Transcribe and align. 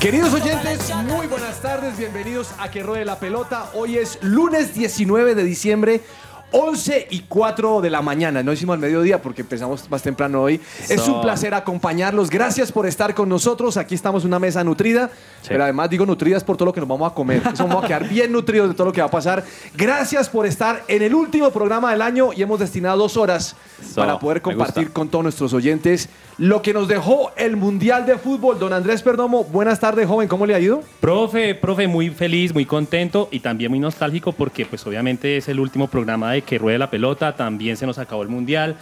Queridos 0.00 0.34
oyentes, 0.34 0.92
muy 1.08 1.26
buenas 1.26 1.62
tardes, 1.62 1.96
bienvenidos 1.96 2.50
a 2.58 2.70
Que 2.70 2.82
Ruede 2.82 3.04
la 3.06 3.18
Pelota. 3.18 3.70
Hoy 3.74 3.96
es 3.96 4.18
lunes 4.20 4.74
19 4.74 5.34
de 5.34 5.42
diciembre. 5.42 6.02
11 6.52 7.08
y 7.10 7.20
4 7.22 7.80
de 7.80 7.90
la 7.90 8.02
mañana, 8.02 8.42
no 8.42 8.52
hicimos 8.52 8.74
al 8.74 8.78
mediodía 8.78 9.20
porque 9.20 9.42
empezamos 9.42 9.90
más 9.90 10.02
temprano 10.02 10.42
hoy. 10.42 10.60
Es 10.88 11.08
un 11.08 11.20
placer 11.20 11.54
acompañarlos, 11.54 12.30
gracias 12.30 12.70
por 12.70 12.86
estar 12.86 13.14
con 13.14 13.28
nosotros. 13.28 13.76
Aquí 13.76 13.96
estamos 13.96 14.22
en 14.22 14.28
una 14.28 14.38
mesa 14.38 14.62
nutrida, 14.62 15.10
pero 15.48 15.64
además 15.64 15.90
digo 15.90 16.06
nutridas 16.06 16.44
por 16.44 16.56
todo 16.56 16.66
lo 16.66 16.72
que 16.72 16.80
nos 16.80 16.88
vamos 16.88 17.10
a 17.10 17.14
comer. 17.14 17.42
Eso 17.52 17.66
vamos 17.66 17.84
a 17.84 17.86
quedar 17.88 18.08
bien 18.08 18.30
nutridos 18.30 18.68
de 18.68 18.74
todo 18.74 18.86
lo 18.86 18.92
que 18.92 19.00
va 19.00 19.08
a 19.08 19.10
pasar. 19.10 19.44
Gracias 19.74 20.28
por 20.28 20.46
estar 20.46 20.84
en 20.86 21.02
el 21.02 21.14
último 21.14 21.50
programa 21.50 21.90
del 21.90 22.00
año 22.00 22.32
y 22.32 22.42
hemos 22.42 22.60
destinado 22.60 22.96
dos 22.98 23.16
horas 23.16 23.56
para 23.94 24.18
poder 24.18 24.40
compartir 24.40 24.92
con 24.92 25.08
todos 25.08 25.24
nuestros 25.24 25.52
oyentes 25.52 26.08
lo 26.38 26.60
que 26.60 26.74
nos 26.74 26.86
dejó 26.86 27.32
el 27.36 27.56
Mundial 27.56 28.04
de 28.04 28.18
Fútbol. 28.18 28.58
Don 28.58 28.72
Andrés 28.72 29.02
Perdomo, 29.02 29.44
buenas 29.44 29.80
tardes, 29.80 30.06
joven, 30.06 30.28
¿cómo 30.28 30.44
le 30.44 30.54
ha 30.54 30.60
ido? 30.60 30.82
Profe, 31.00 31.54
profe, 31.54 31.88
muy 31.88 32.10
feliz, 32.10 32.52
muy 32.52 32.66
contento 32.66 33.28
y 33.30 33.40
también 33.40 33.70
muy 33.70 33.78
nostálgico 33.78 34.32
porque 34.32 34.66
pues 34.66 34.86
obviamente 34.86 35.38
es 35.38 35.48
el 35.48 35.58
último 35.60 35.86
programa 35.88 36.32
de 36.32 36.42
que 36.42 36.58
ruede 36.58 36.78
la 36.78 36.90
pelota, 36.90 37.34
también 37.34 37.76
se 37.78 37.86
nos 37.86 37.96
acabó 37.98 38.22
el 38.22 38.28
mundial. 38.28 38.76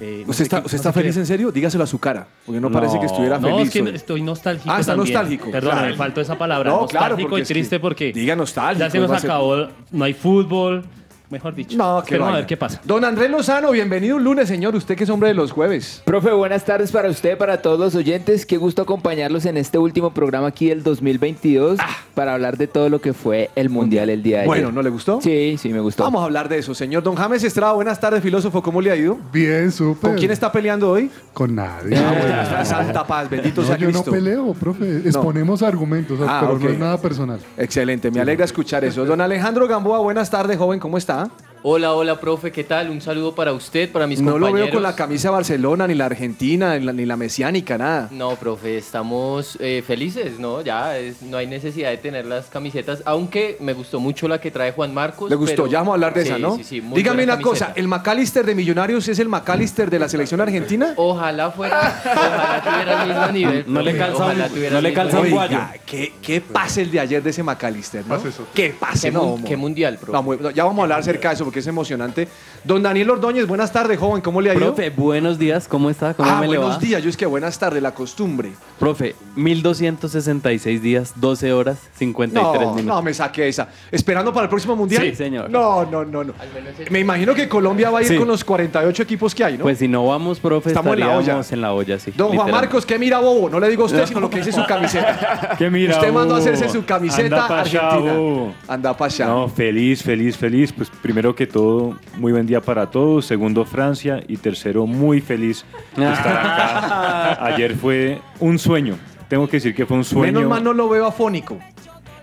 Eh, 0.00 0.22
no 0.26 0.30
¿Usted 0.30 0.44
está, 0.44 0.60
qué- 0.60 0.66
usted 0.66 0.76
no 0.76 0.80
está 0.80 0.90
sé 0.92 0.94
qué- 0.94 1.00
feliz 1.02 1.16
en 1.18 1.26
serio? 1.26 1.52
Dígaselo 1.52 1.84
a 1.84 1.86
su 1.86 1.98
cara, 1.98 2.26
porque 2.46 2.60
no, 2.60 2.70
parece 2.70 2.98
que 2.98 3.06
estuviera 3.06 3.38
no, 3.38 3.48
feliz. 3.48 3.66
es 3.68 3.72
que 3.72 3.82
hoy. 3.82 3.94
estoy 3.94 4.22
nostálgico. 4.22 4.70
Ah, 4.70 4.80
está 4.80 4.94
también. 4.94 5.14
nostálgico, 5.14 5.50
Perdón, 5.50 5.72
claro. 5.72 5.86
me 5.88 5.94
faltó 5.96 6.20
esa 6.22 6.36
palabra. 6.38 6.70
No, 6.70 6.86
claro, 6.86 7.08
nostálgico 7.08 7.38
y 7.38 7.42
es 7.42 7.48
que 7.48 7.54
triste 7.54 7.80
porque 7.80 8.12
diga 8.12 8.34
nostálgico, 8.36 8.86
ya 8.86 8.90
se 8.90 8.98
nos 8.98 9.10
ser- 9.20 9.30
acabó, 9.30 9.68
no 9.92 10.04
hay 10.04 10.12
fútbol, 10.14 10.84
mejor 11.30 11.54
dicho. 11.54 11.76
No, 11.76 11.96
qué 11.98 12.14
Esperemos 12.14 12.22
a 12.22 12.30
vaina. 12.30 12.36
ver 12.38 12.46
qué 12.46 12.56
pasa. 12.56 12.80
Don 12.84 13.04
Andrés 13.04 13.30
Lozano, 13.30 13.70
bienvenido 13.72 14.16
un 14.16 14.24
lunes, 14.24 14.48
señor. 14.48 14.74
Usted 14.76 14.96
que 14.96 15.04
es 15.04 15.10
hombre 15.10 15.28
de 15.28 15.34
los 15.34 15.50
jueves. 15.52 16.02
Profe, 16.04 16.30
buenas 16.32 16.64
tardes 16.64 16.92
para 16.92 17.08
usted, 17.08 17.36
para 17.36 17.60
todos 17.62 17.78
los 17.78 17.94
oyentes. 17.94 18.46
Qué 18.46 18.56
gusto 18.56 18.82
acompañarlos 18.82 19.44
en 19.46 19.56
este 19.56 19.78
último 19.78 20.12
programa 20.14 20.48
aquí 20.48 20.68
del 20.68 20.82
2022 20.82 21.78
para 22.14 22.34
hablar 22.34 22.56
de 22.56 22.66
todo 22.66 22.88
lo 22.88 23.00
que 23.00 23.12
fue 23.12 23.50
el 23.56 23.68
Mundial 23.70 24.08
el 24.10 24.22
día 24.22 24.38
de 24.38 24.42
Ah. 24.44 24.46
Bueno, 24.46 24.68
ayer. 24.68 24.74
¿no 24.74 24.82
le 24.82 24.90
gustó? 24.90 25.20
Sí, 25.20 25.56
sí, 25.58 25.70
me 25.70 25.80
gustó. 25.80 26.04
Vamos 26.04 26.22
a 26.22 26.24
hablar 26.26 26.48
de 26.48 26.58
eso, 26.58 26.74
señor. 26.74 27.02
Don 27.02 27.16
James 27.16 27.42
Estrada, 27.42 27.72
buenas 27.72 27.98
tardes, 27.98 28.22
filósofo. 28.22 28.62
¿Cómo 28.62 28.80
le 28.80 28.90
ha 28.92 28.96
ido? 28.96 29.18
Bien, 29.32 29.72
súper. 29.72 30.10
¿Con 30.10 30.18
quién 30.18 30.30
está 30.30 30.52
peleando 30.52 30.90
hoy? 30.90 31.10
Con 31.32 31.54
nadie. 31.54 31.96
Ah, 31.96 32.14
bueno, 32.18 32.42
está 32.42 32.64
Santa 32.64 33.06
Paz, 33.06 33.28
bendito 33.28 33.60
No, 33.62 33.66
sea 33.66 33.76
yo 33.76 33.86
no 33.88 33.92
Cristo. 33.94 34.10
peleo, 34.12 34.54
profe. 34.54 34.98
Exponemos 35.04 35.62
argumentos, 35.62 36.18
Ah, 36.26 36.38
pero 36.42 36.54
ok. 36.54 36.62
no 36.62 36.70
es 36.70 36.78
nada 36.78 36.98
personal. 37.00 37.40
Excelente, 37.56 38.10
me 38.10 38.20
alegra 38.20 38.44
escuchar 38.44 38.84
eso. 38.84 39.04
Don 39.04 39.20
Alejandro 39.20 39.66
Gamboa, 39.66 39.98
buenas 39.98 40.30
tardes, 40.30 40.56
joven. 40.56 40.78
¿Cómo 40.78 40.96
está? 40.98 41.15
tá? 41.16 41.30
Hola, 41.62 41.94
hola, 41.94 42.20
profe, 42.20 42.52
¿qué 42.52 42.62
tal? 42.62 42.90
Un 42.90 43.00
saludo 43.00 43.34
para 43.34 43.52
usted, 43.52 43.90
para 43.90 44.06
mis 44.06 44.20
No 44.20 44.32
lo 44.38 44.46
compañeros. 44.46 44.66
veo 44.66 44.74
con 44.74 44.82
la 44.84 44.94
camisa 44.94 45.28
de 45.28 45.32
Barcelona, 45.34 45.88
ni 45.88 45.94
la 45.94 46.04
Argentina, 46.06 46.78
ni 46.78 46.84
la, 46.84 46.92
ni 46.92 47.04
la 47.06 47.16
mesiánica, 47.16 47.76
nada. 47.76 48.08
No, 48.12 48.36
profe, 48.36 48.78
estamos 48.78 49.58
eh, 49.60 49.82
felices, 49.84 50.38
¿no? 50.38 50.60
Ya 50.60 50.96
es- 50.96 51.22
no 51.22 51.38
hay 51.38 51.48
necesidad 51.48 51.90
de 51.90 51.96
tener 51.96 52.24
las 52.26 52.46
camisetas, 52.46 53.02
aunque 53.04 53.56
me 53.58 53.72
gustó 53.72 53.98
mucho 53.98 54.28
la 54.28 54.40
que 54.40 54.52
trae 54.52 54.70
Juan 54.72 54.94
Marcos. 54.94 55.28
Le 55.28 55.34
gustó, 55.34 55.62
pero- 55.64 55.66
ya 55.72 55.78
vamos 55.78 55.92
a 55.92 55.94
hablar 55.94 56.14
de 56.14 56.22
Sí, 56.22 56.28
esa, 56.28 56.38
¿no? 56.38 56.56
Sí, 56.56 56.62
sí, 56.62 56.80
muy 56.80 56.98
Dígame 56.98 57.24
una 57.24 57.40
cosa. 57.40 57.72
¿el 57.74 57.88
McAllister 57.88 58.46
de 58.46 58.54
Millonarios 58.54 59.08
es 59.08 59.18
el 59.18 59.28
McAllister 59.28 59.90
de 59.90 59.98
la 59.98 60.08
selección 60.08 60.40
argentina? 60.40 60.92
Ojalá 60.96 61.50
fuera, 61.50 62.00
ojalá 62.04 62.62
tuviera 62.62 63.02
el 63.02 63.08
mismo 63.08 63.26
nivel. 63.32 63.64
No 63.66 63.82
le 63.82 63.96
calza 63.96 64.24
un- 64.26 64.72
no 64.72 64.80
le 64.80 64.92
calza 64.92 65.20
un 65.20 65.30
guayo. 65.30 65.56
Oiga, 65.56 65.74
¿qué, 65.84 66.12
qué 66.22 66.40
pase 66.40 66.82
el 66.82 66.92
de 66.92 67.00
ayer 67.00 67.22
de 67.24 67.30
ese 67.30 67.42
McAllister, 67.42 68.06
¿no? 68.06 68.14
Pase 68.14 68.28
eso. 68.28 68.46
¿Qué 68.54 68.70
pase? 68.78 69.08
¿Qué, 69.08 69.12
no, 69.12 69.36
qué 69.44 69.56
mundial, 69.56 69.96
profe? 69.98 70.12
No, 70.12 70.22
muy- 70.22 70.36
no, 70.38 70.50
ya 70.50 70.62
vamos 70.62 70.78
a 70.78 70.82
hablar 70.84 71.00
acerca 71.00 71.30
de 71.30 71.34
eso 71.34 71.45
porque 71.46 71.60
es 71.60 71.66
emocionante. 71.68 72.26
Don 72.64 72.82
Daniel 72.82 73.08
Ordóñez, 73.10 73.46
buenas 73.46 73.72
tardes, 73.72 74.00
joven, 74.00 74.20
¿cómo 74.20 74.40
le 74.40 74.50
ha 74.50 74.54
ido? 74.54 74.74
Profe, 74.74 74.90
buenos 74.90 75.38
días, 75.38 75.68
¿cómo 75.68 75.88
está? 75.90 76.12
¿Cómo 76.12 76.28
ah, 76.28 76.40
me 76.40 76.48
le 76.48 76.58
buenos 76.58 76.74
va? 76.74 76.80
días, 76.80 77.00
yo 77.04 77.08
es 77.08 77.16
que 77.16 77.24
buenas 77.24 77.56
tardes, 77.56 77.80
la 77.80 77.94
costumbre. 77.94 78.50
Profe, 78.80 79.14
1266 79.36 80.82
días, 80.82 81.12
12 81.14 81.52
horas, 81.52 81.78
53 81.94 82.42
No, 82.60 82.60
minutos. 82.74 82.84
no 82.84 83.00
me 83.02 83.14
saque 83.14 83.46
esa. 83.46 83.68
¿Esperando 83.92 84.32
para 84.32 84.44
el 84.44 84.48
próximo 84.50 84.74
mundial? 84.74 85.04
Sí, 85.04 85.14
señor. 85.14 85.48
No, 85.48 85.84
no, 85.84 86.04
no, 86.04 86.24
no. 86.24 86.34
Me 86.90 86.98
imagino 86.98 87.32
que 87.32 87.48
Colombia 87.48 87.90
va 87.90 88.00
a 88.00 88.02
ir 88.02 88.08
Sí. 88.08 88.16
con 88.16 88.26
los 88.26 88.42
48 88.44 89.02
equipos 89.04 89.32
que 89.34 89.44
hay, 89.44 89.56
¿no? 89.56 89.62
Pues 89.62 89.78
si 89.78 89.86
no 89.86 90.04
vamos, 90.04 90.40
profe, 90.40 90.70
Estamos 90.70 90.94
en 90.94 91.00
la 91.00 91.16
olla. 91.16 91.40
en 91.48 91.60
la 91.60 91.72
olla, 91.72 91.98
sí. 92.00 92.12
Don 92.16 92.34
Juan. 92.36 92.50
Marcos, 92.50 92.84
¿qué 92.84 92.98
mira 92.98 93.20
bobo? 93.20 93.48
No 93.48 93.60
le 93.60 93.68
digo 93.68 93.84
a 93.84 93.86
usted, 93.86 94.04
sino 94.06 94.18
lo 94.18 94.28
que 94.28 94.38
dice 94.38 94.50
su 94.50 94.64
camiseta. 94.68 95.54
¿Qué 95.56 95.70
mira? 95.70 95.94
usted 95.94 96.12
mandó 96.12 96.34
a 96.34 96.38
hacerse 96.38 96.68
su 96.68 96.84
camiseta 96.84 97.36
anda 97.44 97.48
pa' 97.48 97.60
allá, 97.60 97.80
argentina. 97.88 98.18
uh. 98.18 98.52
Anda 98.66 98.96
para 98.96 99.12
allá. 99.12 99.26
No, 99.28 99.48
feliz, 99.48 100.02
feliz, 100.02 100.36
feliz. 100.36 100.72
Pues 100.72 100.90
primero 100.90 101.34
que 101.36 101.46
todo, 101.46 101.96
muy 102.16 102.32
buen 102.32 102.46
día 102.46 102.60
para 102.60 102.90
todos. 102.90 103.26
Segundo, 103.26 103.64
Francia. 103.64 104.22
Y 104.26 104.38
tercero, 104.38 104.86
muy 104.86 105.20
feliz 105.20 105.64
de 105.96 106.12
estar 106.12 106.36
acá. 106.36 107.44
Ayer 107.46 107.76
fue 107.76 108.20
un 108.40 108.58
sueño. 108.58 108.98
Tengo 109.28 109.46
que 109.46 109.58
decir 109.58 109.74
que 109.74 109.86
fue 109.86 109.96
un 109.96 110.04
sueño. 110.04 110.32
Menos 110.32 110.50
mal 110.50 110.64
no 110.64 110.72
lo 110.72 110.88
veo 110.88 111.06
afónico. 111.06 111.58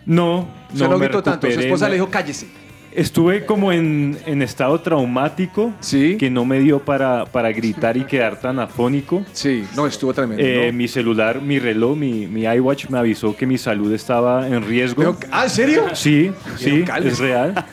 No, 0.06 0.48
Se 0.74 0.84
no 0.84 0.90
lo 0.90 1.00
me 1.00 1.06
gritó 1.06 1.24
tanto. 1.24 1.50
Su 1.50 1.60
esposa 1.60 1.88
le 1.88 1.96
dijo, 1.96 2.10
cállese. 2.10 2.63
Estuve 2.96 3.46
como 3.46 3.72
en, 3.72 4.18
en 4.26 4.42
estado 4.42 4.80
traumático 4.82 5.74
Sí. 5.80 6.18
que 6.18 6.30
no 6.30 6.46
me 6.46 6.60
dio 6.60 6.80
para, 6.80 7.26
para 7.26 7.52
gritar 7.52 7.98
y 7.98 8.04
quedar 8.06 8.40
tan 8.40 8.60
afónico. 8.60 9.24
Sí, 9.32 9.66
no, 9.76 9.88
estuvo 9.88 10.14
tremendo. 10.14 10.44
Eh, 10.44 10.68
¿no? 10.72 10.78
Mi 10.78 10.88
celular, 10.88 11.42
mi 11.42 11.60
reloj, 11.60 11.98
mi, 11.98 12.28
mi 12.28 12.44
iWatch 12.44 12.90
me 12.90 13.00
avisó 13.00 13.36
que 13.36 13.46
mi 13.46 13.58
salud 13.58 13.92
estaba 13.94 14.48
en 14.48 14.64
riesgo. 14.66 14.98
Pero- 15.02 15.18
ah, 15.32 15.44
¿en 15.46 15.50
serio? 15.50 15.84
Sí, 15.94 16.32
sí, 16.58 16.84
es 17.04 17.20
real. 17.20 17.66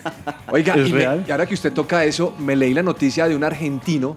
Oiga, 0.51 0.75
es 0.75 0.89
y, 0.89 0.93
me- 0.93 0.99
real. 0.99 1.25
y 1.27 1.31
ahora 1.31 1.47
que 1.47 1.55
usted 1.55 1.73
toca 1.73 2.05
eso, 2.05 2.35
me 2.39 2.57
leí 2.57 2.73
la 2.75 2.83
noticia 2.83 3.29
de 3.29 3.37
un 3.37 3.45
argentino 3.45 4.17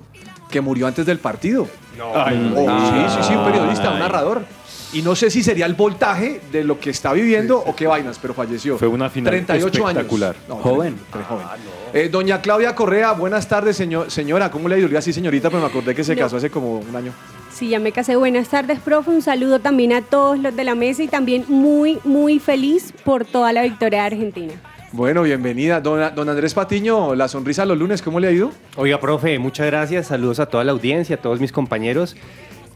que 0.50 0.62
murió 0.62 0.88
antes 0.88 1.06
del 1.06 1.18
partido. 1.20 1.68
Ay, 2.16 2.54
Oh, 2.56 3.08
sí, 3.10 3.16
sí, 3.16 3.28
sí, 3.30 3.34
un 3.36 3.44
periodista, 3.46 3.92
un 3.92 4.00
narrador. 4.00 4.46
Y 4.94 5.02
no 5.02 5.16
sé 5.16 5.32
si 5.32 5.42
sería 5.42 5.66
el 5.66 5.74
voltaje 5.74 6.40
de 6.52 6.64
lo 6.64 6.80
que 6.80 6.92
está 6.92 7.14
viviendo 7.14 7.58
o 7.58 7.76
qué 7.76 7.88
vainas, 7.88 8.20
pero 8.22 8.34
falleció. 8.36 8.78
Fue 8.78 8.88
una 8.88 9.10
final 9.10 9.32
38 9.32 9.68
espectacular. 9.90 10.36
años. 10.36 10.48
No, 10.48 10.56
Joven. 10.58 10.96
tre- 11.12 11.26
joven. 11.26 11.46
Eh, 11.94 12.10
doña 12.12 12.42
Claudia 12.42 12.76
Correa, 12.76 13.14
buenas 13.14 13.48
tardes, 13.48 13.76
señor, 13.76 14.12
señora. 14.12 14.52
¿Cómo 14.52 14.70
le 14.70 14.76
diría 14.76 15.00
así, 15.00 15.12
señorita? 15.12 15.50
Pero 15.50 15.62
me 15.62 15.68
acordé 15.68 15.96
que 15.96 16.04
se 16.04 16.14
No. 16.16 16.22
casó 16.22 16.38
hace 16.38 16.52
como 16.52 16.78
un 16.80 16.96
año. 16.96 17.12
Sí, 17.52 17.70
ya 17.70 17.80
me 17.80 17.92
casé. 17.92 18.16
Buenas 18.16 18.50
tardes, 18.50 18.80
profe. 18.80 19.10
Un 19.10 19.22
saludo 19.24 19.60
también 19.60 19.94
a 19.94 20.02
todos 20.04 20.38
los 20.38 20.56
de 20.56 20.64
la 20.64 20.76
mesa 20.76 21.02
y 21.02 21.08
también 21.08 21.46
muy, 21.48 22.00
muy 22.04 22.38
feliz 22.40 22.94
por 23.04 23.26
toda 23.26 23.52
la 23.52 23.64
victoria 23.64 24.02
de 24.02 24.06
Argentina. 24.06 24.54
Bueno, 24.92 25.24
bienvenida. 25.24 25.82
Don, 25.82 26.14
don 26.14 26.30
Andrés 26.30 26.54
Patiño, 26.54 27.16
la 27.16 27.28
sonrisa 27.28 27.66
los 27.66 27.80
lunes, 27.80 28.04
¿cómo 28.04 28.20
le 28.20 28.28
ha 28.28 28.32
ido? 28.32 28.52
Oiga, 28.76 29.00
profe, 29.00 29.40
muchas 29.40 29.66
gracias. 29.66 30.08
Saludos 30.08 30.40
a 30.40 30.46
toda 30.46 30.64
la 30.64 30.72
audiencia, 30.72 31.16
a 31.16 31.20
todos 31.20 31.40
mis 31.40 31.52
compañeros. 31.52 32.16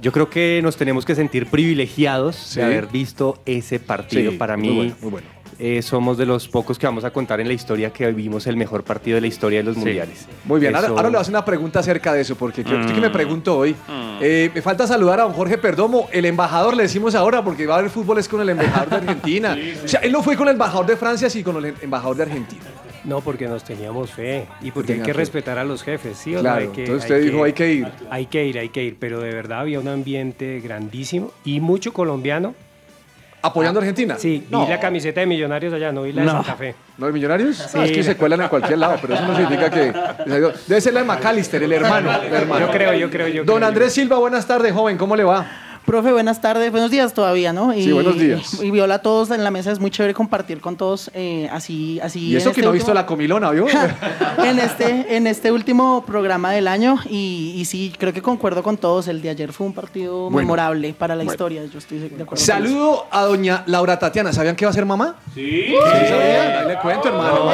Yo 0.02 0.12
creo 0.12 0.30
que 0.30 0.60
nos 0.64 0.78
tenemos 0.78 1.06
que 1.06 1.16
sentir 1.16 1.48
privilegiados 1.48 2.36
Sí. 2.36 2.60
de 2.60 2.66
haber 2.66 2.88
visto 2.88 3.40
ese 3.46 3.80
partido. 3.80 4.32
Sí, 4.32 4.38
Para 4.38 4.56
muy 4.56 4.68
mí, 4.70 4.76
bueno, 4.76 4.96
muy 5.02 5.12
bueno. 5.12 5.28
eh, 5.58 5.82
somos 5.82 6.20
de 6.20 6.28
los 6.28 6.48
pocos 6.48 6.78
que 6.78 6.86
vamos 6.86 7.04
a 7.04 7.10
contar 7.10 7.42
en 7.42 7.48
la 7.48 7.54
historia 7.56 7.92
que 7.92 8.06
vivimos 8.08 8.46
el 8.46 8.58
mejor 8.58 8.84
partido 8.84 9.16
de 9.16 9.22
la 9.22 9.28
historia 9.28 9.58
de 9.60 9.64
los 9.64 9.76
mundiales. 9.76 10.28
Muy 10.46 10.60
bien, 10.60 10.76
ahora, 10.76 10.88
Eso- 10.88 10.96
ahora 10.96 11.10
le 11.10 11.14
voy 11.14 11.18
a 11.18 11.22
hacer 11.22 11.34
una 11.34 11.44
pregunta 11.46 11.80
acerca 11.80 12.14
de 12.14 12.22
eso, 12.22 12.36
porque 12.36 12.64
creo 12.64 12.86
que 12.86 12.94
Mm. 12.94 13.02
me 13.02 13.10
pregunto 13.10 13.58
hoy. 13.58 13.76
Eh, 14.22 14.52
me 14.54 14.62
falta 14.62 14.86
saludar 14.86 15.20
a 15.20 15.24
don 15.24 15.34
Jorge 15.34 15.58
Perdomo, 15.58 16.08
el 16.12 16.26
embajador, 16.26 16.76
le 16.76 16.84
decimos 16.84 17.16
ahora, 17.16 17.44
porque 17.44 17.66
va 17.66 17.76
a 17.76 17.80
haber 17.80 17.90
fútbol 17.90 18.20
es 18.20 18.28
con 18.28 18.40
el 18.42 18.50
embajador 18.50 18.90
de 18.90 18.96
Argentina. 18.98 19.58
O 19.84 19.88
sea, 19.88 20.00
él 20.02 20.12
no 20.12 20.22
fue 20.22 20.36
con 20.38 20.48
el 20.48 20.54
embajador 20.54 20.86
de 20.86 20.96
Francia, 20.96 21.28
sino 21.30 21.52
con 21.54 21.66
el 21.66 21.74
embajador 21.82 22.18
de 22.18 22.24
Argentina. 22.24 22.62
No, 23.08 23.22
porque 23.22 23.48
nos 23.48 23.64
teníamos 23.64 24.12
fe 24.12 24.46
y 24.62 24.70
porque 24.72 24.88
Tenía 24.90 25.04
hay 25.04 25.06
que 25.08 25.14
fe. 25.14 25.18
respetar 25.20 25.58
a 25.58 25.64
los 25.64 25.82
jefes, 25.82 26.18
¿sí 26.18 26.34
o 26.34 26.38
no? 26.38 26.42
Claro, 26.42 26.62
Hay 26.62 26.68
que- 26.68 26.82
entonces 26.84 27.10
usted 27.10 27.24
dijo, 27.24 27.44
hay 27.44 27.54
que 27.54 27.72
ir. 27.74 27.88
Hay 28.12 28.26
que 28.26 28.46
ir, 28.46 28.60
hay 28.60 28.70
que 28.70 28.84
ir, 28.84 28.98
pero 29.00 29.22
de 29.22 29.34
verdad 29.34 29.62
había 29.62 29.80
un 29.80 29.88
ambiente 29.88 30.60
grandísimo 30.60 31.32
y 31.46 31.60
mucho 31.62 31.94
colombiano. 31.94 32.54
¿Apoyando 33.42 33.80
a 33.80 33.82
Argentina? 33.84 34.16
Sí, 34.18 34.46
no. 34.50 34.66
vi 34.66 34.72
la 34.72 34.80
camiseta 34.80 35.22
de 35.22 35.26
Millonarios 35.28 35.72
allá, 35.74 35.92
no 35.92 36.02
vi 36.04 36.12
la 36.12 36.24
de 36.24 36.28
Santa 36.28 36.56
Fe. 36.56 36.76
¿No 36.98 37.06
de 37.06 37.14
Millonarios? 37.14 37.56
Sí. 37.56 37.78
Ah, 37.80 37.86
es 37.86 37.92
que 37.92 38.04
se 38.04 38.18
cuelan 38.18 38.42
en 38.42 38.50
cualquier 38.50 38.78
lado, 38.80 38.98
pero 39.02 39.14
eso 39.14 39.26
no 39.26 39.38
significa 39.38 39.70
que... 39.70 39.94
Debe 40.68 40.82
ser 40.82 40.94
la 40.94 41.00
de 41.02 41.06
McAllister, 41.06 41.64
el 41.64 41.72
hermano. 41.72 42.12
el 42.22 42.34
hermano. 42.34 42.66
Yo 42.66 42.72
creo, 42.74 42.94
yo 42.96 43.10
creo, 43.10 43.28
yo 43.30 43.46
Don 43.46 43.58
creo. 43.58 43.68
Andrés 43.70 43.94
Silva, 43.94 44.18
buenas 44.18 44.46
tardes, 44.46 44.74
joven, 44.74 44.98
¿cómo 44.98 45.16
le 45.16 45.24
va? 45.24 45.46
Profe, 45.88 46.12
buenas 46.12 46.42
tardes, 46.42 46.70
buenos 46.70 46.92
días 46.92 47.14
todavía, 47.14 47.54
¿no? 47.54 47.72
Sí, 47.72 47.94
buenos 47.94 48.20
días. 48.20 48.62
Y, 48.62 48.72
viola 48.72 48.96
a 48.96 49.00
todos 49.00 49.32
en 49.32 49.42
la 49.42 49.52
mesa, 49.52 49.72
es 49.72 49.80
muy 49.80 49.90
chévere 49.90 50.14
compartir 50.14 50.60
con 50.60 50.76
todos 50.76 51.10
eh, 51.14 51.48
así, 51.50 51.98
así. 52.04 52.28
Y 52.28 52.36
eso 52.36 52.50
que 52.50 52.60
este 52.60 52.62
no 52.64 52.70
ha 52.72 52.74
visto 52.74 52.94
la 52.94 53.06
comilona, 53.06 53.52
¿vio? 53.52 53.68
en 54.44 54.60
este, 54.60 55.16
en 55.16 55.28
este 55.28 55.50
último 55.50 56.04
programa 56.06 56.52
del 56.52 56.68
año 56.68 56.98
y, 57.10 57.54
y 57.56 57.64
sí, 57.64 57.94
creo 57.98 58.12
que 58.12 58.22
concuerdo 58.22 58.64
con 58.64 58.76
todos. 58.76 59.08
El 59.08 59.22
de 59.22 59.30
ayer 59.30 59.54
fue 59.54 59.66
un 59.66 59.72
partido 59.74 60.24
Bueno. 60.24 60.40
memorable 60.40 60.94
para 60.94 61.16
la 61.16 61.20
Bueno. 61.24 61.32
historia. 61.32 61.64
Yo 61.72 61.78
estoy 61.80 62.00
de 62.00 62.06
acuerdo. 62.08 62.26
con 62.26 62.38
eso. 62.38 62.46
Saludo 62.46 63.06
a 63.10 63.24
doña 63.24 63.64
Laura 63.68 63.98
Tatiana. 63.98 64.34
¿Sabían 64.34 64.58
que 64.58 64.66
va 64.66 64.72
a 64.72 64.74
ser 64.74 64.86
mamá? 64.86 65.16
Sí. 65.34 65.68
Sí, 65.68 65.74
sabía. 66.10 66.60
Ahí 66.64 66.68
le 66.68 66.80
cuento, 66.80 67.08
hermano. 67.08 67.46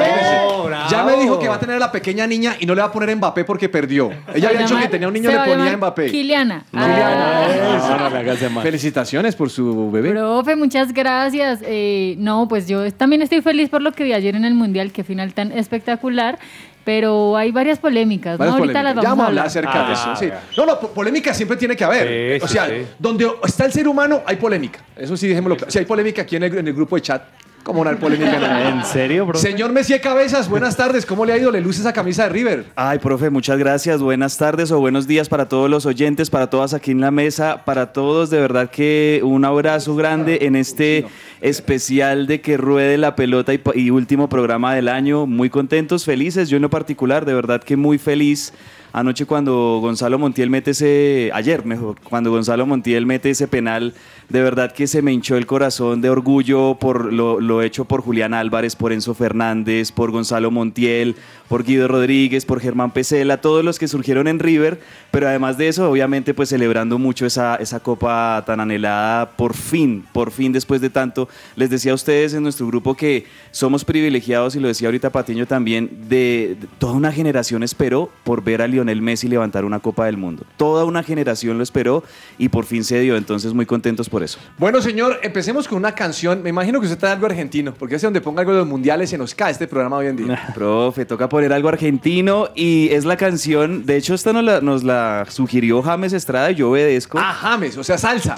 bravo. 0.65 0.89
Ya 0.89 1.03
me 1.03 1.17
dijo 1.17 1.37
que 1.37 1.47
va 1.47 1.55
a 1.55 1.59
tener 1.59 1.75
a 1.75 1.79
la 1.79 1.91
pequeña 1.91 2.25
niña 2.25 2.55
y 2.59 2.65
no 2.65 2.73
le 2.73 2.81
va 2.81 2.87
a 2.87 2.91
poner 2.91 3.15
Mbappé 3.15 3.43
porque 3.43 3.69
perdió. 3.69 4.09
Ella 4.33 4.49
había 4.49 4.61
dicho 4.61 4.75
que 4.75 4.87
tenía 4.87 5.07
un 5.07 5.13
niño 5.13 5.29
Se 5.29 5.37
le 5.37 5.55
ponía 5.55 5.77
Mbappé. 5.77 6.09
Kiliana. 6.09 6.65
No 6.71 6.87
le 6.87 6.93
hagas 6.95 8.22
mal. 8.51 8.63
Felicitaciones 8.63 9.35
por 9.35 9.49
su 9.49 9.91
bebé. 9.91 10.11
Profe, 10.11 10.55
muchas 10.55 10.93
gracias. 10.93 11.59
Eh, 11.63 12.15
no, 12.17 12.47
pues 12.47 12.67
yo 12.67 12.91
también 12.93 13.21
estoy 13.21 13.41
feliz 13.41 13.69
por 13.69 13.81
lo 13.81 13.91
que 13.91 14.03
vi 14.03 14.13
ayer 14.13 14.35
en 14.35 14.45
el 14.45 14.53
Mundial, 14.53 14.91
qué 14.91 15.03
final 15.03 15.33
tan 15.33 15.51
espectacular. 15.51 16.39
Pero 16.85 17.37
hay 17.37 17.51
varias 17.51 17.79
polémicas, 17.79 18.37
¿no? 18.37 18.43
Ahorita 18.43 18.59
polémicas. 18.59 18.83
las 18.83 18.95
Ya 19.03 19.09
vamos 19.09 19.23
a 19.23 19.27
hablar. 19.29 19.45
acerca 19.47 19.87
de 19.87 19.93
eso. 19.93 20.15
sí. 20.17 20.29
No, 20.57 20.65
no, 20.65 20.79
po- 20.81 20.89
polémica 20.89 21.33
siempre 21.33 21.55
tiene 21.55 21.77
que 21.77 21.83
haber. 21.85 22.39
Sí, 22.41 22.43
o 22.43 22.47
sea, 22.49 22.67
sí. 22.67 22.73
donde 22.99 23.25
está 23.45 23.65
el 23.65 23.71
ser 23.71 23.87
humano, 23.87 24.21
hay 24.25 24.35
polémica. 24.35 24.79
Eso 24.97 25.15
sí, 25.15 25.29
dejémoslo 25.29 25.55
claro. 25.55 25.71
Si 25.71 25.79
hay 25.79 25.85
polémica 25.85 26.23
aquí 26.23 26.35
en 26.35 26.43
el, 26.43 26.57
en 26.57 26.67
el 26.67 26.73
grupo 26.73 26.97
de 26.97 27.01
chat, 27.01 27.23
¿cómo 27.63 27.83
no 27.83 27.89
hay 27.89 27.95
polémica? 27.95 28.67
en 28.69 28.77
¿En 28.79 28.85
serio, 28.85 29.25
bro? 29.25 29.39
Señor 29.39 29.71
Messier 29.71 29.99
Cabezas, 30.01 30.49
buenas 30.49 30.75
tardes. 30.77 31.05
¿Cómo 31.05 31.25
le 31.25 31.33
ha 31.33 31.37
ido? 31.37 31.51
¿Le 31.51 31.61
luce 31.61 31.81
esa 31.81 31.93
camisa 31.93 32.23
de 32.23 32.29
River? 32.29 32.65
Ay, 32.75 32.99
profe, 32.99 33.29
muchas 33.29 33.57
gracias. 33.57 34.01
Buenas 34.01 34.37
tardes 34.37 34.71
o 34.71 34.79
buenos 34.79 35.07
días 35.07 35.29
para 35.29 35.47
todos 35.47 35.69
los 35.69 35.85
oyentes, 35.85 36.29
para 36.29 36.47
todas 36.49 36.73
aquí 36.73 36.91
en 36.91 37.01
la 37.01 37.11
mesa, 37.11 37.63
para 37.65 37.93
todos. 37.93 38.29
De 38.29 38.39
verdad 38.39 38.69
que 38.69 39.21
un 39.23 39.45
abrazo 39.45 39.95
grande 39.95 40.39
en 40.41 40.55
este 40.55 41.05
especial 41.41 42.27
de 42.27 42.41
que 42.41 42.57
ruede 42.57 42.97
la 42.97 43.15
pelota 43.15 43.53
y, 43.53 43.57
pa- 43.57 43.71
y 43.75 43.89
último 43.89 44.29
programa 44.29 44.73
del 44.75 44.87
año. 44.89 45.25
Muy 45.25 45.49
contentos, 45.49 46.05
felices. 46.05 46.49
Yo 46.49 46.55
en 46.57 46.61
lo 46.63 46.69
particular, 46.69 47.25
de 47.25 47.33
verdad 47.33 47.61
que 47.63 47.75
muy 47.77 47.97
feliz. 47.97 48.53
Anoche 48.95 49.25
cuando 49.25 49.79
Gonzalo 49.81 50.19
Montiel 50.19 50.51
mete 50.51 50.69
ese, 50.71 51.31
ayer 51.33 51.65
mejor, 51.65 51.95
cuando 52.03 52.29
Gonzalo 52.29 52.67
Montiel 52.67 53.07
mete 53.07 53.31
ese 53.31 53.47
penal, 53.47 53.95
de 54.29 54.41
verdad 54.41 54.71
que 54.71 54.87
se 54.87 55.01
me 55.01 55.11
hinchó 55.11 55.37
el 55.37 55.45
corazón 55.45 56.01
de 56.01 56.09
orgullo 56.09 56.75
por 56.79 57.11
lo, 57.13 57.61
hecho 57.61 57.85
por 57.85 58.01
Julián 58.01 58.33
Álvarez, 58.33 58.75
por 58.75 58.93
Enzo 58.93 59.13
Fernández, 59.13 59.91
por 59.91 60.11
Gonzalo 60.11 60.51
Montiel, 60.51 61.15
por 61.47 61.63
Guido 61.63 61.87
Rodríguez, 61.87 62.45
por 62.45 62.59
Germán 62.59 62.91
Pesela, 62.91 63.41
todos 63.41 63.63
los 63.63 63.77
que 63.77 63.87
surgieron 63.87 64.27
en 64.27 64.39
River, 64.39 64.79
pero 65.11 65.27
además 65.27 65.57
de 65.57 65.67
eso, 65.67 65.89
obviamente 65.89 66.33
pues 66.33 66.49
celebrando 66.49 66.97
mucho 66.97 67.25
esa, 67.25 67.55
esa 67.57 67.79
copa 67.79 68.43
tan 68.45 68.59
anhelada, 68.59 69.29
por 69.31 69.53
fin, 69.53 70.03
por 70.13 70.31
fin 70.31 70.51
después 70.51 70.81
de 70.81 70.89
tanto. 70.89 71.29
Les 71.55 71.69
decía 71.69 71.91
a 71.91 71.95
ustedes 71.95 72.33
en 72.33 72.43
nuestro 72.43 72.65
grupo 72.67 72.95
que 72.95 73.25
somos 73.51 73.85
privilegiados, 73.85 74.55
y 74.55 74.59
lo 74.59 74.67
decía 74.67 74.87
ahorita 74.87 75.11
Patiño 75.11 75.45
también, 75.45 75.89
de, 76.09 76.57
de 76.59 76.67
toda 76.79 76.93
una 76.93 77.11
generación 77.11 77.61
esperó 77.61 78.09
por 78.23 78.43
ver 78.43 78.61
a 78.61 78.67
Lionel 78.67 79.01
Messi 79.01 79.27
levantar 79.27 79.65
una 79.65 79.79
copa 79.79 80.05
del 80.05 80.17
mundo. 80.17 80.45
Toda 80.57 80.85
una 80.85 81.03
generación 81.03 81.57
lo 81.57 81.63
esperó 81.63 82.03
y 82.37 82.49
por 82.49 82.65
fin 82.65 82.83
se 82.83 82.99
dio, 82.99 83.15
entonces 83.15 83.53
muy 83.53 83.65
contentos 83.65 84.09
por 84.13 84.21
eso. 84.21 84.37
Bueno, 84.59 84.79
señor, 84.79 85.19
empecemos 85.23 85.67
con 85.67 85.79
una 85.79 85.95
canción. 85.95 86.43
Me 86.43 86.49
imagino 86.49 86.79
que 86.79 86.85
usted 86.85 86.97
está 86.97 87.11
algo 87.11 87.25
argentino, 87.25 87.73
porque 87.73 87.95
es 87.95 88.01
donde 88.03 88.21
ponga 88.21 88.41
algo 88.41 88.51
de 88.51 88.59
los 88.59 88.67
mundiales 88.67 89.09
se 89.09 89.17
nos 89.17 89.33
cae 89.33 89.51
este 89.51 89.67
programa 89.67 89.97
hoy 89.97 90.05
en 90.05 90.15
día. 90.15 90.51
Profe, 90.53 91.03
toca 91.03 91.27
poner 91.27 91.51
algo 91.51 91.67
argentino 91.67 92.49
y 92.53 92.89
es 92.91 93.05
la 93.05 93.17
canción, 93.17 93.87
de 93.87 93.97
hecho 93.97 94.13
esta 94.13 94.31
nos 94.31 94.43
la, 94.43 94.61
nos 94.61 94.83
la 94.83 95.25
sugirió 95.29 95.81
James 95.81 96.13
Estrada 96.13 96.51
y 96.51 96.55
yo 96.55 96.69
obedezco. 96.69 97.17
Ah, 97.19 97.33
James, 97.33 97.75
o 97.75 97.83
sea, 97.83 97.97
salsa. 97.97 98.35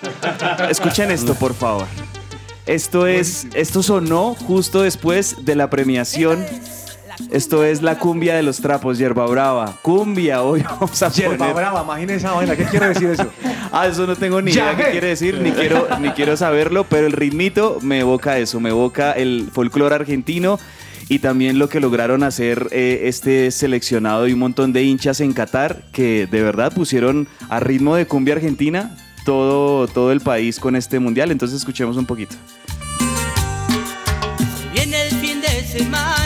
Escuchen 0.70 1.10
esto, 1.10 1.34
por 1.34 1.54
favor. 1.54 1.86
Esto 2.64 3.08
es, 3.08 3.48
esto 3.52 3.82
sonó 3.82 4.34
justo 4.34 4.82
después 4.82 5.44
de 5.44 5.56
la 5.56 5.68
premiación. 5.70 6.46
Esto 7.30 7.64
es 7.64 7.82
la 7.82 7.98
cumbia 7.98 8.34
de 8.36 8.42
los 8.42 8.58
trapos, 8.60 8.98
Yerba 8.98 9.26
Brava. 9.26 9.76
Cumbia, 9.82 10.42
hoy 10.42 10.62
vamos 10.80 11.02
a 11.02 11.10
Yerba 11.10 11.36
poner. 11.36 11.54
brava, 11.54 11.82
imagínese 11.82 12.16
esa 12.18 12.32
vaina. 12.32 12.56
¿Qué 12.56 12.64
quiere 12.64 12.88
decir 12.88 13.10
eso? 13.10 13.26
Ah, 13.76 13.88
eso 13.88 14.06
no 14.06 14.14
tengo 14.14 14.40
ni 14.40 14.52
idea 14.52 14.76
qué 14.76 14.92
quiere 14.92 15.08
decir, 15.08 15.40
ni 15.40 15.50
quiero, 15.50 15.88
ni 16.00 16.10
quiero 16.10 16.36
saberlo, 16.36 16.84
pero 16.84 17.08
el 17.08 17.12
ritmito 17.12 17.78
me 17.82 17.98
evoca 18.00 18.38
eso, 18.38 18.60
me 18.60 18.68
evoca 18.68 19.10
el 19.10 19.48
folclore 19.52 19.96
argentino 19.96 20.60
y 21.08 21.18
también 21.18 21.58
lo 21.58 21.68
que 21.68 21.80
lograron 21.80 22.22
hacer 22.22 22.68
eh, 22.70 23.00
este 23.06 23.50
seleccionado 23.50 24.28
y 24.28 24.32
un 24.32 24.38
montón 24.38 24.72
de 24.72 24.84
hinchas 24.84 25.18
en 25.20 25.32
Qatar 25.32 25.82
que 25.90 26.28
de 26.30 26.42
verdad 26.42 26.72
pusieron 26.72 27.26
a 27.48 27.58
ritmo 27.58 27.96
de 27.96 28.06
cumbia 28.06 28.34
argentina 28.34 28.96
todo, 29.24 29.88
todo 29.88 30.12
el 30.12 30.20
país 30.20 30.60
con 30.60 30.76
este 30.76 31.00
mundial. 31.00 31.32
Entonces 31.32 31.58
escuchemos 31.58 31.96
un 31.96 32.06
poquito. 32.06 32.36
Viene 34.72 35.02
el 35.08 35.14
fin 35.16 35.40
de 35.40 35.64
semana, 35.64 36.23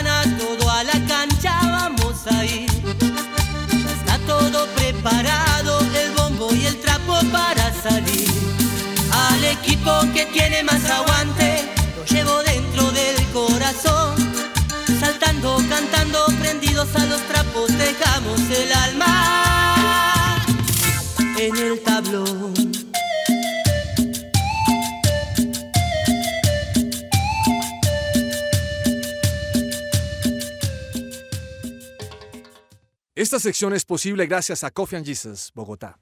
Que 10.13 10.25
tiene 10.25 10.63
más 10.63 10.83
aguante, 10.89 11.63
lo 11.97 12.05
llevo 12.05 12.41
dentro 12.43 12.91
del 12.91 13.15
corazón. 13.31 14.15
Saltando, 14.99 15.61
cantando, 15.69 16.25
prendidos 16.39 16.95
a 16.95 17.05
los 17.05 17.21
trapos, 17.27 17.67
dejamos 17.77 18.39
el 18.49 18.71
alma 18.71 20.35
en 21.37 21.55
el 21.57 21.79
tablón. 21.81 22.53
Esta 33.15 33.37
sección 33.37 33.73
es 33.73 33.83
posible 33.83 34.27
gracias 34.27 34.63
a 34.63 34.71
Coffee 34.71 34.95
and 34.95 35.05
Jesus, 35.05 35.51
Bogotá. 35.53 35.99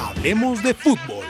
Hablemos 0.00 0.62
de 0.64 0.74
fútbol. 0.74 1.29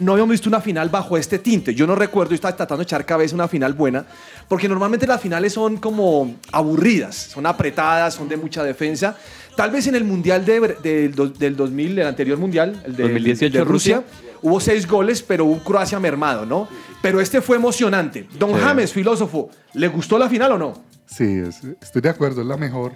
no 0.00 0.12
habíamos 0.12 0.32
visto 0.32 0.48
una 0.48 0.60
final 0.60 0.88
bajo 0.88 1.16
este 1.16 1.38
tinte. 1.38 1.74
Yo 1.74 1.86
no 1.86 1.94
recuerdo, 1.94 2.30
yo 2.30 2.34
estaba 2.34 2.56
tratando 2.56 2.78
de 2.78 2.84
echar 2.84 3.06
cabeza 3.06 3.34
una 3.34 3.46
final 3.48 3.74
buena, 3.74 4.04
porque 4.48 4.68
normalmente 4.68 5.06
las 5.06 5.20
finales 5.20 5.52
son 5.52 5.76
como 5.76 6.34
aburridas, 6.52 7.14
son 7.14 7.46
apretadas, 7.46 8.14
son 8.14 8.28
de 8.28 8.36
mucha 8.36 8.62
defensa. 8.64 9.16
Tal 9.56 9.70
vez 9.70 9.86
en 9.86 9.94
el 9.94 10.04
Mundial 10.04 10.44
de, 10.44 10.76
del, 10.82 11.14
do- 11.14 11.28
del 11.28 11.54
2000, 11.56 11.98
el 11.98 12.06
anterior 12.06 12.38
Mundial, 12.38 12.80
el 12.84 12.96
de, 12.96 13.02
2018 13.04 13.58
de 13.58 13.64
Rusia, 13.64 13.96
Rusia. 13.96 14.38
hubo 14.42 14.60
seis 14.60 14.86
goles, 14.86 15.22
pero 15.22 15.44
hubo 15.44 15.52
un 15.54 15.60
Croacia 15.60 15.98
mermado, 16.00 16.46
¿no? 16.46 16.66
Pero 17.02 17.20
este 17.20 17.40
fue 17.40 17.56
emocionante. 17.56 18.26
Don 18.38 18.50
Sí. 18.54 18.56
James, 18.60 18.92
filósofo, 18.92 19.50
¿le 19.74 19.88
gustó 19.88 20.18
la 20.18 20.28
final 20.28 20.52
o 20.52 20.58
no? 20.58 20.82
Sí, 21.06 21.24
es- 21.46 21.60
estoy 21.82 22.02
de 22.02 22.08
acuerdo, 22.08 22.40
es 22.40 22.46
la 22.46 22.56
mejor. 22.56 22.92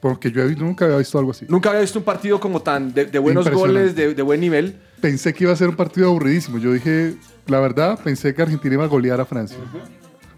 Porque 0.00 0.30
yo 0.30 0.44
nunca 0.50 0.84
había 0.84 0.98
visto 0.98 1.18
algo 1.18 1.30
así. 1.32 1.46
Nunca 1.48 1.70
había 1.70 1.80
visto 1.80 1.98
un 1.98 2.04
partido 2.04 2.38
como 2.38 2.60
tan 2.60 2.92
de, 2.92 3.06
de 3.06 3.18
buenos 3.18 3.48
goles, 3.50 3.96
de, 3.96 4.14
de 4.14 4.22
buen 4.22 4.40
nivel. 4.40 4.76
Pensé 5.00 5.32
que 5.34 5.44
iba 5.44 5.52
a 5.52 5.56
ser 5.56 5.68
un 5.68 5.76
partido 5.76 6.08
aburridísimo. 6.08 6.58
Yo 6.58 6.72
dije, 6.72 7.14
la 7.46 7.60
verdad, 7.60 7.98
pensé 8.02 8.34
que 8.34 8.42
Argentina 8.42 8.74
iba 8.74 8.84
a 8.84 8.88
golear 8.88 9.20
a 9.20 9.24
Francia. 9.24 9.58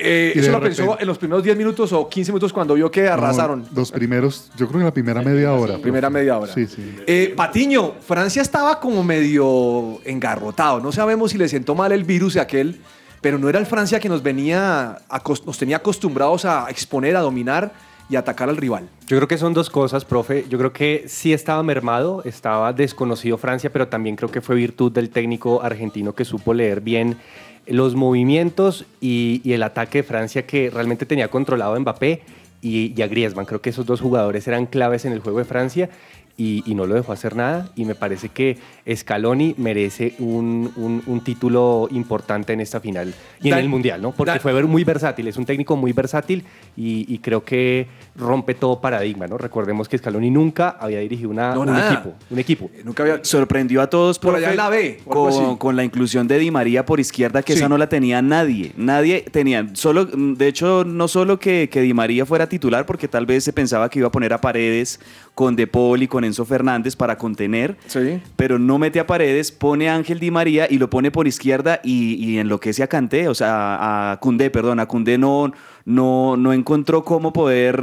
Eh, 0.00 0.32
Y 0.34 0.38
eso 0.38 0.52
lo 0.52 0.60
repente- 0.60 0.76
pensó 0.82 1.00
en 1.00 1.06
los 1.08 1.18
primeros 1.18 1.42
10 1.42 1.56
minutos 1.56 1.92
o 1.92 2.08
15 2.08 2.30
minutos 2.30 2.52
cuando 2.52 2.74
vio 2.74 2.88
que 2.90 3.08
arrasaron. 3.08 3.62
No, 3.62 3.68
los 3.74 3.90
primeros, 3.90 4.50
yo 4.56 4.68
creo 4.68 4.78
que 4.80 4.84
la 4.84 4.92
primera 4.94 5.22
media 5.22 5.52
hora. 5.52 5.78
Primera 5.78 6.08
media 6.08 6.38
hora. 6.38 6.52
Sí, 6.52 6.66
sí. 6.66 6.96
Eh, 7.06 7.32
Patiño, 7.36 7.94
Francia 8.06 8.42
estaba 8.42 8.78
como 8.78 9.02
medio 9.02 9.98
engarrotado. 10.04 10.78
No 10.80 10.92
sabemos 10.92 11.32
si 11.32 11.38
le 11.38 11.48
sentó 11.48 11.74
mal 11.74 11.90
el 11.90 12.04
virus 12.04 12.34
de 12.34 12.40
aquel, 12.40 12.80
pero 13.20 13.38
no 13.38 13.48
era 13.48 13.58
el 13.58 13.66
Francia 13.66 13.98
que 13.98 14.08
nos 14.08 14.22
venía, 14.22 14.98
nos 15.44 15.58
tenía 15.58 15.78
acostumbrados 15.78 16.44
a 16.44 16.66
exponer, 16.70 17.16
a 17.16 17.20
dominar 17.20 17.72
y 18.08 18.16
atacar 18.16 18.48
al 18.48 18.56
rival. 18.56 18.88
Yo 19.06 19.16
creo 19.16 19.28
que 19.28 19.38
son 19.38 19.54
dos 19.54 19.70
cosas, 19.70 20.04
profe. 20.04 20.46
Yo 20.48 20.58
creo 20.58 20.72
que 20.72 21.04
sí 21.08 21.32
estaba 21.32 21.62
mermado, 21.62 22.22
estaba 22.24 22.72
desconocido 22.72 23.36
Francia, 23.38 23.70
pero 23.70 23.88
también 23.88 24.16
creo 24.16 24.30
que 24.30 24.40
fue 24.40 24.56
virtud 24.56 24.92
del 24.92 25.10
técnico 25.10 25.62
argentino 25.62 26.14
que 26.14 26.24
supo 26.24 26.54
leer 26.54 26.80
bien 26.80 27.16
los 27.66 27.94
movimientos 27.94 28.86
y, 29.00 29.42
el 29.52 29.62
ataque 29.62 29.98
de 29.98 30.04
Francia 30.04 30.46
que 30.46 30.70
realmente 30.70 31.04
tenía 31.04 31.28
controlado 31.28 31.74
a 31.74 31.78
Mbappé 31.78 32.22
y, 32.62 32.94
y 32.96 33.02
a 33.02 33.08
Griezmann. 33.08 33.44
Creo 33.44 33.60
que 33.60 33.70
esos 33.70 33.84
dos 33.84 34.00
jugadores 34.00 34.48
eran 34.48 34.66
claves 34.66 35.04
en 35.04 35.12
el 35.12 35.20
juego 35.20 35.38
de 35.38 35.44
Francia 35.44 35.90
y, 36.38 36.62
y 36.64 36.74
no 36.74 36.86
lo 36.86 36.94
dejó 36.94 37.12
hacer 37.12 37.36
nada. 37.36 37.68
Y 37.76 37.84
me 37.84 37.94
parece 37.94 38.30
que 38.30 38.56
Scaloni 38.94 39.54
merece 39.58 40.14
un, 40.20 40.72
un- 40.76 41.02
un 41.06 41.20
título 41.22 41.88
importante 41.90 42.54
en 42.54 42.60
esta 42.60 42.80
final 42.80 43.12
y 43.42 43.50
Dan- 43.50 43.58
en 43.58 43.64
el 43.66 43.70
Mundial, 43.70 44.00
¿no? 44.00 44.12
Porque 44.12 44.30
Dan- 44.30 44.40
fue 44.40 44.62
muy 44.62 44.84
versátil, 44.84 45.28
es 45.28 45.36
un 45.36 45.44
técnico 45.44 45.76
muy 45.76 45.92
versátil 45.92 46.44
y, 46.76 47.04
y 47.12 47.18
creo 47.18 47.44
que 47.44 47.86
rompe 48.18 48.54
todo 48.54 48.80
paradigma, 48.80 49.26
¿no? 49.26 49.38
Recordemos 49.38 49.88
que 49.88 49.96
Scaloni 49.96 50.30
nunca 50.30 50.76
había 50.80 50.98
dirigido 50.98 51.30
una, 51.30 51.54
No, 51.54 51.60
un 51.62 51.76
equipo. 51.76 52.14
Un 52.30 52.38
equipo. 52.38 52.70
Nunca 52.84 53.02
había... 53.04 53.20
Sorprendió 53.22 53.80
a 53.80 53.88
todos 53.88 54.18
Por 54.18 54.34
allá 54.34 54.50
en 54.50 54.56
la 54.56 54.68
B, 54.68 55.00
con, 55.58 55.76
la 55.76 55.84
inclusión 55.84 56.26
de 56.28 56.38
Di 56.38 56.50
María 56.50 56.84
por 56.84 57.00
izquierda, 57.00 57.42
que 57.42 57.52
Sí. 57.52 57.58
esa 57.60 57.68
no 57.68 57.78
la 57.78 57.88
tenía 57.88 58.20
nadie. 58.20 58.72
Nadie 58.76 59.24
tenía. 59.30 59.66
Solo, 59.74 60.04
de 60.04 60.46
hecho, 60.48 60.84
no 60.84 61.08
solo 61.08 61.38
que, 61.38 61.68
que 61.70 61.80
Di 61.80 61.94
María 61.94 62.26
fuera 62.26 62.48
titular, 62.48 62.86
porque 62.86 63.08
tal 63.08 63.26
vez 63.26 63.44
se 63.44 63.52
pensaba 63.52 63.88
que 63.88 64.00
iba 64.00 64.08
a 64.08 64.12
poner 64.12 64.32
a 64.32 64.40
Paredes 64.40 65.00
con 65.34 65.54
De 65.54 65.66
Paul 65.66 66.02
y 66.02 66.08
con 66.08 66.24
Enzo 66.24 66.44
Fernández 66.44 66.96
para 66.96 67.16
contener. 67.16 67.76
Sí. 67.86 68.20
Pero 68.36 68.58
no 68.58 68.78
mete 68.78 68.98
a 69.00 69.06
Paredes, 69.06 69.52
pone 69.52 69.88
a 69.88 69.94
Ángel 69.94 70.18
Di 70.18 70.30
María 70.30 70.66
y 70.68 70.78
lo 70.78 70.90
pone 70.90 71.10
por 71.10 71.28
izquierda 71.28 71.80
y, 71.84 72.14
y 72.14 72.38
enloquece 72.38 72.82
a 72.82 72.88
Kanté, 72.88 73.28
o 73.28 73.34
sea, 73.34 74.12
a 74.12 74.18
Cundé, 74.20 74.50
perdón, 74.50 74.80
a 74.80 74.86
Cundé 74.86 75.16
no, 75.18 75.52
no, 75.88 76.36
no 76.36 76.52
encontró 76.52 77.02
cómo 77.02 77.32
poder 77.32 77.82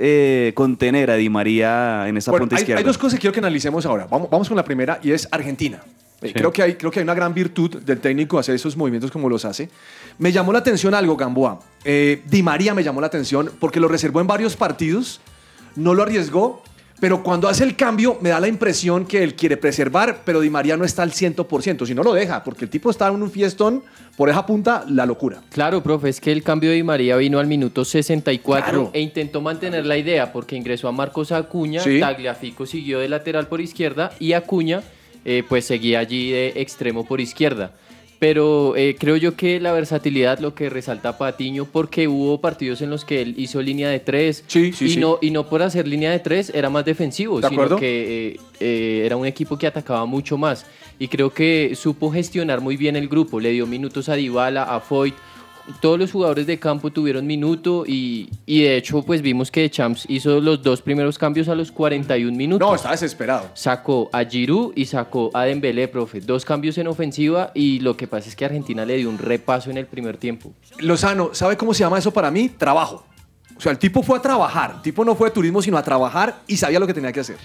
eh, 0.00 0.50
contener 0.56 1.08
a 1.12 1.14
Di 1.14 1.28
María 1.30 2.08
en 2.08 2.16
esa 2.16 2.32
Bueno, 2.32 2.42
punta 2.42 2.56
hay, 2.56 2.62
izquierda. 2.62 2.78
hay 2.80 2.84
dos 2.84 2.98
cosas 2.98 3.14
que 3.14 3.20
quiero 3.20 3.32
que 3.32 3.38
analicemos 3.38 3.86
ahora. 3.86 4.08
Vamos, 4.10 4.28
vamos 4.28 4.48
con 4.48 4.56
la 4.56 4.64
primera 4.64 4.98
y 5.04 5.12
es 5.12 5.28
Argentina. 5.30 5.80
Eh, 6.20 6.28
Sí. 6.28 6.32
Creo, 6.32 6.52
que 6.52 6.64
hay, 6.64 6.74
creo 6.74 6.90
que 6.90 6.98
hay 6.98 7.04
una 7.04 7.14
gran 7.14 7.32
virtud 7.32 7.76
del 7.80 8.00
técnico 8.00 8.40
hacer 8.40 8.56
esos 8.56 8.76
movimientos 8.76 9.12
como 9.12 9.28
los 9.28 9.44
hace. 9.44 9.70
Me 10.18 10.32
llamó 10.32 10.52
la 10.52 10.58
atención 10.58 10.92
algo, 10.94 11.16
Gamboa. 11.16 11.60
Eh, 11.84 12.22
Di 12.28 12.42
María 12.42 12.74
me 12.74 12.82
llamó 12.82 13.00
la 13.00 13.06
atención 13.06 13.52
porque 13.60 13.78
lo 13.78 13.86
reservó 13.86 14.20
en 14.20 14.26
varios 14.26 14.56
partidos, 14.56 15.20
no 15.76 15.94
lo 15.94 16.02
arriesgó, 16.02 16.64
pero 17.00 17.22
cuando 17.22 17.48
hace 17.48 17.64
el 17.64 17.76
cambio 17.76 18.18
me 18.20 18.30
da 18.30 18.40
la 18.40 18.48
impresión 18.48 19.06
que 19.06 19.22
él 19.22 19.34
quiere 19.34 19.56
preservar, 19.56 20.22
pero 20.24 20.40
Di 20.40 20.50
María 20.50 20.76
no 20.76 20.84
está 20.84 21.02
al 21.02 21.12
100%, 21.12 21.86
si 21.86 21.94
no 21.94 22.02
lo 22.02 22.12
deja, 22.12 22.42
porque 22.44 22.64
el 22.64 22.70
tipo 22.70 22.90
está 22.90 23.08
en 23.08 23.22
un 23.22 23.30
fiestón, 23.30 23.82
por 24.16 24.28
esa 24.28 24.44
punta, 24.44 24.84
la 24.88 25.06
locura. 25.06 25.40
Claro, 25.50 25.80
profe, 25.82 26.08
es 26.08 26.20
que 26.20 26.32
el 26.32 26.42
cambio 26.42 26.70
de 26.70 26.76
Di 26.76 26.82
María 26.82 27.16
vino 27.16 27.38
al 27.38 27.46
minuto 27.46 27.84
64 27.84 28.64
Claro. 28.64 28.90
e 28.92 29.00
intentó 29.00 29.40
mantener 29.40 29.86
la 29.86 29.96
idea 29.96 30.32
porque 30.32 30.56
ingresó 30.56 30.88
a 30.88 30.92
Marcos 30.92 31.30
Acuña, 31.30 31.80
Sí. 31.82 32.00
Tagliafico 32.00 32.66
siguió 32.66 32.98
de 32.98 33.08
lateral 33.08 33.46
por 33.46 33.60
izquierda 33.60 34.10
y 34.18 34.32
Acuña 34.32 34.82
eh, 35.24 35.42
pues 35.48 35.66
seguía 35.66 35.98
allí 36.00 36.30
de 36.30 36.52
extremo 36.56 37.04
por 37.04 37.20
izquierda. 37.20 37.72
Pero 38.18 38.74
eh, 38.76 38.96
creo 38.98 39.16
yo 39.16 39.36
que 39.36 39.60
la 39.60 39.72
versatilidad, 39.72 40.40
lo 40.40 40.54
que 40.54 40.68
resalta 40.68 41.16
Patiño, 41.18 41.66
porque 41.66 42.08
hubo 42.08 42.40
partidos 42.40 42.82
en 42.82 42.90
los 42.90 43.04
que 43.04 43.22
él 43.22 43.34
hizo 43.36 43.62
línea 43.62 43.88
de 43.90 44.00
tres 44.00 44.42
Sí, 44.48 44.72
sí, 44.72 44.86
y, 44.86 44.90
sí. 44.90 45.00
No, 45.00 45.18
y 45.22 45.30
no 45.30 45.48
por 45.48 45.62
hacer 45.62 45.86
línea 45.86 46.10
de 46.10 46.18
tres 46.18 46.50
era 46.52 46.68
más 46.68 46.84
defensivo, 46.84 47.40
¿De 47.40 47.48
sino 47.48 47.60
acuerdo? 47.62 47.76
que 47.76 48.28
eh, 48.34 48.40
eh, 48.58 49.02
era 49.06 49.16
un 49.16 49.26
equipo 49.26 49.56
que 49.56 49.66
atacaba 49.68 50.04
mucho 50.04 50.36
más. 50.36 50.66
Y 50.98 51.06
creo 51.06 51.30
que 51.32 51.74
supo 51.76 52.10
gestionar 52.10 52.60
muy 52.60 52.76
bien 52.76 52.96
el 52.96 53.08
grupo. 53.08 53.38
Le 53.38 53.52
dio 53.52 53.66
minutos 53.66 54.08
a 54.08 54.14
Dybala, 54.14 54.64
a 54.64 54.80
Foyt. 54.80 55.14
Todos 55.80 55.98
los 55.98 56.12
jugadores 56.12 56.46
de 56.46 56.58
campo 56.58 56.90
tuvieron 56.90 57.26
minuto 57.26 57.84
y, 57.86 58.30
y 58.46 58.62
de 58.62 58.76
hecho 58.76 59.02
pues 59.02 59.22
vimos 59.22 59.50
que 59.50 59.68
Champs 59.70 60.06
hizo 60.08 60.40
los 60.40 60.62
dos 60.62 60.82
primeros 60.82 61.18
cambios 61.18 61.48
a 61.48 61.54
los 61.54 61.70
41 61.72 62.36
minutos. 62.36 62.68
No, 62.68 62.74
está 62.74 62.90
desesperado. 62.90 63.50
Sacó 63.54 64.08
a 64.12 64.24
Giroud 64.24 64.72
y 64.74 64.86
sacó 64.86 65.30
a 65.34 65.44
Dembélé, 65.44 65.88
profe. 65.88 66.20
Dos 66.20 66.44
cambios 66.44 66.78
en 66.78 66.88
ofensiva 66.88 67.52
y 67.54 67.80
lo 67.80 67.96
que 67.96 68.06
pasa 68.06 68.28
es 68.28 68.36
que 68.36 68.44
Argentina 68.44 68.84
le 68.84 68.96
dio 68.96 69.08
un 69.08 69.18
repaso 69.18 69.70
en 69.70 69.78
el 69.78 69.86
primer 69.86 70.16
tiempo. 70.16 70.52
Lozano, 70.78 71.30
¿sabe 71.32 71.56
cómo 71.56 71.74
se 71.74 71.80
llama 71.80 71.98
eso 71.98 72.12
para 72.12 72.30
mí? 72.30 72.48
Trabajo. 72.48 73.04
O 73.58 73.60
sea, 73.60 73.72
el 73.72 73.78
tipo 73.78 74.04
fue 74.04 74.18
a 74.18 74.22
trabajar. 74.22 74.74
El 74.76 74.82
tipo 74.82 75.04
no 75.04 75.16
fue 75.16 75.28
de 75.28 75.34
turismo, 75.34 75.60
sino 75.60 75.76
a 75.76 75.82
trabajar 75.82 76.36
y 76.46 76.56
sabía 76.56 76.78
lo 76.78 76.86
que 76.86 76.94
tenía 76.94 77.12
que 77.12 77.20
hacer. 77.20 77.36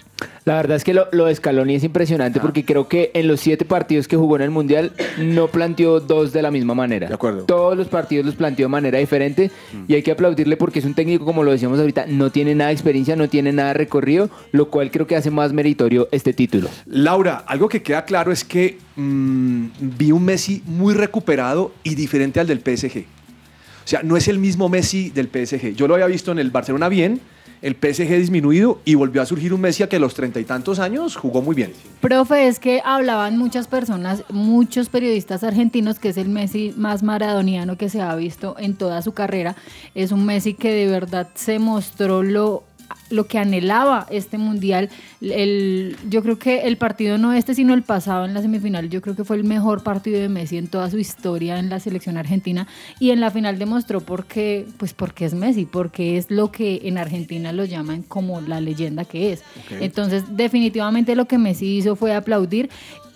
La 0.45 0.55
verdad 0.55 0.77
es 0.77 0.83
que 0.83 0.93
lo, 0.93 1.07
lo 1.11 1.25
de 1.25 1.33
Scaloni 1.33 1.73
es 1.75 1.83
impresionante 1.83 2.39
porque 2.39 2.63
creo 2.63 2.87
que 2.87 3.09
en 3.15 3.27
los 3.27 3.39
siete 3.39 3.65
partidos 3.65 4.07
que 4.07 4.15
jugó 4.15 4.35
en 4.35 4.43
el 4.43 4.51
Mundial 4.51 4.91
no 5.17 5.47
planteó 5.47 5.99
dos 5.99 6.31
de 6.31 6.43
la 6.43 6.51
misma 6.51 6.75
manera. 6.75 7.07
De 7.07 7.15
acuerdo. 7.15 7.45
Todos 7.45 7.75
los 7.75 7.87
partidos 7.87 8.27
los 8.27 8.35
planteó 8.35 8.65
de 8.65 8.69
manera 8.69 8.99
diferente 8.99 9.49
y 9.87 9.95
hay 9.95 10.03
que 10.03 10.11
aplaudirle 10.11 10.55
porque 10.55 10.79
es 10.79 10.85
un 10.85 10.93
técnico, 10.93 11.25
como 11.25 11.43
lo 11.43 11.51
decíamos 11.51 11.79
ahorita, 11.79 12.05
no 12.07 12.31
tiene 12.31 12.53
nada 12.53 12.67
de 12.67 12.73
experiencia, 12.73 13.15
no 13.15 13.27
tiene 13.27 13.51
nada 13.51 13.69
de 13.69 13.73
recorrido, 13.75 14.29
lo 14.51 14.69
cual 14.69 14.91
creo 14.91 15.07
que 15.07 15.15
hace 15.15 15.31
más 15.31 15.51
meritorio 15.51 16.09
este 16.11 16.33
título. 16.33 16.69
Laura, 16.85 17.43
algo 17.47 17.69
que 17.69 17.81
queda 17.81 18.05
claro 18.05 18.31
es 18.31 18.43
que 18.43 18.77
mm, 18.95 19.65
vi 19.79 20.11
un 20.11 20.23
Messi 20.25 20.61
muy 20.65 20.93
recuperado 20.93 21.71
y 21.83 21.95
diferente 21.95 22.39
al 22.39 22.47
del 22.47 22.59
PSG. 22.59 23.05
O 23.83 23.87
sea, 23.87 24.01
no 24.03 24.17
es 24.17 24.27
el 24.27 24.39
mismo 24.39 24.69
Messi 24.69 25.09
del 25.09 25.27
PSG. 25.27 25.75
Yo 25.75 25.87
lo 25.87 25.95
había 25.95 26.07
visto 26.07 26.31
en 26.31 26.39
el 26.39 26.51
Barcelona 26.51 26.89
bien, 26.89 27.19
el 27.63 27.75
PSG 27.75 28.17
disminuido 28.17 28.81
y 28.83 28.95
volvió 28.95 29.21
a 29.21 29.25
surgir 29.25 29.53
un 29.53 29.61
Messi 29.61 29.87
que 29.87 29.95
a 29.95 29.99
los 29.99 30.13
treinta 30.13 30.39
y 30.39 30.43
tantos 30.43 30.79
años 30.79 31.15
jugó 31.15 31.41
muy 31.41 31.55
bien. 31.55 31.71
Profe, 32.01 32.47
es 32.47 32.59
que 32.59 32.81
hablaban 32.83 33.37
muchas 33.37 33.67
personas, 33.67 34.25
muchos 34.29 34.89
periodistas 34.89 35.45
argentinos, 35.45 35.97
que 35.97 36.09
es 36.09 36.17
el 36.17 36.27
Messi 36.27 36.73
más 36.75 37.03
maradoniano 37.03 37.77
que 37.77 37.89
se 37.89 38.01
ha 38.01 38.13
visto 38.15 38.55
en 38.59 38.75
toda 38.75 39.01
su 39.01 39.13
carrera. 39.13 39.55
Es 39.95 40.11
un 40.11 40.25
Messi 40.25 40.53
que 40.53 40.73
de 40.73 40.87
verdad 40.87 41.29
se 41.35 41.57
mostró 41.57 42.21
lo, 42.21 42.63
lo 43.09 43.27
que 43.27 43.37
anhelaba 43.37 44.07
este 44.09 44.37
mundial. 44.37 44.89
El, 45.21 45.95
yo 46.09 46.21
creo 46.23 46.39
que 46.39 46.61
el 46.61 46.77
partido 46.77 47.17
no 47.17 47.33
este, 47.33 47.55
sino 47.55 47.73
el 47.73 47.83
pasado 47.83 48.25
en 48.25 48.33
la 48.33 48.41
semifinal, 48.41 48.89
yo 48.89 49.01
creo 49.01 49.15
que 49.15 49.23
fue 49.23 49.37
el 49.37 49.43
mejor 49.43 49.83
partido 49.83 50.19
de 50.19 50.29
Messi 50.29 50.57
en 50.57 50.67
toda 50.67 50.89
su 50.89 50.97
historia 50.97 51.59
en 51.59 51.69
la 51.69 51.79
selección 51.79 52.17
argentina. 52.17 52.67
Y 52.99 53.11
en 53.11 53.19
la 53.19 53.31
final 53.31 53.59
demostró 53.59 54.01
por 54.01 54.25
qué, 54.25 54.65
pues 54.77 54.93
porque 54.93 55.25
es 55.25 55.33
Messi, 55.33 55.65
porque 55.65 56.17
es 56.17 56.29
lo 56.29 56.51
que 56.51 56.81
en 56.83 56.97
Argentina 56.97 57.51
lo 57.51 57.65
llaman 57.65 58.03
como 58.03 58.41
la 58.41 58.59
leyenda 58.59 59.05
que 59.05 59.33
es. 59.33 59.43
Entonces, 59.79 60.23
definitivamente 60.35 61.15
lo 61.15 61.25
que 61.25 61.37
Messi 61.37 61.77
hizo 61.77 61.95
fue 61.95 62.13
aplaudir. 62.13 62.69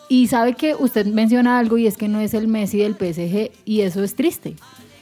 Y 0.10 0.28
sabe 0.28 0.54
que 0.54 0.74
usted 0.74 1.06
menciona 1.06 1.60
algo 1.60 1.78
y 1.78 1.86
es 1.86 1.98
que 1.98 2.08
no 2.08 2.22
es 2.22 2.34
el 2.34 2.48
Messi 2.48 2.78
del 2.78 2.94
PSG 2.94 3.52
y 3.66 3.82
eso 3.82 4.04
es 4.04 4.16
triste. 4.16 4.56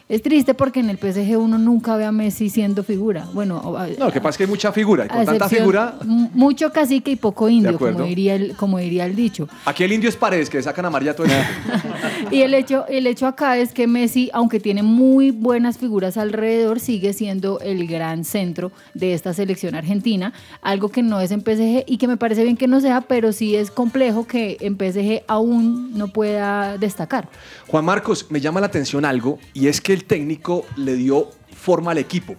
Es 0.08 0.22
triste 0.22 0.54
porque 0.54 0.82
en 0.82 0.92
el 0.92 0.98
PSG 1.00 1.36
uno 1.40 1.58
nunca 1.58 1.96
ve 1.98 2.06
a 2.06 2.12
Messi 2.12 2.52
siendo 2.52 2.84
figura. 2.84 3.26
Bueno, 3.34 3.76
a- 3.76 3.88
No, 3.88 4.06
lo 4.06 4.12
que 4.12 4.22
pasa 4.22 4.30
es 4.32 4.38
que 4.38 4.44
hay 4.44 4.50
mucha 4.50 4.72
figura 4.72 5.06
y 5.06 5.08
con 5.08 5.26
tanta 5.26 5.50
figura, 5.50 5.96
mucho 6.06 6.72
cacique 6.72 7.10
y 7.10 7.16
poco 7.16 7.50
indio, 7.50 7.80
como 7.80 8.04
diría, 8.04 8.36
el, 8.36 8.56
como 8.56 8.78
diría 8.78 9.08
el 9.08 9.16
dicho. 9.16 9.48
aquí 9.66 9.84
el 9.84 9.92
indio 9.94 10.08
es 10.08 10.16
Paredes, 10.16 10.48
que 10.52 10.58
le 10.58 10.64
sacan 10.64 10.86
amarilla 10.86 11.16
todo 11.16 11.26
el. 11.26 11.32
Y 12.32 12.42
el 12.42 12.54
hecho, 12.54 12.86
el 12.88 13.08
hecho 13.08 13.26
acá 13.28 13.58
es 13.58 13.72
que 13.72 13.88
Messi, 13.88 14.30
aunque 14.34 14.60
tiene 14.60 14.84
muy 14.84 15.32
buenas 15.32 15.78
figuras 15.80 16.18
alrededor, 16.18 16.80
sigue 16.80 17.14
siendo 17.14 17.60
el 17.60 17.88
gran 17.88 18.24
centro 18.26 18.72
de 18.94 19.14
esta 19.14 19.34
selección 19.34 19.76
argentina, 19.76 20.34
algo 20.62 20.90
que 20.90 21.02
no 21.04 21.20
es 21.20 21.32
en 21.32 21.42
PSG 21.42 21.84
y 21.88 21.98
que 21.98 22.08
me 22.08 22.18
parece 22.18 22.44
bien 22.44 22.58
que 22.58 22.68
no 22.68 22.80
sea, 22.80 23.02
pero 23.02 23.32
sí 23.32 23.56
es 23.56 23.70
complejo 23.72 24.26
que 24.28 24.58
en 24.62 24.76
PSG 24.78 25.24
aún 25.28 25.98
no 25.98 26.08
pueda 26.10 26.78
destacar. 26.78 27.28
Juan 27.68 27.86
Marcos, 27.86 28.28
me 28.30 28.40
llama 28.40 28.60
la 28.60 28.68
atención 28.68 29.04
algo 29.06 29.40
y 29.54 29.68
es 29.68 29.82
que 29.82 29.95
el 29.96 30.06
técnico 30.06 30.66
le 30.78 30.96
dio 30.96 31.32
forma 31.56 31.92
al 31.92 31.98
equipo. 31.98 32.36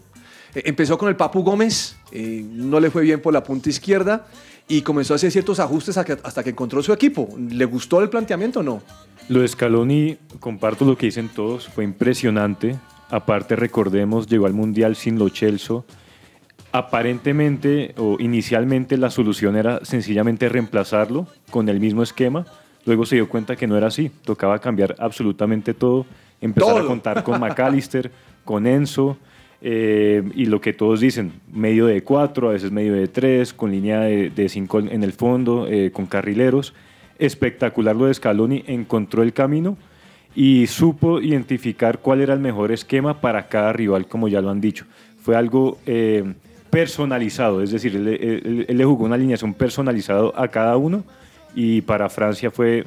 Eh, 0.54 0.62
empezó 0.66 0.96
con 0.96 1.08
el 1.08 1.16
Papu 1.16 1.42
Gómez, 1.42 1.96
eh, 2.12 2.44
no 2.48 2.78
le 2.78 2.90
fue 2.90 3.02
bien 3.02 3.20
por 3.20 3.32
la 3.32 3.42
punta 3.42 3.68
izquierda 3.68 4.26
y 4.68 4.82
comenzó 4.82 5.14
a 5.14 5.16
hacer 5.16 5.30
ciertos 5.30 5.60
ajustes 5.60 5.96
hasta 5.96 6.42
que, 6.42 6.50
encontró 6.50 6.82
su 6.82 6.92
equipo. 6.92 7.28
¿Le 7.38 7.64
gustó 7.64 8.02
el 8.02 8.08
planteamiento 8.08 8.60
o 8.60 8.62
no? 8.62 8.82
Lo 9.28 9.40
de 9.40 9.48
Scaloni, 9.48 10.18
comparto 10.40 10.84
lo 10.84 10.96
que 10.96 11.06
dicen 11.06 11.28
todos, 11.28 11.68
fue 11.68 11.84
impresionante. 11.84 12.76
Aparte, 13.10 13.54
recordemos, 13.56 14.26
llegó 14.26 14.46
al 14.46 14.54
Mundial 14.54 14.96
sin 14.96 15.18
Lo 15.18 15.28
Celso. 15.28 15.84
Aparentemente 16.72 17.94
o 17.96 18.16
inicialmente 18.18 18.96
la 18.98 19.10
solución 19.10 19.56
era 19.56 19.84
sencillamente 19.84 20.48
reemplazarlo 20.48 21.26
con 21.50 21.68
el 21.68 21.80
mismo 21.80 22.02
esquema. 22.02 22.44
Luego 22.84 23.06
se 23.06 23.16
dio 23.16 23.28
cuenta 23.28 23.56
que 23.56 23.66
no 23.66 23.76
era 23.76 23.86
así. 23.86 24.10
Tocaba 24.24 24.58
cambiar 24.58 24.96
absolutamente 24.98 25.74
todo. 25.74 26.06
Empezar 26.40 26.74
Todo. 26.74 26.84
a 26.84 26.86
contar 26.86 27.22
con 27.22 27.40
McAllister, 27.40 28.10
con 28.44 28.66
Enzo. 28.66 29.16
eh, 29.62 30.22
y 30.34 30.46
lo 30.46 30.60
que 30.60 30.72
todos 30.74 31.00
dicen, 31.00 31.32
medio 31.52 31.86
de 31.86 32.02
cuatro, 32.02 32.50
a 32.50 32.52
veces 32.52 32.70
medio 32.70 32.92
de 32.92 33.08
tres, 33.08 33.52
con 33.54 33.70
línea 33.70 34.00
de, 34.00 34.30
de 34.30 34.48
cinco 34.48 34.78
en 34.80 35.02
el 35.02 35.12
fondo, 35.12 35.66
eh, 35.68 35.90
con 35.92 36.06
carrileros. 36.06 36.74
Espectacular 37.18 37.96
lo 37.96 38.06
de 38.06 38.14
Scaloni, 38.14 38.62
encontró 38.66 39.22
el 39.22 39.32
camino 39.32 39.78
y 40.34 40.66
supo 40.66 41.20
identificar 41.22 42.00
cuál 42.00 42.20
era 42.20 42.34
el 42.34 42.40
mejor 42.40 42.70
esquema 42.70 43.22
para 43.22 43.48
cada 43.48 43.72
rival, 43.72 44.06
como 44.06 44.28
ya 44.28 44.42
lo 44.42 44.50
han 44.50 44.60
dicho. 44.60 44.84
Fue 45.22 45.34
algo 45.34 45.78
eh, 45.86 46.34
personalizado, 46.68 47.62
es 47.62 47.70
decir, 47.70 47.96
él, 47.96 48.06
él- 48.08 48.66
él 48.68 48.76
le 48.76 48.84
jugó 48.84 49.06
una 49.06 49.14
alineación 49.14 49.54
personalizada 49.54 50.30
a 50.36 50.48
cada 50.48 50.76
uno 50.76 51.02
y 51.54 51.80
para 51.80 52.10
Francia 52.10 52.50
fue 52.50 52.86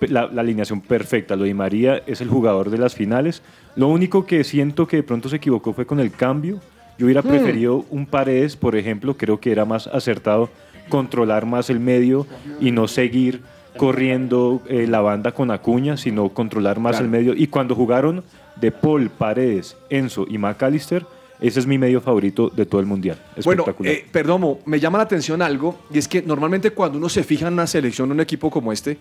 la, 0.00 0.26
la 0.32 0.40
alineación 0.42 0.80
perfecta. 0.80 1.36
Lo 1.36 1.44
de 1.44 1.54
María 1.54 2.02
es 2.06 2.20
el 2.20 2.28
jugador 2.28 2.70
de 2.70 2.78
las 2.78 2.94
finales. 2.94 3.42
Lo 3.76 3.88
único 3.88 4.26
que 4.26 4.44
siento 4.44 4.86
que 4.86 4.98
de 4.98 5.02
pronto 5.02 5.28
se 5.28 5.36
equivocó 5.36 5.72
fue 5.72 5.86
con 5.86 6.00
el 6.00 6.10
cambio. 6.12 6.60
Yo 6.98 7.06
hubiera 7.06 7.22
Hmm. 7.22 7.28
preferido 7.28 7.84
un 7.90 8.06
Paredes, 8.06 8.56
por 8.56 8.74
ejemplo, 8.76 9.16
creo 9.16 9.38
que 9.40 9.52
era 9.52 9.64
más 9.64 9.86
acertado 9.86 10.50
controlar 10.88 11.46
más 11.46 11.68
el 11.70 11.80
medio 11.80 12.26
y 12.60 12.70
no 12.70 12.88
seguir 12.88 13.42
corriendo 13.76 14.60
eh, 14.68 14.86
la 14.88 15.00
banda 15.00 15.32
con 15.32 15.50
Acuña, 15.50 15.96
sino 15.96 16.28
controlar 16.30 16.80
más 16.80 16.92
Claro. 16.92 17.04
el 17.04 17.10
medio. 17.10 17.34
Y 17.36 17.46
cuando 17.46 17.74
jugaron 17.74 18.24
de 18.56 18.72
Paul, 18.72 19.08
Paredes, 19.10 19.76
Enzo 19.88 20.26
y 20.28 20.36
McAllister, 20.38 21.06
ese 21.40 21.60
es 21.60 21.66
mi 21.66 21.78
medio 21.78 22.00
favorito 22.00 22.50
de 22.50 22.66
todo 22.66 22.80
el 22.80 22.86
mundial. 22.88 23.16
Bueno, 23.44 23.62
Espectacular. 23.62 23.92
eh, 23.94 24.04
perdón, 24.10 24.40
Mo, 24.40 24.58
me 24.66 24.80
llama 24.80 24.98
la 24.98 25.04
atención 25.04 25.40
algo, 25.40 25.78
y 25.92 25.98
es 25.98 26.08
que 26.08 26.20
normalmente 26.22 26.70
cuando 26.72 26.98
uno 26.98 27.08
se 27.08 27.22
fija 27.22 27.46
en 27.46 27.52
una 27.54 27.66
selección, 27.68 28.10
un 28.10 28.18
equipo 28.20 28.50
como 28.50 28.72
este, 28.72 28.98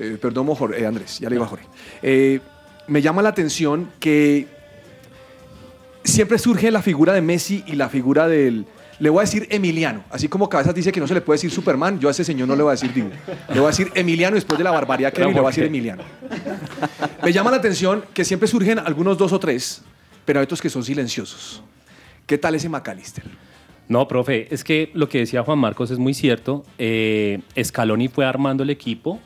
eh, 0.00 0.18
perdón, 0.20 0.46
Jorge, 0.54 0.82
eh, 0.82 0.86
Andrés, 0.86 1.18
ya 1.18 1.28
le 1.28 1.34
digo 1.34 1.44
a 1.44 1.48
Jorge, 1.48 1.66
eh, 2.02 2.40
me 2.88 3.02
llama 3.02 3.22
la 3.22 3.28
atención 3.28 3.90
que 4.00 4.46
siempre 6.02 6.38
surge 6.38 6.70
la 6.70 6.82
figura 6.82 7.12
de 7.12 7.20
Messi 7.20 7.62
y 7.66 7.72
la 7.76 7.88
figura 7.88 8.26
del, 8.26 8.64
le 8.98 9.10
voy 9.10 9.18
a 9.18 9.22
decir 9.22 9.46
Emiliano, 9.50 10.04
así 10.10 10.28
como 10.28 10.48
Cabezas 10.48 10.74
dice 10.74 10.90
que 10.90 11.00
no 11.00 11.06
se 11.06 11.14
le 11.14 11.20
puede 11.20 11.36
decir 11.36 11.50
Superman, 11.50 12.00
yo 12.00 12.08
a 12.08 12.12
ese 12.12 12.24
señor 12.24 12.48
no 12.48 12.56
le 12.56 12.62
voy 12.62 12.70
a 12.70 12.72
decir 12.72 12.92
Dibu, 12.92 13.10
le 13.52 13.60
voy 13.60 13.64
a 13.64 13.70
decir 13.70 13.92
Emiliano 13.94 14.34
después 14.34 14.56
de 14.56 14.64
la 14.64 14.70
barbaridad 14.70 15.12
que 15.12 15.20
No, 15.20 15.28
vi, 15.28 15.34
le 15.34 15.40
voy 15.40 15.50
a 15.50 15.52
¿por 15.52 15.54
decir? 15.54 15.64
Emiliano. 15.64 16.02
Me 17.22 17.32
llama 17.32 17.50
la 17.50 17.58
atención 17.58 18.04
que 18.14 18.24
siempre 18.24 18.48
surgen 18.48 18.78
algunos 18.78 19.18
dos 19.18 19.32
o 19.32 19.38
tres, 19.38 19.82
pero 20.24 20.40
hay 20.40 20.44
otros 20.44 20.62
que 20.62 20.70
son 20.70 20.82
silenciosos. 20.82 21.62
¿Qué 22.26 22.38
tal 22.38 22.54
ese 22.54 22.68
McAllister? 22.68 23.24
No, 23.88 24.06
profe, 24.06 24.46
es 24.54 24.62
que 24.62 24.90
lo 24.94 25.08
que 25.08 25.18
decía 25.18 25.42
Juan 25.42 25.58
Marcos 25.58 25.90
es 25.90 25.98
muy 25.98 26.14
cierto. 26.14 26.64
Eh, 26.78 27.40
Scaloni 27.60 28.06
fue 28.06 28.24
armando 28.24 28.62
el 28.62 28.70
equipo. 28.70 29.18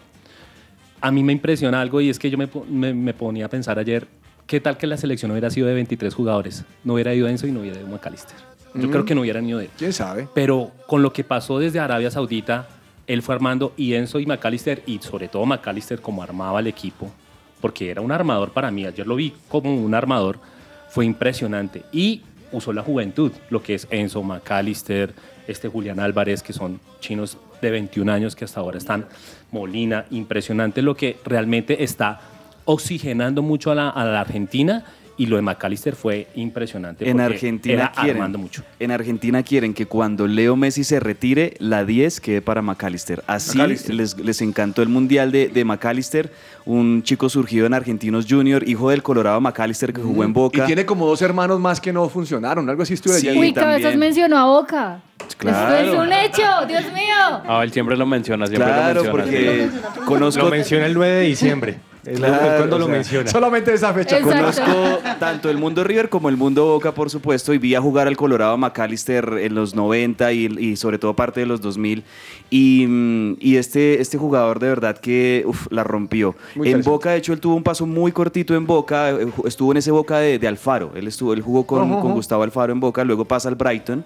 A 1.05 1.11
mí 1.11 1.23
me 1.23 1.35
impresiona 1.35 1.83
algo 1.83 2.01
y 2.01 2.09
es 2.09 2.19
que 2.19 2.31
yo 2.31 2.39
me, 2.39 2.49
me- 2.67 2.95
me 2.95 3.13
ponía 3.13 3.45
a 3.45 3.49
pensar 3.51 3.79
ayer, 3.79 4.07
¿qué 4.47 4.59
tal 4.59 4.79
que 4.79 4.87
la 4.87 4.97
selección 4.97 5.31
hubiera 5.33 5.51
sido 5.51 5.67
de 5.67 5.75
23 5.75 6.15
jugadores? 6.15 6.65
No 6.83 6.95
hubiera 6.95 7.13
ido 7.13 7.29
Enzo 7.29 7.47
y 7.47 7.53
no 7.53 7.61
hubiera 7.61 7.79
ido 7.79 7.87
McAllister. 7.89 8.37
Yo 8.75 8.89
Mm. 8.89 8.91
creo 8.91 9.05
que 9.05 9.15
no 9.15 9.21
hubieran 9.21 9.47
ido 9.47 9.59
de 9.59 9.67
él. 9.67 9.71
¿Quién 9.77 9.93
sabe? 9.93 10.27
Pero 10.35 10.71
con 10.87 11.03
lo 11.03 11.13
que 11.13 11.23
pasó 11.23 11.59
desde 11.59 11.79
Arabia 11.79 12.11
Saudita, 12.11 12.69
él 13.07 13.21
fue 13.21 13.35
armando 13.35 13.75
y 13.77 13.93
Enzo 13.93 14.19
y 14.19 14.25
McAllister, 14.25 14.83
y 14.87 14.99
sobre 15.01 15.29
todo 15.29 15.45
McAllister 15.45 16.01
como 16.01 16.23
armaba 16.23 16.61
el 16.61 16.69
equipo, 16.69 17.13
porque 17.61 17.91
era 17.91 18.01
un 18.01 18.11
armador 18.11 18.53
para 18.53 18.71
mí, 18.71 18.87
ayer 18.87 19.07
lo 19.07 19.17
vi 19.17 19.35
como 19.51 19.77
un 19.77 19.93
armador, 19.95 20.39
fue 20.89 21.05
impresionante. 21.05 21.83
Y 21.93 22.23
usó 22.51 22.73
la 22.73 22.81
juventud, 22.83 23.31
lo 23.51 23.63
que 23.63 23.75
es 23.75 23.87
Enzo, 23.91 24.23
McAllister, 24.23 25.13
este 25.47 25.69
Julián 25.69 26.01
Álvarez, 26.01 26.43
que 26.43 26.55
son 26.55 26.81
chinos 27.01 27.37
de 27.65 27.71
21 27.73 28.13
años 28.13 28.37
que 28.37 28.45
hasta 28.45 28.61
ahora 28.61 28.79
están, 28.79 29.07
Molina, 29.51 30.07
impresionante 30.11 30.83
lo 30.83 30.97
que 30.97 31.19
realmente 31.25 31.83
está 31.85 32.21
oxigenando 32.65 33.43
mucho 33.43 33.71
a 33.71 33.75
la, 33.75 33.89
a 33.91 34.05
la 34.05 34.21
Argentina. 34.21 34.85
Y 35.17 35.27
lo 35.27 35.37
de 35.37 35.43
McAllister 35.43 35.95
fue 35.95 36.27
impresionante. 36.35 37.09
En 37.09 37.21
Argentina 37.21 37.75
era 37.85 37.93
quieren, 37.93 38.17
armando 38.17 38.37
mucho. 38.37 38.65
En 38.81 38.91
Argentina 38.91 39.45
quieren 39.45 39.73
que 39.73 39.87
cuando 39.87 40.27
Leo 40.27 40.57
Messi 40.57 40.83
se 40.83 40.99
retire, 40.99 41.55
la 41.61 41.85
10 41.85 42.21
quede 42.21 42.43
para 42.43 42.63
McAllister. 42.63 43.23
Así 43.29 43.57
McAllister. 43.57 43.95
Les, 43.95 44.19
les 44.19 44.43
encantó 44.43 44.83
el 44.83 44.89
mundial 44.89 45.31
de, 45.31 45.47
de 45.47 45.65
McAllister, 45.65 46.33
un 46.65 47.05
chico 47.05 47.29
surgido 47.29 47.65
en 47.65 47.75
Argentinos 47.75 48.27
Junior, 48.29 48.69
hijo 48.69 48.91
del 48.91 49.05
Colorado 49.05 49.41
McAllister 49.41 49.93
que 49.93 50.03
jugó 50.03 50.25
en 50.25 50.33
Boca. 50.33 50.65
Y 50.65 50.67
tiene 50.67 50.85
como 50.85 51.07
dos 51.07 51.23
hermanos 51.23 51.61
más 51.61 51.81
que 51.81 51.93
no 51.93 52.09
funcionaron, 52.09 52.69
algo 52.69 52.83
así 52.83 52.95
estuve 52.95 53.15
Sí, 53.15 53.27
leyendo. 53.27 53.47
Uy, 53.47 53.53
Cabezas 53.53 53.95
mencionó 53.95 54.37
a 54.37 54.47
Boca. 54.47 55.01
Claro. 55.39 55.75
Esto 55.75 55.93
es 55.95 55.99
un 56.01 56.13
hecho, 56.13 56.67
Dios 56.69 56.85
mío. 56.93 57.43
Ah, 57.47 57.61
él 57.65 57.73
siempre 57.73 57.97
lo 57.97 58.07
menciona, 58.07 58.47
siempre 58.47 58.67
Claro, 58.69 59.03
lo 59.05 59.13
menciona. 59.15 59.25
porque 59.25 59.69
sí. 59.73 60.05
conozco... 60.05 60.45
Lo 60.45 60.51
menciona 60.51 60.87
el 60.87 60.95
9 60.95 61.13
de 61.13 61.21
diciembre. 61.23 61.79
Es 62.07 62.21
lo- 62.21 62.27
Claro, 62.27 62.57
cuando 62.59 62.79
lo 62.79 62.85
sea, 62.85 62.95
menciona. 62.95 63.31
Solamente 63.31 63.73
esa 63.73 63.95
fecha. 63.95 64.19
Exacto. 64.19 64.37
Conozco 64.63 64.99
tanto 65.19 65.49
el 65.49 65.57
mundo 65.57 65.83
River 65.85 66.11
como 66.11 66.29
el 66.29 66.37
mundo 66.37 66.67
Boca, 66.67 66.93
por 66.93 67.09
supuesto, 67.09 67.55
y 67.55 67.59
vi 67.59 67.75
a 67.75 67.81
jugar 67.81 68.07
al 68.09 68.17
Colorado 68.19 68.57
McAllister 68.59 69.39
en 69.41 69.55
los 69.55 69.75
90 69.75 70.31
y, 70.33 70.45
y 70.59 70.77
sobre 70.77 70.99
todo 70.99 71.15
parte 71.15 71.41
de 71.41 71.47
los 71.47 71.63
2000. 71.63 72.05
Y, 72.51 72.85
mm, 72.87 73.37
y 73.41 73.57
este, 73.57 74.03
este 74.03 74.19
jugador 74.19 74.59
de 74.59 74.69
verdad 74.69 74.99
que 74.99 75.45
uf, 75.47 75.67
la 75.71 75.83
rompió. 75.83 76.37
Muy 76.55 76.71
en. 76.71 76.83
Boca, 76.83 77.13
de 77.13 77.17
hecho, 77.17 77.33
él 77.33 77.41
tuvo 77.41 77.55
un 77.55 77.63
paso 77.63 77.87
muy 77.87 78.13
cortito 78.13 78.55
en 78.55 78.67
Boca, 78.67 79.11
eh, 79.11 79.27
estuvo 79.47 79.73
en 79.73 79.79
ese 79.79 79.91
Boca 79.91 80.19
de, 80.19 80.39
de 80.39 80.47
Alfaro. 80.47 80.93
Él, 80.95 81.09
estuvo, 81.09 81.33
él 81.33 81.41
jugó 81.41 81.67
con, 81.67 81.81
Ajá, 81.85 81.95
con 82.01 82.07
ajá. 82.09 82.15
Gustavo 82.15 82.43
Alfaro 82.43 82.71
en 82.73 82.81
Boca, 82.81 83.03
luego 83.03 83.25
pasa 83.25 83.49
al 83.49 83.55
Brighton. 83.55 84.05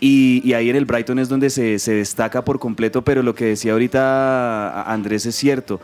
Y, 0.00 0.40
y 0.44 0.52
ahí 0.52 0.70
en 0.70 0.76
el 0.76 0.84
Brighton 0.84 1.18
es 1.18 1.28
donde 1.28 1.50
se, 1.50 1.78
se 1.80 1.92
destaca 1.94 2.44
por 2.44 2.58
completo, 2.60 3.02
pero 3.02 3.22
lo 3.22 3.34
que 3.34 3.46
decía 3.46 3.72
ahorita 3.72 4.82
Andrés 4.90 5.26
es 5.26 5.34
cierto. 5.34 5.80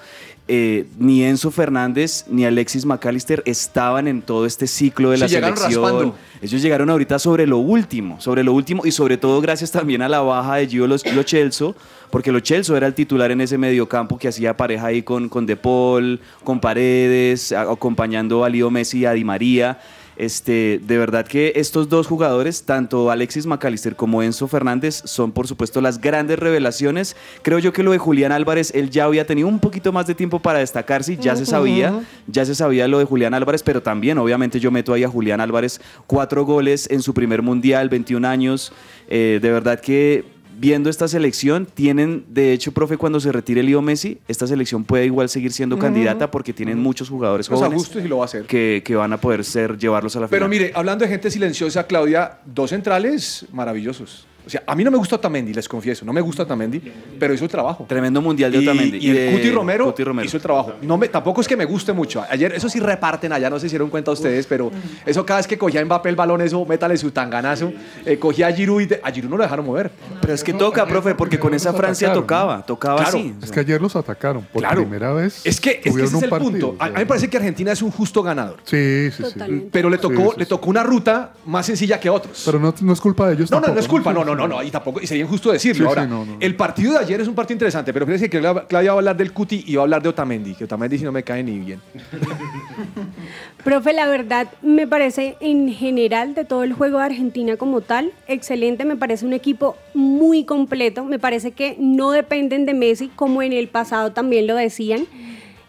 Eh, 0.47 0.85
ni 0.99 1.25
Enzo 1.25 1.51
Fernández 1.51 2.27
ni 2.29 2.45
Alexis 2.45 2.85
McAllister 2.85 3.43
estaban 3.47 4.07
en 4.07 4.21
todo 4.21 4.45
este 4.45 4.67
ciclo 4.67 5.09
de 5.11 5.17
Sí, 5.17 5.21
la 5.23 5.27
llegaron 5.29 5.57
selección. 5.57 5.83
raspando. 5.83 6.15
Ellos 6.43 6.61
llegaron 6.61 6.91
ahorita 6.91 7.19
sobre 7.19 7.47
lo 7.47 7.57
último, 7.59 8.21
sobre 8.21 8.45
lo 8.45 8.53
último 8.53 8.85
y 8.85 8.93
sobre 8.93 9.17
todo 9.17 9.41
gracias 9.41 9.73
también 9.73 10.03
a 10.03 10.09
la 10.09 10.21
baja 10.21 10.57
de 10.57 10.67
Gio 10.69 10.87
Lo 10.87 10.99
Celso, 10.99 11.75
porque 12.11 12.31
Lo 12.31 12.41
Celso 12.41 12.77
era 12.77 12.87
el 12.87 12.93
titular 12.95 13.31
en 13.31 13.41
ese 13.41 13.57
mediocampo 13.57 14.19
que 14.19 14.29
hacía 14.29 14.55
pareja 14.55 14.89
ahí 14.89 15.03
con, 15.03 15.31
con 15.31 15.47
De 15.47 15.57
Paul, 15.57 16.21
con 16.45 16.61
Paredes, 16.61 17.51
acompañando 17.53 18.45
a 18.45 18.51
Leo 18.51 18.71
Messi 18.71 18.99
y 18.99 19.05
a 19.07 19.13
Di 19.13 19.25
María. 19.25 19.79
Este, 20.17 20.81
de 20.83 20.99
verdad 20.99 21.27
que 21.27 21.53
estos 21.57 21.89
dos 21.89 22.07
jugadores, 22.07 22.65
tanto 22.65 23.11
Alexis 23.11 23.47
McAllister 23.47 23.97
como 23.97 24.23
Enzo 24.23 24.47
Fernández, 24.49 25.03
son 25.05 25.33
por 25.33 25.47
supuesto 25.47 25.81
las 25.81 26.01
grandes 26.01 26.39
revelaciones. 26.39 27.17
Creo 27.43 27.59
yo 27.59 27.73
que 27.73 27.83
lo 27.83 27.93
de 27.93 27.99
Julián 27.99 28.33
Álvarez, 28.33 28.73
él 28.75 28.91
ya 28.91 29.05
había 29.05 29.27
tenido 29.27 29.49
un 29.49 29.59
poquito 29.59 29.93
más 29.93 30.07
de 30.07 30.15
tiempo 30.15 30.39
para 30.41 30.61
destacarse 30.61 31.15
y 31.15 31.17
ya 31.17 31.37
se 31.37 31.47
sabía, 31.47 32.01
ya 32.27 32.45
se 32.45 32.55
sabía 32.55 32.89
lo 32.89 32.99
de 32.99 33.05
Julián 33.05 33.35
Álvarez, 33.35 33.63
pero 33.63 33.83
también 33.83 34.19
obviamente 34.19 34.61
yo 34.61 34.71
meto 34.71 34.93
ahí 34.93 35.05
a 35.05 35.09
Julián 35.09 35.41
Álvarez, 35.41 35.81
cuatro 36.07 36.45
goles 36.45 36.89
en 36.91 37.03
su 37.03 37.15
primer 37.15 37.43
mundial, 37.43 37.89
21 37.89 38.27
años. 38.27 38.73
Eh, 39.09 39.39
de 39.43 39.51
verdad 39.51 39.81
que 39.81 40.34
viendo 40.65 40.89
esta 40.89 41.09
selección, 41.09 41.67
tienen, 41.67 42.25
de 42.29 42.53
hecho, 42.53 42.73
profe, 42.73 42.97
cuando 42.97 43.21
se 43.21 43.31
retire 43.33 43.63
Leo 43.63 43.83
Messi, 43.83 44.19
esta 44.29 44.47
selección 44.47 44.85
puede 44.85 45.05
igual 45.05 45.29
seguir 45.29 45.53
siendo 45.53 45.79
candidata 45.79 46.31
porque 46.31 46.53
tienen 46.53 46.79
muchos 46.79 47.09
jugadores 47.11 47.49
Pues 47.49 47.59
jóvenes 47.61 47.79
gusto 47.79 47.99
y 48.01 48.09
lo 48.09 48.19
va 48.19 48.25
a 48.25 48.27
hacer. 48.27 48.45
que, 48.45 48.83
que 48.85 48.97
van 48.97 49.13
a 49.13 49.21
poder 49.21 49.45
ser, 49.45 49.77
llevarlos 49.77 50.17
a 50.17 50.21
la 50.21 50.29
Pero 50.29 50.47
final. 50.47 50.51
mire, 50.51 50.73
hablando 50.75 51.05
de 51.05 51.11
gente 51.11 51.31
silenciosa, 51.31 51.87
Claudia, 51.87 52.39
dos 52.47 52.71
centrales 52.71 53.47
maravillosos. 53.53 54.27
O 54.47 54.51
sea, 54.51 54.63
a 54.67 54.75
mí 54.75 54.85
no 54.85 54.91
me 54.91 54.99
gusta 54.99 55.17
Otamendi, 55.17 55.55
les 55.55 55.69
confieso. 55.69 56.05
No 56.05 56.13
me 56.13 56.21
gusta 56.21 56.43
Otamendi, 56.43 56.81
pero 57.19 57.33
hizo 57.33 57.45
el 57.45 57.51
trabajo. 57.51 57.87
Tremendo 57.89 58.21
mundial 58.21 58.53
de 58.53 58.59
Y, 58.59 58.69
Otamendi. 58.69 58.99
y 58.99 59.09
el 59.11 59.17
de 59.17 59.33
Cuti 59.33 59.51
Romero, 59.51 59.87
Cuti 59.87 60.05
Romero. 60.05 60.27
hizo 60.27 60.37
el 60.37 60.43
trabajo. 60.43 60.75
No 60.83 60.99
me, 60.99 61.09
tampoco 61.09 61.41
es 61.41 61.49
que 61.49 61.57
me 61.57 61.65
guste 61.65 61.93
mucho. 61.93 62.23
Ayer, 62.29 62.53
eso 62.53 62.69
sí 62.69 62.79
reparten 62.81 63.33
allá, 63.33 63.49
no 63.49 63.59
se 63.59 63.69
dieron 63.69 63.89
cuenta 63.91 64.11
ustedes, 64.11 64.47
pero 64.47 64.71
eso 65.07 65.25
cada 65.25 65.39
vez 65.41 65.47
que 65.47 65.57
cogía 65.57 65.85
Mbappé 65.85 66.09
el 66.11 66.17
balón, 66.17 66.41
eso, 66.43 66.65
métale 66.67 66.97
su 66.97 67.11
tanganazo. 67.11 67.73
Eh, 68.05 68.19
cogía 68.19 68.49
a 68.49 68.53
Giroud 68.53 68.83
y 68.83 68.87
de- 68.87 69.01
a 69.03 69.11
Giroud 69.11 69.31
no 69.31 69.37
lo 69.39 69.43
dejaron 69.45 69.65
mover. 69.65 69.91
Pero 70.21 70.35
es 70.35 70.45
que 70.45 70.53
toca, 70.53 70.87
profe, 70.87 71.15
porque 71.15 71.39
con 71.39 71.55
esa 71.55 71.73
Francia 71.73 72.13
tocaba, 72.13 72.65
tocaba 72.67 72.97
Claro. 73.03 73.19
así. 73.19 73.35
Es 73.43 73.51
que 73.51 73.61
ayer 73.61 73.81
los 73.81 73.97
atacaron 73.97 74.43
por 74.53 74.61
Claro. 74.63 74.83
primera 74.83 75.13
vez. 75.13 75.41
Es 75.45 75.61
que, 75.61 75.81
es 75.85 75.95
que 75.97 76.03
ese 76.05 76.17
es 76.19 76.23
el 76.23 76.29
partido, 76.31 76.51
punto. 76.71 76.77
A, 76.79 76.89
mí 76.89 76.95
me 76.97 77.07
parece 77.07 77.29
que 77.31 77.37
Argentina 77.39 77.73
es 77.73 77.81
un 77.83 77.91
justo 77.91 78.23
ganador. 78.23 78.59
Sí, 78.65 79.11
sí, 79.11 79.23
sí. 79.33 79.69
Pero 79.73 79.89
le 79.89 79.99
tocó, 79.99 80.33
Sí, 80.33 80.39
le 80.39 80.45
sí, 80.45 80.49
tocó 80.51 80.69
una 80.71 80.83
ruta 80.83 81.33
más 81.47 81.65
sencilla 81.67 81.99
que 81.99 82.11
otros. 82.11 82.43
Pero 82.45 82.59
no, 82.59 82.75
no 82.81 82.93
es 82.93 83.01
culpa 83.01 83.27
de 83.29 83.35
ellos. 83.35 83.51
No, 83.51 83.61
no, 83.61 83.69
no 83.69 83.81
es 83.81 83.89
culpa, 83.89 84.13
no, 84.13 84.23
Sí, 84.34 84.34
no, 84.35 84.49
no, 84.49 84.57
no, 84.57 84.63
y 84.63 84.71
tampoco, 84.71 85.01
y 85.01 85.07
sería 85.07 85.25
injusto 85.25 85.51
decirlo. 85.53 85.75
Sí, 85.75 85.83
sí, 85.83 85.89
Ahora, 85.89 86.07
no, 86.07 86.25
no. 86.25 86.37
el 86.41 86.55
partido 86.57 86.93
de 86.93 86.99
ayer 86.99 87.21
es 87.21 87.29
un 87.29 87.35
partido 87.35 87.55
interesante, 87.55 87.93
pero 87.93 88.05
fíjense 88.07 88.29
que 88.31 88.41
Cla- 88.41 88.67
Claudia 88.67 88.91
va 88.93 88.97
a 88.97 88.99
hablar 89.01 89.17
del 89.17 89.33
Cuti 89.33 89.65
y 89.67 89.77
va 89.77 89.83
a 89.83 89.85
hablar 89.85 90.03
de 90.03 90.09
Otamendi, 90.09 90.55
que 90.55 90.65
Otamendi 90.65 90.99
si 90.99 91.05
no 91.05 91.13
me 91.13 91.23
cae 91.23 91.43
ni 91.43 91.59
bien. 91.59 91.81
Profe, 93.65 93.93
la 93.93 94.07
verdad 94.07 94.49
me 94.63 94.87
parece 94.87 95.37
en 95.41 95.73
general 95.73 96.35
de 96.35 96.45
todo 96.45 96.63
el 96.65 96.73
juego 96.75 96.99
de 96.99 97.05
Argentina 97.05 97.57
como 97.57 97.81
tal, 97.81 98.13
excelente, 98.29 98.85
me 98.85 98.97
parece 98.97 99.25
un 99.25 99.33
equipo 99.33 99.77
muy 99.95 100.45
completo, 100.45 101.05
me 101.05 101.19
parece 101.19 101.53
que 101.53 101.77
no 101.79 102.11
dependen 102.11 102.67
de 102.67 102.75
Messi 102.75 103.09
como 103.09 103.43
en 103.43 103.53
el 103.53 103.69
pasado 103.69 104.13
también 104.13 104.47
lo 104.47 104.55
decían. 104.57 105.07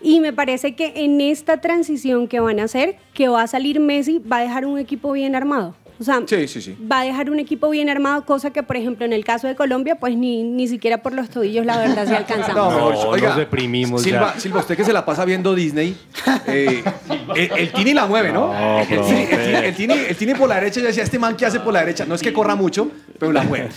Y 0.01 0.19
me 0.19 0.33
parece 0.33 0.75
que 0.75 0.93
en 1.03 1.19
esta 1.19 1.61
transición 1.61 2.27
que 2.27 2.39
van 2.39 2.59
a 2.59 2.63
hacer, 2.65 2.97
que 3.13 3.27
va 3.27 3.41
a 3.41 3.47
salir 3.47 3.79
Messi, 3.79 4.19
va 4.19 4.37
a 4.37 4.41
dejar 4.41 4.65
un 4.67 4.77
equipo 4.77 5.11
bien 5.13 5.35
armado. 5.35 5.73
O 5.99 6.03
sea, 6.03 6.21
Sí, 6.25 6.47
sí, 6.47 6.61
sí. 6.61 6.75
va 6.91 6.99
a 7.01 7.03
dejar 7.03 7.29
un 7.29 7.39
equipo 7.39 7.69
bien 7.69 7.89
armado, 7.89 8.25
cosa 8.25 8.51
que, 8.51 8.63
por 8.63 8.75
ejemplo, 8.75 9.05
en 9.05 9.13
el 9.13 9.23
caso 9.23 9.47
de 9.47 9.55
Colombia, 9.55 9.95
pues 9.95 10.15
ni, 10.17 10.43
ni 10.43 10.67
siquiera 10.67 11.01
por 11.01 11.13
los 11.13 11.29
tobillos, 11.29 11.65
la 11.65 11.77
verdad, 11.77 12.05
se 12.07 12.15
alcanzamos. 12.17 12.73
No, 12.73 12.91
dicho, 12.91 13.09
oiga, 13.09 13.29
nos 13.29 13.37
deprimimos 13.37 14.01
Silva, 14.03 14.33
ya. 14.35 14.39
Silva, 14.39 14.59
usted 14.59 14.75
que 14.75 14.83
se 14.83 14.91
la 14.93 15.05
pasa 15.05 15.23
viendo 15.25 15.55
Disney, 15.55 15.95
eh, 16.47 16.83
el, 17.35 17.51
el 17.57 17.71
Tini 17.71 17.93
la 17.93 18.05
mueve, 18.07 18.31
¿no? 18.31 18.51
No, 18.53 18.79
el, 18.81 18.87
Tini, 18.87 19.21
el, 19.21 19.27
Tini, 19.29 19.53
el 19.53 19.75
Tini- 19.75 20.05
el 20.09 20.15
Tini 20.17 20.33
por 20.35 20.49
la 20.49 20.55
derecha, 20.55 20.79
yo 20.81 20.87
decía, 20.87 21.03
este 21.03 21.17
man 21.19 21.35
que 21.37 21.45
hace 21.45 21.59
por 21.61 21.71
la 21.73 21.79
derecha, 21.79 22.05
no 22.05 22.15
es 22.15 22.21
que 22.21 22.33
corra 22.33 22.55
mucho, 22.55 22.91
Pero 23.17 23.31
la 23.31 23.43
fue. 23.43 23.69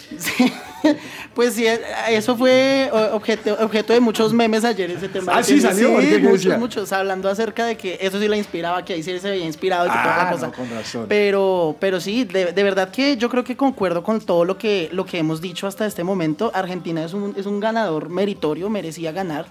Pues 1.35 1.55
sí, 1.55 1.65
eso 2.09 2.37
fue 2.37 2.91
objeto, 3.13 3.57
objeto 3.61 3.93
de 3.93 4.01
muchos 4.01 4.33
memes 4.33 4.65
ayer 4.65 4.91
ese 4.91 5.09
tema. 5.09 5.33
Ah, 5.37 5.43
sí, 5.43 5.61
salió. 5.61 5.99
¿Qué 5.99 6.19
muchos, 6.19 6.59
muchos, 6.59 6.93
hablando 6.93 7.29
acerca 7.29 7.65
de 7.65 7.77
que 7.77 7.99
eso 8.01 8.19
sí 8.19 8.27
la 8.27 8.37
inspiraba, 8.37 8.85
que 8.85 8.95
ahí 8.95 9.03
sí 9.03 9.17
se 9.19 9.29
había 9.29 9.45
inspirado 9.45 9.87
y 9.87 9.91
que 9.91 9.95
toda 9.97 10.17
la 10.17 10.29
Ah, 10.29 10.33
cosa. 10.33 10.47
no, 10.49 10.53
con 10.53 10.71
razón. 10.71 11.07
Pero, 11.09 11.77
pero 11.79 12.01
sí, 12.01 12.25
de, 12.25 12.53
de 12.53 12.63
verdad 12.63 12.91
que 12.91 13.17
yo 13.17 13.29
creo 13.29 13.45
que 13.45 13.57
concuerdo 13.57 14.03
con 14.03 14.21
todo 14.21 14.45
lo 14.45 14.59
que, 14.59 14.89
lo 14.93 15.07
que 15.07 15.19
hemos 15.19 15.41
dicho 15.41 15.67
hasta 15.67 15.87
este 15.87 16.03
momento. 16.03 16.51
Argentina 16.55 17.05
es 17.05 17.13
un, 17.15 17.35
es 17.37 17.47
un 17.47 17.61
ganador 17.61 18.09
meritorio, 18.09 18.69
merecía 18.69 19.13
ganar, 19.13 19.47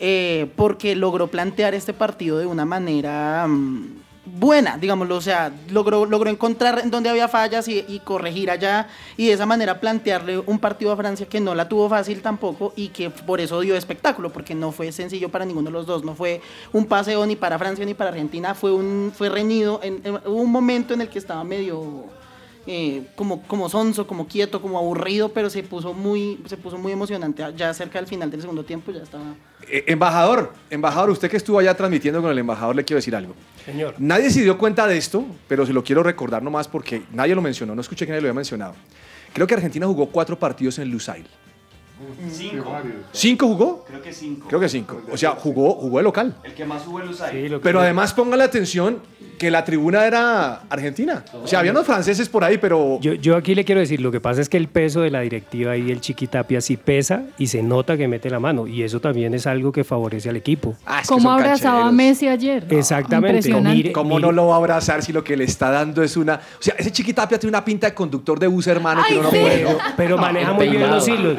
eh, 0.00 0.50
porque 0.56 0.94
logró 0.96 1.28
plantear 1.28 1.74
este 1.74 1.92
partido 1.92 2.38
de 2.38 2.46
una 2.46 2.64
manera 2.64 3.46
mm, 3.46 3.86
buena, 4.38 4.76
digámoslo, 4.78 5.16
o 5.16 5.20
sea, 5.20 5.52
logró, 5.70 6.04
logró 6.06 6.30
encontrar 6.30 6.78
en 6.80 6.90
donde 6.90 7.08
había 7.08 7.28
fallas 7.28 7.66
y, 7.68 7.84
y 7.88 8.00
corregir 8.00 8.50
allá, 8.50 8.88
y 9.16 9.26
de 9.26 9.32
esa 9.32 9.46
manera 9.46 9.80
plantearle 9.80 10.38
un 10.38 10.58
partido 10.58 10.92
a 10.92 10.96
Francia 10.96 11.26
que 11.28 11.40
no 11.40 11.54
la 11.54 11.68
tuvo 11.68 11.88
fácil 11.88 12.20
tampoco 12.22 12.72
y 12.76 12.88
que 12.88 13.10
por 13.10 13.40
eso 13.40 13.60
dio 13.60 13.74
espectáculo, 13.76 14.30
porque 14.32 14.54
no 14.54 14.72
fue 14.72 14.92
sencillo 14.92 15.28
para 15.28 15.44
ninguno 15.44 15.66
de 15.66 15.72
los 15.72 15.86
dos, 15.86 16.04
no 16.04 16.14
fue 16.14 16.40
un 16.72 16.86
paseo 16.86 17.24
ni 17.26 17.36
para 17.36 17.58
Francia 17.58 17.84
ni 17.84 17.94
para 17.94 18.10
Argentina, 18.10 18.54
fue, 18.54 18.72
un, 18.72 19.12
fue 19.16 19.28
reñido, 19.28 19.80
en, 19.82 20.00
en- 20.04 20.16
hubo 20.26 20.42
un 20.42 20.52
momento 20.52 20.94
en 20.94 21.00
el 21.00 21.08
que 21.08 21.18
estaba 21.18 21.42
medio 21.44 22.04
eh, 22.70 23.06
como, 23.16 23.40
como 23.44 23.70
sonso, 23.70 24.06
como 24.06 24.28
quieto, 24.28 24.60
como 24.60 24.76
aburrido, 24.76 25.30
pero 25.30 25.48
se 25.48 25.62
puso 25.62 25.94
muy, 25.94 26.38
se 26.44 26.58
puso 26.58 26.76
muy 26.76 26.92
emocionante. 26.92 27.42
Ya 27.56 27.72
cerca 27.72 27.98
del 27.98 28.06
final 28.06 28.30
del 28.30 28.42
segundo 28.42 28.62
tiempo 28.62 28.92
ya 28.92 29.02
estaba. 29.02 29.24
Eh, 29.66 29.84
embajador, 29.86 30.52
embajador, 30.68 31.08
usted 31.08 31.30
que 31.30 31.38
estuvo 31.38 31.58
allá 31.58 31.74
transmitiendo 31.74 32.20
con 32.20 32.30
el 32.30 32.38
embajador, 32.38 32.76
le 32.76 32.84
quiero 32.84 32.98
decir 32.98 33.16
algo. 33.16 33.34
Señor. 33.64 33.94
Nadie 33.96 34.28
se 34.28 34.42
dio 34.42 34.58
cuenta 34.58 34.86
de 34.86 34.98
esto, 34.98 35.24
pero 35.48 35.64
se 35.64 35.72
lo 35.72 35.82
quiero 35.82 36.02
recordar 36.02 36.42
nomás 36.42 36.68
porque 36.68 37.04
nadie 37.10 37.34
lo 37.34 37.40
mencionó, 37.40 37.74
no 37.74 37.80
escuché 37.80 38.04
que 38.04 38.12
nadie 38.12 38.20
lo 38.20 38.28
había 38.28 38.36
mencionado. 38.36 38.74
Creo 39.32 39.46
que 39.46 39.54
Argentina 39.54 39.86
jugó 39.86 40.10
cuatro 40.10 40.38
partidos 40.38 40.78
en 40.78 40.90
Lusail. 40.90 41.26
Cinco. 42.30 42.76
¿Cinco 43.12 43.46
jugó? 43.48 43.84
Creo 43.86 44.02
que 44.02 44.12
cinco. 44.12 44.46
Creo 44.48 44.60
que 44.60 44.68
cinco. 44.68 45.00
O 45.10 45.16
sea, 45.16 45.30
jugó, 45.32 45.72
jugó 45.74 45.98
de 45.98 46.04
local. 46.04 46.34
El 46.44 46.54
que 46.54 46.64
más 46.64 46.82
jugó 46.82 47.00
el 47.00 47.08
USAID. 47.10 47.54
Pero 47.62 47.80
además 47.80 48.12
ponga 48.14 48.36
la 48.36 48.44
atención 48.44 49.00
que 49.38 49.50
la 49.52 49.64
tribuna 49.64 50.04
era 50.04 50.62
argentina. 50.68 51.24
O 51.42 51.46
sea, 51.46 51.60
había 51.60 51.70
unos 51.70 51.86
franceses 51.86 52.28
por 52.28 52.42
ahí, 52.42 52.58
pero... 52.58 52.98
Yo, 53.00 53.14
yo 53.14 53.36
aquí 53.36 53.54
le 53.54 53.64
quiero 53.64 53.80
decir, 53.80 54.00
lo 54.00 54.10
que 54.10 54.20
pasa 54.20 54.40
es 54.40 54.48
que 54.48 54.56
el 54.56 54.66
peso 54.66 55.00
de 55.00 55.10
la 55.10 55.20
directiva 55.20 55.76
y 55.76 55.92
el 55.92 56.00
Chiquitapia 56.00 56.60
sí 56.60 56.76
pesa 56.76 57.22
y 57.38 57.46
se 57.46 57.62
nota 57.62 57.96
que 57.96 58.08
mete 58.08 58.30
la 58.30 58.40
mano. 58.40 58.66
Y 58.66 58.82
eso 58.82 59.00
también 59.00 59.34
es 59.34 59.46
algo 59.46 59.70
que 59.70 59.84
favorece 59.84 60.28
al 60.28 60.34
equipo. 60.36 60.74
Como 61.06 61.30
abrazaba 61.30 61.86
a 61.86 61.92
Messi 61.92 62.26
ayer. 62.26 62.66
Exactamente. 62.68 63.36
Impresionante. 63.36 63.76
Mire- 63.76 63.92
¿Cómo 63.92 64.18
no 64.18 64.32
lo 64.32 64.48
va 64.48 64.54
a 64.54 64.58
abrazar 64.58 65.02
si 65.04 65.12
lo 65.12 65.22
que 65.22 65.36
le 65.36 65.44
está 65.44 65.70
dando 65.70 66.02
es 66.02 66.16
una... 66.16 66.34
O 66.34 66.62
sea, 66.62 66.74
ese 66.76 66.90
chiquitapia 66.90 67.38
tiene 67.38 67.50
una 67.50 67.64
pinta 67.64 67.86
de 67.86 67.94
conductor 67.94 68.40
de 68.40 68.48
bus, 68.48 68.66
hermano, 68.66 69.02
que 69.06 69.14
Ay, 69.14 69.20
no 69.20 69.30
sí. 69.30 69.38
puede... 69.38 69.66
Pero 69.96 70.18
maneja 70.18 70.52
muy 70.52 70.68
bien 70.68 70.90
los 70.90 71.06
hilos. 71.06 71.38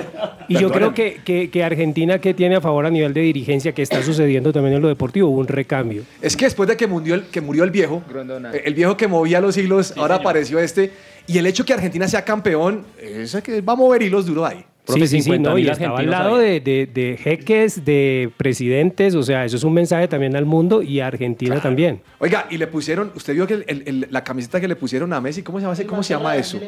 Y 0.50 0.60
yo 0.60 0.72
creo 0.72 0.94
que, 0.94 1.22
que, 1.24 1.50
que 1.50 1.64
Argentina, 1.64 2.20
que 2.20 2.34
tiene 2.34 2.56
a 2.56 2.62
favor 2.62 2.86
a 2.86 2.90
nivel 2.90 3.14
de 3.14 3.22
dirigencia, 3.22 3.72
que 3.72 3.82
está 3.82 4.04
sucediendo 4.04 4.52
también 4.52 4.76
en 4.76 4.82
lo 4.82 4.88
deportivo, 4.88 5.30
hubo 5.30 5.40
un 5.40 5.48
recambio. 5.48 6.04
Es 6.22 6.36
que 6.36 6.46
después 6.46 6.68
de 6.68 6.76
que 6.76 6.88
murió 6.88 7.16
el, 7.16 7.24
que 7.28 7.40
murió 7.40 7.64
el 7.64 7.72
viejo, 7.72 8.04
Grondona. 8.10 8.52
el 8.52 8.74
viejo 8.74 8.98
que 8.98 9.08
movía 9.08 9.40
los 9.40 9.56
hilos, 9.58 9.94
ahora 9.96 10.16
apareció 10.16 10.60
este. 10.60 10.92
Y 11.28 11.38
el 11.38 11.46
hecho 11.46 11.64
que 11.64 11.74
Argentina 11.74 12.08
sea 12.08 12.26
campeón, 12.26 12.86
es 13.00 13.38
que 13.44 13.62
va 13.62 13.74
a 13.74 13.76
mover 13.76 14.02
hilos 14.02 14.26
duro 14.26 14.46
ahí. 14.46 14.66
Sí, 14.93 15.08
sí, 15.08 15.21
sí, 15.21 15.39
no, 15.39 15.58
y 15.58 15.67
estaba 15.67 15.99
al 15.99 16.10
lado 16.10 16.38
de, 16.38 16.60
de, 16.60 16.86
de 16.88 17.17
jeques, 17.17 17.84
de 17.86 18.30
presidentes, 18.38 19.15
o 19.15 19.23
sea, 19.23 19.45
eso 19.45 19.58
es 19.58 19.63
un 19.63 19.73
mensaje 19.73 20.08
también 20.08 20.36
al 20.36 20.45
mundo 20.45 20.82
y 20.82 20.99
a 20.99 21.08
Argentina 21.08 21.60
también. 21.62 22.02
Oiga, 22.19 22.47
y 22.49 22.58
le 22.58 22.67
pusieron, 22.67 23.12
usted 23.15 23.34
vio 23.34 23.47
que 23.47 23.54
el- 23.56 23.65
el- 23.67 23.84
el- 23.86 24.08
la 24.10 24.23
camiseta 24.23 24.60
que 24.60 24.67
le 24.67 24.75
pusieron 24.75 25.13
a 25.13 25.21
Messi, 25.21 25.43
¿cómo 25.43 25.60
se 25.60 25.63
llama, 25.63 25.73
ese- 25.73 25.86
cómo 25.86 26.04
se 26.04 26.13
llama 26.13 26.36
eso? 26.36 26.60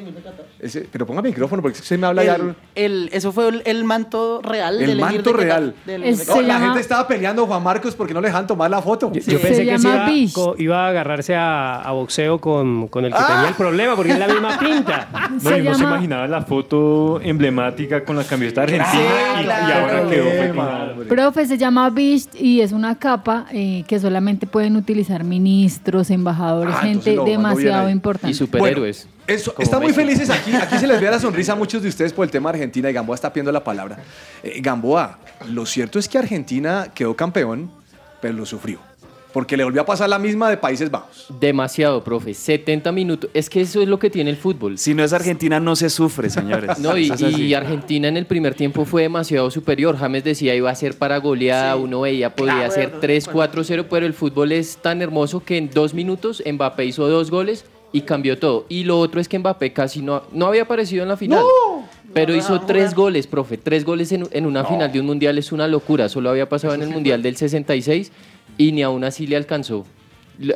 Ese- 0.60 0.88
pero 0.92 1.06
ponga 1.06 1.22
micrófono 1.22 1.62
porque 1.62 1.78
se 1.80 1.98
me 1.98 2.08
habla 2.08 2.24
ya. 2.24 2.38
El, 2.76 3.10
eso 3.12 3.32
fue 3.32 3.48
el, 3.50 3.62
el 3.66 3.84
manto 3.84 4.42
real 4.42 4.80
El 4.82 4.88
del 4.88 5.00
manto 5.00 5.18
de 5.18 5.24
Qatar, 5.32 5.46
real. 5.46 5.76
del- 5.86 6.02
No, 6.02 6.42
la 6.42 6.48
llama- 6.48 6.66
gente 6.66 6.80
estaba 6.80 7.08
peleando 7.08 7.46
Juan 7.48 7.64
Marcos 7.64 7.96
porque 7.96 8.14
no 8.14 8.22
le 8.22 8.28
dejan 8.28 8.48
tomar 8.48 8.70
la 8.70 8.82
foto. 8.82 9.12
Yo 9.14 9.40
pensé 9.40 9.66
que 9.66 9.80
se 9.80 9.88
iba, 9.88 10.10
iba 10.58 10.86
a 10.86 10.90
agarrarse 10.90 11.36
a, 11.36 11.82
a 11.82 11.92
boxeo 11.92 12.40
con, 12.40 12.88
con 12.88 13.06
el 13.06 13.12
que 13.14 13.20
tenía 13.20 13.48
el 13.50 13.56
problema, 13.56 13.96
porque 13.96 14.12
es 14.12 14.20
la 14.20 14.28
misma 14.28 14.58
pinta. 14.60 15.30
No, 15.32 15.40
Se 15.40 15.60
y 15.60 15.62
no 15.64 15.74
se 15.76 15.84
imaginaba 15.84 16.28
la 16.28 16.42
foto 16.44 17.20
emblemática 17.22 18.04
con 18.04 18.11
la 18.16 18.24
camiseta 18.24 18.64
argentina 18.64 19.02
y, 19.42 19.46
y 19.46 19.50
ahora 19.72 20.08
quedó 20.10 20.56
con- 20.56 21.08
Profe, 21.08 21.46
se 21.46 21.58
llama 21.58 21.90
Beast 21.90 22.36
y 22.36 22.62
es 22.62 22.72
una 22.72 22.96
capa 22.98 23.46
eh, 23.52 23.84
que 23.88 24.00
solamente 24.00 24.48
pueden 24.48 24.76
utilizar 24.76 25.24
ministros, 25.24 26.10
embajadores, 26.10 26.74
Ah, 26.78 26.82
gente 26.84 27.18
demasiado 27.26 27.90
importante. 27.90 28.38
Bueno, 28.60 28.86
eso, 29.28 29.54
Como 29.54 29.64
están 29.64 29.82
muy 29.82 29.94
felices 29.94 30.30
aquí. 30.30 30.54
Aquí 30.54 30.78
se 30.78 30.88
les 30.88 31.00
ve 31.02 31.10
la 31.10 31.20
sonrisa 31.20 31.54
a 31.54 31.56
muchos 31.56 31.82
de 31.84 31.90
ustedes 31.90 32.14
por 32.14 32.26
el 32.26 32.32
tema 32.32 32.52
de 32.52 32.58
Argentina 32.60 32.90
y 32.90 32.94
Gamboa 32.94 33.16
está 33.16 33.32
pidiendo 33.32 33.52
la 33.52 33.64
palabra. 33.64 33.98
Eh, 34.44 34.60
Gamboa, 34.62 35.20
lo 35.50 35.66
cierto 35.66 36.00
es 36.00 36.08
que 36.08 36.18
Argentina 36.18 36.88
quedó 36.94 37.16
campeón, 37.16 37.72
pero 38.22 38.34
lo 38.36 38.46
sufrió. 38.46 38.80
Porque 39.34 39.56
le 39.56 39.64
volvió 39.64 39.82
a 39.82 39.86
pasar 39.86 40.10
la 40.10 40.20
misma 40.20 40.50
de 40.50 40.58
Países 40.58 40.92
Bajos. 40.92 41.28
Demasiado, 41.40 42.04
profe. 42.04 42.34
70 42.34 42.92
minutos. 42.92 43.30
Es 43.34 43.50
que 43.50 43.62
eso 43.62 43.82
es 43.82 43.88
lo 43.88 43.98
que 44.00 44.10
tiene 44.10 44.30
el 44.30 44.38
fútbol. 44.38 44.78
Si 44.78 44.94
no 44.94 45.04
es 45.04 45.14
Argentina, 45.14 45.60
no 45.60 45.76
se 45.76 45.90
sufre, 45.90 46.30
señores. 46.30 46.72
No, 46.82 46.98
y, 46.98 47.54
Argentina 47.54 48.08
en 48.08 48.18
el 48.18 48.26
primer 48.26 48.56
tiempo 48.56 48.86
fue 48.86 49.04
demasiado 49.04 49.52
superior. 49.52 49.98
James 49.98 50.24
decía 50.24 50.56
iba 50.56 50.70
a 50.70 50.76
ser 50.76 50.98
para 50.98 51.18
goleada, 51.18 51.76
uno 51.76 52.02
veía 52.02 52.36
podía 52.36 52.54
Claro, 52.54 52.72
ser 52.72 53.00
de 53.00 53.22
3-4-0, 53.22 53.86
pero 53.90 54.06
el 54.06 54.14
fútbol 54.14 54.52
es 54.52 54.78
tan 54.78 55.02
hermoso 55.02 55.44
que 55.44 55.58
en 55.58 55.70
dos 55.70 55.94
minutos 55.94 56.42
Mbappé 56.46 56.86
hizo 56.86 57.08
dos 57.08 57.30
goles 57.30 57.66
y 57.92 58.02
cambió 58.02 58.40
todo. 58.40 58.66
Y 58.68 58.84
lo 58.84 59.00
otro 59.00 59.22
es 59.22 59.28
que 59.28 59.38
Mbappé 59.38 59.74
casi 59.74 60.02
no, 60.02 60.24
no 60.32 60.48
había 60.48 60.64
aparecido 60.64 61.04
en 61.04 61.10
la 61.10 61.18
final. 61.18 61.44
Pero 62.14 62.36
hizo 62.36 62.62
tres 62.62 62.94
goles, 62.94 63.28
profe. 63.28 63.58
Tres 63.58 63.86
goles 63.86 64.12
en, 64.12 64.28
en 64.32 64.46
una 64.46 64.66
final 64.66 64.92
de 64.92 65.00
un 65.00 65.06
mundial 65.06 65.38
es 65.38 65.52
una 65.52 65.68
locura. 65.68 66.10
Solo 66.10 66.30
había 66.30 66.50
pasado 66.50 66.74
en 66.74 66.82
el 66.82 66.90
mundial 66.90 67.22
del 67.22 67.38
66 67.38 68.12
y 68.58 68.72
ni 68.72 68.82
aún 68.84 69.04
así 69.04 69.28
le 69.28 69.36
alcanzó. 69.36 69.86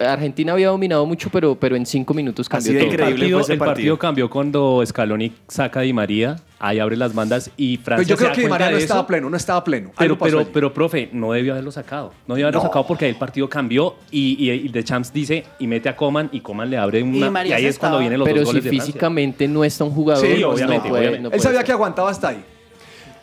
Argentina 0.01 0.53
había 0.53 0.69
dominado 0.69 1.05
mucho, 1.05 1.29
pero, 1.29 1.53
pero 1.59 1.75
en 1.75 1.85
cinco 1.85 2.15
minutos 2.15 2.49
cambió 2.49 2.73
todo. 2.73 2.89
el 2.91 2.97
partido, 2.97 3.47
el 3.47 3.57
partido 3.59 3.99
cambió 3.99 4.29
cuando 4.31 4.81
Scaloni 4.83 5.31
saca 5.47 5.81
a 5.81 5.83
Di 5.83 5.93
María, 5.93 6.37
ahí 6.57 6.79
abre 6.79 6.97
las 6.97 7.13
bandas 7.13 7.51
y 7.55 7.77
Francia 7.77 8.03
Pero 8.03 8.09
yo 8.09 8.15
se 8.15 8.17
creo 8.17 8.29
da 8.29 8.35
que 8.35 8.41
Di 8.41 8.47
cuenta 8.47 8.55
María 8.65 8.71
no 8.71 8.77
de 8.77 8.81
estaba 8.83 9.05
pleno, 9.05 9.29
no 9.29 9.37
estaba 9.37 9.63
pleno. 9.63 9.91
Pero, 9.95 10.17
pasó 10.17 10.25
pero, 10.25 10.39
allí. 10.39 10.49
pero, 10.51 10.73
profe, 10.73 11.09
no 11.11 11.33
debió 11.33 11.51
haberlo 11.51 11.71
sacado. 11.71 12.13
No 12.25 12.33
debió 12.33 12.47
haberlo 12.47 12.61
No. 12.61 12.67
sacado 12.67 12.87
porque 12.87 13.05
ahí 13.05 13.11
el 13.11 13.17
partido 13.17 13.47
cambió 13.47 13.95
y, 14.09 14.43
y, 14.43 14.51
y 14.51 14.69
The 14.69 14.83
Champs 14.83 15.13
dice 15.13 15.43
y 15.59 15.67
mete 15.67 15.87
a 15.89 15.95
Coman 15.95 16.29
y 16.31 16.39
Coman 16.39 16.69
le 16.71 16.77
abre 16.77 17.03
una. 17.03 17.27
Y, 17.27 17.29
María 17.29 17.55
ahí 17.57 17.63
se 17.63 17.67
es 17.69 17.77
cuando 17.77 17.97
estaba- 17.97 17.99
vienen 17.99 18.19
los 18.19 18.25
Pero 18.27 18.39
dos 18.39 18.47
si 18.47 18.53
goles 18.53 18.63
de 18.63 18.69
Francia. 18.71 18.85
físicamente 18.87 19.47
no 19.47 19.63
está 19.63 19.83
un 19.83 19.91
jugador, 19.91 20.25
Sí, 20.25 20.31
pues 20.33 20.45
obviamente, 20.45 20.75
no 20.87 20.89
puede, 20.89 20.99
obviamente. 21.01 21.21
no 21.21 21.27
Él 21.27 21.31
puede 21.31 21.41
sabía 21.43 21.57
ser. 21.59 21.65
que 21.67 21.71
aguantaba 21.73 22.09
hasta 22.09 22.29
ahí. 22.29 22.43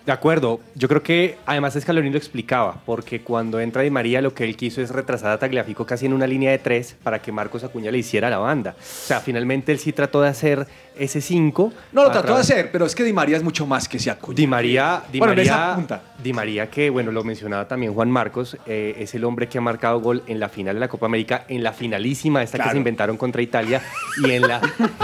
De 0.04 0.10
acuerdo, 0.10 0.58
yo 0.74 0.88
creo 0.88 1.02
que 1.04 1.36
además 1.46 1.78
Scaloni 1.80 2.10
lo 2.10 2.18
explicaba, 2.18 2.80
porque 2.84 3.22
cuando 3.22 3.60
entra 3.60 3.82
Di 3.82 3.90
María 3.90 4.20
lo 4.20 4.34
que 4.34 4.42
él 4.42 4.56
quiso 4.56 4.82
es 4.82 4.90
retrasar 4.90 5.30
a 5.30 5.38
Tagliafico 5.38 5.86
casi 5.86 6.06
en 6.06 6.12
una 6.12 6.26
línea 6.26 6.50
de 6.50 6.58
tres 6.58 6.96
para 7.04 7.22
que 7.22 7.30
Marcos 7.30 7.62
Acuña 7.62 7.92
le 7.92 7.98
hiciera 7.98 8.28
la 8.28 8.38
banda. 8.38 8.74
O 8.80 8.82
sea, 8.82 9.20
finalmente 9.20 9.70
él 9.70 9.78
sí 9.78 9.92
trató 9.92 10.20
de 10.20 10.28
hacer 10.28 10.66
ese 10.96 11.20
5. 11.20 11.72
No 11.92 12.04
lo 12.04 12.10
trató 12.10 12.34
de 12.34 12.40
hacer, 12.40 12.70
pero 12.70 12.86
es 12.86 12.94
que 12.94 13.04
Di 13.04 13.12
María 13.12 13.36
es 13.36 13.42
mucho 13.42 13.66
más 13.66 13.88
que 13.88 13.96
ese 13.96 14.10
Acuña. 14.10 14.36
Di 14.36 14.46
María, 14.46 15.02
Di 15.10 15.18
Bueno, 15.18 15.32
en 15.32 15.38
esa 15.40 15.56
María, 15.56 15.74
punta. 15.74 16.02
Di 16.22 16.32
María, 16.32 16.70
que 16.70 16.90
bueno, 16.90 17.10
lo 17.12 17.24
mencionaba 17.24 17.66
también 17.66 17.94
Juan 17.94 18.10
Marcos, 18.10 18.56
eh, 18.66 18.96
es 18.98 19.14
el 19.14 19.24
hombre 19.24 19.48
que 19.48 19.58
ha 19.58 19.60
marcado 19.60 20.00
gol 20.00 20.22
en 20.26 20.38
la 20.40 20.48
final 20.48 20.74
de 20.74 20.80
la 20.80 20.88
Copa 20.88 21.06
América, 21.06 21.44
en 21.48 21.62
la 21.62 21.72
finalísima, 21.72 22.42
esta 22.42 22.58
que 22.62 22.70
se 22.70 22.76
inventaron 22.76 23.16
contra 23.16 23.42
Italia, 23.42 23.82
y 24.24 24.30
en 24.30 24.42
la, 24.42 24.60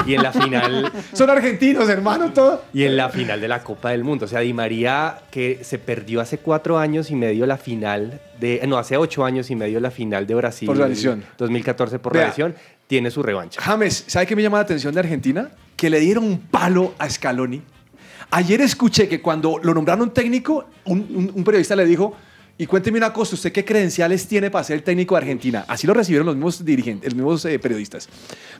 y 0.06 0.14
en 0.14 0.22
la 0.22 0.32
final 0.32 0.92
Son 1.12 1.30
argentinos, 1.30 1.88
hermano, 1.88 2.32
todo. 2.32 2.64
y 2.72 2.84
en 2.84 2.96
la 2.96 3.08
final 3.08 3.40
de 3.40 3.48
la 3.48 3.62
Copa 3.62 3.90
del 3.90 4.04
Mundo. 4.04 4.26
O 4.26 4.28
sea, 4.28 4.40
Di 4.40 4.52
María, 4.52 5.18
que 5.30 5.60
se 5.62 5.78
perdió 5.78 6.20
hace 6.20 6.38
cuatro 6.38 6.78
años 6.78 7.10
y 7.10 7.14
medio 7.14 7.46
la 7.46 7.56
final 7.56 8.20
de. 8.40 8.62
No, 8.66 8.78
hace 8.78 8.96
ocho 8.96 9.24
años 9.24 9.50
y 9.50 9.56
medio 9.56 9.80
la 9.80 9.90
final 9.90 10.26
de 10.26 10.34
Brasil. 10.34 10.66
Por 10.66 10.76
la 10.76 10.88
lesión. 10.88 11.24
2014 11.38 11.98
por 11.98 12.14
la 12.14 12.26
lesión. 12.26 12.54
Tiene 12.88 13.10
su 13.12 13.22
revancha. 13.22 13.60
James, 13.60 14.04
¿sabe 14.08 14.26
qué 14.26 14.34
me 14.34 14.42
llama 14.42 14.56
la 14.58 14.62
atención 14.64 14.92
de 14.92 15.00
Argentina? 15.00 15.50
Que 15.76 15.88
le 15.90 16.00
dieron 16.00 16.24
un 16.24 16.38
palo 16.40 16.94
a 16.98 17.08
Scaloni. 17.08 17.62
Ayer 18.30 18.60
escuché 18.62 19.08
que 19.08 19.22
cuando 19.22 19.60
lo 19.62 19.72
nombraron 19.74 20.12
técnico, 20.12 20.66
un, 20.86 20.98
un- 21.14 21.32
un 21.34 21.44
periodista 21.44 21.76
le 21.76 21.84
dijo, 21.84 22.16
y 22.58 22.66
cuénteme 22.66 22.98
una 22.98 23.12
cosa, 23.12 23.36
¿usted 23.36 23.52
qué 23.52 23.64
credenciales 23.64 24.26
tiene 24.26 24.50
para 24.50 24.64
ser 24.64 24.76
el 24.78 24.82
técnico 24.82 25.14
de 25.14 25.20
Argentina? 25.20 25.64
Así 25.68 25.86
lo 25.86 25.94
recibieron 25.94 26.26
los 26.26 26.34
mismos 26.34 26.64
dirigentes, 26.64 27.12
los 27.12 27.14
mismos 27.14 27.44
eh, 27.44 27.58
periodistas. 27.58 28.08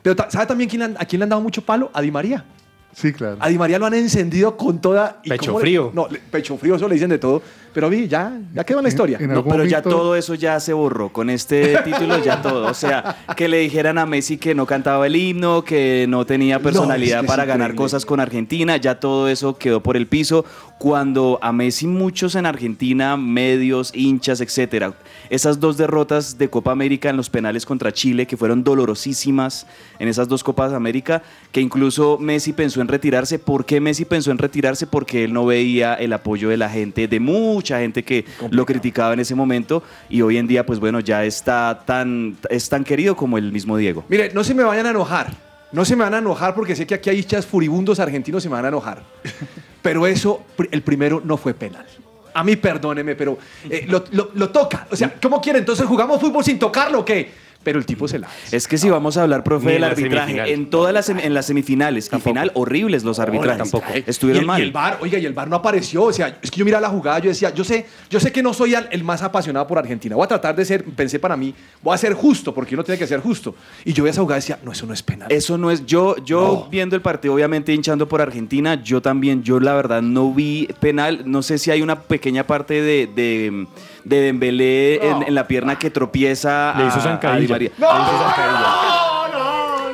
Pero 0.01 0.15
¿sabe 0.29 0.45
también 0.45 0.69
quién 0.69 0.81
a 0.83 1.05
quién 1.05 1.19
le 1.19 1.23
han 1.23 1.29
dado 1.29 1.41
mucho 1.41 1.61
palo? 1.63 1.91
A 1.93 2.01
Di 2.01 2.09
María. 2.09 2.45
Sí, 2.93 3.13
claro. 3.13 3.37
A 3.39 3.47
Di 3.47 3.57
María 3.57 3.79
lo 3.79 3.85
han 3.85 3.93
encendido 3.93 4.57
con 4.57 4.79
toda... 4.81 5.19
y 5.23 5.29
Pecho 5.29 5.53
le- 5.53 5.59
frío. 5.59 5.91
no, 5.93 6.07
le- 6.09 6.19
pecho 6.19 6.57
frío, 6.57 6.75
eso 6.75 6.87
le 6.87 6.95
dicen 6.95 7.09
de 7.09 7.17
todo. 7.19 7.41
Pero 7.71 7.87
vi, 7.87 8.07
ya, 8.07 8.33
ya 8.53 8.63
quedó 8.63 8.79
en 8.79 8.83
la 8.83 8.89
historia. 8.89 9.19
No, 9.19 9.45
pero 9.45 9.63
ya 9.63 9.83
todo 9.83 10.15
eso 10.15 10.33
ya 10.33 10.59
se 10.59 10.73
borró. 10.73 11.09
Con 11.13 11.29
este 11.29 11.77
título 11.85 12.21
ya 12.23 12.41
todo. 12.41 12.65
O 12.65 12.73
sea, 12.73 13.17
que 13.37 13.47
le 13.47 13.59
dijeran 13.59 13.99
a 13.99 14.07
Messi 14.07 14.37
que 14.37 14.55
no 14.55 14.65
cantaba 14.65 15.05
el 15.05 15.15
himno, 15.15 15.63
que 15.63 16.07
no 16.09 16.25
tenía 16.25 16.59
personalidad 16.59 17.19
es 17.19 17.21
que 17.21 17.25
es 17.25 17.27
para 17.31 17.45
ganar 17.45 17.67
increíble. 17.69 17.83
cosas 17.83 18.05
con 18.07 18.19
Argentina, 18.19 18.75
ya 18.77 18.99
todo 18.99 19.29
eso 19.29 19.55
quedó 19.57 19.83
por 19.83 19.95
el 19.97 20.07
piso. 20.07 20.45
Cuando 20.79 21.37
a 21.43 21.51
Messi 21.51 21.85
muchos 21.85 22.33
en 22.35 22.47
Argentina, 22.47 23.15
medios, 23.17 23.91
hinchas, 23.93 24.41
etcétera, 24.41 24.93
esas 25.29 25.59
dos 25.59 25.77
derrotas 25.77 26.37
de 26.39 26.49
Copa 26.49 26.71
América 26.71 27.09
en 27.11 27.17
los 27.17 27.29
penales 27.29 27.65
contra 27.67 27.91
Chile, 27.93 28.25
que 28.25 28.35
fueron 28.35 28.63
dolorosísimas 28.63 29.67
en 29.99 30.07
esas 30.07 30.27
dos 30.27 30.43
Copas 30.43 30.73
América, 30.73 31.21
que 31.51 31.61
incluso 31.61 32.17
Messi 32.19 32.53
pensó 32.53 32.78
pensó 32.79 32.81
en 32.81 32.87
retirarse. 32.87 33.39
¿Por 33.39 33.65
qué 33.65 33.81
Messi 33.81 34.05
pensó 34.05 34.31
en 34.31 34.37
retirarse? 34.37 34.87
Porque 34.87 35.23
él 35.25 35.33
no 35.33 35.45
veía 35.45 35.95
el 35.95 36.13
apoyo 36.13 36.49
de 36.49 36.57
la 36.57 36.69
gente, 36.69 37.07
de 37.07 37.19
mucha 37.19 37.79
gente 37.79 38.03
que 38.03 38.25
lo 38.51 38.65
criticaba 38.65 39.13
en 39.13 39.19
ese 39.19 39.35
momento 39.35 39.83
y 40.09 40.21
hoy 40.21 40.37
en 40.37 40.47
día, 40.47 40.65
pues 40.65 40.79
bueno, 40.79 40.99
ya 40.99 41.23
está 41.25 41.83
tan, 41.85 42.37
es 42.49 42.69
tan 42.69 42.83
querido 42.83 43.15
como 43.15 43.37
el 43.37 43.51
mismo 43.51 43.77
Diego. 43.77 44.05
Mire, 44.09 44.31
no 44.33 44.43
se 44.43 44.53
me 44.53 44.63
vayan 44.63 44.85
a 44.85 44.91
enojar. 44.91 45.33
No 45.71 45.85
se 45.85 45.95
me 45.95 46.03
van 46.03 46.13
a 46.15 46.17
enojar 46.19 46.55
porque 46.55 46.75
sé 46.75 46.87
que 46.87 46.95
aquí 46.95 47.09
hay 47.11 47.19
hinchas 47.19 47.45
furibundos 47.45 47.99
argentinos 47.99 48.41
se 48.41 48.49
me 48.49 48.55
van 48.55 48.65
a 48.65 48.69
enojar. 48.69 49.03
Pero 49.81 50.07
eso, 50.07 50.43
el 50.71 50.81
primero 50.81 51.21
no 51.23 51.37
fue 51.37 51.53
penal. 51.53 51.85
A 52.33 52.43
mí, 52.43 52.55
perdóneme, 52.55 53.15
pero 53.15 53.37
eh, 53.69 53.85
lo, 53.87 54.03
lo- 54.11 54.29
lo 54.35 54.49
toca. 54.49 54.87
O 54.91 54.95
sea, 54.95 55.13
¿cómo 55.21 55.41
quiere? 55.41 55.59
Entonces 55.59 55.85
jugamos 55.85 56.21
fútbol 56.21 56.43
sin 56.43 56.59
tocarlo 56.59 56.99
o 56.99 57.05
qué? 57.05 57.31
Pero 57.69 57.79
el 57.79 57.85
tipo 57.85 58.07
se 58.07 58.17
la. 58.17 58.27
Es 58.51 58.67
que 58.67 58.77
si 58.79 58.89
vamos 58.89 59.15
a 59.17 59.23
hablar, 59.23 59.43
profe, 59.43 59.65
Ni 59.67 59.71
en 59.71 59.73
del 59.75 59.81
la 59.81 59.87
arbitraje, 59.87 60.25
semifinal. 60.31 60.49
en 60.49 60.69
todas 60.71 60.93
las 60.93 61.07
sem- 61.09 61.23
en 61.23 61.33
las 61.35 61.45
semifinales 61.45 62.09
y 62.11 62.19
final, 62.19 62.51
horribles 62.55 63.03
los 63.03 63.19
arbitrajes. 63.19 63.69
Tampoco. 63.69 63.85
Estuvieron 64.07 64.37
y 64.37 64.41
el, 64.41 64.47
mal. 64.47 64.59
Y 64.59 64.63
el 64.63 64.71
bar, 64.71 64.97
oiga, 65.01 65.19
y 65.19 65.25
el 65.25 65.33
bar 65.33 65.47
no 65.47 65.55
apareció. 65.55 66.03
O 66.05 66.13
sea, 66.13 66.39
es 66.41 66.49
que 66.49 66.57
yo 66.57 66.65
miraba 66.65 66.81
la 66.81 66.89
jugada, 66.89 67.19
yo 67.19 67.29
decía, 67.29 67.53
yo 67.53 67.63
sé, 67.63 67.85
yo 68.09 68.19
sé 68.19 68.31
que 68.31 68.41
no 68.41 68.53
soy 68.53 68.73
al- 68.75 68.87
el 68.91 69.03
más 69.03 69.21
apasionado 69.21 69.67
por 69.67 69.77
Argentina. 69.77 70.15
Voy 70.15 70.25
a 70.25 70.27
tratar 70.27 70.55
de 70.55 70.65
ser, 70.65 70.83
pensé 70.83 71.19
para 71.19 71.37
mí, 71.37 71.53
voy 71.83 71.93
a 71.93 71.97
ser 71.97 72.13
justo, 72.13 72.53
porque 72.53 72.73
uno 72.73 72.83
tiene 72.83 72.97
que 72.97 73.05
ser 73.05 73.19
justo. 73.19 73.53
Y 73.85 73.93
yo 73.93 74.03
veía 74.03 74.11
esa 74.11 74.21
jugada 74.21 74.39
y 74.39 74.41
decía, 74.41 74.59
no, 74.63 74.71
eso 74.71 74.85
no 74.87 74.93
es 74.93 75.03
penal. 75.03 75.31
Eso 75.31 75.57
no 75.57 75.69
es, 75.69 75.85
yo, 75.85 76.15
yo 76.25 76.67
viendo 76.71 76.95
el 76.95 77.01
partido, 77.01 77.33
obviamente 77.35 77.73
hinchando 77.73 78.07
por 78.09 78.21
Argentina, 78.21 78.81
yo 78.81 79.01
también, 79.01 79.43
yo 79.43 79.59
la 79.59 79.75
verdad 79.75 80.01
no 80.01 80.33
vi 80.33 80.67
penal, 80.79 81.23
no 81.25 81.41
sé 81.43 81.57
si 81.57 81.69
hay 81.71 81.81
una 81.81 82.01
pequeña 82.01 82.45
parte 82.47 82.81
de, 82.81 83.07
de, 83.13 83.67
de 84.03 84.21
Dembélé 84.21 84.99
en, 85.03 85.23
en 85.27 85.33
la 85.35 85.47
pierna 85.47 85.77
que 85.77 85.89
tropieza 85.89 86.73
Le 86.77 86.85
hizo 86.87 86.97
a, 86.99 87.01
zancadilla. 87.01 87.37
a 87.37 87.39
Di 87.39 87.47
María. 87.47 87.69
Le 87.77 87.85
hizo 87.85 88.23
zancadilla. 88.23 88.98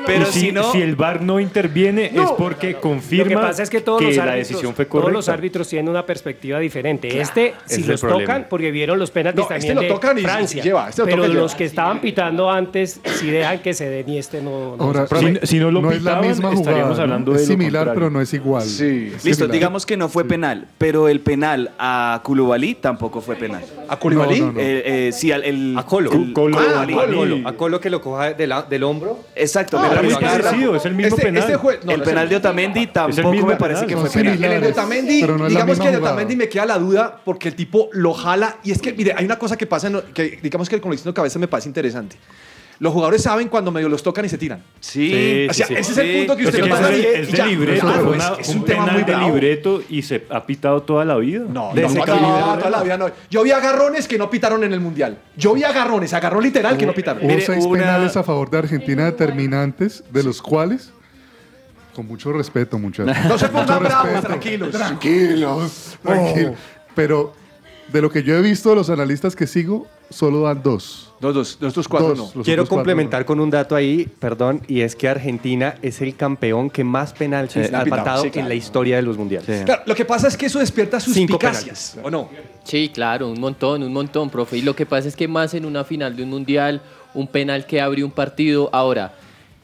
Pero 0.06 0.26
si, 0.26 0.40
si 0.40 0.52
no- 0.52 0.72
si 0.72 0.82
el 0.82 0.96
VAR 0.96 1.22
no 1.22 1.40
interviene 1.40 2.06
es 2.14 2.32
porque 2.38 2.76
confirma 2.76 3.24
Lo 3.24 3.30
que 3.42 3.48
pasa 3.48 3.64
es 3.64 3.70
que 3.70 3.82
todos 3.82 4.02
los 4.02 4.16
la 4.16 4.24
árbitros, 4.24 4.48
decisión 4.50 4.74
fue 4.76 4.86
todos 4.86 5.02
correcta. 5.04 5.14
los 5.18 5.30
árbitros 5.30 5.68
tienen 5.68 5.90
una 5.90 6.06
perspectiva 6.06 6.60
diferente. 6.60 7.08
Claro, 7.10 7.24
este, 7.24 7.54
si 7.66 7.82
es 7.82 7.88
los 7.88 8.02
tocan, 8.02 8.48
porque 8.50 8.72
vieron 8.72 9.00
los 9.00 9.12
penaltis 9.12 9.46
No, 9.50 9.56
este 9.56 9.56
también 9.56 9.76
lo 9.76 9.82
de 9.82 9.88
tocan 9.88 10.18
y- 10.18 10.22
y 10.22 10.24
Francia. 10.24 10.64
lleva, 10.64 10.90
este 10.90 11.02
lo 11.02 11.06
pero 11.06 11.28
los 11.28 11.34
lleva. 11.52 11.58
que 11.58 11.66
estaban 11.66 12.02
pitando 12.02 12.50
antes, 12.52 13.00
si 13.20 13.28
dejan 13.30 13.60
que 13.60 13.74
se 13.74 13.90
den 13.90 14.10
y 14.10 14.18
este 14.18 14.42
no. 14.42 14.76
no 14.78 14.84
Ahora, 14.84 15.08
si, 15.44 15.60
no 15.60 15.72
lo 15.72 15.92
es 15.92 16.02
la 16.04 16.22
misma 16.22 16.54
estaríamos 16.54 16.90
jugada. 16.92 17.02
hablando 17.04 17.32
¿no? 17.32 17.38
de 17.38 17.44
Es 17.44 17.50
lo 17.50 17.54
similar, 17.56 17.92
pero 17.94 18.10
no 18.10 18.22
es 18.22 18.34
igual. 18.34 18.64
Sí. 18.64 19.12
Listo, 19.24 19.48
digamos 19.48 19.86
que 19.86 19.98
no 19.98 20.10
fue 20.10 20.26
penal, 20.26 20.68
pero 20.78 21.08
el 21.08 21.20
penal 21.22 21.72
a 21.80 22.22
Koulibaly 22.24 22.76
tampoco 22.76 23.22
fue 23.22 23.36
penal. 23.36 23.64
¿A 23.88 23.98
Koulibaly? 23.98 24.40
No, 24.40 24.46
no, 24.48 24.52
no. 24.54 24.60
Eh, 24.60 25.08
eh, 25.08 25.12
sí, 25.12 25.32
al, 25.32 25.44
el, 25.44 25.76
A 25.78 25.84
Colo. 25.86 26.12
a 26.12 26.34
Colo. 26.34 26.58
A 27.48 27.54
Colo 27.54 27.80
que 27.80 27.90
lo 27.90 28.02
coja 28.02 28.34
de 28.34 28.48
la- 28.48 28.64
del 28.64 28.84
hombro. 28.84 29.20
Exacto, 29.36 29.78
No, 29.78 29.88
pero 29.90 29.95
que- 30.02 30.16
parecido, 30.26 30.76
es 30.76 30.86
el 30.86 30.94
mismo 30.96 31.16
Este- 31.16 31.22
penal. 31.28 31.44
este 31.44 31.58
jue- 31.58 31.80
no, 31.84 31.92
el 31.92 32.00
no 32.00 32.04
penal 32.06 32.24
el- 32.24 32.30
de 32.30 32.36
Otamendi 32.38 32.88
tampoco 32.88 33.32
mismo 33.32 33.48
me 33.48 33.56
parece 33.56 33.86
que 33.86 33.98
fue 33.98 34.10
penal. 34.10 34.44
El 34.44 34.62
de 34.62 34.68
Otamendi, 34.70 35.22
no 35.24 35.48
digamos 35.48 35.80
que 35.80 35.88
el 35.88 35.92
de. 35.94 35.98
Otamendi 36.00 36.36
me 36.36 36.50
queda 36.50 36.66
la 36.66 36.78
duda 36.78 37.20
porque 37.24 37.50
el 37.50 37.56
tipo 37.56 37.90
lo 37.94 38.14
jala. 38.14 38.58
Y 38.64 38.72
es 38.72 38.82
que, 38.82 38.94
mire, 38.94 39.14
hay 39.18 39.26
una 39.26 39.38
cosa 39.40 39.58
que 39.58 39.66
pasa, 39.68 39.90
que 40.14 40.40
digamos 40.42 40.70
que 40.70 40.80
con 40.82 40.92
el 40.94 41.02
de 41.02 41.14
cabeza 41.14 41.40
me 41.40 41.48
parece 41.48 41.70
interesante. 41.70 42.18
Los 42.80 42.92
jugadores 42.92 43.22
saben 43.22 43.48
cuando 43.48 43.72
medio 43.72 43.88
los 43.88 44.04
tocan 44.04 44.26
y 44.26 44.30
se 44.30 44.38
tiran. 44.38 44.62
Sí, 44.82 45.48
O 45.50 45.54
sea, 45.54 45.66
sí, 45.68 45.74
sí. 45.76 45.80
ese 45.80 45.92
es 45.94 45.98
el 45.98 46.08
Sí. 46.12 46.18
punto 46.20 46.36
que 46.36 46.44
Es 46.44 46.50
usted 46.50 46.64
que 46.64 46.70
pasa 46.70 46.92
es 46.92 46.98
de, 47.32 47.40
es 47.40 47.46
libreto, 47.48 47.82
Claro, 47.86 48.04
fue 48.08 48.18
es- 48.18 48.26
una- 48.26 48.36
es 48.42 48.50
un 48.50 48.58
un 48.58 48.66
tema 48.66 48.86
muy 48.88 49.04
de 49.04 49.12
bravo. 49.12 49.28
libreto 49.30 49.82
y 49.90 50.02
se 50.02 50.26
ha 50.30 50.46
pitado 50.46 50.82
toda 50.84 51.06
la 51.06 51.16
vida. 51.16 51.46
No, 51.48 51.74
De 51.74 51.82
no, 51.84 51.88
no, 51.90 51.96
no, 52.06 52.58
toda 52.58 52.70
la 52.70 52.84
vida 52.84 52.98
no. 52.98 53.10
Yo 53.30 53.44
vi 53.44 53.52
agarrones 53.52 54.08
que 54.10 54.18
no 54.18 54.30
pitaron 54.30 54.64
en 54.66 54.74
el 54.74 54.82
mundial. 54.82 55.18
Yo 55.38 55.54
vi 55.54 55.64
agarrones, 55.64 56.14
agarrón 56.14 56.44
literal 56.44 56.78
que 56.78 56.86
no 56.86 56.94
pitaron. 56.94 57.24
Hubo 57.24 57.40
seis 57.40 57.64
una- 57.66 57.80
penales 57.80 58.18
a 58.18 58.24
favor 58.24 58.50
de 58.50 58.58
Argentina 58.58 59.06
determinantes, 59.06 60.04
de 60.12 60.24
los 60.24 60.42
cuales, 60.42 60.92
con 61.96 62.06
mucho 62.08 62.34
respeto, 62.34 62.78
muchachos. 62.78 63.16
No 63.26 63.38
se 63.38 63.48
pongan 63.48 63.80
bravos, 63.84 64.04
respeto. 64.08 64.28
tranquilos. 64.28 64.72
Tranquilos, 64.72 65.98
tranquilos. 66.04 66.56
Pero 66.94 67.34
de 67.92 68.02
lo 68.02 68.10
que 68.12 68.22
yo 68.24 68.36
he 68.36 68.42
visto 68.42 68.70
de 68.72 68.76
los 68.76 68.90
analistas 68.90 69.34
que 69.36 69.48
sigo, 69.48 69.88
solo 70.10 70.42
dan 70.42 70.62
dos. 70.62 71.05
Dos, 71.20 71.34
dos, 71.34 71.58
los 71.62 71.72
otros 71.72 71.88
cuatro 71.88 72.16
Dos, 72.16 72.36
no. 72.36 72.44
Quiero 72.44 72.64
cuatro 72.64 72.76
complementar 72.78 73.26
con 73.26 73.40
un 73.40 73.50
dato 73.50 73.76
ahí, 73.76 74.06
perdón, 74.20 74.62
y 74.68 74.82
es 74.82 74.96
que 74.96 75.08
Argentina 75.08 75.76
es 75.82 76.02
el 76.02 76.16
campeón 76.16 76.70
que 76.70 76.84
más 76.84 77.14
penaltis 77.14 77.68
Sí, 77.68 77.74
ha 77.76 77.86
patado 77.86 78.24
sí, 78.24 78.30
claro. 78.32 78.46
en 78.46 78.50
la 78.50 78.56
historia 78.56 78.98
de 78.98 79.02
los 79.02 79.18
mundiales. 79.18 79.64
Claro, 79.64 79.84
lo 79.86 79.96
que 79.96 80.04
pasa 80.04 80.28
es 80.28 80.36
que 80.36 80.48
eso 80.48 80.60
despierta 80.60 81.00
Cinco 81.00 81.14
suspicacias, 81.34 81.98
¿o 82.04 82.12
no? 82.12 82.30
Sí, 82.64 82.90
claro, 82.94 83.30
un 83.30 83.40
montón, 83.40 83.84
un 83.84 83.94
montón, 83.94 84.30
profe. 84.30 84.58
Y 84.58 84.62
lo 84.62 84.76
que 84.76 84.86
pasa 84.86 85.08
es 85.08 85.16
que 85.16 85.28
más 85.28 85.54
en 85.54 85.66
una 85.66 85.84
final 85.86 86.16
de 86.16 86.24
un 86.24 86.30
mundial, 86.30 86.82
un 87.14 87.28
penal 87.28 87.66
que 87.66 87.80
abre 87.80 88.04
un 88.04 88.12
partido. 88.12 88.70
Ahora, 88.74 89.14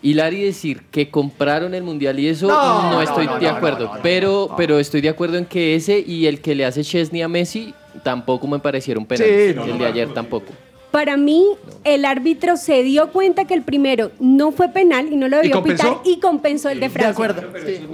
hilar 0.02 0.34
y 0.34 0.44
decir 0.44 0.84
que 0.90 1.10
compraron 1.10 1.74
el 1.74 1.84
mundial 1.84 2.18
y 2.20 2.28
eso, 2.30 2.48
No, 2.48 3.02
estoy 3.02 3.26
no, 3.26 3.40
de 3.40 3.50
acuerdo. 3.50 3.88
no, 3.88 3.96
no, 3.96 4.02
pero, 4.02 4.48
no. 4.50 4.56
pero 4.56 4.80
estoy 4.80 5.02
de 5.02 5.10
acuerdo 5.10 5.38
en 5.38 5.46
que 5.46 5.76
ese 5.76 6.00
y 6.00 6.28
el 6.28 6.40
que 6.42 6.56
le 6.56 6.66
hace 6.66 6.84
Chesney 6.84 7.22
a 7.22 7.28
Messi 7.28 7.74
tampoco 8.04 8.48
me 8.48 8.60
parecieron 8.60 9.06
penal. 9.06 9.28
Sí, 9.28 9.54
no, 9.54 9.64
el 9.66 9.70
no, 9.72 9.74
de 9.74 9.80
no, 9.80 9.86
ayer 9.86 10.14
tampoco. 10.14 10.54
Para 10.92 11.16
mí, 11.16 11.46
el 11.86 12.04
árbitro 12.04 12.58
se 12.58 12.84
dio 12.84 13.12
cuenta 13.12 13.46
que 13.46 13.54
el 13.54 13.62
primero 13.64 14.12
no 14.20 14.52
fue 14.52 14.68
penal 14.70 15.08
y 15.12 15.16
no 15.16 15.30
lo 15.30 15.38
¿Y 15.38 15.44
debió 15.44 15.54
compensó? 15.56 16.02
pitar 16.02 16.02
y 16.06 16.20
compensó 16.20 16.70
el 16.70 16.80
de 16.82 16.88
De 16.88 16.90
Francia. 16.90 17.12
acuerdo. 17.12 17.44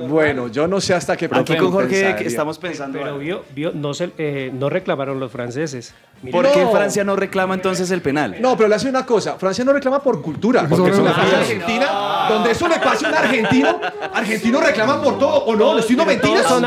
Bueno, 0.07 0.47
yo 0.47 0.67
no 0.67 0.81
sé 0.81 0.95
hasta 0.95 1.15
qué 1.15 1.29
Aquí 1.31 1.55
con 1.57 1.71
Jorge 1.71 2.25
estamos 2.25 2.57
pensando. 2.57 2.97
Pero 2.97 3.19
vio, 3.19 3.43
vio, 3.55 3.71
no, 3.71 3.93
se, 3.93 4.09
eh, 4.17 4.51
no 4.53 4.69
reclamaron 4.69 5.19
los 5.19 5.31
franceses. 5.31 5.93
¿Por 6.31 6.51
qué 6.51 6.63
No. 6.63 6.71
Francia 6.71 7.03
no 7.03 7.15
reclama 7.15 7.53
entonces 7.53 7.91
el 7.91 8.01
penal? 8.01 8.37
No, 8.39 8.57
pero 8.57 8.67
le 8.69 8.75
hace 8.75 8.89
una 8.89 9.05
cosa. 9.05 9.35
Francia 9.37 9.63
no 9.63 9.71
reclama 9.71 10.01
por 10.01 10.21
cultura. 10.21 10.65
Porque 10.67 10.89
es 10.91 10.97
una 10.97 11.13
cosa 11.13 11.37
argentina, 11.37 12.27
donde 12.29 12.51
eso 12.51 12.67
le 12.67 12.79
pase 12.79 13.05
a 13.05 13.09
un 13.09 13.15
argentino, 13.15 13.79
argentino 14.13 14.59
reclama 14.59 15.01
por 15.01 15.19
todo, 15.19 15.45
¿o 15.45 15.55
no? 15.55 15.75
¿Le 15.75 15.81
estoy 15.81 15.95
diciendo 15.95 16.05
mentiras? 16.05 16.43
todos 16.47 16.61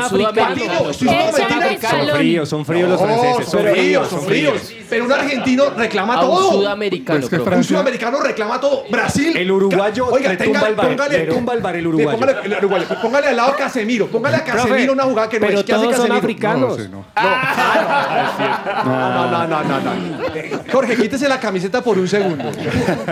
son 0.97 2.07
fríos, 2.15 2.49
son 2.49 2.65
fríos 2.65 2.89
los 2.89 3.01
franceses. 3.01 3.49
son 3.49 3.61
fríos, 3.61 4.07
son 4.09 4.21
fríos. 4.21 4.73
Pero 4.89 5.05
un 5.05 5.11
argentino 5.11 5.69
reclama 5.75 6.15
A 6.15 6.21
un 6.25 6.29
todo. 6.35 6.51
sudamericano, 6.53 7.19
Pues 7.19 7.29
que. 7.43 7.49
Un 7.55 7.63
sudamericano 7.63 8.19
reclama 8.21 8.59
todo. 8.59 8.83
Brasil. 8.89 9.35
El 9.37 9.51
uruguayo 9.51 10.07
Oiga, 10.11 10.29
le 10.31 10.37
tenga- 10.37 10.59
tumba 10.59 10.67
el 10.69 10.75
bar, 10.75 10.87
póngale, 10.89 11.17
le 11.25 11.33
tumba 11.33 11.53
el 11.53 11.61
bar 11.61 11.75
el 11.75 11.87
uruguayo. 11.87 12.19
Póngale, 12.19 12.39
el 12.45 12.53
uruguayo. 12.57 12.85
Póngale 13.01 13.27
al 13.27 13.35
lado 13.37 13.51
a 13.51 13.55
Casemiro. 13.55 14.07
Póngale 14.07 14.37
a 14.37 14.43
Casemiro 14.43 14.93
una 14.93 15.03
jugada 15.03 15.29
que 15.29 15.39
no 15.39 15.47
pero 15.47 15.59
es. 15.59 15.65
¿Qué 15.65 15.73
hace 15.73 15.83
todos 15.83 15.95
son 15.97 16.07
Casemiro? 16.07 16.25
africanos. 16.25 16.77
No, 16.89 16.89
no. 16.89 17.05
No, 19.31 19.40
no, 19.47 19.63
no, 19.63 19.79
no, 19.81 19.93
no. 19.93 20.71
Jorge, 20.71 20.95
quítese 20.95 21.27
la 21.27 21.39
camiseta 21.39 21.81
por 21.83 21.97
un 21.97 22.07
segundo. 22.07 22.45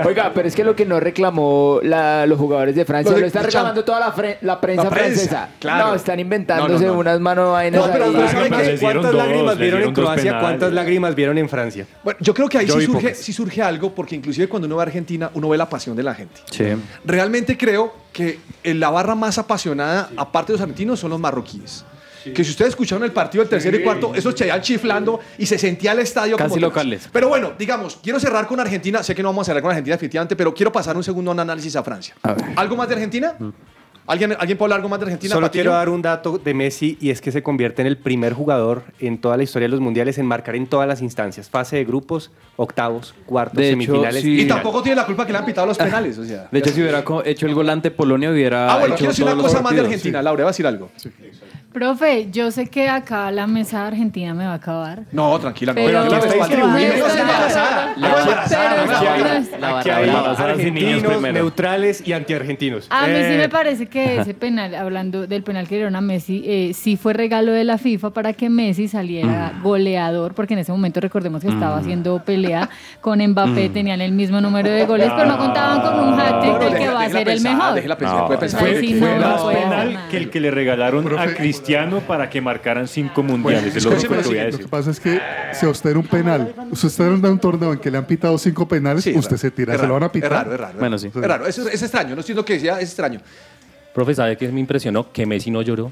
Oiga, 0.06 0.32
pero 0.34 0.48
es 0.48 0.56
que 0.56 0.64
lo 0.64 0.76
que 0.76 0.86
no 0.86 1.00
reclamó 1.00 1.80
la- 1.84 2.26
los 2.26 2.38
jugadores 2.38 2.76
de 2.76 2.86
Francia 2.86 3.12
Lo 3.12 3.18
lo, 3.18 3.22
de- 3.22 3.28
está 3.28 3.42
reclamando 3.44 3.84
toda 3.84 4.00
la, 4.00 4.14
fre- 4.16 4.38
la 4.42 4.60
prensa 4.62 4.84
La 4.86 4.90
prensa, 4.90 5.10
francesa. 5.16 5.50
claro. 5.60 5.88
No, 5.90 5.96
están 5.96 6.20
inventándose 6.20 6.74
No, 6.74 6.80
no, 6.80 6.94
no. 6.94 7.00
unas 7.00 7.20
manos 7.20 7.52
vainas 7.52 7.86
No, 7.86 7.92
pero 7.92 8.06
ahí. 8.06 8.28
sabe 8.30 8.50
les 8.50 8.80
dieron 8.80 8.80
¿Cuántas 8.80 9.12
dos, 9.12 9.16
lágrimas 9.16 9.46
les 9.50 9.58
vieron 9.60 9.80
en 9.80 9.86
dieron 9.88 9.94
dos 9.94 10.04
Croacia? 10.04 10.24
penales. 10.24 10.44
¿Cuántas 10.44 10.74
lágrimas 10.74 11.16
vieron 11.16 11.38
en 11.38 11.50
Francia? 11.50 11.86
Bueno, 12.04 12.20
yo 12.22 12.34
creo 12.34 12.50
que 12.50 12.58
ahí 12.58 12.66
Yo 12.66 12.74
sí 12.74 12.80
vi 12.80 12.86
surge, 12.86 13.02
pocas. 13.10 13.18
sí 13.18 13.34
surge 13.34 13.62
algo, 13.62 13.94
porque 13.94 14.16
inclusive 14.16 14.48
cuando 14.48 14.66
uno 14.68 14.76
va 14.78 14.84
a 14.84 14.86
Argentina, 14.86 15.30
uno 15.34 15.50
ve 15.50 15.58
la 15.58 15.70
pasión 15.70 15.96
de 15.96 16.04
la 16.04 16.14
gente. 16.16 16.42
Sí. 16.52 16.66
Realmente 17.06 17.58
creo 17.58 17.94
que 18.14 18.40
en 18.64 18.80
la 18.80 18.90
barra 18.90 19.16
más 19.16 19.38
apasionada, 19.38 20.10
aparte 20.18 20.52
de 20.52 20.58
los 20.58 20.62
argentinos, 20.62 21.00
son 21.00 21.10
los 21.12 21.20
marroquíes. 21.20 21.86
Que 22.24 22.44
si 22.44 22.52
ustedes 22.52 22.70
escucharon 22.70 23.04
el 23.04 23.12
partido 23.12 23.44
del 23.44 23.50
tercer 23.50 23.74
y 23.76 23.84
cuarto, 23.84 24.14
esos 24.14 24.36
cheían 24.36 24.62
chiflando 24.62 25.20
y 25.38 25.46
se 25.46 25.58
sentía 25.58 25.92
el 25.94 26.00
estadio 26.00 26.38
Casi 26.38 26.50
como 26.50 26.62
locales. 26.62 27.10
Pero 27.12 27.30
bueno, 27.30 27.54
digamos, 27.58 28.00
quiero 28.02 28.20
cerrar 28.20 28.48
con 28.48 28.60
Argentina. 28.60 29.04
Sé 29.04 29.16
que 29.16 29.24
no 29.24 29.30
vamos 29.30 29.46
a 29.46 29.48
cerrar 29.48 29.62
con 29.62 29.72
Argentina 29.72 29.96
definitivamente, 29.96 30.36
pero 30.36 30.54
quiero 30.54 30.72
pasar 30.72 30.96
un 30.98 31.04
segundo 31.04 31.32
a 31.32 31.34
un 31.34 31.40
análisis 31.40 31.76
a 31.76 31.84
Francia. 31.84 32.16
¿Algo 32.56 32.76
más 32.76 32.88
de 32.88 32.96
Argentina? 32.96 33.36
¿Alguien, 34.10 34.36
¿Alguien 34.40 34.58
puede 34.58 34.70
hablar 34.70 34.80
algo 34.80 34.90
más 34.90 35.00
de 35.00 35.06
Argentina? 35.06 35.36
Solo 35.36 35.52
quiero 35.52 35.70
dar 35.72 35.88
un 35.88 36.02
dato 36.02 36.40
de 36.40 36.54
Messi 36.56 36.98
y 37.00 37.12
es 37.12 37.22
que 37.22 37.32
se 37.32 37.44
convierte 37.44 37.84
en 37.84 37.88
el 37.88 37.96
primer 37.96 38.34
jugador 38.34 38.82
en 39.00 39.22
toda 39.22 39.38
la 39.38 39.44
historia 39.44 39.68
de 39.68 39.70
los 39.70 39.82
mundiales 39.82 40.18
en 40.18 40.26
marcar 40.26 40.56
en 40.56 40.66
todas 40.66 40.88
las 40.88 41.04
instancias. 41.04 41.48
Fase 41.48 41.76
de 41.76 41.86
grupos, 41.86 42.32
octavos, 42.56 43.14
cuartos, 43.28 43.58
De 43.58 43.68
hecho, 43.68 43.74
semifinales. 43.74 44.24
sí. 44.24 44.42
Y 44.42 44.48
tampoco 44.48 44.82
tiene 44.82 44.96
la 44.96 45.06
culpa 45.06 45.28
que 45.28 45.32
le 45.32 45.38
han 45.38 45.46
pitado 45.46 45.68
los 45.68 45.78
penales. 45.78 46.18
O 46.18 46.26
sea. 46.26 46.48
De 46.52 46.58
hecho, 46.58 46.72
si 46.72 46.82
hubiera 46.82 47.04
hecho 47.24 47.46
el 47.46 47.54
gol 47.54 47.70
ante 47.70 47.92
Polonia, 47.92 48.32
hubiera. 48.32 48.74
Ah, 48.74 48.80
bueno, 48.80 48.96
hecho 48.96 48.98
quiero 48.98 49.12
decir 49.12 49.26
una 49.26 49.36
cosa 49.44 49.62
más 49.62 49.76
de. 49.76 49.82
Argentina. 49.82 50.24
Laura, 50.24 50.44
va 50.44 50.50
a 50.50 50.54
decir 50.54 50.66
algo. 50.66 50.90
Profe, 51.74 52.30
yo 52.32 52.50
sé 52.50 52.68
que 52.68 52.90
acá 52.90 53.30
la 53.30 53.46
mesa 53.46 53.82
de 53.82 53.88
Argentina 53.90 54.34
me 54.34 54.44
va 54.46 54.54
a 54.54 54.56
acabar. 54.56 55.04
No, 55.12 55.38
tranquila. 55.40 55.74
no. 55.74 55.76
Pero- 55.76 56.00
Aquí 56.00 56.16
está 56.16 56.30
pero- 56.30 56.48
pero- 56.50 56.66
embarazada. 56.66 57.94
pero- 57.96 58.08
pero- 58.16 58.26
pero- 58.26 59.60
La 59.60 60.50
argentinos, 60.50 61.22
neutrales 61.34 62.08
y 62.08 62.14
antiargentinos. 62.14 62.88
A 62.90 63.06
mí 63.06 63.14
sí 63.14 63.34
Eh, 63.34 63.38
me 63.38 63.50
parece 63.50 63.86
que 63.86 64.20
ese 64.20 64.34
penal, 64.34 64.74
hablando 64.74 65.28
del 65.28 65.44
penal 65.44 65.68
que 65.68 65.76
dieron 65.76 65.96
a 65.96 66.02
Messi, 66.02 66.42
eh, 66.46 66.72
sí 66.74 66.98
fue 66.98 67.14
regalo 67.14 67.52
de 67.52 67.64
la 67.64 67.78
FIFA 67.78 68.10
para 68.12 68.34
que 68.34 68.50
Messi 68.50 68.88
saliera 68.88 69.54
Mm. 69.60 69.62
goleador, 69.64 70.34
porque 70.34 70.54
en 70.56 70.62
ese 70.62 70.72
momento 70.72 71.00
recordemos 71.00 71.44
que 71.44 71.50
estaba 71.50 71.78
haciendo 71.78 72.18
pelea 72.24 72.68
con 73.02 73.20
Mbappé, 73.20 73.70
Mm. 73.70 73.74
tenían 73.74 74.02
el 74.02 74.12
mismo 74.12 74.42
número 74.42 74.70
de 74.72 74.86
goles, 74.88 75.12
pero 75.16 75.28
no 75.28 75.38
contaban 75.38 75.82
con 75.82 76.00
un 76.14 76.20
hat-trick 76.20 76.54
No, 76.54 76.60
no, 76.60 76.66
del 76.66 76.78
que 76.80 76.90
va 76.90 77.02
a 77.04 77.10
ser 77.10 77.30
el 77.30 77.42
mejor. 77.42 77.80
Fue- 78.58 79.20
más 79.20 79.44
penal 79.44 80.00
que 80.10 80.18
el 80.18 80.30
que 80.32 80.40
le 80.40 80.50
regalaron 80.52 81.06
a 81.06 81.10
Profe. 81.10 81.36
Cristiano 81.60 82.00
para 82.02 82.30
que 82.30 82.42
marcaran 82.42 82.88
cinco 82.88 83.22
mundiales. 83.24 83.76
es 83.76 83.84
lo 83.84 83.92
que 83.98 84.08
voy 84.08 84.18
a 84.18 84.22
Lo 84.22 84.32
decir. 84.48 84.62
que 84.62 84.68
pasa 84.68 84.92
es 84.92 85.00
que 85.00 85.20
si 85.54 85.66
a 85.66 85.70
usted 85.70 85.92
era 85.92 86.00
un 86.00 86.08
penal, 86.08 86.54
si 86.74 86.88
usted 86.88 87.06
era 87.06 87.14
un 87.30 87.40
torneo 87.40 87.74
en 87.74 87.80
que 87.80 87.92
le 87.92 87.98
han 87.98 88.06
pitado 88.06 88.38
cinco 88.38 88.68
penales, 88.68 89.04
Sí, 89.04 89.12
usted 89.12 89.32
raro. 89.32 89.38
se 89.38 89.52
tira, 89.52 89.78
se 89.78 89.88
lo 89.88 89.94
van 89.94 90.04
a 90.04 90.12
pitar. 90.12 90.32
Es 90.32 90.38
raro, 90.38 90.54
es 90.54 90.60
raro. 90.60 90.80
Bueno, 90.80 90.98
sí. 90.98 91.08
Es 91.08 91.14
raro, 91.16 91.46
es, 91.48 91.58
es 91.58 91.82
extraño, 91.84 92.16
no 92.16 92.22
estoy 92.22 92.34
diciendo 92.36 92.46
que 92.46 92.60
sea, 92.60 92.80
es 92.80 92.90
extraño. 92.90 93.20
Profe, 93.94 94.16
¿sabe 94.16 94.38
qué 94.38 94.48
me 94.50 94.60
impresionó? 94.60 95.12
Que 95.12 95.26
Messi 95.26 95.52
no 95.52 95.62
lloró. 95.62 95.92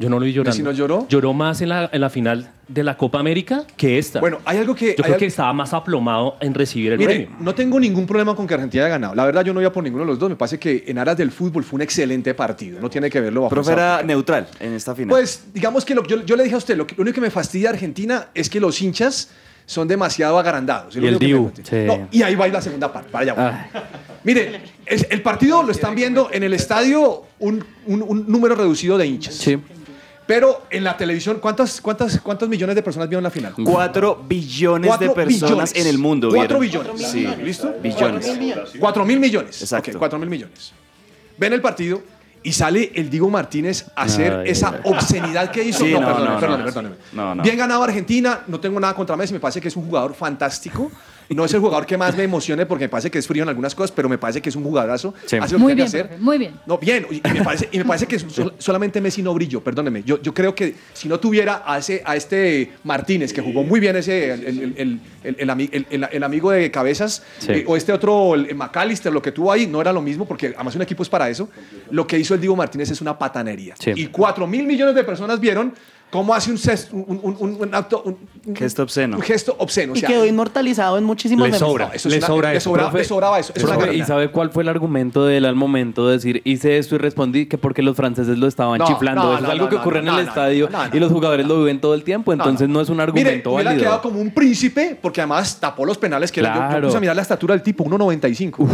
Yo 0.00 0.08
no 0.08 0.18
lo 0.18 0.24
vi 0.24 0.32
llorando. 0.32 0.50
¿Messi 0.50 0.62
no 0.62 0.72
lloró? 0.72 1.06
Lloró 1.08 1.32
más 1.34 1.60
en 1.60 1.68
la, 1.68 1.88
en 1.92 2.00
la 2.00 2.08
final 2.10 2.50
de 2.66 2.82
la 2.82 2.96
Copa 2.96 3.20
América 3.20 3.64
que 3.76 3.98
esta. 3.98 4.18
Bueno, 4.18 4.38
hay 4.46 4.56
algo 4.58 4.74
que... 4.74 4.94
Yo 4.96 5.04
creo 5.04 5.18
que 5.18 5.26
estaba 5.26 5.52
más 5.52 5.74
aplomado 5.74 6.36
en 6.40 6.54
recibir 6.54 6.92
el 6.92 6.98
Mire, 6.98 7.14
premio. 7.26 7.36
no 7.40 7.54
tengo 7.54 7.78
ningún 7.78 8.06
problema 8.06 8.34
con 8.34 8.46
que 8.46 8.54
Argentina 8.54 8.84
haya 8.84 8.90
ganado. 8.94 9.14
La 9.14 9.26
verdad, 9.26 9.44
yo 9.44 9.52
no 9.52 9.60
iba 9.60 9.70
por 9.70 9.84
ninguno 9.84 10.04
de 10.04 10.10
los 10.10 10.18
dos. 10.18 10.30
Me 10.30 10.36
parece 10.36 10.58
que 10.58 10.84
en 10.86 10.96
aras 10.98 11.16
del 11.18 11.30
fútbol 11.30 11.62
fue 11.64 11.76
un 11.76 11.82
excelente 11.82 12.32
partido. 12.34 12.80
No 12.80 12.88
tiene 12.88 13.10
que 13.10 13.20
verlo 13.20 13.42
bajo 13.42 13.50
Profe 13.54 13.72
era 13.72 14.02
neutral 14.02 14.48
en 14.58 14.72
esta 14.72 14.94
final. 14.94 15.10
Pues, 15.10 15.44
digamos 15.52 15.84
que 15.84 15.94
lo, 15.94 16.02
yo, 16.04 16.24
yo 16.24 16.34
le 16.34 16.44
dije 16.44 16.54
a 16.54 16.58
usted, 16.58 16.76
lo, 16.78 16.86
que- 16.86 16.94
lo 16.96 17.02
único 17.02 17.16
que 17.16 17.20
me 17.20 17.30
fastidia 17.30 17.68
de 17.68 17.74
Argentina 17.74 18.28
es 18.34 18.48
que 18.48 18.58
los 18.58 18.80
hinchas 18.80 19.28
son 19.66 19.86
demasiado 19.86 20.36
lo 20.42 21.04
Y 21.04 21.06
el 21.08 21.18
Dibu, 21.18 21.52
sí. 21.62 21.76
No, 21.86 22.08
y 22.10 22.22
ahí 22.22 22.34
va 22.34 22.48
la 22.48 22.60
segunda 22.62 22.92
parte. 22.92 23.10
Para 23.10 23.22
allá 23.32 23.34
voy. 23.72 23.82
Mire, 24.24 24.60
el 25.10 25.22
partido 25.22 25.62
lo 25.62 25.70
están 25.70 25.94
viendo 25.94 26.28
en 26.32 26.42
el 26.42 26.54
estadio 26.54 27.22
un, 27.38 27.62
un- 27.86 28.02
un 28.02 28.24
número 28.26 28.54
reducido 28.56 28.98
de 28.98 29.06
hinchas. 29.06 29.34
Pero 30.30 30.62
en 30.70 30.84
la 30.84 30.96
televisión, 30.96 31.40
¿cuántas, 31.40 31.80
cuántas, 31.80 32.20
¿cuántos 32.20 32.48
millones 32.48 32.76
de 32.76 32.84
personas 32.84 33.08
vieron 33.08 33.24
la 33.24 33.32
final? 33.32 33.52
Cuatro 33.64 34.22
billones 34.28 34.86
Cuatro 34.86 35.08
de 35.08 35.12
personas 35.12 35.72
billones. 35.72 35.74
en 35.74 35.86
el 35.88 35.98
mundo. 35.98 36.30
Cuatro 36.32 36.60
¿vieron? 36.60 36.86
billones. 36.86 37.10
Sí, 37.10 37.26
¿Listo? 37.42 37.74
Billones. 37.82 38.30
Cuatro 38.78 39.04
mil 39.04 39.18
millones. 39.18 39.60
Exacto. 39.60 39.98
Cuatro 39.98 40.20
mil 40.20 40.30
millones. 40.30 40.72
Ven 41.36 41.52
el 41.52 41.60
partido 41.60 42.00
y 42.44 42.52
sale 42.52 42.92
el 42.94 43.10
Diego 43.10 43.28
Martínez 43.28 43.86
a 43.96 44.02
hacer 44.02 44.32
Ay, 44.44 44.50
esa 44.50 44.80
obscenidad 44.84 45.50
que 45.50 45.64
hizo. 45.64 45.84
Sí, 45.84 45.94
no, 45.94 45.98
no, 46.00 46.06
perdóneme, 46.06 46.30
no, 46.34 46.38
perdóneme, 46.38 46.58
no. 46.58 46.64
perdóneme. 46.64 46.96
No, 47.12 47.34
no. 47.34 47.42
Bien 47.42 47.56
ganado 47.56 47.82
Argentina, 47.82 48.44
no 48.46 48.60
tengo 48.60 48.78
nada 48.78 48.94
contra 48.94 49.16
Messi, 49.16 49.32
me 49.32 49.40
parece 49.40 49.60
que 49.60 49.66
es 49.66 49.74
un 49.74 49.84
jugador 49.84 50.14
fantástico. 50.14 50.92
No 51.30 51.44
es 51.44 51.54
el 51.54 51.60
jugador 51.60 51.86
que 51.86 51.96
más 51.96 52.16
me 52.16 52.24
emocione 52.24 52.66
porque 52.66 52.84
me 52.84 52.88
parece 52.88 53.10
que 53.10 53.18
es 53.18 53.26
frío 53.26 53.44
en 53.44 53.48
algunas 53.48 53.74
cosas, 53.74 53.92
pero 53.92 54.08
me 54.08 54.18
parece 54.18 54.42
que 54.42 54.48
es 54.48 54.56
un 54.56 54.64
jugadorazo. 54.64 55.14
Sí. 55.26 55.36
Hace 55.36 55.52
lo 55.54 55.60
Muy 55.60 55.70
que 55.72 55.76
bien, 55.76 55.86
hacer. 55.86 56.08
profe, 56.08 56.20
muy 56.22 56.38
bien. 56.38 56.54
No, 56.66 56.76
bien, 56.78 57.06
y 57.10 57.16
y 57.16 57.32
me 57.32 57.42
parece, 57.44 57.68
y 57.70 57.78
me 57.78 57.84
parece 57.84 58.06
que 58.06 58.18
sol- 58.18 58.54
solamente 58.58 59.00
Messi 59.00 59.22
no 59.22 59.32
brilló, 59.32 59.60
perdóneme. 59.62 60.02
Yo, 60.02 60.20
yo 60.20 60.34
creo 60.34 60.54
que 60.56 60.74
si 60.92 61.08
no 61.08 61.20
tuviera 61.20 61.62
a, 61.64 61.78
ese, 61.78 62.02
a 62.04 62.16
este 62.16 62.72
Martínez, 62.82 63.32
que 63.32 63.40
jugó 63.42 63.62
muy 63.62 63.78
bien 63.78 63.94
ese, 63.96 64.32
el, 64.32 64.44
el- 64.44 64.74
el- 64.76 65.00
el- 65.22 65.36
el 65.38 65.48
ami- 65.50 65.68
el- 65.72 65.86
el- 65.90 66.08
el 66.10 66.22
amigo 66.24 66.50
de 66.50 66.68
cabezas, 66.70 67.22
Sí. 67.38 67.52
eh, 67.52 67.64
o 67.66 67.76
este 67.76 67.92
otro, 67.92 68.34
el 68.34 68.52
McAllister, 68.56 69.12
lo 69.12 69.22
que 69.22 69.30
tuvo 69.30 69.52
ahí, 69.52 69.66
no 69.68 69.80
era 69.80 69.92
lo 69.92 70.02
mismo, 70.02 70.26
porque 70.26 70.48
además 70.56 70.74
un 70.74 70.82
equipo 70.82 71.02
es 71.04 71.08
para 71.08 71.28
eso. 71.30 71.48
Lo 71.92 72.06
que 72.08 72.18
hizo 72.18 72.34
el 72.34 72.40
Diego 72.40 72.56
Martínez 72.56 72.90
es 72.90 73.00
una 73.00 73.16
patanería. 73.16 73.74
Sí. 73.78 73.92
Y 73.94 74.06
cuatro 74.08 74.46
mil 74.48 74.66
millones 74.66 74.96
de 74.96 75.04
personas 75.04 75.38
vieron 75.38 75.74
cómo 76.10 76.34
hace 76.34 76.50
un, 76.50 76.58
ces- 76.58 76.88
un, 76.92 77.04
un- 77.22 77.36
un- 77.38 77.56
un 77.60 77.74
acto, 77.74 78.02
un, 78.04 78.16
un- 78.46 78.56
Gesto 78.56 78.82
obsceno. 78.82 79.16
un 79.16 79.22
gesto 79.22 79.54
obsceno. 79.58 79.92
o 79.92 79.96
Y 79.96 80.00
quedó 80.02 80.26
inmortalizado 80.26 80.98
en 80.98 81.04
muchísimos 81.04 81.48
Le 81.48 81.56
sobra, 81.56 81.86
No, 81.86 81.92
eso 81.92 82.08
es 82.08 82.12
le 82.14 82.18
una- 82.18 82.26
sobra 82.26 82.50
le 82.50 82.56
eso. 82.58 82.70
sobra- 82.70 82.82
Profe, 82.84 82.98
le 82.98 83.04
sobraba 83.04 83.38
eso. 83.38 83.52
Es 83.54 83.62
una 83.64 83.76
profe, 83.78 83.94
¿Y 83.96 84.02
sabe 84.04 84.30
cuál 84.30 84.50
fue 84.50 84.62
el 84.64 84.68
argumento 84.68 85.24
de 85.24 85.36
él 85.36 85.44
al 85.44 85.54
momento 85.54 86.06
de 86.08 86.14
decir 86.14 86.42
hice 86.44 86.78
esto 86.78 86.96
y 86.96 86.98
respondí 86.98 87.46
que 87.46 87.58
porque 87.58 87.82
los 87.82 87.96
franceses 87.96 88.36
lo 88.38 88.46
estaban 88.48 88.78
No, 88.78 88.86
chiflando? 88.86 89.22
no, 89.22 89.32
Eso 89.34 89.40
no, 89.42 89.46
es 89.46 89.52
algo 89.52 89.64
no, 89.66 89.70
que 89.70 89.76
ocurre 89.76 90.02
no, 90.02 90.12
en 90.12 90.18
el 90.18 90.24
no, 90.24 90.28
estadio 90.30 90.68
no, 90.70 90.86
no, 90.88 90.96
y 90.96 91.00
los 91.00 91.10
no. 91.10 91.14
jugadores 91.16 91.46
lo 91.46 91.58
viven 91.58 91.80
todo 91.80 91.94
el 91.94 92.02
tiempo, 92.02 92.32
entonces 92.32 92.68
no, 92.68 92.80
es 92.80 92.88
un 92.88 92.96
Mire, 92.96 93.04
argumento 93.04 93.50
hubiera 93.52 93.70
válido. 93.70 93.84
quedado 93.86 94.02
como 94.02 94.20
un 94.20 94.30
príncipe, 94.32 94.98
porque 95.00 95.20
además 95.20 95.58
tapó 95.60 95.84
los 95.84 95.96
penales 95.98 96.32
que 96.32 96.40
era- 96.40 96.54
yo- 96.54 96.60
yo, 96.62 96.68
Claro. 96.68 96.88
puse 96.88 96.96
a 96.96 97.00
mirar 97.00 97.16
la 97.16 97.22
estatura 97.22 97.54
del 97.54 97.62
tipo, 97.62 97.84
1.95. 97.84 98.66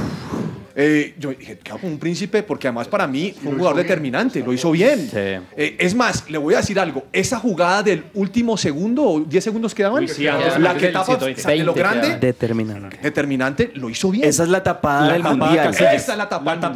Eh, 0.79 1.15
yo 1.19 1.31
dije, 1.31 1.57
quedó 1.59 1.79
como 1.79 1.93
un 1.95 1.99
príncipe, 1.99 2.43
porque 2.43 2.69
además 2.69 2.87
para 2.87 3.07
mí 3.07 3.35
fue 3.43 3.51
un 3.53 3.57
jugador 3.59 3.79
determinante, 3.79 4.41
lo 4.41 4.53
hizo 4.53 4.71
bien. 4.71 5.09
Eh, 5.15 5.41
es 5.79 5.95
más, 5.95 6.29
le 6.29 6.37
voy 6.37 6.53
a 6.53 6.59
decir 6.59 6.79
algo, 6.79 7.05
esa 7.15 7.39
jugada 7.39 7.83
del 7.83 8.05
último 8.13 8.59
segundo, 8.59 9.03
o 9.05 9.21
10 9.21 9.43
segundos 9.43 9.75
quedaban, 9.75 10.03
Uy, 10.03 10.09
sí, 10.09 10.25
la 10.25 10.75
que 10.77 10.89
tapa 10.89 11.07
120. 11.07 11.51
de 11.51 11.57
lo 11.65 11.73
grande, 11.73 12.19
Determinante. 12.19 12.99
determinante, 13.03 13.71
lo 13.75 13.89
hizo 13.89 14.11
bien. 14.11 14.29
Esa 14.29 14.43
es 14.43 14.51
la 14.51 14.63
tapada 14.63 15.07
La 15.07 15.13
del 15.15 15.23
tapada 15.23 15.45
mundial. 15.47 15.71
Esa 15.75 15.95
es 15.95 16.09
la 16.19 16.29
tapada. 16.29 16.73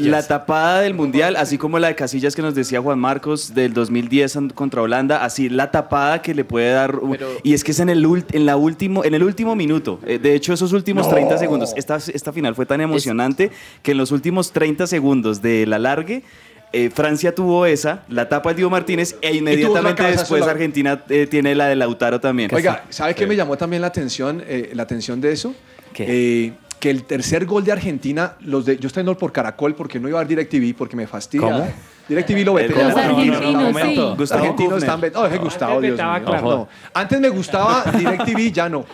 La 0.00 0.22
tapada 0.26 0.80
del 0.80 0.94
mundial, 0.94 1.36
así 1.36 1.56
como 1.56 1.78
la 1.78 1.86
de 1.88 1.94
Casillas 1.94 2.34
que 2.34 2.42
nos 2.42 2.56
decía 2.56 2.80
Juan 2.80 2.98
Marcos 2.98 3.54
del 3.54 3.72
2010 3.72 4.36
an- 4.36 4.50
contra 4.50 4.82
Holanda, 4.82 5.24
así 5.24 5.48
la 5.48 5.70
tapada 5.70 6.22
que 6.22 6.34
le 6.34 6.44
puede 6.44 6.72
dar. 6.72 6.98
y 7.44 7.54
es 7.54 7.62
que 7.62 7.70
es 7.70 7.78
en 7.78 7.88
el, 7.88 8.04
ult- 8.04 8.26
en 8.34 8.46
la 8.46 8.56
último, 8.56 9.04
en 9.04 9.14
el 9.14 9.22
último 9.22 9.54
minuto. 9.54 10.00
Eh, 10.06 10.18
de 10.18 10.34
hecho, 10.34 10.52
esos 10.52 10.72
últimos 10.72 11.06
No. 11.06 11.12
30 11.12 11.38
segundos. 11.38 11.72
Esta, 11.76 11.96
esta 11.96 12.32
final 12.32 12.56
fue 12.56 12.66
tan 12.66 12.80
emocionante 12.80 13.43
que 13.82 13.92
en 13.92 13.98
los 13.98 14.10
últimos 14.12 14.52
30 14.52 14.86
segundos 14.86 15.42
de 15.42 15.66
la 15.66 15.78
largue. 15.78 16.22
eh, 16.72 16.90
Francia 16.92 17.32
tuvo 17.34 17.66
esa, 17.66 18.02
la 18.08 18.28
tapa 18.28 18.48
de 18.50 18.56
Diego 18.56 18.70
Martínez 18.70 19.14
e 19.22 19.34
inmediatamente 19.36 20.02
después 20.02 20.42
Argentina 20.42 21.04
eh, 21.08 21.28
tiene 21.30 21.54
la 21.54 21.66
de 21.68 21.76
Lautaro 21.76 22.18
también. 22.20 22.52
Oiga, 22.52 22.84
¿sabe 22.90 23.14
qué 23.14 23.26
me 23.28 23.36
llamó 23.36 23.56
también 23.56 23.80
la 23.80 23.88
atención, 23.88 24.42
eh, 24.46 24.70
la 24.74 24.82
atención 24.82 25.20
de 25.20 25.30
eso? 25.32 25.54
Eh, 25.96 26.52
que 26.80 26.90
el 26.90 27.04
tercer 27.04 27.46
gol 27.46 27.64
de 27.64 27.70
Argentina, 27.72 28.34
los 28.40 28.66
de, 28.66 28.76
yo 28.76 28.88
estoy 28.88 29.04
viendo 29.04 29.16
por 29.16 29.30
Caracol 29.32 29.74
porque 29.76 29.98
no 30.00 30.08
iba 30.08 30.18
a 30.18 30.24
ver 30.24 30.28
DirecTV 30.28 30.74
porque 30.76 30.96
me 30.96 31.06
fastidia. 31.06 31.46
¿Cómo? 31.50 31.68
DirecTV 32.08 32.44
lo 32.44 32.54
ve. 32.54 32.64
El 32.64 32.72
pero- 32.74 32.88
Los 32.88 32.96
argentinos, 32.96 33.40
no, 33.40 33.52
no, 33.52 33.70
no, 33.72 33.78
sí. 33.86 34.14
Gustavo 34.18 34.42
argentinos 34.42 34.82
están... 34.82 35.04
es 35.04 35.40
Gustavo, 35.40 35.80
Dios 35.80 35.92
estaba 35.92 36.18
mío. 36.18 36.26
claro. 36.26 36.48
No. 36.50 36.68
Antes 36.92 37.20
me 37.20 37.28
gustaba 37.30 37.84
DirecTV, 37.96 38.52
ya 38.52 38.68
no. 38.68 38.84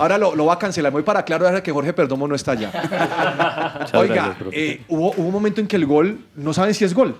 Ahora 0.00 0.18
lo, 0.18 0.34
lo 0.34 0.46
va 0.46 0.54
a 0.54 0.58
cancelar. 0.58 0.90
Voy 0.92 1.02
para 1.02 1.24
claro 1.24 1.46
ahora 1.46 1.62
que 1.62 1.70
Jorge 1.72 1.92
Perdomo 1.92 2.26
no 2.26 2.34
está 2.34 2.52
allá. 2.52 2.70
Oiga, 3.94 4.36
eh, 4.52 4.82
hubo, 4.88 5.12
hubo 5.16 5.26
un 5.26 5.32
momento 5.32 5.60
en 5.60 5.66
que 5.66 5.76
el 5.76 5.86
gol, 5.86 6.18
no 6.36 6.52
saben 6.52 6.74
si 6.74 6.84
es 6.84 6.94
gol. 6.94 7.16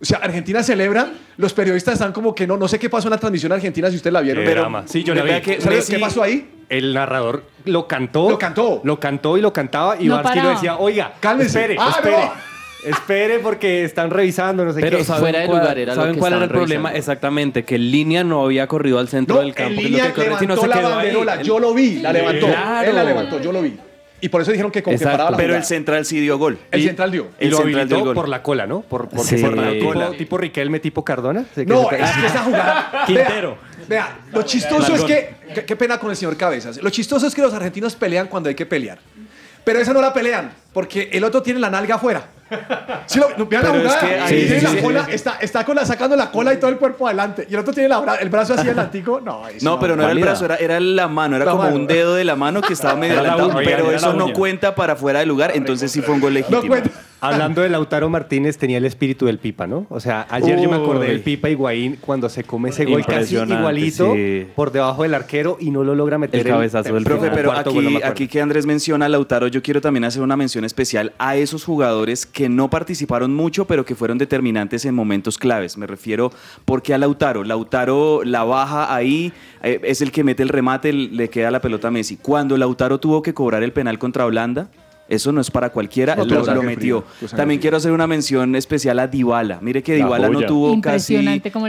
O 0.00 0.04
sea, 0.04 0.18
Argentina 0.18 0.62
celebra, 0.62 1.08
los 1.38 1.54
periodistas 1.54 1.94
están 1.94 2.12
como 2.12 2.34
que 2.34 2.46
no, 2.46 2.56
no 2.58 2.68
sé 2.68 2.78
qué 2.78 2.90
pasó 2.90 3.08
en 3.08 3.12
la 3.12 3.18
transmisión 3.18 3.50
argentina, 3.52 3.88
si 3.90 3.96
ustedes 3.96 4.12
la 4.12 4.20
vieron. 4.20 4.42
Qué 4.44 4.48
pero 4.50 4.60
drama. 4.62 4.82
Sí, 4.86 5.02
yo 5.02 5.14
la 5.14 5.22
¿Sabe 5.22 5.34
vi. 5.36 5.40
qué- 5.40 5.58
Messi- 5.60 5.90
¿Qué 5.94 5.98
pasó 5.98 6.22
ahí? 6.22 6.50
El 6.68 6.92
narrador 6.92 7.44
lo 7.64 7.86
cantó. 7.88 8.28
Lo 8.28 8.38
cantó. 8.38 8.80
Lo 8.84 9.00
cantó 9.00 9.38
y 9.38 9.40
lo 9.40 9.52
cantaba. 9.52 9.96
Y 9.98 10.06
No 10.08 10.16
Barsky 10.22 10.40
lo 10.40 10.48
decía, 10.50 10.76
oiga, 10.76 11.14
Cálmese. 11.20 11.60
espere, 11.60 11.76
Ah, 11.80 11.92
espere. 11.96 12.16
no. 12.24 12.55
Espere 12.86 13.40
porque 13.40 13.84
están 13.84 14.10
revisando, 14.10 14.64
no 14.64 14.72
sé 14.72 14.80
Pero 14.80 14.98
qué. 14.98 15.04
¿saben 15.04 15.20
Fuera 15.22 15.40
de 15.40 15.46
cuál, 15.46 15.58
lugar 15.60 15.78
era 15.78 15.94
lo 15.94 16.00
¿saben 16.00 16.14
que 16.14 16.20
cuál 16.20 16.32
era 16.34 16.44
el 16.44 16.48
problema? 16.50 16.88
revisando. 16.90 16.98
Exactamente, 16.98 17.64
que 17.64 17.78
línea 17.78 18.22
no 18.24 18.44
había 18.44 18.66
corrido 18.66 18.98
al 18.98 19.08
centro 19.08 19.36
No, 19.36 19.42
del 19.42 19.54
campo. 19.54 19.72
en 19.72 19.76
que 19.78 19.84
es 19.86 19.90
lo 19.90 19.96
línea 19.98 20.12
que 20.12 20.22
corre, 20.24 20.38
sino 20.38 20.54
levantó 20.54 20.62
se 20.62 20.68
la 20.68 20.76
quedó 20.76 20.86
ahí. 20.88 20.94
banderola, 20.94 21.42
yo 21.42 21.58
lo 21.58 21.74
vi, 21.74 21.96
la 22.00 22.12
levantó. 22.12 22.46
Claro. 22.46 22.88
Él 22.88 22.94
la 22.96 23.04
levantó, 23.04 23.40
yo 23.40 23.52
lo 23.52 23.62
vi. 23.62 23.76
Y 24.18 24.28
por 24.30 24.40
eso 24.40 24.50
dijeron 24.50 24.70
que 24.72 24.82
con 24.82 24.92
que 24.92 24.94
Exacto. 24.96 25.12
paraba 25.14 25.30
la 25.32 25.36
Pero 25.36 25.48
el 25.48 25.54
jugada. 25.56 25.68
central 25.68 26.06
sí 26.06 26.20
dio 26.20 26.38
gol. 26.38 26.58
El 26.70 26.80
Y- 26.80 26.84
central 26.86 27.10
dio. 27.12 27.28
Y 27.38 27.44
el 27.44 27.50
lo 27.50 27.56
central 27.58 27.64
dio 27.74 27.76
el 27.76 27.80
habilitó 27.82 28.04
gol. 28.06 28.14
por 28.14 28.28
la 28.28 28.42
cola, 28.42 28.66
¿no? 28.66 28.80
Por, 28.80 29.08
porque 29.10 29.36
Sí. 29.36 29.42
por 29.44 29.56
la 29.56 29.70
tipo, 29.72 29.92
cola. 29.92 30.10
tipo 30.12 30.38
Riquelme, 30.38 30.80
tipo 30.80 31.04
Cardona. 31.04 31.44
No, 31.66 31.90
es 31.90 32.10
que 32.12 32.26
esa 32.26 32.42
jugada. 32.44 33.02
Quintero. 33.06 33.58
Vea, 33.88 34.04
vea, 34.06 34.16
lo 34.32 34.42
chistoso 34.42 34.94
es 34.94 35.02
que. 35.02 35.34
Qué, 35.54 35.64
qué 35.66 35.76
pena 35.76 35.98
con 35.98 36.10
el 36.10 36.16
señor 36.16 36.36
Cabezas. 36.36 36.82
Lo 36.82 36.88
chistoso 36.90 37.26
es 37.26 37.34
que 37.34 37.42
los 37.42 37.52
argentinos 37.52 37.94
pelean 37.94 38.26
cuando 38.28 38.48
hay 38.48 38.54
que 38.54 38.64
pelear. 38.64 38.98
Pero 39.66 39.80
esa 39.80 39.92
no 39.92 40.00
la 40.00 40.12
pelean, 40.14 40.52
porque 40.72 41.08
el 41.12 41.24
otro 41.24 41.42
tiene 41.42 41.58
la 41.58 41.68
nalga 41.68 41.96
afuera. 41.96 42.22
¿Sí 43.06 43.18
lo, 43.18 43.44
vean 43.46 43.64
la 43.64 43.70
es 43.74 43.82
jugada. 43.82 43.98
que 44.00 44.20
ahí- 44.20 44.46
tiene 44.46 44.60
sí, 44.60 44.64
la 44.64 44.70
sí, 44.70 44.76
cola, 44.78 45.04
sí. 45.06 45.10
Está, 45.10 45.38
está 45.40 45.64
con 45.64 45.74
la, 45.74 45.84
sacando 45.84 46.14
la 46.14 46.30
cola 46.30 46.54
y 46.54 46.58
todo 46.58 46.70
el 46.70 46.76
cuerpo 46.76 47.08
adelante. 47.08 47.48
Y 47.50 47.54
el 47.54 47.58
otro 47.58 47.74
tiene 47.74 47.88
la 47.88 47.98
bra- 48.00 48.18
el 48.20 48.28
brazo 48.28 48.54
así 48.54 48.68
adelantico. 48.68 49.20
No, 49.20 49.42
No, 49.62 49.80
pero 49.80 49.96
no 49.96 50.04
era 50.04 50.12
el 50.12 50.20
brazo, 50.20 50.44
era, 50.44 50.54
era 50.54 50.78
la 50.78 51.08
mano, 51.08 51.34
era 51.34 51.44
La 51.44 51.50
como 51.50 51.64
mano. 51.64 51.74
un 51.74 51.88
dedo 51.88 52.14
de 52.14 52.22
la 52.22 52.36
mano 52.36 52.60
que 52.62 52.74
estaba 52.74 52.94
medio 53.00 53.14
adelantado, 53.18 53.50
pero 53.64 53.90
eso 53.90 54.12
no 54.12 54.32
cuenta 54.32 54.76
para 54.76 54.94
fuera 54.94 55.18
de 55.18 55.26
lugar, 55.26 55.50
entonces 55.56 55.90
sí 55.90 56.00
fue 56.00 56.14
un 56.14 56.20
gol 56.20 56.34
legítimo. 56.34 56.60
No 56.62 56.68
cuenta. 56.68 56.90
Hablando 57.20 57.62
de 57.62 57.68
Lautaro 57.68 58.08
Martínez, 58.08 58.58
tenía 58.58 58.78
el 58.78 58.84
espíritu 58.84 59.26
del 59.26 59.38
Pipa, 59.38 59.66
¿no? 59.66 59.86
O 59.90 60.00
sea, 60.00 60.26
ayer 60.30 60.60
yo 60.60 60.70
me 60.70 60.76
acordé 60.76 61.08
del 61.08 61.20
Pipa 61.20 61.48
Higuaín 61.48 61.96
cuando 62.00 62.28
se 62.28 62.44
come 62.44 62.70
ese 62.70 62.84
gol 62.84 63.04
casi 63.04 63.36
igualito 63.36 64.14
sí. 64.14 64.46
por 64.54 64.72
debajo 64.72 65.02
del 65.02 65.14
arquero 65.14 65.56
y 65.60 65.70
no 65.70 65.84
lo 65.84 65.94
logra 65.94 66.18
meter 66.18 66.40
El 66.40 66.46
cabezazo 66.46 66.94
del 66.94 67.04
Profe, 67.04 67.30
pero 67.30 67.52
aquí 67.52 68.28
que 68.28 68.40
Andrés 68.40 68.66
menciona 68.66 69.06
a 69.06 69.08
Lautaro, 69.08 69.48
yo 69.48 69.62
quiero 69.62 69.80
también 69.80 70.04
hacer 70.04 70.22
una 70.22 70.36
mención 70.36 70.64
especial 70.64 71.12
a 71.18 71.36
esos 71.36 71.64
jugadores 71.64 72.26
que 72.26 72.48
no 72.48 72.68
participaron 72.70 73.34
mucho, 73.34 73.66
pero 73.66 73.84
que 73.84 73.94
fueron 73.94 74.18
determinantes 74.18 74.84
en 74.84 74.94
momentos 74.94 75.38
claves. 75.38 75.76
Me 75.76 75.86
refiero 75.86 76.32
porque 76.64 76.94
a 76.94 76.98
Lautaro. 76.98 77.44
Lautaro 77.44 78.22
la 78.24 78.44
baja 78.44 78.94
ahí, 78.94 79.32
eh, 79.62 79.80
es 79.84 80.00
el 80.02 80.12
que 80.12 80.24
mete 80.24 80.42
el 80.42 80.48
remate, 80.48 80.92
le 80.92 81.28
queda 81.28 81.50
la 81.50 81.60
pelota 81.60 81.88
a 81.88 81.90
Messi. 81.90 82.16
Cuando 82.16 82.56
Lautaro 82.56 82.98
tuvo 82.98 83.22
que 83.22 83.34
cobrar 83.34 83.62
el 83.62 83.72
penal 83.72 83.98
contra 83.98 84.26
Holanda, 84.26 84.68
eso 85.08 85.32
no 85.32 85.40
es 85.40 85.50
para 85.50 85.70
cualquiera, 85.70 86.16
No, 86.16 86.24
lo, 86.24 86.62
metió. 86.62 87.04
También 87.34 87.60
quiero 87.60 87.76
hacer 87.76 87.92
una 87.92 88.06
mención 88.06 88.56
especial 88.56 88.98
a 88.98 89.06
Dybala. 89.06 89.60
Mire 89.60 89.82
que 89.82 89.98
La 89.98 90.04
Dybala 90.04 90.28
no 90.28 90.42
tuvo 90.42 90.80
casi, 90.80 91.14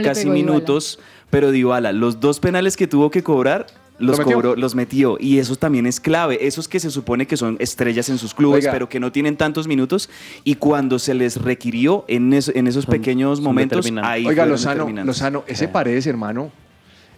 casi 0.02 0.24
Dybala. 0.24 0.32
minutos, 0.32 0.98
pero 1.30 1.50
Dybala, 1.50 1.92
los 1.92 2.20
dos 2.20 2.40
penales 2.40 2.76
que 2.76 2.86
tuvo 2.86 3.10
que 3.10 3.22
cobrar, 3.22 3.66
los 3.98 4.20
cobró, 4.20 4.56
los 4.56 4.74
metió. 4.74 5.16
Y 5.20 5.38
eso 5.38 5.56
también 5.56 5.86
es 5.86 6.00
clave. 6.00 6.46
Esos 6.46 6.68
que 6.68 6.80
se 6.80 6.90
supone 6.90 7.26
que 7.26 7.36
son 7.36 7.56
estrellas 7.58 8.08
en 8.08 8.18
sus 8.18 8.34
clubes, 8.34 8.64
Oiga. 8.64 8.72
pero 8.72 8.88
que 8.88 9.00
no 9.00 9.12
tienen 9.12 9.36
tantos 9.36 9.66
minutos. 9.66 10.08
Y 10.44 10.54
cuando 10.54 10.98
se 10.98 11.14
les 11.14 11.36
requirió 11.40 12.04
en, 12.08 12.32
en 12.32 12.66
esos 12.66 12.86
pequeños 12.86 13.38
son 13.38 13.44
momentos, 13.44 13.88
ahí 14.02 14.26
Oiga, 14.26 14.46
Lozano. 14.46 14.88
Lozano, 15.04 15.44
ese 15.46 15.68
Paredes, 15.68 16.06
hermano. 16.06 16.50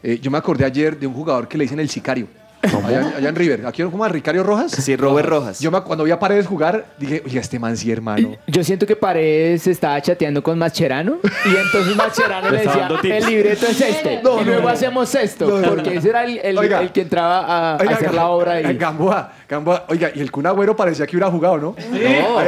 eh, 0.03 0.19
yo 0.21 0.31
me 0.31 0.39
acordé 0.39 0.65
ayer 0.65 0.99
de 0.99 1.07
un 1.07 1.15
jugador 1.15 1.49
que 1.49 1.59
le 1.59 1.65
dicen 1.65 1.81
el 1.81 1.89
sicario. 1.91 2.27
Allá, 2.63 3.13
allá 3.17 3.29
en 3.31 3.37
River. 3.37 3.67
¿Aquí 3.67 3.83
cómo 3.85 4.05
a 4.05 4.09
Ricario 4.09 4.43
Rojas? 4.43 4.73
Sí, 4.73 4.95
Robert 4.95 5.27
Rojas. 5.29 5.61
Yo 5.61 5.71
me- 5.71 5.81
cuando 5.83 6.05
vi 6.05 6.11
a 6.11 6.19
Paredes 6.19 6.47
jugar, 6.47 6.87
dije, 6.99 7.23
oye, 7.25 7.39
este 7.39 7.59
man 7.59 7.77
sí, 7.77 7.91
hermano. 7.91 8.37
Yo 8.47 8.63
siento 8.63 8.87
que 8.87 8.97
Paredes 8.97 9.67
estaba 9.67 10.01
chateando 10.03 10.43
con 10.43 10.59
Mascherano 10.59 11.19
y 11.47 11.57
entonces 11.57 11.97
Mascherano 11.97 12.51
Le 12.51 12.59
decía, 12.59 12.89
el 13.03 13.27
libreto 13.27 13.67
es 13.67 13.81
este, 13.81 14.21
No, 14.23 14.35
y 14.35 14.37
no, 14.41 14.45
luego 14.45 14.63
no. 14.63 14.69
hacemos 14.69 15.15
esto, 15.15 15.49
No, 15.49 15.59
no, 15.61 15.69
porque 15.71 15.91
no. 15.95 15.99
ese 16.01 16.09
era 16.11 16.25
el, 16.25 16.39
el- 16.39 16.59
Oiga. 16.59 16.81
el 16.83 16.93
que 16.93 17.01
entraba 17.03 17.75
a, 17.75 17.77
Oiga, 17.79 17.95
hacer 17.97 18.13
la 18.15 18.27
obra 18.27 18.53
ahí. 18.53 18.77
Gamboa, 18.77 19.33
Gamboa. 19.49 19.87
Oiga, 19.89 20.11
y 20.15 20.21
el 20.21 20.31
Kun 20.31 20.47
Agüero 20.47 20.77
parecía 20.77 21.07
que 21.07 21.17
hubiera 21.17 21.31
jugado, 21.31 21.57
¿no? 21.59 21.75
No, 21.91 22.39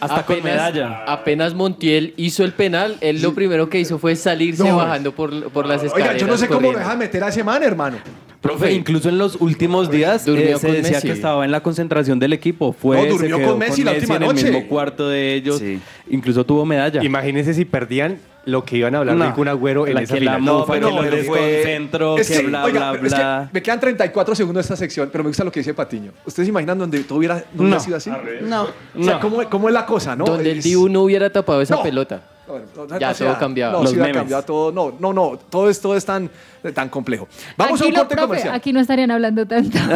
Hasta 0.00 0.16
apenas, 0.16 0.72
Apenas 1.06 1.54
Montiel 1.54 2.14
hizo 2.16 2.42
el 2.44 2.52
penal, 2.52 2.96
él 3.00 3.22
lo 3.22 3.32
primero 3.34 3.68
que 3.68 3.78
hizo 3.78 3.98
fue 3.98 4.16
salirse 4.16 4.64
No. 4.64 4.76
bajando 4.76 5.12
por, 5.12 5.50
por 5.50 5.66
las 5.66 5.82
escaleras. 5.84 6.14
Oiga, 6.14 6.20
yo 6.20 6.26
no 6.26 6.36
sé 6.36 6.48
cómo 6.48 6.72
dejan 6.72 6.98
meter 6.98 7.22
a 7.22 7.28
ese 7.28 7.44
man, 7.44 7.62
hermano. 7.62 7.98
Profe, 8.46 8.72
incluso 8.72 9.08
en 9.08 9.18
los 9.18 9.36
últimos 9.40 9.90
días 9.90 10.26
eh, 10.26 10.54
se 10.58 10.66
con 10.66 10.72
decía 10.76 10.90
Messi. 10.96 11.06
que 11.08 11.12
estaba 11.12 11.44
en 11.44 11.50
la 11.50 11.60
concentración 11.62 12.18
del 12.18 12.32
equipo. 12.32 12.72
Fue, 12.72 12.96
No, 12.96 13.02
se 13.04 13.08
durmió 13.10 13.36
quedó 13.38 13.48
con 13.50 13.58
Messi 13.58 13.82
la 13.84 13.92
última 13.92 14.16
en 14.16 14.22
el 14.22 14.28
noche. 14.28 14.44
mismo 14.44 14.66
cuarto 14.68 15.08
de 15.08 15.34
ellos. 15.34 15.62
Incluso 16.10 16.44
tuvo 16.44 16.64
medalla. 16.64 17.02
Imagínense 17.02 17.54
si 17.54 17.64
perdían 17.64 18.18
lo 18.44 18.64
que 18.64 18.76
iban 18.76 18.94
a 18.94 18.98
hablar 18.98 19.16
No. 19.16 19.24
del 19.24 19.32
Kun 19.34 19.48
Agüero 19.48 19.88
en 19.88 19.94
La 19.94 20.02
esa 20.02 20.14
que 20.14 20.20
la 20.20 20.36
final. 20.36 20.54
mofa, 20.54 20.74
que 20.74 20.80
lo 20.80 21.02
desconcentro, 21.02 22.16
Es 22.18 22.28
que 22.30 22.36
que, 22.42 22.46
bla, 22.46 22.64
oiga, 22.64 22.78
bla, 22.78 22.92
pero 22.92 23.06
es 23.08 23.12
que 23.14 23.18
bla. 23.20 23.50
me 23.52 23.60
quedan 23.62 23.80
34 23.80 24.34
segundos 24.36 24.62
de 24.62 24.72
esta 24.72 24.76
sección, 24.76 25.08
pero 25.10 25.24
me 25.24 25.30
gusta 25.30 25.42
lo 25.42 25.50
que 25.50 25.60
dice 25.60 25.74
Patiño. 25.74 26.12
¿Ustedes 26.24 26.46
se 26.46 26.50
imaginan 26.50 26.78
donde 26.78 27.00
todo 27.02 27.18
hubiera, 27.18 27.44
no 27.54 27.62
hubiera 27.62 27.76
No. 27.78 27.80
sido 27.82 27.96
así? 27.96 28.10
No. 28.42 28.68
O 28.96 29.02
sea, 29.02 29.18
¿cómo, 29.18 29.42
cómo 29.50 29.68
es 29.68 29.74
la 29.74 29.84
cosa, 29.84 30.14
no? 30.14 30.24
Donde 30.26 30.52
el 30.52 30.58
Es- 30.58 30.64
Dibu 30.64 30.88
no 30.88 31.02
hubiera 31.02 31.28
tapado 31.30 31.60
esa 31.60 31.74
No. 31.76 31.82
Pelota. 32.46 32.94
No, 32.94 33.00
Ya 33.00 33.10
o 33.10 33.14
sea, 33.14 33.26
todo 33.28 33.38
cambiaba. 33.38 33.72
No, 33.74 33.82
Los 33.82 33.90
sí 33.90 33.96
memes. 33.96 34.16
cambiado 34.16 34.42
todo. 34.44 34.72
No, 34.72 34.94
no, 34.98 35.12
no. 35.12 35.38
Todo 35.50 35.68
es, 35.70 35.80
todo 35.80 35.96
es 35.96 36.04
tan, 36.04 36.30
tan 36.74 36.88
complejo. 36.88 37.28
Vamos 37.56 37.80
a 37.80 37.86
un 37.86 37.92
corte 37.92 38.14
profe, 38.14 38.26
comercial. 38.28 38.54
Aquí 38.54 38.72
no 38.72 38.80
estarían 38.80 39.10
hablando 39.10 39.46
tanto. 39.46 39.78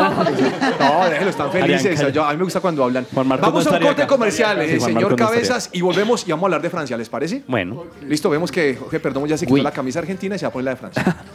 No, 0.80 1.05
déjenlo, 1.09 1.30
están 1.30 1.53
felices. 1.53 2.12
Yo- 2.12 2.24
a 2.24 2.30
mí 2.32 2.38
me 2.38 2.44
gusta 2.44 2.61
cuando 2.61 2.84
hablan. 2.84 3.07
Vamos 3.12 3.38
no 3.64 3.72
a 3.72 3.74
un 3.76 3.82
corte 3.82 4.03
acá. 4.03 4.07
comercial, 4.07 4.59
Sí, 4.66 4.74
eh, 4.76 4.80
señor 4.80 5.11
no. 5.11 5.16
Cabezas, 5.16 5.70
y 5.72 5.80
volvemos 5.80 6.26
y 6.26 6.30
vamos 6.30 6.44
a 6.44 6.46
hablar 6.46 6.62
de 6.62 6.70
Francia, 6.70 6.96
¿les 6.96 7.09
parece? 7.09 7.42
Bueno. 7.46 7.84
Listo, 8.07 8.28
vemos 8.30 8.51
que 8.51 8.76
Jorge 8.76 9.01
Perdomo 9.01 9.26
ya 9.26 9.36
se 9.38 9.46
quitó 9.46 9.62
la 9.62 9.70
camisa 9.72 9.98
argentina 10.01 10.36
y 10.36 10.38
se 10.38 10.44
va 10.46 10.48
a 10.48 10.53
poner 10.53 10.64
la 10.64 10.70
de 10.72 10.76
Francia. 10.76 11.16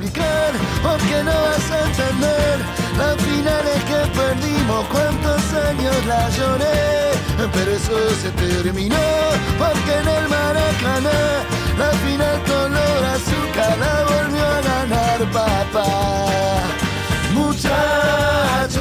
porque 0.00 1.22
no 1.24 1.32
vas 1.32 1.70
a 1.70 1.80
entender 1.86 2.58
las 2.96 3.16
finales 3.16 3.84
que 3.84 4.00
perdimos, 4.18 4.86
cuántos 4.86 5.42
años 5.68 6.06
la 6.06 6.28
lloré, 6.30 7.12
pero 7.52 7.70
eso 7.72 8.10
se 8.22 8.30
terminó 8.30 8.96
porque 9.58 9.92
en 10.00 10.08
el 10.08 10.28
Maracaná 10.28 11.44
la 11.78 11.90
final 12.04 12.42
color 12.44 13.04
azúcar 13.14 13.76
la 13.78 14.04
volvió 14.04 14.46
a 14.46 14.60
ganar 14.62 15.18
papá. 15.32 15.86
Muchachos, 17.34 18.80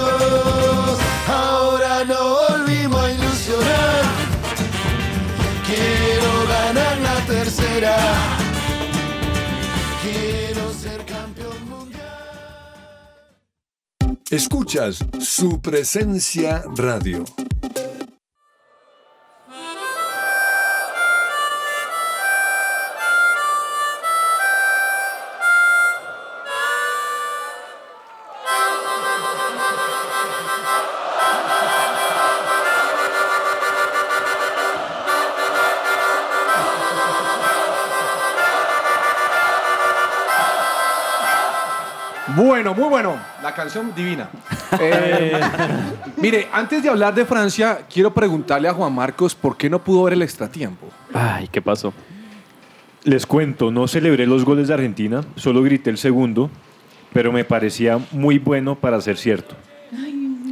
ahora 1.27 2.05
no 2.05 2.47
volvimos 2.49 3.03
a 3.03 3.11
ilusionar. 3.11 4.03
Quiero 5.67 6.47
ganar 6.47 6.97
la 6.97 7.15
tercera. 7.25 8.38
Escuchas 14.31 15.03
su 15.19 15.59
presencia 15.59 16.63
radio. 16.75 17.25
Bueno, 42.61 42.73
muy 42.73 42.89
bueno. 42.89 43.15
La 43.41 43.53
canción 43.55 43.93
divina. 43.95 44.29
Eh, 44.81 45.31
mire, 46.17 46.47
antes 46.53 46.83
de 46.83 46.89
hablar 46.89 47.15
de 47.15 47.25
Francia, 47.25 47.79
quiero 47.91 48.13
preguntarle 48.13 48.67
a 48.67 48.73
Juan 48.73 48.93
Marcos 48.93 49.33
por 49.33 49.57
qué 49.57 49.67
no 49.69 49.79
pudo 49.83 50.03
ver 50.03 50.13
el 50.13 50.21
extratiempo. 50.21 50.87
Ay, 51.11 51.47
¿qué 51.47 51.59
pasó? 51.61 51.91
Les 53.03 53.25
cuento, 53.25 53.71
no 53.71 53.87
celebré 53.87 54.27
los 54.27 54.45
goles 54.45 54.67
de 54.67 54.75
Argentina, 54.75 55.21
solo 55.37 55.63
grité 55.63 55.89
el 55.89 55.97
segundo, 55.97 56.51
pero 57.13 57.31
me 57.31 57.43
parecía 57.45 57.99
muy 58.11 58.37
bueno 58.37 58.75
para 58.75 59.01
ser 59.01 59.17
cierto. 59.17 59.55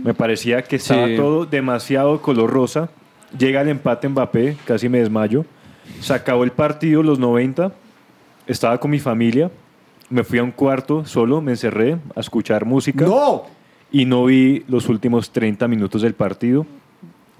Me 0.03 0.15
parecía 0.15 0.63
que 0.63 0.77
estaba 0.77 1.07
Sí. 1.07 1.15
todo 1.15 1.45
demasiado 1.45 2.19
color 2.21 2.49
rosa. 2.49 2.89
Llega 3.37 3.61
el 3.61 3.69
empate 3.69 4.09
Mbappé, 4.09 4.57
casi 4.65 4.89
me 4.89 4.97
desmayo. 4.99 5.45
Se 5.99 6.13
acabó 6.13 6.43
el 6.43 6.51
partido, 6.51 7.03
los 7.03 7.19
90. 7.19 7.71
Estaba 8.47 8.79
con 8.79 8.89
mi 8.91 8.99
familia. 8.99 9.51
Me 10.09 10.23
fui 10.23 10.39
a 10.39 10.43
un 10.43 10.51
cuarto 10.51 11.05
solo, 11.05 11.41
me 11.41 11.51
encerré 11.51 11.97
a 12.15 12.19
escuchar 12.19 12.65
música. 12.65 13.05
¡No! 13.05 13.43
Y 13.91 14.05
no 14.05 14.25
vi 14.25 14.63
los 14.67 14.89
últimos 14.89 15.31
30 15.31 15.67
minutos 15.67 16.01
del 16.01 16.13
partido. 16.13 16.65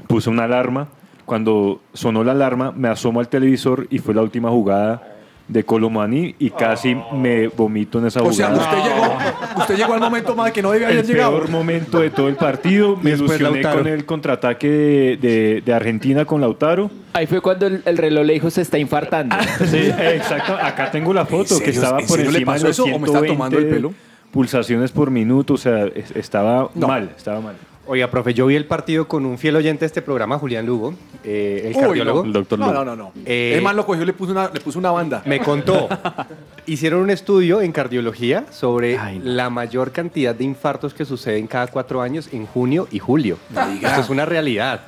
Puse 0.07 0.29
una 0.29 0.43
alarma. 0.43 0.89
Cuando 1.25 1.81
sonó 1.93 2.23
la 2.23 2.31
alarma, 2.31 2.71
me 2.71 2.87
asomo 2.87 3.19
al 3.19 3.27
televisor 3.27 3.87
y 3.89 3.99
fue 3.99 4.13
la 4.13 4.21
última 4.21 4.49
jugada 4.49 5.16
de 5.47 5.63
Colomani 5.63 6.35
y 6.39 6.49
casi 6.49 6.95
me 7.13 7.47
vomito 7.47 7.99
en 7.99 8.07
esa 8.07 8.21
O 8.21 8.33
sea, 8.33 8.47
jugada. 8.49 8.69
usted 8.69 8.83
llegó, 8.83 9.17
usted 9.59 9.77
llegó 9.77 9.93
al 9.93 9.99
momento 10.01 10.35
más 10.35 10.51
que 10.51 10.61
no 10.61 10.71
debía 10.71 10.87
el 10.89 10.93
haber 10.99 11.05
llegado. 11.05 11.31
peor 11.37 11.49
momento 11.49 11.99
de 11.99 12.09
todo 12.09 12.27
el 12.27 12.35
partido. 12.35 12.97
Me 13.01 13.11
después 13.11 13.39
ilusioné 13.39 13.61
Lautaro. 13.61 13.77
con 13.83 13.87
el 13.87 14.05
contraataque 14.05 14.67
de, 14.67 15.17
de- 15.17 15.61
de 15.65 15.73
Argentina 15.73 16.25
con 16.25 16.41
Lautaro. 16.41 16.91
Ahí 17.13 17.27
fue 17.27 17.39
cuando 17.41 17.65
el, 17.67 17.81
el 17.85 17.97
reloj 17.97 18.25
le 18.25 18.33
dijo 18.33 18.49
se 18.49 18.61
está 18.61 18.77
infartando. 18.77 19.35
Sí, 19.71 19.89
exacto. 19.99 20.53
Acá 20.61 20.91
tengo 20.91 21.13
la 21.13 21.25
foto 21.25 21.53
¿En 21.55 21.59
que 21.61 21.65
serio? 21.67 21.81
estaba 21.81 21.99
¿En 22.01 22.07
por 22.07 22.17
serio 22.17 22.31
le 22.31 22.37
encima 22.39 22.53
de 22.53 22.59
pasó 22.59 22.67
los 22.67 22.75
eso 22.75 22.83
o 22.83 22.99
me 22.99 23.07
está 23.07 23.19
120 23.19 23.27
tomando 23.33 23.57
el 23.59 23.67
pelo? 23.67 23.93
pulsaciones 24.31 24.91
por 24.91 25.09
minuto. 25.11 25.53
O 25.53 25.57
sea, 25.57 25.85
es- 25.85 26.11
estaba 26.15 26.69
mal, 26.75 27.11
estaba 27.15 27.39
mal. 27.39 27.55
Oiga, 27.89 28.09
profe, 28.11 28.33
yo 28.33 28.45
vi 28.47 28.55
el 28.55 28.65
partido 28.65 29.07
con 29.07 29.25
un 29.25 29.37
fiel 29.37 29.55
oyente 29.55 29.81
de 29.81 29.85
este 29.85 30.01
programa, 30.01 30.37
Julián 30.37 30.65
Lugo, 30.65 30.93
eh, 31.23 31.63
el 31.69 31.75
Uy, 31.75 31.81
cardiólogo. 31.81 32.25
no. 32.25 32.43
No, 32.57 32.73
no, 32.73 32.83
no, 32.85 32.95
no. 32.97 33.11
Eh, 33.25 33.53
el 33.55 33.61
man 33.61 33.77
lo 33.77 33.85
cogió 33.85 34.03
y 34.03 34.05
le 34.05 34.13
puso 34.13 34.31
una, 34.33 34.49
le 34.53 34.59
puso 34.59 34.77
una 34.77 34.91
banda. 34.91 35.21
Me 35.25 35.39
contó. 35.39 35.87
Hicieron 36.65 36.99
un 37.01 37.09
estudio 37.09 37.61
en 37.61 37.71
cardiología 37.71 38.45
sobre 38.51 38.99
la 39.23 39.49
mayor 39.49 39.91
cantidad 39.93 40.35
de 40.35 40.43
infartos 40.43 40.93
que 40.93 41.05
suceden 41.05 41.47
cada 41.47 41.67
cuatro 41.67 42.01
años 42.01 42.27
en 42.33 42.45
junio 42.45 42.87
y 42.91 42.99
julio. 42.99 43.37
Esto 43.81 44.01
es 44.01 44.09
una 44.09 44.25
realidad. 44.25 44.81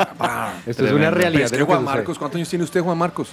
Esto 0.66 0.86
es 0.86 0.92
una 0.92 1.06
Pero 1.10 1.16
realidad. 1.22 1.46
es 1.46 1.52
de 1.52 1.58
que 1.58 1.64
Juan. 1.64 1.84
Marcos, 1.86 2.20
¿cuántos 2.20 2.36
años 2.36 2.50
tiene 2.50 2.66
usted, 2.66 2.82
Juan 2.82 2.98
Marcos? 2.98 3.30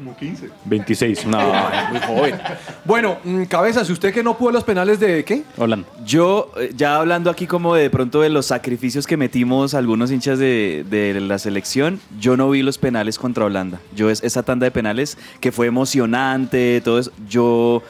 Como 0.00 0.16
15. 0.16 0.48
26. 0.64 1.26
No, 1.26 1.38
muy 1.90 2.00
joven. 2.00 2.40
Bueno, 2.86 3.18
mm, 3.22 3.42
cabezas, 3.44 3.90
¿usted 3.90 4.14
que 4.14 4.22
no 4.22 4.38
pudo 4.38 4.52
los 4.52 4.64
penales 4.64 4.98
de 4.98 5.26
qué? 5.26 5.42
Holanda. 5.58 5.86
Yo, 6.06 6.50
eh, 6.56 6.72
ya 6.74 6.96
hablando 6.96 7.28
aquí 7.28 7.46
como 7.46 7.74
de 7.74 7.90
pronto 7.90 8.22
de 8.22 8.30
los 8.30 8.46
sacrificios 8.46 9.06
que 9.06 9.18
metimos 9.18 9.74
algunos 9.74 10.10
hinchas 10.10 10.38
de, 10.38 10.86
de 10.88 11.20
la 11.20 11.38
selección, 11.38 12.00
yo 12.18 12.38
no 12.38 12.48
vi 12.48 12.62
los 12.62 12.78
penales 12.78 13.18
contra 13.18 13.44
Holanda. 13.44 13.78
Yo 13.94 14.08
es, 14.08 14.22
esa 14.22 14.42
tanda 14.42 14.64
de 14.64 14.70
penales 14.70 15.18
que 15.38 15.52
fue 15.52 15.66
emocionante, 15.66 16.80
todo 16.82 16.98
eso, 16.98 17.12
yo 17.28 17.82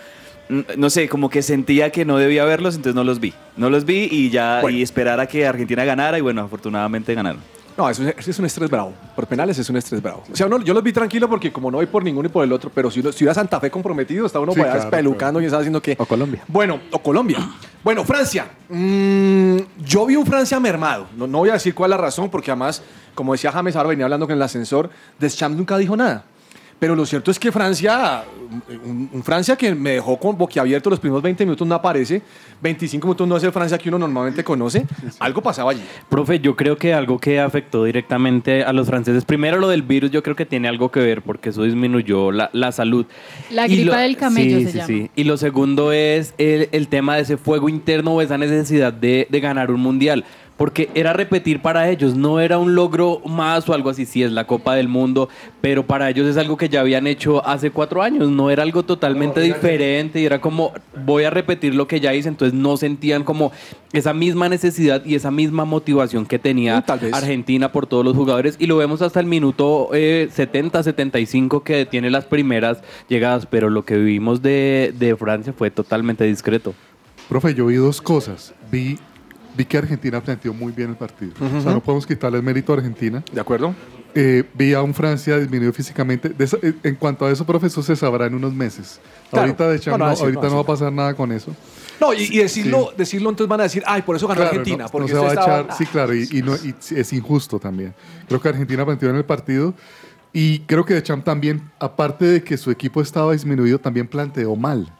mm, 0.48 0.60
no 0.78 0.90
sé, 0.90 1.08
como 1.08 1.30
que 1.30 1.42
sentía 1.42 1.90
que 1.90 2.04
no 2.04 2.18
debía 2.18 2.44
verlos, 2.44 2.74
entonces 2.74 2.96
no 2.96 3.04
los 3.04 3.20
vi. 3.20 3.34
No 3.56 3.70
los 3.70 3.84
vi 3.84 4.08
y 4.10 4.30
ya 4.30 4.68
y 4.68 4.82
esperar 4.82 5.20
a 5.20 5.28
que 5.28 5.46
Argentina 5.46 5.84
ganara 5.84 6.18
y 6.18 6.22
bueno, 6.22 6.42
afortunadamente 6.42 7.14
ganaron. 7.14 7.40
No, 7.80 7.88
es, 7.88 7.98
eso 7.98 8.30
es 8.30 8.38
un 8.38 8.44
estrés 8.44 8.68
bravo. 8.68 8.92
Por 9.16 9.26
penales 9.26 9.58
es 9.58 9.70
un 9.70 9.76
estrés 9.78 10.02
bravo. 10.02 10.22
O 10.30 10.36
sea, 10.36 10.44
uno- 10.46 10.60
yo 10.60 10.74
los 10.74 10.82
vi 10.82 10.92
tranquilo 10.92 11.30
porque 11.30 11.50
como 11.50 11.70
no 11.70 11.78
voy 11.78 11.86
por 11.86 12.04
ninguno 12.04 12.28
y 12.28 12.30
por 12.30 12.44
el 12.44 12.52
otro, 12.52 12.70
pero 12.74 12.90
si, 12.90 13.00
uno- 13.00 13.10
si 13.10 13.24
hubiera 13.24 13.32
Santa 13.32 13.58
Fe 13.58 13.70
comprometido, 13.70 14.26
está 14.26 14.38
uno 14.38 14.52
Sí, 14.52 14.58
por 14.58 14.66
allá 14.68 14.74
claro, 14.80 14.88
espelucando 14.90 15.40
y 15.40 15.46
está 15.46 15.56
haciendo 15.56 15.80
que... 15.80 15.96
O 15.98 16.04
Colombia. 16.04 16.42
Bueno, 16.46 16.78
o 16.90 16.98
Colombia. 16.98 17.38
Bueno, 17.82 18.04
Francia. 18.04 18.48
Mm, 18.68 19.56
yo 19.82 20.04
vi 20.04 20.16
un 20.16 20.26
Francia 20.26 20.60
mermado. 20.60 21.06
No, 21.16 21.26
no 21.26 21.38
voy 21.38 21.48
a 21.48 21.54
decir 21.54 21.74
cuál 21.74 21.90
es 21.90 21.96
la 21.96 22.02
razón, 22.02 22.28
porque 22.28 22.50
además, 22.50 22.82
como 23.14 23.32
decía 23.32 23.50
James, 23.50 23.74
ahora 23.76 23.88
venía 23.88 24.04
hablando 24.04 24.26
con 24.26 24.36
el 24.36 24.42
ascensor, 24.42 24.90
Deschamps 25.18 25.56
nunca 25.56 25.78
dijo 25.78 25.96
nada. 25.96 26.24
Pero 26.80 26.96
lo 26.96 27.04
cierto 27.04 27.30
es 27.30 27.38
que 27.38 27.52
Francia, 27.52 28.24
un, 28.86 29.10
un 29.12 29.22
Francia 29.22 29.54
que 29.54 29.74
me 29.74 29.90
dejó 29.90 30.18
con 30.18 30.38
boquiabierto 30.38 30.88
los 30.88 30.98
primeros 30.98 31.22
20 31.22 31.44
minutos 31.44 31.68
no 31.68 31.74
aparece, 31.74 32.22
25 32.62 33.06
minutos 33.06 33.28
no 33.28 33.36
es 33.36 33.44
el 33.44 33.52
Francia 33.52 33.76
que 33.76 33.90
uno 33.90 33.98
normalmente 33.98 34.42
conoce, 34.42 34.86
algo 35.18 35.42
pasaba 35.42 35.72
allí. 35.72 35.82
Profe, 36.08 36.40
yo 36.40 36.56
creo 36.56 36.78
que 36.78 36.94
algo 36.94 37.18
que 37.18 37.38
afectó 37.38 37.84
directamente 37.84 38.64
a 38.64 38.72
los 38.72 38.86
franceses, 38.86 39.26
primero 39.26 39.58
lo 39.58 39.68
del 39.68 39.82
virus, 39.82 40.10
yo 40.10 40.22
creo 40.22 40.34
que 40.34 40.46
tiene 40.46 40.68
algo 40.68 40.90
que 40.90 41.00
ver 41.00 41.20
porque 41.20 41.50
eso 41.50 41.64
disminuyó 41.64 42.32
la, 42.32 42.48
la 42.54 42.72
salud. 42.72 43.04
La 43.50 43.68
Y 43.68 43.76
gripa 43.76 43.96
lo- 43.96 44.02
del 44.02 44.16
camello 44.16 44.58
sí, 44.60 44.64
se 44.64 44.70
sí, 44.72 44.76
llama. 44.78 44.86
sí. 44.88 45.10
Y 45.16 45.24
lo 45.24 45.36
segundo 45.36 45.92
es 45.92 46.32
el, 46.38 46.70
el 46.72 46.88
tema 46.88 47.16
de 47.16 47.22
ese 47.22 47.36
fuego 47.36 47.68
interno 47.68 48.14
o 48.14 48.22
esa 48.22 48.38
necesidad 48.38 48.92
de, 48.92 49.26
de 49.28 49.40
ganar 49.40 49.70
un 49.70 49.80
mundial. 49.80 50.24
Porque 50.60 50.90
era 50.92 51.14
repetir 51.14 51.62
para 51.62 51.88
ellos, 51.88 52.14
no 52.14 52.38
era 52.38 52.58
un 52.58 52.74
logro 52.74 53.22
más 53.24 53.66
o 53.66 53.72
algo 53.72 53.88
así, 53.88 54.04
sí 54.04 54.22
es 54.22 54.30
la 54.30 54.46
Copa 54.46 54.74
del 54.74 54.88
Mundo, 54.88 55.30
pero 55.62 55.86
para 55.86 56.10
ellos 56.10 56.26
es 56.26 56.36
algo 56.36 56.58
que 56.58 56.68
ya 56.68 56.80
habían 56.82 57.06
hecho 57.06 57.42
hace 57.46 57.70
cuatro 57.70 58.02
años, 58.02 58.28
no 58.28 58.50
era 58.50 58.62
algo 58.62 58.82
totalmente 58.82 59.40
diferente 59.40 60.20
y 60.20 60.26
era 60.26 60.42
como 60.42 60.74
voy 61.06 61.24
a 61.24 61.30
repetir 61.30 61.74
lo 61.74 61.88
que 61.88 61.98
ya 61.98 62.12
hice, 62.12 62.28
entonces 62.28 62.52
no 62.52 62.76
sentían 62.76 63.24
como 63.24 63.52
esa 63.94 64.12
misma 64.12 64.50
necesidad 64.50 65.02
y 65.06 65.14
esa 65.14 65.30
misma 65.30 65.64
motivación 65.64 66.26
que 66.26 66.38
tenía 66.38 66.84
Argentina 67.10 67.72
por 67.72 67.86
todos 67.86 68.04
los 68.04 68.14
jugadores 68.14 68.56
y 68.58 68.66
lo 68.66 68.76
vemos 68.76 69.00
hasta 69.00 69.18
el 69.18 69.24
minuto 69.24 69.88
eh, 69.94 70.28
70, 70.30 70.82
75 70.82 71.64
que 71.64 71.86
tiene 71.86 72.10
las 72.10 72.26
primeras 72.26 72.82
llegadas, 73.08 73.46
pero 73.46 73.70
lo 73.70 73.86
que 73.86 73.96
vivimos 73.96 74.42
de, 74.42 74.92
de 74.98 75.16
Francia 75.16 75.54
fue 75.56 75.70
totalmente 75.70 76.24
discreto. 76.24 76.74
Profe, 77.30 77.54
yo 77.54 77.66
vi 77.66 77.76
dos 77.76 78.02
cosas. 78.02 78.52
Vi, 78.72 78.98
vi 79.56 79.64
que 79.64 79.78
Argentina 79.78 80.20
planteó 80.22 80.52
muy 80.54 80.72
bien 80.72 80.90
el 80.90 80.96
partido. 80.96 81.32
O 81.40 81.60
sea, 81.60 81.72
no 81.72 81.80
podemos 81.80 82.06
quitarle 82.06 82.38
el 82.38 82.44
mérito 82.44 82.72
a 82.72 82.76
Argentina. 82.76 83.22
¿De 83.32 83.40
acuerdo? 83.40 83.74
Eh, 84.14 84.44
vi 84.54 84.74
a 84.74 84.82
un 84.82 84.92
Francia 84.92 85.38
disminuido 85.38 85.72
físicamente. 85.72 86.32
Eso- 86.38 86.58
eh, 86.62 86.74
en 86.82 86.96
cuanto 86.96 87.26
a 87.26 87.30
eso, 87.30 87.44
profesor, 87.46 87.84
se 87.84 87.94
sabrá 87.94 88.26
en 88.26 88.34
unos 88.34 88.52
meses. 88.54 89.00
Claro. 89.30 89.46
Ahorita, 89.46 89.68
de 89.68 89.76
hecho, 89.76 89.90
No, 89.92 89.98
no, 89.98 90.04
ahorita 90.06 90.48
no 90.48 90.54
va 90.56 90.60
a 90.62 90.66
pasar 90.66 90.92
nada 90.92 91.14
con 91.14 91.30
eso. 91.30 91.54
No, 92.00 92.12
y, 92.14 92.22
y 92.22 92.38
decirlo, 92.38 92.92
decirlo, 92.96 93.28
entonces 93.30 93.48
van 93.48 93.60
a 93.60 93.64
decir, 93.64 93.82
ay, 93.86 94.02
por 94.02 94.16
eso 94.16 94.26
ganó 94.26 94.40
Claro, 94.40 94.50
Argentina. 94.58 94.88
porque 94.88 95.08
se 95.12 95.14
va 95.18 95.30
a 95.30 95.32
echar, 95.34 95.68
sí, 95.76 95.84
claro, 95.86 96.14
y, 96.14 96.22
y 96.22 96.38
y 96.40 96.98
es 96.98 97.12
injusto 97.12 97.58
también. 97.60 97.94
Creo 98.26 98.40
que 98.40 98.48
Argentina 98.48 98.84
planteó 98.86 99.10
en 99.10 99.16
el 99.16 99.24
partido 99.24 99.74
y 100.32 100.60
creo 100.60 100.84
que 100.84 100.94
Deschamps 100.94 101.24
también, 101.24 101.60
aparte 101.78 102.24
de 102.24 102.42
que 102.42 102.56
su 102.56 102.70
equipo 102.70 103.02
estaba 103.02 103.32
disminuido, 103.32 103.78
también 103.78 104.08
planteó 104.08 104.56
mal. 104.56 104.90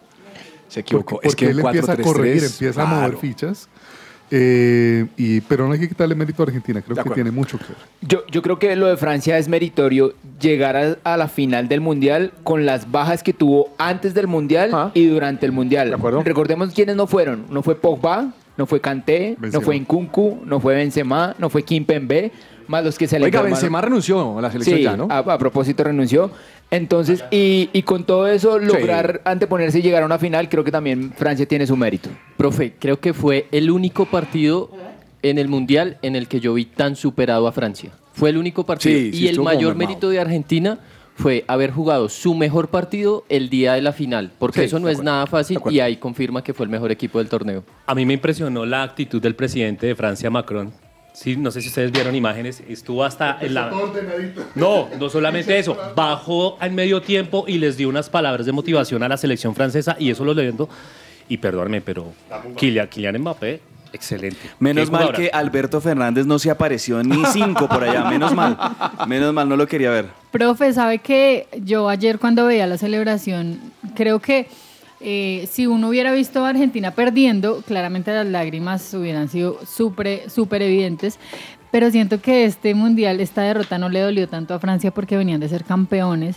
Se 0.69 0.81
equivocó. 0.81 1.17
Porque, 1.17 1.29
Es 1.29 1.35
que 1.35 1.47
porque 1.47 1.59
él 1.59 1.65
un 1.65 1.67
empieza 1.67 1.93
a 1.93 1.97
4-3-3, 1.97 2.03
corregir, 2.05 2.45
empieza 2.45 2.83
a 2.83 2.85
mover 2.85 3.05
claro. 3.07 3.19
fichas. 3.19 3.69
Eh, 4.31 5.07
y, 5.17 5.41
pero 5.43 5.67
no 5.67 5.73
hay 5.73 5.81
que 5.81 5.89
quitarle 5.89 6.15
mérito 6.15 6.43
a 6.43 6.47
Argentina, 6.47 6.81
creo 6.83 7.03
que 7.03 7.11
tiene 7.11 7.31
mucho 7.31 7.59
que 7.59 7.65
ver. 7.65 7.77
Yo, 8.03 8.27
yo 8.31 8.43
creo 8.43 8.59
que 8.59 8.75
lo 8.77 8.87
de 8.87 8.97
Francia 8.97 9.39
es 9.39 9.49
meritorio 9.49 10.15
llegar 10.41 10.77
a, 10.77 10.97
a 11.05 11.17
la 11.17 11.29
final 11.29 11.69
del 11.69 11.81
Mundial 11.81 12.33
con 12.45 12.67
las 12.67 12.91
bajas 12.91 13.23
que 13.23 13.33
tuvo 13.33 13.75
antes 13.79 14.15
del 14.15 14.27
Mundial 14.27 14.93
y 14.95 15.07
durante 15.07 15.47
el 15.47 15.53
Mundial. 15.53 15.97
Recordemos 16.25 16.73
quiénes 16.73 16.97
no 16.97 17.07
fueron. 17.07 17.47
No 17.51 17.63
fue 17.63 17.75
Pogba, 17.75 18.33
no 18.57 18.67
fue 18.67 18.81
Kanté, 18.81 19.37
no 19.41 19.61
fue 19.61 19.79
Nkunku, 19.79 20.41
no 20.45 20.61
fue 20.61 20.75
Benzema, 20.75 21.35
no 21.39 21.51
fue 21.51 21.63
Kimpembe, 21.63 22.31
más 22.71 22.85
los 22.85 22.97
que 22.97 23.09
se 23.09 23.19
le 23.19 23.25
Oiga. 23.27 23.43
Benzema 23.43 23.81
renunció 23.81 24.39
a 24.39 24.41
la 24.43 24.51
selección 24.51 24.77
Sí, 24.79 24.83
ya, 24.85 24.97
¿no? 24.97 25.09
a, 25.11 25.19
a 25.19 25.39
propósito 25.39 25.83
renunció. 25.85 26.31
Entonces, 26.71 27.25
y, 27.33 27.69
y 27.73 27.83
con 27.83 28.05
todo 28.05 28.29
eso, 28.29 28.59
lograr 28.59 29.23
anteponerse 29.25 29.81
y 29.81 29.83
llegar 29.83 30.05
a 30.05 30.07
una 30.07 30.19
final, 30.19 30.49
creo 30.49 30.63
que 30.63 30.71
también 30.71 31.13
Francia 31.17 31.45
tiene 31.47 31.67
su 31.67 31.77
mérito. 31.77 32.09
Profe, 32.37 32.75
creo 32.79 33.01
que 33.01 33.13
fue 33.13 33.47
el 33.51 33.71
único 33.73 34.07
partido 34.07 34.71
en 35.23 35.39
el 35.39 35.49
Mundial 35.49 35.99
en 36.03 36.15
el 36.15 36.29
que 36.29 36.39
yo 36.39 36.55
vi 36.55 36.65
tan 36.67 36.95
superado 36.95 37.49
a 37.49 37.53
Francia. 37.53 37.91
Fue 38.13 38.31
el 38.31 38.37
único 38.39 38.65
partido. 38.65 38.97
Sí, 38.99 39.11
sí, 39.13 39.25
y 39.25 39.29
el 39.29 39.41
mayor 39.41 39.75
mérito 39.75 40.09
de 40.09 40.21
Argentina 40.21 40.79
fue 41.17 41.45
haber 41.49 41.73
jugado 41.73 42.09
su 42.09 42.35
mejor 42.35 42.69
partido 42.69 43.25
el 43.29 43.51
día 43.51 43.75
de 43.75 43.83
la 43.83 43.93
final, 43.93 44.31
porque 44.39 44.61
Sí, 44.61 44.67
eso 44.67 44.79
no 44.79 44.89
es 44.89 45.03
nada 45.03 45.27
fácil 45.27 45.59
y 45.71 45.81
ahí 45.81 45.97
confirma 45.97 46.43
que 46.43 46.55
fue 46.55 46.65
el 46.65 46.71
mejor 46.71 46.93
equipo 46.93 47.19
del 47.19 47.29
torneo. 47.29 47.65
A 47.87 47.95
mí 47.95 48.07
me 48.07 48.15
impresionó 48.15 48.65
la 48.65 48.83
actitud 48.85 49.21
del 49.21 49.35
presidente 49.35 49.87
de 49.89 49.95
Francia, 49.97 50.31
Macron. 50.31 50.73
Sí, 51.13 51.37
no 51.37 51.51
sé 51.51 51.61
si 51.61 51.69
ustedes 51.69 51.93
vieron 51.93 52.15
imágenes, 52.15 52.63
estuvo 52.69 53.05
hasta 53.05 53.39
en 53.41 53.55
la... 53.55 53.71
No, 54.55 54.89
no 54.99 55.11
solamente 55.11 55.59
eso, 55.59 55.77
bajó 55.95 56.57
al 56.61 56.73
medio 56.73 57.03
tiempo 57.03 57.45
y 57.47 57.59
les 57.59 57.77
dio 57.77 57.89
unas 57.89 58.09
palabras 58.09 58.47
de 58.47 58.53
motivación 58.53 59.03
a 59.03 59.09
la 59.09 59.17
selección 59.17 59.55
francesa 59.55 59.97
y 59.99 60.11
eso 60.11 60.25
lo 60.25 60.35
leyendo. 60.35 60.69
Y 61.29 61.37
perdóname, 61.39 61.81
pero 61.81 62.13
Kylian, 62.57 62.89
Kylian 62.89 63.19
Mbappé, 63.19 63.61
excelente. 63.93 64.51
Menos 64.59 64.91
mal 64.91 65.13
que 65.13 65.31
Alberto 65.33 65.81
Fernández 65.81 66.27
no 66.27 66.39
se 66.39 66.51
apareció 66.51 67.03
ni 67.03 67.25
cinco 67.27 67.69
por 67.69 67.85
allá, 67.85 68.11
menos 68.11 68.35
mal. 68.35 68.57
Menos 69.07 69.33
mal, 69.33 69.49
no 69.49 69.57
lo 69.57 69.67
quería 69.67 69.91
ver. 69.91 70.07
Profe, 70.33 70.73
sabe 70.73 70.99
que 70.99 71.47
yo 71.63 71.89
ayer 71.89 72.19
cuando 72.19 72.47
veía 72.47 72.67
la 72.67 72.79
celebración, 72.79 73.61
creo 73.95 74.19
que 74.21 74.49
eh, 75.01 75.49
si 75.51 75.67
uno 75.67 75.89
hubiera 75.89 76.13
visto 76.13 76.45
a 76.45 76.51
Argentina 76.51 76.91
perdiendo, 76.93 77.63
claramente 77.63 78.13
las 78.13 78.27
lágrimas 78.27 78.93
hubieran 78.95 79.29
sido 79.29 79.59
súper 79.65 80.29
súper 80.31 80.63
evidentes. 80.63 81.19
Pero 81.71 81.91
siento 81.91 82.21
que 82.21 82.45
este 82.45 82.75
mundial, 82.75 83.21
esta 83.21 83.43
derrota 83.43 83.79
no 83.79 83.89
le 83.89 84.01
dolió 84.01 84.29
tanto 84.29 84.55
a 84.55 84.59
Francia 84.59 84.91
porque 84.91 85.17
venían 85.17 85.39
de 85.41 85.49
ser 85.49 85.65
campeones, 85.65 86.37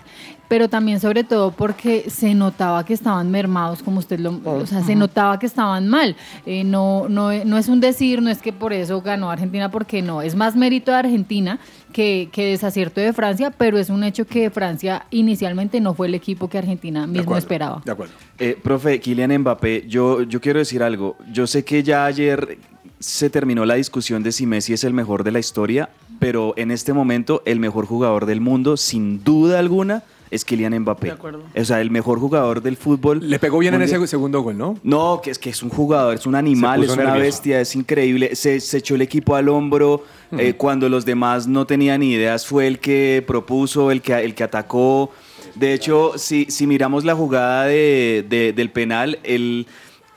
pero 0.53 0.69
también 0.69 0.99
sobre 0.99 1.23
todo 1.23 1.49
porque 1.49 2.11
se 2.11 2.35
notaba 2.35 2.85
que 2.85 2.93
estaban 2.93 3.31
mermados, 3.31 3.81
como 3.81 3.97
usted 3.97 4.19
lo, 4.19 4.39
o 4.45 4.67
sea, 4.67 4.83
se 4.83 4.93
notaba 4.93 5.39
que 5.39 5.47
estaban 5.47 5.89
mal. 5.89 6.15
Eh, 6.45 6.63
no, 6.63 7.09
no, 7.09 7.33
no 7.43 7.57
es 7.57 7.69
un 7.69 7.79
decir, 7.79 8.21
no 8.21 8.29
es 8.29 8.37
que 8.37 8.53
por 8.53 8.71
eso 8.71 9.01
ganó 9.01 9.31
Argentina, 9.31 9.71
porque 9.71 10.03
no, 10.03 10.21
es 10.21 10.35
más 10.35 10.55
mérito 10.55 10.91
de 10.91 10.97
Argentina 10.97 11.59
que, 11.91 12.29
que 12.31 12.45
desacierto 12.45 13.01
de 13.01 13.13
Francia, 13.13 13.49
pero 13.49 13.79
es 13.79 13.89
un 13.89 14.03
hecho 14.03 14.27
que 14.27 14.51
Francia 14.51 15.07
inicialmente 15.09 15.81
no 15.81 15.95
fue 15.95 16.05
el 16.05 16.13
equipo 16.13 16.47
que 16.47 16.59
Argentina 16.59 17.07
mismo 17.07 17.35
esperaba. 17.35 17.81
De 17.83 17.91
acuerdo. 17.91 18.13
Eh, 18.37 18.55
profe, 18.61 18.99
Kylian 18.99 19.35
Mbappé, 19.39 19.87
yo, 19.87 20.21
yo 20.21 20.39
quiero 20.39 20.59
decir 20.59 20.83
algo. 20.83 21.17
Yo 21.31 21.47
sé 21.47 21.65
que 21.65 21.81
ya 21.81 22.05
ayer 22.05 22.59
se 22.99 23.31
terminó 23.31 23.65
la 23.65 23.73
discusión 23.73 24.21
de 24.21 24.31
si 24.31 24.45
Messi 24.45 24.73
es 24.73 24.83
el 24.83 24.93
mejor 24.93 25.23
de 25.23 25.31
la 25.31 25.39
historia, 25.39 25.89
pero 26.19 26.53
en 26.57 26.69
este 26.69 26.93
momento 26.93 27.41
el 27.47 27.59
mejor 27.59 27.87
jugador 27.87 28.27
del 28.27 28.39
mundo, 28.39 28.77
sin 28.77 29.23
duda 29.23 29.57
alguna, 29.57 30.03
es 30.33 30.43
Kylian 30.45 30.77
Mbappé. 30.79 31.07
De 31.07 31.13
acuerdo. 31.13 31.43
O 31.55 31.63
sea, 31.65 31.81
el 31.81 31.91
mejor 31.91 32.19
jugador 32.19 32.61
del 32.61 32.77
fútbol. 32.77 33.19
Le 33.29 33.39
pegó 33.39 33.59
bien 33.59 33.73
en 33.73 33.81
ese 33.81 34.05
segundo 34.07 34.41
gol, 34.41 34.57
¿no? 34.57 34.77
No, 34.83 35.21
que 35.23 35.31
es 35.31 35.39
que 35.39 35.49
es 35.49 35.61
un 35.63 35.69
jugador, 35.69 36.15
es 36.15 36.25
un 36.25 36.35
animal, 36.35 36.83
es 36.83 36.89
una 36.91 37.03
nervioso. 37.03 37.19
bestia, 37.21 37.61
es 37.61 37.75
increíble. 37.75 38.35
Se, 38.35 38.59
se 38.59 38.77
echó 38.79 38.95
el 38.95 39.01
equipo 39.01 39.35
al 39.35 39.49
hombro 39.49 40.03
eh, 40.37 40.53
cuando 40.55 40.89
los 40.89 41.05
demás 41.05 41.47
no 41.47 41.65
tenían 41.67 42.01
ideas. 42.03 42.45
Fue 42.45 42.67
el 42.67 42.79
que 42.79 43.23
propuso, 43.25 43.91
el 43.91 44.01
que, 44.01 44.13
el 44.23 44.33
que 44.35 44.43
atacó. 44.43 45.11
De 45.55 45.73
hecho, 45.73 46.13
si, 46.17 46.45
si 46.49 46.65
miramos 46.65 47.05
la 47.05 47.13
jugada 47.15 47.65
de- 47.65 48.25
de- 48.27 48.53
del 48.53 48.71
penal, 48.71 49.19
el, 49.23 49.67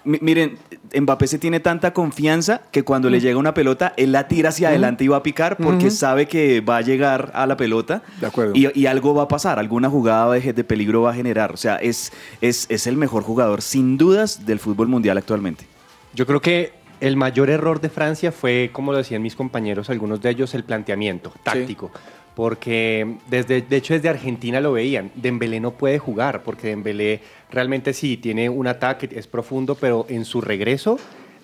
mi- 0.04 0.18
miren, 0.22 0.56
Mbappé 0.94 1.26
se 1.26 1.38
tiene 1.38 1.60
tanta 1.60 1.92
confianza 1.92 2.62
que 2.70 2.82
cuando 2.84 3.10
le 3.10 3.20
llega 3.20 3.38
una 3.38 3.54
pelota, 3.54 3.92
él 3.96 4.12
la 4.12 4.28
tira 4.28 4.50
hacia 4.50 4.68
Ujú. 4.68 4.72
adelante 4.72 5.04
y 5.04 5.08
va 5.08 5.18
a 5.18 5.22
picar 5.22 5.56
porque 5.56 5.90
sabe 5.90 6.26
que 6.26 6.60
va 6.60 6.78
a 6.78 6.80
llegar 6.82 7.30
a 7.34 7.46
la 7.46 7.56
pelota. 7.56 8.02
De 8.20 8.26
acuerdo. 8.26 8.52
Y, 8.54 8.68
y 8.78 8.86
algo 8.86 9.14
va 9.14 9.24
a 9.24 9.28
pasar, 9.28 9.58
alguna 9.58 9.88
jugada 9.90 10.34
de, 10.34 10.52
de 10.52 10.64
peligro 10.64 11.02
va 11.02 11.10
a 11.10 11.14
generar. 11.14 11.52
O 11.52 11.56
sea, 11.56 11.76
es, 11.76 12.12
es, 12.40 12.66
es 12.68 12.86
el 12.86 12.96
mejor 12.96 13.22
jugador, 13.22 13.62
sin 13.62 13.96
dudas, 13.98 14.46
del 14.46 14.58
fútbol 14.58 14.88
mundial 14.88 15.18
actualmente. 15.18 15.66
Yo 16.14 16.26
creo 16.26 16.40
que 16.40 16.72
el 17.00 17.16
mayor 17.16 17.50
error 17.50 17.80
de 17.80 17.90
Francia 17.90 18.32
fue, 18.32 18.70
como 18.72 18.92
lo 18.92 18.98
decían 18.98 19.20
mis 19.22 19.36
compañeros, 19.36 19.90
algunos 19.90 20.22
de 20.22 20.30
ellos, 20.30 20.54
el 20.54 20.64
planteamiento 20.64 21.32
táctico. 21.42 21.90
Porque 22.34 23.16
desde, 23.30 23.62
de 23.62 23.76
hecho 23.76 23.94
desde 23.94 24.10
Argentina 24.10 24.60
lo 24.60 24.72
veían. 24.72 25.10
Dembélé 25.14 25.58
no 25.58 25.70
puede 25.70 25.98
jugar 25.98 26.42
porque 26.42 26.68
Dembélé 26.68 27.22
realmente 27.50 27.92
sí 27.92 28.16
tiene 28.16 28.48
un 28.48 28.66
ataque, 28.66 29.08
es 29.12 29.26
profundo, 29.26 29.74
pero 29.74 30.06
en 30.08 30.24
su 30.24 30.40
regreso 30.40 30.98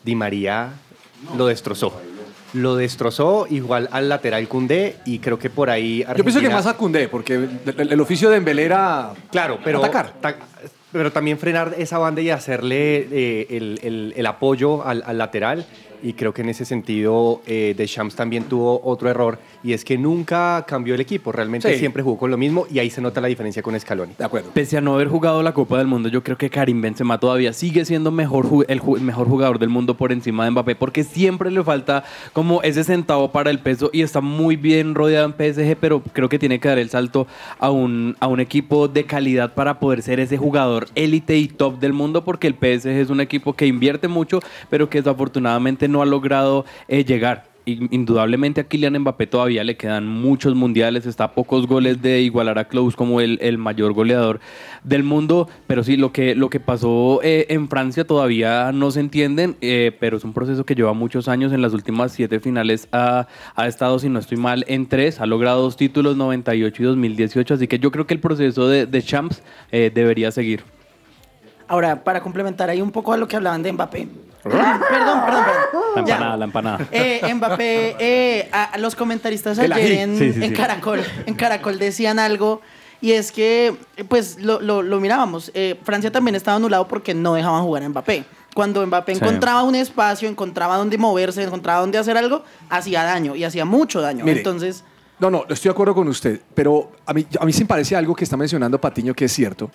Di 0.05 0.15
María 0.15 0.71
lo 1.37 1.47
destrozó. 1.47 1.93
Lo 2.55 2.77
destrozó 2.77 3.47
igual 3.49 3.89
al 3.93 4.09
lateral 4.11 4.47
Cundé 4.49 4.97
y 5.07 5.21
creo 5.21 5.39
que 5.39 5.49
por 5.49 5.71
ahí 5.71 6.01
Yo 6.01 6.07
pienso 6.07 6.41
que 6.41 6.47
Argentina- 6.47 6.55
más 6.57 6.67
a 6.67 6.77
Koundé, 6.77 7.09
porque 7.09 7.35
el, 7.35 7.93
el 7.93 8.01
oficio 8.01 8.29
de 8.29 8.37
Embelé 8.37 8.65
era 8.65 9.13
Claro, 9.31 9.59
pero, 9.65 9.79
atacar. 9.79 10.13
ta- 10.21 10.37
pero 10.91 11.11
también 11.11 11.39
frenar 11.39 11.75
esa 11.79 11.97
banda 11.97 12.21
y 12.21 12.29
hacerle 12.29 13.09
eh, 13.11 13.47
el, 13.51 13.81
el- 13.83 14.13
el 14.17 14.27
apoyo 14.27 14.85
al, 14.87 15.03
al 15.07 15.17
lateral. 15.17 15.65
Y 16.03 16.15
creo 16.15 16.33
que 16.35 16.43
en 16.43 16.49
ese 16.49 16.65
sentido 16.65 17.41
eh, 17.47 17.75
Deschamps 17.77 18.15
también 18.17 18.45
tuvo 18.45 18.81
otro 18.85 19.09
error 19.09 19.39
y 19.63 19.73
es 19.73 19.85
que 19.85 19.97
nunca 19.99 20.65
cambió 20.67 20.95
el 20.95 21.01
equipo. 21.01 21.31
Realmente 21.33 21.73
Sí. 21.73 21.79
siempre 21.79 22.03
jugó 22.03 22.19
con 22.19 22.31
lo 22.31 22.37
mismo 22.37 22.67
y 22.73 22.79
ahí 22.81 22.91
se 22.91 23.01
nota 23.01 23.21
la 23.21 23.29
diferencia 23.29 23.63
con 23.63 23.79
Scaloni. 23.79 24.15
De 24.19 24.25
acuerdo. 24.25 24.51
Pese 24.53 24.77
a 24.77 24.81
no 24.81 24.95
haber 24.95 25.09
jugado 25.09 25.43
la 25.43 25.53
Copa 25.55 25.79
del 25.79 25.87
Mundo, 25.87 26.09
yo 26.09 26.23
creo 26.23 26.37
que 26.37 26.51
Karim 26.51 26.81
Benzema 26.81 27.19
todavía 27.19 27.53
sigue 27.53 27.85
siendo 27.85 28.11
mejor 28.11 28.47
ju- 28.47 28.65
el 28.69 28.81
mejor 29.03 29.29
jugador 29.29 29.59
del 29.59 29.69
mundo 29.69 29.97
por 29.97 30.13
encima 30.13 30.45
de 30.45 30.51
Mbappé, 30.51 30.75
porque 30.75 31.05
siempre 31.05 31.51
le 31.51 31.63
falta 31.63 32.05
como 32.33 32.63
ese 32.63 32.83
centavo 32.85 33.31
para 33.31 33.51
el 33.51 33.61
peso 33.61 33.91
y 33.93 34.03
está 34.03 34.21
muy 34.21 34.57
bien 34.57 34.95
rodeado 34.95 35.27
en 35.27 35.33
PSG, 35.35 35.77
pero 35.81 36.03
creo 36.13 36.29
que 36.29 36.39
tiene 36.39 36.59
que 36.59 36.69
dar 36.69 36.79
el 36.79 36.91
salto 36.91 37.27
a 37.59 37.71
un, 37.71 38.17
a 38.21 38.27
un 38.27 38.41
equipo 38.41 38.89
de 38.89 39.05
calidad 39.05 39.55
para 39.55 39.79
poder 39.79 40.03
ser 40.03 40.19
ese 40.21 40.37
jugador 40.37 40.89
élite 40.95 41.37
y 41.39 41.49
top 41.49 41.79
del 41.79 41.93
mundo, 41.93 42.25
porque 42.25 42.47
el 42.49 42.55
PSG 42.55 42.89
es 42.89 43.11
un 43.11 43.21
equipo 43.21 43.53
que 43.53 43.67
invierte 43.67 44.09
mucho, 44.09 44.41
pero 44.69 44.89
que 44.91 44.99
desafortunadamente 44.99 45.89
no 45.93 46.03
ha 46.03 46.07
logrado 46.07 46.65
eh, 46.89 47.05
llegar. 47.05 47.53
In- 47.65 47.87
Indudablemente 47.93 48.61
a 48.61 48.65
Kylian 48.65 48.99
Mbappé 48.99 49.29
todavía 49.29 49.63
le 49.63 49.77
quedan 49.77 50.05
muchos 50.09 50.57
mundiales, 50.57 51.07
está 51.07 51.23
a 51.23 51.33
pocos 51.33 51.69
goles 51.69 52.03
de 52.03 52.21
igualar 52.21 52.59
a 52.59 52.65
Klose 52.65 52.97
como 52.97 53.21
el, 53.21 53.39
el 53.41 53.57
mayor 53.57 53.93
goleador 53.93 54.41
del 54.83 55.05
mundo, 55.05 55.49
pero 55.69 55.85
sí, 55.85 55.97
lo 55.97 56.11
que, 56.13 56.35
lo 56.35 56.51
que 56.51 56.59
pasó 56.59 57.21
eh, 57.23 57.47
en 57.51 57.69
Francia 57.69 58.05
todavía 58.05 58.73
no 58.73 58.91
se 58.91 58.99
entienden, 58.99 59.57
eh, 59.61 59.97
pero 60.01 60.17
es 60.17 60.25
un 60.25 60.33
proceso 60.33 60.65
que 60.67 60.75
lleva 60.75 60.93
muchos 60.93 61.29
años, 61.29 61.53
en 61.53 61.63
las 61.63 61.73
últimas 61.73 62.11
siete 62.11 62.41
finales 62.41 62.89
ha, 62.91 63.29
ha 63.55 63.69
estado, 63.69 64.01
si 64.01 64.09
no 64.09 64.19
estoy 64.19 64.39
mal, 64.39 64.65
en 64.67 64.89
tres, 64.89 65.21
ha 65.21 65.27
logrado 65.27 65.63
dos 65.63 65.77
títulos, 65.77 66.17
98 66.17 66.83
y 66.83 66.87
2018, 66.87 67.55
así 67.55 67.69
que 67.69 67.79
yo 67.79 67.93
creo 67.93 68.09
que 68.09 68.15
el 68.15 68.21
proceso 68.21 68.67
de, 68.67 68.87
de 68.87 69.03
Champs 69.05 69.41
eh, 69.71 69.93
debería 69.95 70.33
seguir. 70.33 70.65
Ahora, 71.69 72.03
para 72.03 72.21
complementar 72.23 72.69
ahí 72.71 72.83
un 72.83 72.91
poco 72.91 73.13
a 73.13 73.17
lo 73.17 73.29
que 73.29 73.37
hablaban 73.37 73.63
de 73.63 73.73
Mbappé, 73.73 74.09
perdón, 74.43 74.81
perdón, 74.91 75.21
perdón. 75.25 75.82
La 75.95 76.05
Ya. 76.05 76.15
empanada, 76.15 76.37
la 76.37 76.45
empanada. 76.45 76.89
Eh, 76.91 77.35
Mbappé, 77.35 77.97
eh, 77.99 78.49
a, 78.53 78.65
a 78.65 78.79
los 78.79 78.95
comentaristas 78.95 79.59
El 79.59 79.73
ayer 79.73 79.93
en, 80.01 80.19
Sí, 80.19 80.33
sí, 80.33 80.43
en 80.45 80.51
sí. 80.51 80.55
Caracol, 80.55 81.01
en 81.27 81.35
Caracol 81.35 81.79
decían 81.79 82.19
algo 82.19 82.61
y 83.01 83.13
es 83.13 83.33
que, 83.33 83.75
eh, 83.97 84.05
pues 84.05 84.39
lo, 84.41 84.61
lo- 84.61 84.83
lo 84.83 85.01
mirábamos. 85.01 85.51
eh, 85.55 85.79
Francia 85.83 86.11
también 86.13 86.35
estaba 86.35 86.57
anulado 86.57 86.87
porque 86.89 87.15
no 87.15 87.35
dejaban 87.35 87.63
jugar 87.65 87.83
a 87.83 87.89
Mbappé. 87.89 88.25
Cuando 88.55 88.87
Mbappé 88.87 89.15
Sí. 89.15 89.21
encontraba 89.23 89.63
un 89.63 89.75
espacio, 89.75 90.29
encontraba 90.29 90.77
dónde 90.77 90.99
moverse, 90.99 91.43
encontraba 91.43 91.81
dónde 91.81 91.99
hacer 91.99 92.17
algo, 92.17 92.43
hacía 92.69 93.03
daño 93.03 93.35
y 93.35 93.45
hacía 93.45 93.65
mucho 93.65 94.01
daño. 94.01 94.25
Mire, 94.25 94.39
Entonces, 94.39 94.85
No, 95.19 95.31
no, 95.31 95.43
estoy 95.49 95.69
de 95.69 95.71
acuerdo 95.71 95.95
con 95.95 96.09
usted, 96.09 96.41
pero 96.55 96.91
a 97.07 97.13
mí, 97.15 97.25
a 97.41 97.45
mí 97.45 97.53
sí 97.53 97.61
me 97.63 97.69
parece 97.69 97.95
algo 97.95 98.15
que 98.15 98.25
está 98.25 98.37
mencionando 98.37 98.81
Patiño 98.81 99.15
que 99.15 99.27
es 99.27 99.33
cierto, 99.33 99.71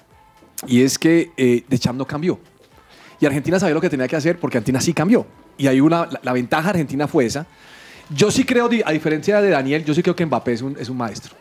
y 0.68 0.82
es 0.84 1.00
que 1.00 1.32
eh, 1.38 1.64
Deschamps 1.70 1.98
no 1.98 2.06
cambió. 2.06 2.38
Y 3.20 3.26
Argentina 3.26 3.58
sabía 3.60 3.74
lo 3.74 3.80
que 3.82 3.90
tenía 3.90 4.08
que 4.10 4.16
hacer 4.18 4.38
porque 4.40 4.58
Argentina 4.58 4.82
sí 4.82 4.94
cambió. 4.94 5.26
Y 5.58 5.68
hay 5.68 5.80
una, 5.82 6.06
la, 6.06 6.20
la 6.24 6.34
ventaja 6.34 6.70
Argentina 6.70 7.08
fue 7.08 7.26
esa. 7.26 7.46
Yo 8.10 8.32
sí 8.32 8.44
creo, 8.46 8.70
a 8.86 8.92
diferencia 8.92 9.42
de 9.42 9.50
Daniel, 9.50 9.84
yo 9.84 9.94
sí 9.94 10.02
creo 10.02 10.16
que 10.16 10.26
Mbappé 10.26 10.54
es 10.54 10.62
un, 10.62 10.76
es 10.80 10.90
un 10.90 10.98
maestro. 10.98 11.36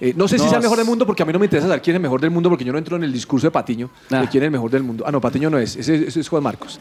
Eh, 0.00 0.14
no 0.16 0.26
sé 0.28 0.38
si 0.38 0.48
sea 0.48 0.56
el 0.56 0.62
mejor 0.62 0.78
del 0.78 0.86
mundo 0.86 1.04
porque 1.06 1.22
a 1.22 1.26
mí 1.26 1.32
no 1.32 1.38
me 1.38 1.44
interesa 1.44 1.66
saber 1.68 1.82
quién 1.82 1.94
es 1.94 1.98
el 1.98 2.02
mejor 2.02 2.22
del 2.22 2.30
mundo 2.30 2.48
porque 2.48 2.64
yo 2.64 2.72
no 2.72 2.78
entro 2.78 2.96
en 2.96 3.04
el 3.04 3.12
discurso 3.12 3.46
de 3.46 3.50
Patiño 3.50 3.90
de 4.08 4.26
quién 4.28 4.42
es 4.42 4.46
el 4.46 4.50
mejor 4.50 4.70
del 4.70 4.82
mundo. 4.82 5.04
Ah, 5.06 5.12
no, 5.12 5.20
Patiño 5.20 5.50
no 5.50 5.58
es, 5.58 5.76
ese, 5.76 5.94
ese 6.08 6.20
es 6.20 6.28
Juan 6.28 6.42
Marcos. 6.42 6.80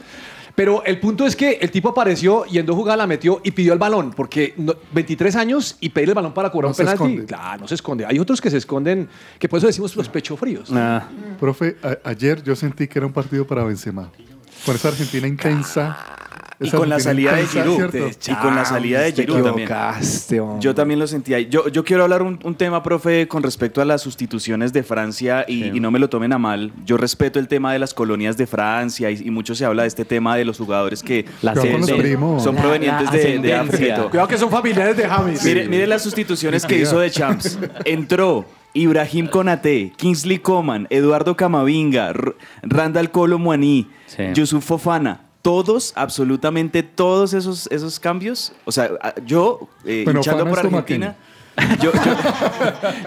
Pero 0.56 0.84
el 0.86 1.00
punto 1.02 1.26
es 1.26 1.36
que 1.36 1.60
el 1.62 1.70
tipo 1.70 1.90
apareció 1.90 2.46
y 2.50 2.60
en 2.60 2.66
dos 2.66 2.78
jugadas 2.78 2.98
la 2.98 3.08
metió 3.08 3.42
y 3.44 3.52
pidió 3.52 3.74
el 3.74 3.80
balón 3.80 4.12
porque 4.12 4.54
no- 4.56 4.74
23 4.94 5.36
años 5.36 5.76
y 5.82 5.90
pedir 5.90 6.10
el 6.10 6.16
balón 6.16 6.34
para 6.34 6.50
cobrar 6.50 6.68
No 6.68 6.70
un 6.70 6.76
se 6.76 6.84
penalti. 6.84 7.04
esconde. 7.04 7.26
Claro, 7.26 7.62
no 7.62 7.68
se 7.68 7.76
esconde. 7.76 8.06
Hay 8.06 8.20
otros 8.20 8.40
que 8.40 8.50
se 8.50 8.58
esconden, 8.58 9.10
que 9.38 9.50
por 9.50 9.58
eso 9.58 9.68
decimos 9.68 9.96
los 9.98 10.08
pecho 10.08 10.38
fríos. 10.38 10.72
Profe, 11.42 11.76
a- 11.84 12.10
ayer 12.10 12.42
yo 12.42 12.56
sentí 12.56 12.88
que 12.88 13.00
era 13.00 13.06
un 13.06 13.14
partido 13.14 13.46
para 13.46 13.66
Benzema. 13.66 14.10
Con 14.66 14.76
esa 14.76 14.88
Argentina 14.90 15.28
intensa. 15.28 15.98
Y 16.62 16.70
con 16.72 16.90
la 16.90 17.00
salida 17.00 17.32
de 17.36 17.46
Giroud. 17.48 17.78
Y 18.28 18.36
con 18.36 18.56
la 18.56 18.66
salida 18.66 19.00
de 19.02 19.14
Giroud 19.14 19.38
también. 19.44 19.68
hombre. 19.68 20.62
Yo 20.62 20.76
también 20.76 21.00
lo 21.00 21.08
sentí 21.08 21.34
ahí. 21.34 21.48
Yo, 21.50 21.70
yo 21.70 21.86
quiero 21.86 22.04
hablar 22.04 22.22
un, 22.22 22.38
un 22.44 22.56
tema, 22.56 22.84
profe, 22.84 23.28
con 23.30 23.44
respecto 23.44 23.82
a 23.82 23.86
las 23.86 24.02
sustituciones 24.02 24.74
de 24.74 24.84
Francia 24.84 25.46
y, 25.48 25.66
y 25.78 25.80
no 25.80 25.90
me 25.92 26.00
lo 26.00 26.10
tomen 26.10 26.34
a 26.34 26.38
mal. 26.38 26.74
Yo 26.86 26.98
respeto 26.98 27.40
el 27.40 27.48
tema 27.48 27.72
de 27.72 27.80
las 27.80 27.94
colonias 27.94 28.36
de 28.36 28.46
Francia 28.46 29.10
y, 29.10 29.22
y 29.28 29.32
mucho 29.32 29.56
se 29.56 29.64
habla 29.64 29.84
de 29.84 29.88
este 29.88 30.04
tema 30.04 30.36
de 30.36 30.44
los 30.44 30.58
jugadores 30.58 31.02
que 31.02 31.26
de- 31.54 31.62
son 32.42 32.56
La- 32.56 32.62
provenientes 32.62 33.06
la 33.06 33.12
de, 33.12 33.20
de. 33.40 33.54
África. 33.56 34.10
Cuidado 34.10 34.28
que 34.28 34.38
son 34.38 34.50
familiares 34.52 34.98
de 34.98 35.08
James. 35.08 35.44
Mire, 35.46 35.68
mire 35.70 35.88
las 35.88 36.02
sustituciones 36.04 36.66
que 36.66 36.78
hizo 36.82 37.00
de 37.00 37.10
Champs. 37.10 37.58
Entró 37.86 38.46
Ibrahim 38.74 39.28
Konate, 39.28 39.94
Kingsley 39.96 40.40
Coman, 40.40 40.88
Eduardo 40.90 41.38
Camavinga, 41.38 42.10
R- 42.10 42.36
Randall 42.64 43.12
Colo 43.12 43.40
Muaní, 43.40 43.88
Yusuf 44.34 44.66
Fofana. 44.66 45.22
Todos, 45.42 45.94
absolutamente 45.96 46.84
todos 46.84 47.34
esos, 47.34 47.68
esos 47.72 48.00
cambios. 48.00 48.52
O 48.66 48.72
sea, 48.72 48.90
yo 49.26 49.70
eh, 49.86 50.04
hinchando 50.14 50.46
por 50.46 50.60
Argentina. 50.60 51.16
Yo, 51.82 51.92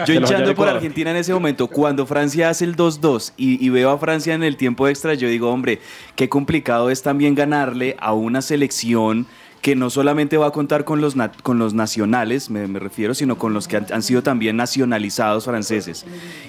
yo- 0.06 0.14
hinchando 0.14 0.54
por. 0.54 0.68
Argentina 0.68 1.10
en 1.10 1.16
ese 1.16 1.32
momento, 1.32 1.68
cuando 1.68 2.06
Francia 2.06 2.50
hace 2.50 2.64
el 2.64 2.76
2-2 2.76 3.32
y, 3.36 3.64
y 3.64 3.68
veo 3.70 3.90
a 3.90 3.98
Francia 3.98 4.34
en 4.34 4.42
el 4.42 4.56
tiempo 4.56 4.88
extra, 4.88 5.14
yo 5.14 5.28
digo, 5.28 5.50
hombre, 5.50 5.80
qué 6.16 6.28
complicado 6.28 6.90
es 6.90 7.02
también 7.02 7.34
ganarle 7.34 7.96
a 7.98 8.12
una 8.12 8.42
selección 8.42 9.26
que 9.62 9.76
no 9.76 9.90
solamente 9.90 10.36
va 10.36 10.48
a 10.48 10.50
contar 10.50 10.84
con 10.84 11.00
los, 11.00 11.14
con 11.44 11.60
los 11.60 11.72
nacionales, 11.72 12.50
me, 12.50 12.66
me 12.66 12.80
refiero, 12.80 13.14
sino 13.14 13.38
con 13.38 13.54
los 13.54 13.68
que 13.68 13.76
han, 13.76 14.02
sido 14.02 14.20
también 14.22 14.56
nacionalizados 14.56 15.44
franceses. 15.44 16.04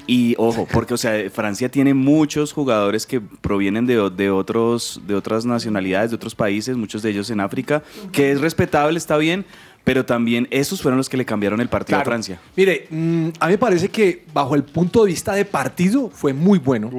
Y 0.08 0.34
ojo, 0.40 0.68
porque 0.72 0.96
o 0.96 0.98
sea, 0.98 1.30
Francia 1.30 1.70
tiene 1.70 1.94
muchos 1.94 2.54
jugadores 2.54 3.06
que 3.06 3.22
provienen 3.22 3.86
de, 3.86 4.10
de, 4.10 4.32
otros, 4.32 5.00
de 5.06 5.14
otras 5.14 5.46
nacionalidades, 5.46 6.10
de 6.10 6.16
otros 6.16 6.34
países, 6.34 6.76
muchos 6.76 7.04
de 7.04 7.12
ellos 7.12 7.30
en 7.30 7.40
África, 7.40 7.84
que 8.12 8.32
es 8.32 8.42
respetable, 8.42 8.98
está 8.98 9.18
bien, 9.18 9.46
pero 9.84 10.06
también 10.06 10.48
esos 10.50 10.82
fueron 10.82 10.98
los 10.98 11.10
que 11.10 11.18
le 11.18 11.26
cambiaron 11.26 11.60
el 11.60 11.68
partido 11.70 11.98
a 11.98 12.00
Claro. 12.04 12.12
Francia. 12.12 12.40
Mire, 12.56 12.88
mm, 12.90 13.28
a 13.40 13.48
mí 13.48 13.52
me 13.54 13.58
parece 13.58 13.90
que 13.90 14.24
bajo 14.34 14.56
el 14.56 14.64
punto 14.64 15.04
de 15.04 15.08
vista 15.08 15.34
de 15.34 15.44
partido 15.46 16.10
fue 16.14 16.34
muy 16.34 16.60
bueno. 16.60 16.90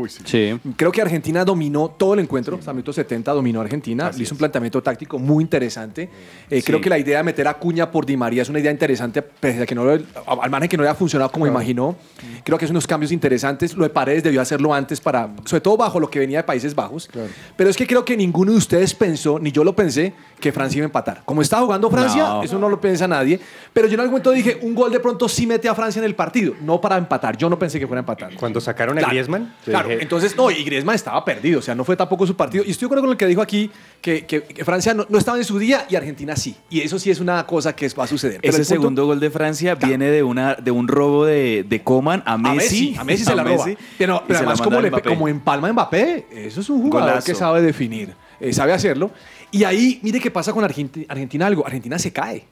Creo 0.76 0.92
que 0.92 1.00
Argentina 1.02 1.44
dominó 1.44 1.88
todo 1.88 2.14
el 2.14 2.20
encuentro. 2.20 2.56
Hasta 2.58 2.70
el 2.70 2.76
minuto 2.76 2.92
70 2.92 3.32
dominó 3.32 3.60
Argentina. 3.60 4.10
Le 4.14 4.22
hizo 4.22 4.34
un 4.34 4.38
planteamiento 4.38 4.82
táctico 4.82 5.18
muy 5.18 5.42
interesante. 5.42 6.08
Eh, 6.50 6.62
Creo 6.62 6.78
Sí. 6.78 6.82
que 6.84 6.90
la 6.90 6.98
idea 6.98 7.18
de 7.18 7.24
meter 7.24 7.48
a 7.48 7.54
Cuña 7.54 7.90
por 7.90 8.04
Di 8.06 8.16
María 8.16 8.42
es 8.42 8.48
una 8.48 8.58
idea 8.60 8.70
interesante, 8.70 9.22
pese 9.22 9.62
a 9.62 9.66
que 9.66 9.74
no, 9.74 9.82
al 9.90 10.50
margen 10.50 10.68
que 10.68 10.76
no 10.76 10.82
haya 10.82 10.94
funcionado 10.94 11.30
como 11.30 11.44
Claro. 11.46 11.58
imaginó. 11.58 11.96
Creo 12.44 12.58
que 12.58 12.64
es 12.66 12.70
unos 12.70 12.86
cambios 12.86 13.12
interesantes. 13.12 13.74
Lo 13.76 13.84
de 13.84 13.90
Paredes 13.90 14.22
debió 14.22 14.40
hacerlo 14.40 14.74
antes 14.74 15.00
para, 15.00 15.30
sobre 15.44 15.60
todo 15.60 15.76
bajo 15.76 15.98
lo 16.00 16.10
que 16.10 16.18
venía 16.18 16.38
de 16.38 16.44
Países 16.44 16.74
Bajos. 16.74 17.08
Pero 17.56 17.70
es 17.70 17.76
que 17.76 17.86
creo 17.86 18.04
que 18.04 18.16
ninguno 18.16 18.52
de 18.52 18.58
ustedes 18.58 18.94
pensó, 18.94 19.38
ni 19.38 19.52
yo 19.52 19.64
lo 19.64 19.74
pensé, 19.74 20.12
que 20.40 20.52
Francia 20.52 20.78
iba 20.78 20.84
a 20.84 20.88
empatar. 20.88 21.22
Como 21.24 21.40
estaba 21.42 21.62
jugando 21.64 21.90
Francia, 21.90 22.22
No. 22.24 22.42
eso 22.42 22.58
no 22.58 22.68
lo 22.68 22.73
piensa 22.80 23.06
nadie. 23.08 23.40
Pero 23.72 23.86
yo 23.88 23.94
en 23.94 24.00
algún 24.00 24.12
momento 24.12 24.30
dije, 24.30 24.58
un 24.62 24.74
gol 24.74 24.92
de 24.92 25.00
pronto 25.00 25.28
sí 25.28 25.46
mete 25.46 25.68
a 25.68 25.74
Francia 25.74 25.98
en 26.00 26.04
el 26.06 26.14
partido, 26.14 26.54
no 26.62 26.80
para 26.80 26.96
empatar. 26.96 27.36
Yo 27.36 27.48
no 27.50 27.58
pensé 27.58 27.78
que 27.80 27.86
fuera 27.86 28.00
a 28.00 28.02
empatar. 28.02 28.34
Cuando 28.36 28.60
sacaron 28.60 28.96
a 28.98 29.00
Claro, 29.00 29.12
Griezmann, 29.12 29.54
Claro, 29.64 29.88
dije- 29.88 30.02
entonces, 30.02 30.36
no, 30.36 30.50
y 30.50 30.62
Griezmann 30.64 30.94
estaba 30.94 31.24
perdido, 31.24 31.58
o 31.58 31.62
sea, 31.62 31.74
no 31.74 31.84
fue 31.84 31.96
tampoco 31.96 32.26
su 32.26 32.36
partido. 32.36 32.64
Y 32.66 32.70
estoy 32.70 32.82
de 32.82 32.86
acuerdo 32.86 33.02
con 33.02 33.10
lo 33.10 33.16
que 33.16 33.26
dijo 33.26 33.42
aquí, 33.42 33.70
que, 34.00 34.24
que- 34.26 34.42
que 34.44 34.64
Francia 34.64 34.94
no, 34.94 35.06
no 35.08 35.18
estaba 35.18 35.38
en 35.38 35.44
su 35.44 35.58
día 35.58 35.86
y 35.88 35.96
Argentina 35.96 36.36
sí. 36.36 36.54
Y 36.70 36.80
eso 36.80 36.98
sí 36.98 37.10
es 37.10 37.20
una 37.20 37.44
cosa 37.46 37.74
que 37.74 37.88
va 37.88 38.04
a 38.04 38.06
suceder. 38.06 38.40
Pero 38.40 38.50
Ese 38.52 38.62
el 38.62 38.66
punto- 38.66 38.80
segundo 38.82 39.06
gol 39.06 39.20
de 39.20 39.30
Francia 39.30 39.74
viene 39.74 40.10
de 40.10 40.22
una 40.22 40.54
de 40.54 40.70
un 40.70 40.88
robo 40.88 41.24
de, 41.24 41.64
de 41.68 41.82
Coman 41.82 42.22
a 42.26 42.34
a 42.34 42.38
Messi. 42.38 42.94
A 42.98 43.04
Messi 43.04 43.24
se 43.24 43.34
la 43.34 43.42
roba. 43.44 43.64
Messi, 43.66 43.78
Pero, 43.98 44.22
pero 44.26 44.38
además, 44.40 44.60
como, 44.60 44.78
a 44.78 44.82
le, 44.82 44.90
Mbappé. 44.90 45.08
como 45.08 45.28
empalma 45.28 45.68
a 45.68 45.72
Mbappé, 45.72 46.26
eso 46.32 46.60
es 46.60 46.68
un 46.70 46.82
jugador 46.82 47.10
Golazo. 47.10 47.26
que 47.26 47.34
sabe 47.34 47.62
definir, 47.62 48.14
eh, 48.40 48.52
sabe 48.52 48.72
hacerlo. 48.72 49.10
Y 49.50 49.64
ahí, 49.64 50.00
mire 50.02 50.18
qué 50.20 50.30
pasa 50.30 50.52
con 50.52 50.64
Argentina, 50.64 51.06
Argentina 51.08 51.46
algo. 51.46 51.64
Argentina 51.64 51.98
se 51.98 52.12
cae. 52.12 52.44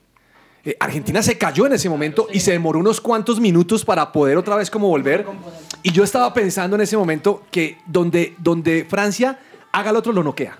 Eh, 0.64 0.76
Argentina 0.78 1.22
se 1.22 1.36
cayó 1.36 1.66
en 1.66 1.72
ese 1.72 1.88
momento 1.88 2.28
y 2.32 2.38
se 2.40 2.52
demoró 2.52 2.78
unos 2.78 3.00
cuantos 3.00 3.40
minutos 3.40 3.84
para 3.84 4.12
poder 4.12 4.36
otra 4.36 4.54
vez 4.56 4.70
como 4.70 4.88
volver. 4.88 5.26
Y 5.82 5.90
yo 5.90 6.04
estaba 6.04 6.32
pensando 6.32 6.76
en 6.76 6.82
ese 6.82 6.96
momento 6.96 7.42
que 7.50 7.78
donde, 7.86 8.34
donde 8.38 8.86
Francia 8.88 9.40
haga 9.72 9.90
al 9.90 9.96
otro 9.96 10.12
lo 10.12 10.22
noquea. 10.22 10.56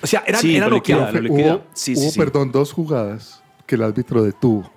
O 0.00 0.06
sea, 0.06 0.22
era, 0.26 0.38
era 0.40 0.68
noqueado. 0.68 1.10
Profe, 1.10 1.28
Hubo, 1.28 1.62
hubo, 1.96 2.12
perdón, 2.16 2.52
dos 2.52 2.72
jugadas 2.72 3.42
que 3.66 3.74
el 3.74 3.82
árbitro 3.82 4.22
detuvo. 4.22 4.70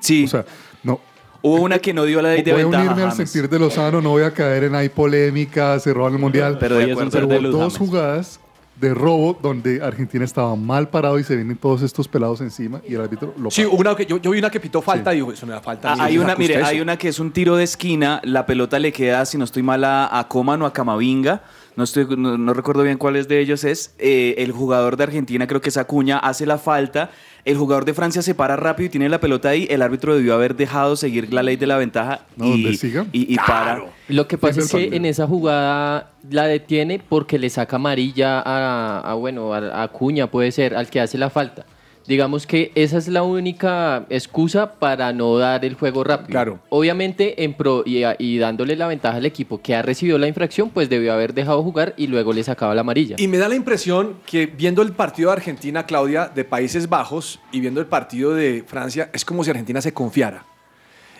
Sí. 0.00 0.24
O 0.24 0.28
sea, 0.28 0.44
no. 0.82 1.00
Hubo 1.40 1.60
una 1.62 1.78
que 1.78 1.94
no 1.94 2.04
dio 2.04 2.20
la 2.20 2.30
ley 2.32 2.42
de 2.42 2.52
voy 2.52 2.60
a 2.60 2.64
ventaja. 2.64 2.84
unirme 2.84 3.02
al 3.02 3.12
sentir 3.12 3.48
de 3.48 3.58
Lozano, 3.58 4.00
no 4.00 4.10
voy 4.10 4.24
a 4.24 4.32
caer 4.32 4.64
en 4.64 4.74
ahí 4.74 4.88
polémica, 4.88 5.78
se 5.78 5.94
roban 5.94 6.14
el 6.14 6.18
mundial. 6.18 6.58
Pero 6.58 6.76
de 6.76 6.90
acuerdo. 6.92 7.10
Pero 7.12 7.26
de 7.26 7.34
hubo 7.38 7.42
Luz 7.42 7.52
dos 7.52 7.60
James. 7.74 7.78
jugadas 7.78 8.40
de 8.80 8.94
robo 8.94 9.36
donde 9.40 9.82
Argentina 9.82 10.24
estaba 10.24 10.54
mal 10.54 10.88
parado 10.88 11.18
y 11.18 11.24
se 11.24 11.34
vienen 11.34 11.56
todos 11.56 11.82
estos 11.82 12.06
pelados 12.06 12.40
encima 12.40 12.80
y 12.86 12.94
el 12.94 13.00
árbitro 13.00 13.34
lo 13.36 13.50
Sí, 13.50 13.64
una 13.64 13.94
que, 13.96 14.06
yo, 14.06 14.18
yo 14.18 14.30
vi 14.30 14.38
una 14.38 14.50
que 14.50 14.60
pitó 14.60 14.80
falta 14.82 15.12
y 15.12 15.16
dijo, 15.16 15.32
eso 15.32 15.46
no 15.46 15.52
era 15.52 15.60
falta. 15.60 15.92
Ah, 15.92 16.04
hay 16.04 16.18
una, 16.18 16.36
mire, 16.36 16.62
hay 16.62 16.80
una 16.80 16.96
que 16.96 17.08
es 17.08 17.18
un 17.18 17.32
tiro 17.32 17.56
de 17.56 17.64
esquina, 17.64 18.20
la 18.24 18.46
pelota 18.46 18.78
le 18.78 18.92
queda, 18.92 19.24
si 19.26 19.36
no 19.38 19.44
estoy 19.44 19.62
mal, 19.62 19.84
a, 19.84 20.18
a 20.18 20.28
Coman 20.28 20.62
o 20.62 20.66
a 20.66 20.72
Camavinga. 20.72 21.42
No, 21.78 21.84
estoy, 21.84 22.08
no, 22.16 22.36
no 22.36 22.54
recuerdo 22.54 22.82
bien 22.82 22.98
cuáles 22.98 23.28
de 23.28 23.38
ellos 23.38 23.62
es. 23.62 23.94
Eh, 24.00 24.34
el 24.38 24.50
jugador 24.50 24.96
de 24.96 25.04
Argentina, 25.04 25.46
creo 25.46 25.60
que 25.60 25.68
es 25.68 25.76
Acuña, 25.76 26.18
hace 26.18 26.44
la 26.44 26.58
falta. 26.58 27.12
El 27.44 27.56
jugador 27.56 27.84
de 27.84 27.94
Francia 27.94 28.20
se 28.20 28.34
para 28.34 28.56
rápido 28.56 28.88
y 28.88 28.90
tiene 28.90 29.08
la 29.08 29.20
pelota 29.20 29.50
ahí. 29.50 29.68
El 29.70 29.82
árbitro 29.82 30.16
debió 30.16 30.34
haber 30.34 30.56
dejado 30.56 30.96
seguir 30.96 31.32
la 31.32 31.44
ley 31.44 31.54
de 31.54 31.68
la 31.68 31.76
ventaja 31.76 32.22
No, 32.34 32.46
y, 32.46 32.62
donde 32.64 32.76
siga. 32.76 33.06
y, 33.12 33.32
y 33.32 33.36
para. 33.36 33.84
Lo 34.08 34.26
que 34.26 34.36
pasa 34.36 34.58
es 34.58 34.72
que 34.72 34.96
en 34.96 35.04
esa 35.04 35.28
jugada 35.28 36.10
la 36.28 36.46
detiene 36.48 37.00
porque 37.08 37.38
le 37.38 37.48
saca 37.48 37.76
amarilla 37.76 38.40
a, 38.40 38.98
a, 39.08 39.14
bueno, 39.14 39.54
a, 39.54 39.84
a 39.84 39.86
Cuña, 39.86 40.28
puede 40.32 40.50
ser, 40.50 40.74
al 40.74 40.90
que 40.90 41.00
hace 41.00 41.16
la 41.16 41.30
falta. 41.30 41.64
Digamos 42.08 42.46
que 42.46 42.72
esa 42.74 42.96
es 42.96 43.06
la 43.06 43.22
única 43.22 44.06
excusa 44.08 44.72
para 44.78 45.12
no 45.12 45.36
dar 45.36 45.62
el 45.66 45.74
juego 45.74 46.04
rápido. 46.04 46.30
Claro. 46.30 46.58
Obviamente, 46.70 47.44
en 47.44 47.52
pro 47.52 47.82
y, 47.84 48.38
dándole 48.38 48.76
la 48.76 48.86
ventaja 48.86 49.18
al 49.18 49.26
equipo 49.26 49.60
que 49.60 49.74
ha 49.74 49.82
recibido 49.82 50.16
la 50.16 50.26
infracción, 50.26 50.70
pues 50.70 50.88
debió 50.88 51.12
haber 51.12 51.34
dejado 51.34 51.62
jugar 51.62 51.92
y 51.98 52.06
luego 52.06 52.32
le 52.32 52.42
sacaba 52.42 52.74
la 52.74 52.80
amarilla. 52.80 53.16
Y 53.18 53.28
me 53.28 53.36
da 53.36 53.46
la 53.46 53.56
impresión 53.56 54.14
que 54.24 54.46
viendo 54.46 54.80
el 54.80 54.92
partido 54.92 55.28
de 55.28 55.34
Argentina, 55.34 55.84
Claudia, 55.84 56.32
de 56.34 56.46
Países 56.46 56.88
Bajos, 56.88 57.40
y 57.52 57.60
viendo 57.60 57.78
el 57.78 57.86
partido 57.86 58.32
de 58.32 58.64
Francia, 58.66 59.10
es 59.12 59.22
como 59.26 59.44
si 59.44 59.50
Argentina 59.50 59.82
se 59.82 59.92
confiara. 59.92 60.46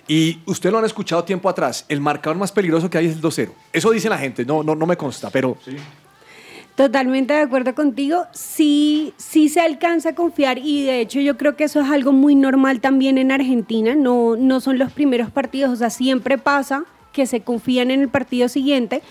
Y 0.09 0.39
ustedes 0.47 0.73
lo 0.73 0.79
han 0.79 0.87
escuchado 0.87 1.23
tiempo 1.23 1.51
atrás, 1.51 1.85
el 1.91 2.01
marcador 2.01 2.39
más 2.39 2.51
peligroso 2.51 2.89
que 2.89 2.97
hay 2.97 3.09
es 3.09 3.17
el 3.17 3.21
2-0. 3.21 3.51
Eso 3.75 3.91
dice 3.91 4.09
la 4.09 4.17
gente, 4.17 4.47
no, 4.47 4.63
no, 4.63 4.75
no 4.75 4.87
me 4.87 4.97
consta, 4.97 5.29
pero... 5.29 5.59
Totalmente 6.79 7.35
de 7.35 7.41
acuerdo 7.41 7.75
contigo. 7.75 8.27
Sí, 8.31 9.13
sí 9.17 9.49
se 9.49 9.61
alcanza 9.61 10.11
a 10.11 10.15
confiar 10.15 10.59
y 10.59 10.85
de 10.85 11.01
hecho 11.01 11.19
yo 11.19 11.37
creo 11.37 11.57
que 11.57 11.65
eso 11.65 11.81
es 11.81 11.91
algo 11.91 12.13
muy 12.13 12.37
normal 12.37 12.81
también 12.81 13.19
en 13.19 13.33
Argentina. 13.33 13.97
No, 13.97 14.37
no 14.37 14.61
son 14.61 14.79
los 14.79 14.93
primeros 14.93 15.29
partidos, 15.33 15.73
o 15.73 15.75
sea, 15.77 15.91
siempre 15.91 16.39
pasa 16.39 16.85
que 17.13 17.27
se 17.27 17.41
confían 17.41 17.91
en 17.91 18.03
el 18.03 18.09
partido 18.09 18.47
siguiente. 18.47 19.03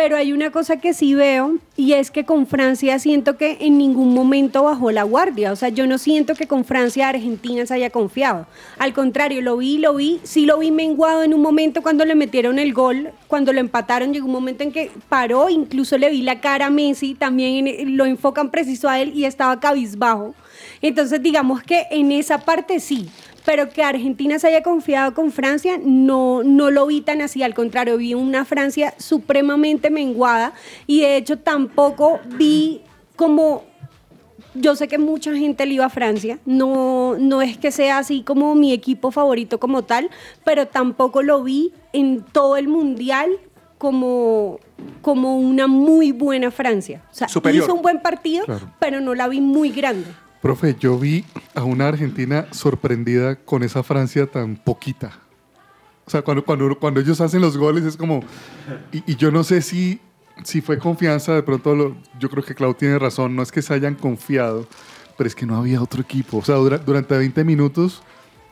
Pero 0.00 0.16
hay 0.16 0.32
una 0.32 0.52
cosa 0.52 0.76
que 0.76 0.94
sí 0.94 1.14
veo 1.14 1.58
y 1.76 1.94
es 1.94 2.12
que 2.12 2.24
con 2.24 2.46
Francia 2.46 3.00
siento 3.00 3.36
que 3.36 3.58
en 3.62 3.78
ningún 3.78 4.14
momento 4.14 4.62
bajó 4.62 4.92
la 4.92 5.02
guardia. 5.02 5.50
O 5.50 5.56
sea, 5.56 5.70
yo 5.70 5.88
no 5.88 5.98
siento 5.98 6.36
que 6.36 6.46
con 6.46 6.64
Francia 6.64 7.08
Argentina 7.08 7.66
se 7.66 7.74
haya 7.74 7.90
confiado. 7.90 8.46
Al 8.78 8.92
contrario, 8.92 9.42
lo 9.42 9.56
vi, 9.56 9.78
lo 9.78 9.96
vi, 9.96 10.20
sí 10.22 10.46
lo 10.46 10.60
vi 10.60 10.70
menguado 10.70 11.24
en 11.24 11.34
un 11.34 11.42
momento 11.42 11.82
cuando 11.82 12.04
le 12.04 12.14
metieron 12.14 12.60
el 12.60 12.72
gol, 12.72 13.10
cuando 13.26 13.52
lo 13.52 13.58
empataron, 13.58 14.14
llegó 14.14 14.26
un 14.26 14.32
momento 14.34 14.62
en 14.62 14.70
que 14.70 14.92
paró, 15.08 15.48
incluso 15.48 15.98
le 15.98 16.10
vi 16.10 16.22
la 16.22 16.40
cara 16.40 16.66
a 16.66 16.70
Messi, 16.70 17.14
también 17.14 17.96
lo 17.96 18.06
enfocan 18.06 18.52
preciso 18.52 18.88
a 18.88 19.00
él 19.00 19.10
y 19.16 19.24
estaba 19.24 19.58
cabizbajo. 19.58 20.32
Entonces, 20.82 21.22
digamos 21.22 21.62
que 21.62 21.86
en 21.90 22.12
esa 22.12 22.38
parte 22.38 22.80
sí, 22.80 23.08
pero 23.44 23.68
que 23.70 23.82
Argentina 23.82 24.38
se 24.38 24.48
haya 24.48 24.62
confiado 24.62 25.14
con 25.14 25.32
Francia, 25.32 25.78
no, 25.82 26.42
no 26.44 26.70
lo 26.70 26.86
vi 26.86 27.00
tan 27.00 27.20
así, 27.22 27.42
al 27.42 27.54
contrario, 27.54 27.96
vi 27.96 28.14
una 28.14 28.44
Francia 28.44 28.94
supremamente 28.98 29.90
menguada 29.90 30.52
y 30.86 31.00
de 31.00 31.16
hecho 31.16 31.38
tampoco 31.38 32.20
vi 32.36 32.82
como 33.16 33.64
yo 34.54 34.74
sé 34.74 34.88
que 34.88 34.98
mucha 34.98 35.34
gente 35.34 35.66
le 35.66 35.74
iba 35.74 35.84
a 35.84 35.90
Francia, 35.90 36.38
no, 36.44 37.16
no 37.18 37.42
es 37.42 37.56
que 37.58 37.70
sea 37.70 37.98
así 37.98 38.22
como 38.22 38.54
mi 38.54 38.72
equipo 38.72 39.10
favorito 39.10 39.60
como 39.60 39.82
tal, 39.82 40.10
pero 40.44 40.66
tampoco 40.66 41.22
lo 41.22 41.42
vi 41.44 41.72
en 41.92 42.22
todo 42.22 42.56
el 42.56 42.66
mundial 42.66 43.30
como, 43.78 44.58
como 45.02 45.38
una 45.38 45.68
muy 45.68 46.12
buena 46.12 46.50
Francia. 46.50 47.02
O 47.10 47.14
sea, 47.14 47.28
Superior. 47.28 47.64
hizo 47.64 47.74
un 47.74 47.82
buen 47.82 48.00
partido, 48.00 48.44
Claro. 48.46 48.68
pero 48.80 49.00
no 49.00 49.14
la 49.14 49.28
vi 49.28 49.40
muy 49.40 49.70
grande. 49.70 50.08
Profe, 50.42 50.76
yo 50.78 50.98
vi 50.98 51.24
a 51.54 51.64
una 51.64 51.88
Argentina 51.88 52.46
sorprendida 52.52 53.36
con 53.36 53.62
esa 53.64 53.82
Francia 53.82 54.26
tan 54.26 54.56
poquita. 54.56 55.18
O 56.06 56.10
sea, 56.10 56.22
cuando, 56.22 56.44
cuando, 56.44 56.78
cuando 56.78 57.00
ellos 57.00 57.20
hacen 57.20 57.40
los 57.42 57.56
goles 57.56 57.84
es 57.84 57.96
como... 57.96 58.20
Y, 58.92 59.02
y 59.12 59.16
yo 59.16 59.30
no 59.30 59.42
sé 59.44 59.60
si, 59.62 60.00
si 60.44 60.60
fue 60.60 60.78
confianza, 60.78 61.34
de 61.34 61.42
pronto 61.42 61.74
lo- 61.74 61.96
yo 62.18 62.30
creo 62.30 62.44
que 62.44 62.54
Clau 62.54 62.72
tiene 62.74 62.98
razón, 62.98 63.34
no 63.36 63.42
es 63.42 63.50
que 63.52 63.60
se 63.62 63.74
hayan 63.74 63.94
confiado, 63.94 64.66
pero 65.18 65.26
es 65.28 65.34
que 65.34 65.44
no 65.44 65.56
había 65.56 65.82
otro 65.82 66.00
equipo. 66.00 66.38
O 66.38 66.44
sea, 66.44 66.54
dura- 66.54 66.78
durante 66.78 67.16
20 67.18 67.44
minutos 67.44 68.02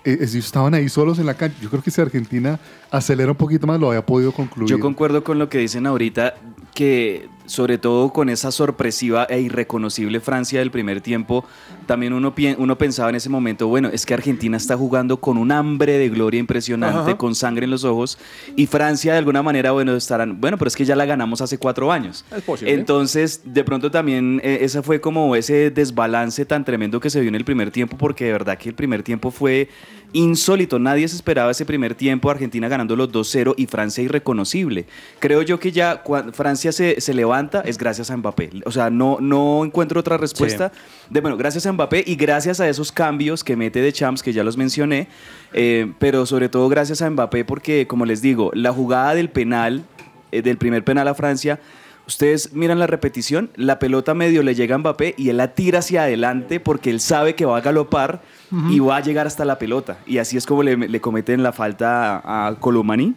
eh, 0.05 0.18
ellos 0.20 0.34
estaban 0.34 0.74
ahí 0.74 0.89
solos 0.89 1.18
en 1.18 1.26
la 1.26 1.34
cancha. 1.34 1.57
Yo 1.62 1.70
creo 1.70 1.82
que 1.82 1.91
si 1.91 2.01
Argentina 2.01 2.59
acelera 2.97 3.31
un 3.31 3.37
poquito 3.37 3.67
más 3.67 3.79
lo 3.81 3.89
había 3.89 4.05
podido 4.05 4.33
concluir. 4.33 4.69
Yo 4.71 4.81
concuerdo 4.81 5.23
con 5.25 5.39
lo 5.39 5.49
que 5.49 5.59
dicen 5.59 5.87
ahorita, 5.87 6.35
que 6.75 7.29
sobre 7.47 7.79
todo 7.79 8.13
con 8.13 8.29
esa 8.29 8.51
sorpresiva 8.51 9.25
e 9.31 9.41
irreconocible 9.41 10.19
Francia 10.21 10.59
del 10.59 10.73
primer 10.73 11.01
tiempo, 11.01 11.45
también 11.87 12.13
uno, 12.13 12.35
pien- 12.35 12.57
uno 12.59 12.77
pensaba 12.77 13.09
en 13.09 13.15
ese 13.15 13.29
momento, 13.29 13.69
bueno, 13.69 13.89
es 13.93 14.05
que 14.05 14.15
Argentina 14.15 14.57
está 14.57 14.77
jugando 14.77 15.19
con 15.19 15.39
un 15.39 15.53
hambre 15.53 15.97
de 15.97 16.09
gloria 16.09 16.41
impresionante, 16.41 16.99
Ajá. 17.13 17.17
con 17.17 17.37
sangre 17.37 17.65
en 17.65 17.71
los 17.71 17.85
ojos, 17.85 18.19
y 18.57 18.67
Francia 18.67 19.13
de 19.13 19.19
alguna 19.19 19.43
manera, 19.45 19.71
bueno, 19.71 19.95
estarán, 19.95 20.41
bueno, 20.41 20.59
pero 20.59 20.67
es 20.69 20.75
que 20.77 20.85
ya 20.85 20.97
la 20.97 21.05
ganamos 21.07 21.41
hace 21.41 21.57
cuatro 21.57 21.93
años. 21.93 22.25
Es 22.37 22.43
posible. 22.43 22.75
Entonces, 22.75 23.41
de 23.45 23.63
pronto 23.63 23.93
también 23.93 24.41
eh, 24.43 24.59
ese 24.63 24.83
fue 24.83 25.01
como 25.01 25.37
ese 25.37 25.71
desbalance 25.71 26.45
tan 26.47 26.65
tremendo 26.65 26.99
que 26.99 27.11
se 27.11 27.21
vio 27.21 27.29
en 27.29 27.37
el 27.37 27.45
primer 27.45 27.71
tiempo, 27.71 27.97
porque 27.97 28.25
de 28.25 28.33
verdad 28.33 28.59
que 28.59 28.71
el 28.71 28.75
primer 28.75 29.05
tiempo 29.05 29.31
fue 29.31 29.69
insólito. 30.17 30.79
Nadie 30.79 31.07
se 31.09 31.17
esperaba 31.17 31.51
ese 31.51 31.67
primer 31.67 31.95
tiempo, 31.95 32.31
Argentina 32.31 32.69
ganando 32.69 32.97
los 32.97 33.11
2-0 33.11 33.55
y 33.57 33.67
Francia 33.67 34.03
irreconocible. 34.03 34.87
Creo 35.19 35.43
yo 35.43 35.61
que 35.61 35.73
ya 35.73 36.03
cuando 36.03 36.33
Francia 36.33 36.73
se, 36.73 37.01
se 37.01 37.14
levanta 37.14 37.61
es 37.61 37.79
gracias 37.79 38.11
a 38.11 38.17
Mbappé. 38.17 38.51
O 38.64 38.73
sea, 38.73 38.91
no, 38.91 39.19
no 39.21 39.64
encuentro 39.64 40.01
otra 40.01 40.17
respuesta. 40.17 40.73
De, 41.11 41.21
bueno, 41.21 41.37
gracias 41.37 41.67
a 41.67 41.73
Mbappé 41.73 42.05
y 42.07 42.17
gracias 42.17 42.61
a 42.61 42.69
esos 42.69 42.91
cambios 42.91 43.45
que 43.45 43.57
mete 43.57 43.81
de 43.81 43.93
Champs, 43.93 44.23
que 44.23 44.33
ya 44.33 44.43
los 44.43 44.57
mencioné, 44.57 45.09
eh, 45.53 45.93
pero 45.99 46.27
sobre 46.27 46.49
todo 46.49 46.69
gracias 46.69 47.03
a 47.03 47.11
Mbappé 47.11 47.45
porque, 47.45 47.87
como 47.87 48.07
les 48.07 48.23
digo, 48.23 48.51
la 48.55 48.73
jugada 48.73 49.14
del 49.14 49.29
penal, 49.29 49.85
eh, 50.33 50.43
del 50.43 50.57
primer 50.57 50.83
penal 50.83 51.09
a 51.09 51.14
Francia, 51.14 51.61
Ustedes 52.07 52.53
miran 52.53 52.79
la 52.79 52.87
repetición, 52.87 53.51
la 53.57 53.79
pelota 53.81 54.15
medio 54.15 54.45
le 54.45 54.55
llega 54.55 54.77
a 54.77 54.79
Mbappé 54.79 55.15
y 55.19 55.29
él 55.31 55.39
la 55.39 55.55
tira 55.55 55.81
hacia 55.81 56.05
adelante 56.05 56.61
porque 56.61 56.91
él 56.91 57.01
sabe 57.01 57.35
que 57.35 57.45
va 57.45 57.57
a 57.57 57.61
galopar 57.61 58.23
y 58.71 58.79
va 58.79 58.99
a 58.99 59.01
llegar 59.01 59.27
hasta 59.27 59.45
la 59.45 59.59
pelota. 59.59 59.99
Y 60.07 60.19
así 60.19 60.37
es 60.37 60.47
como 60.47 60.63
le, 60.63 60.77
le 60.77 61.01
cometen 61.01 61.43
la 61.43 61.53
falta 61.53 62.19
a, 62.19 62.47
a 62.47 62.55
Colomani. 62.61 63.15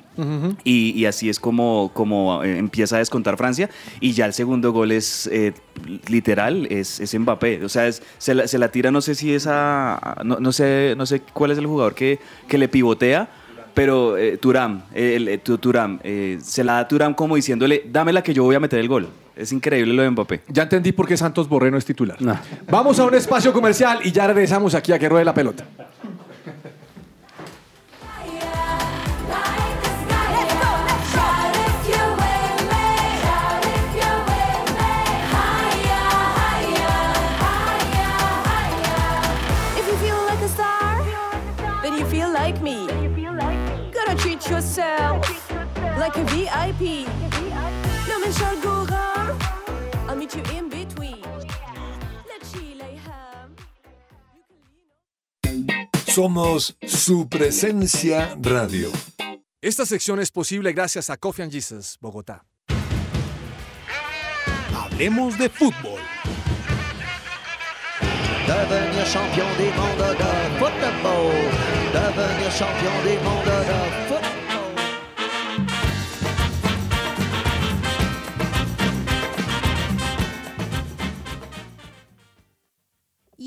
Y, 0.63 0.89
y 0.99 1.05
así 1.05 1.29
es 1.29 1.39
como, 1.39 1.91
como 1.93 2.43
eh, 2.43 2.57
empieza 2.57 2.95
a 2.95 2.99
descontar 2.99 3.37
Francia. 3.37 3.69
Y 4.01 4.13
ya 4.13 4.25
el 4.25 4.33
segundo 4.33 4.71
gol 4.71 4.91
es 4.91 5.27
eh, 5.31 5.53
literal, 6.07 6.65
es, 6.71 6.99
es 6.99 7.17
Mbappé. 7.17 7.63
O 7.63 7.69
sea, 7.69 7.87
es- 7.87 8.01
se, 8.17 8.33
la, 8.33 8.47
se 8.47 8.57
la 8.57 8.69
tira, 8.71 8.89
no 8.91 9.01
sé 9.01 9.13
si 9.13 9.33
es 9.33 9.45
a. 9.47 10.17
No, 10.25 10.39
no 10.39 10.51
sé, 10.51 10.95
no 10.97 11.05
sé 11.05 11.21
cuál 11.33 11.51
es 11.51 11.57
el 11.59 11.67
jugador 11.67 11.93
que, 11.93 12.19
que 12.47 12.57
le 12.57 12.67
pivotea. 12.67 13.29
Pero 13.79 14.17
eh, 14.17 14.35
Turam, 14.37 14.81
eh, 14.93 15.15
el, 15.15 15.27
eh, 15.29 15.37
Tu- 15.37 15.57
Turam, 15.57 15.99
eh, 16.03 16.37
se 16.43 16.65
la 16.65 16.73
da 16.73 16.87
Turam 16.89 17.13
como 17.13 17.37
diciéndole, 17.37 17.83
dámela 17.89 18.21
que 18.21 18.33
yo 18.33 18.43
voy 18.43 18.53
a 18.53 18.59
meter 18.59 18.77
el 18.77 18.89
gol. 18.89 19.07
Es 19.37 19.53
increíble 19.53 19.93
lo 19.93 20.01
de 20.01 20.09
Mbappé. 20.09 20.41
Ya 20.49 20.63
entendí 20.63 20.91
por 20.91 21.07
qué 21.07 21.15
Santos 21.15 21.47
Borré 21.47 21.71
no 21.71 21.77
es 21.77 21.85
titular. 21.85 22.17
Vamos 22.69 22.99
a 22.99 23.05
un 23.05 23.15
espacio 23.15 23.53
comercial 23.53 23.99
y 24.03 24.11
ya 24.11 24.27
regresamos 24.27 24.75
aquí 24.75 24.91
a 24.91 24.99
que 24.99 25.07
ruede 25.07 25.23
la 25.23 25.33
pelota. 25.33 25.63
If 39.77 39.87
you 39.87 39.95
feel 39.97 40.21
like 40.25 40.41
a 40.41 40.49
star, 40.49 41.81
then 41.83 41.93
you 41.97 42.05
feel 42.05 42.29
like 42.31 42.61
me. 42.61 42.88
Yourself 44.69 45.25
like 45.97 46.15
a 46.15 46.23
VIP. 46.25 47.07
No 48.07 48.19
me 48.19 48.29
Gora, 48.61 49.35
I'll 50.07 50.15
meet 50.15 50.35
you 50.35 50.43
in 50.55 50.69
between. 50.69 51.23
Somos 56.05 56.77
su 56.85 57.27
presencia 57.27 58.37
radio. 58.39 58.91
Esta 59.59 59.87
sección 59.87 60.19
es 60.19 60.29
posible 60.29 60.71
gracias 60.73 61.09
a 61.09 61.17
Coffee 61.17 61.41
and 61.41 61.51
Jesus, 61.51 61.97
Bogotá. 61.99 62.45
Hablemos 64.75 65.35
de 65.39 65.49
fútbol. 65.49 65.99
Devenir 68.45 69.05
champion 69.11 69.47
des 69.57 69.75
mondes 69.75 70.17
de 70.17 70.59
football. 70.59 71.31
Devenir 71.91 72.51
champion 72.51 73.03
des 73.03 73.19
mondes 73.23 73.67
de 73.67 74.07
football. 74.07 74.48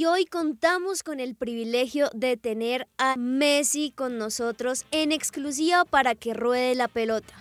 Y 0.03 0.05
hoy 0.05 0.25
contamos 0.25 1.05
con 1.05 1.21
el 1.21 1.37
privilegio 1.37 2.11
de 2.13 2.37
tener 2.37 2.89
a 2.99 3.15
Messi 3.15 3.93
con 3.93 4.19
nosotros 4.19 4.85
en 4.91 5.13
exclusiva 5.13 5.85
para 5.85 6.17
que 6.17 6.35
ruede 6.35 6.75
la 6.75 6.89
pelota. 6.89 7.33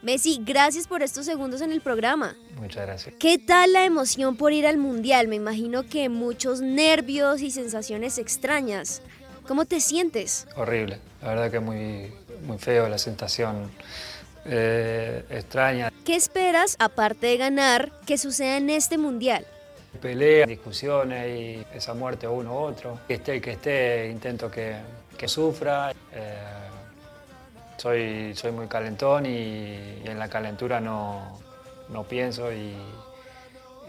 Messi, 0.00 0.40
gracias 0.44 0.86
por 0.86 1.02
estos 1.02 1.26
segundos 1.26 1.60
en 1.60 1.72
el 1.72 1.80
programa. 1.80 2.36
Muchas 2.60 2.86
gracias. 2.86 3.16
¿Qué 3.18 3.38
tal 3.38 3.72
la 3.72 3.84
emoción 3.84 4.36
por 4.36 4.52
ir 4.52 4.64
al 4.64 4.78
Mundial? 4.78 5.26
Me 5.26 5.34
imagino 5.34 5.88
que 5.88 6.08
muchos 6.08 6.60
nervios 6.60 7.42
y 7.42 7.50
sensaciones 7.50 8.18
extrañas. 8.18 9.02
¿Cómo 9.48 9.64
te 9.64 9.80
sientes? 9.80 10.46
Horrible. 10.54 11.00
La 11.20 11.30
verdad 11.30 11.50
que 11.50 11.58
muy, 11.58 12.12
muy 12.46 12.58
feo 12.58 12.88
la 12.88 12.98
sensación 12.98 13.72
eh, 14.44 15.24
extraña. 15.30 15.92
¿Qué 16.04 16.14
esperas, 16.14 16.76
aparte 16.78 17.26
de 17.26 17.38
ganar, 17.38 17.90
que 18.06 18.18
suceda 18.18 18.56
en 18.56 18.70
este 18.70 18.98
Mundial? 18.98 19.44
Peleas, 20.00 20.48
discusiones 20.48 21.28
y 21.28 21.76
esa 21.76 21.94
muerte 21.94 22.26
uno 22.26 22.52
u 22.52 22.56
otro. 22.56 23.00
Que 23.08 23.14
esté 23.14 23.36
el 23.36 23.40
que 23.40 23.52
esté, 23.52 24.10
intento 24.10 24.50
que, 24.50 24.76
que 25.16 25.28
sufra. 25.28 25.92
Eh, 26.12 26.38
soy, 27.76 28.34
soy 28.34 28.52
muy 28.52 28.66
calentón 28.66 29.26
y, 29.26 29.30
y 29.30 30.02
en 30.06 30.18
la 30.18 30.28
calentura 30.28 30.80
no, 30.80 31.38
no 31.88 32.04
pienso 32.04 32.52
y, 32.52 32.74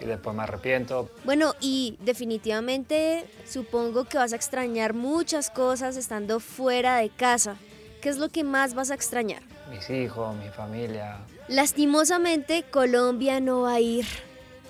y 0.01 0.06
después 0.06 0.36
me 0.36 0.43
arrepiento. 0.43 1.10
Bueno, 1.24 1.53
y 1.62 1.97
definitivamente 2.01 3.26
supongo 3.47 4.06
que 4.06 4.18
vas 4.18 4.34
a 4.34 4.36
extrañar 4.36 4.93
muchas 4.93 5.49
cosas 5.49 5.97
estando 5.97 6.39
fuera 6.39 6.97
de 6.97 7.10
casa. 7.10 7.58
¿Qué 8.01 8.10
es 8.10 8.18
lo 8.18 8.30
que 8.30 8.43
más 8.43 8.74
vas 8.74 8.91
a 8.91 8.93
extrañar? 8.95 9.41
Mis 9.72 9.89
hijos, 9.89 10.36
mi 10.36 10.49
familia. 10.49 11.18
Lastimosamente, 11.47 12.64
Colombia 12.70 13.39
no 13.39 13.62
va 13.62 13.74
a 13.74 13.80
ir. 13.80 14.06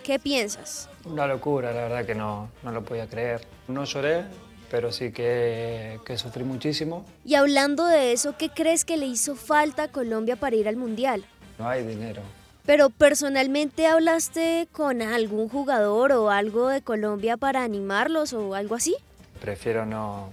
¿Qué 0.05 0.19
piensas? 0.19 0.87
Una 1.05 1.25
locura, 1.25 1.73
la 1.73 1.81
verdad 1.81 2.05
que 2.05 2.13
no, 2.13 2.51
no 2.61 2.71
lo 2.71 2.83
podía 2.85 3.07
creer. 3.07 3.41
No 3.67 3.85
lloré, 3.85 4.25
pero 4.69 4.91
sí 4.91 5.11
que, 5.11 5.99
que 6.05 6.15
sufrí 6.15 6.43
muchísimo. 6.43 7.03
Y 7.25 7.33
hablando 7.33 7.87
de 7.87 8.11
eso, 8.11 8.37
¿qué 8.37 8.49
crees 8.49 8.85
que 8.85 8.97
le 8.97 9.07
hizo 9.07 9.35
falta 9.35 9.85
a 9.85 9.87
Colombia 9.87 10.35
para 10.35 10.55
ir 10.55 10.67
al 10.67 10.75
Mundial? 10.75 11.25
No 11.57 11.67
hay 11.67 11.83
dinero. 11.83 12.21
Pero 12.67 12.91
personalmente 12.91 13.87
hablaste 13.87 14.67
con 14.71 15.01
algún 15.01 15.49
jugador 15.49 16.11
o 16.11 16.29
algo 16.29 16.67
de 16.67 16.83
Colombia 16.83 17.35
para 17.35 17.63
animarlos 17.63 18.33
o 18.33 18.53
algo 18.53 18.75
así? 18.75 18.95
Prefiero 19.41 19.87
no, 19.87 20.29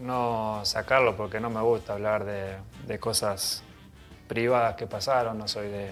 no 0.00 0.62
sacarlo 0.64 1.18
porque 1.18 1.38
no 1.38 1.50
me 1.50 1.60
gusta 1.60 1.92
hablar 1.92 2.24
de, 2.24 2.54
de 2.86 2.98
cosas 2.98 3.62
privadas 4.26 4.76
que 4.76 4.86
pasaron. 4.86 5.36
No 5.36 5.48
soy 5.48 5.68
de, 5.68 5.90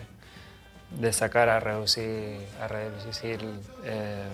de 0.90 1.12
sacar 1.12 1.48
a 1.48 1.60
reducir, 1.60 2.38
a 2.60 2.68
reducir 2.68 3.40
eh, 3.84 4.24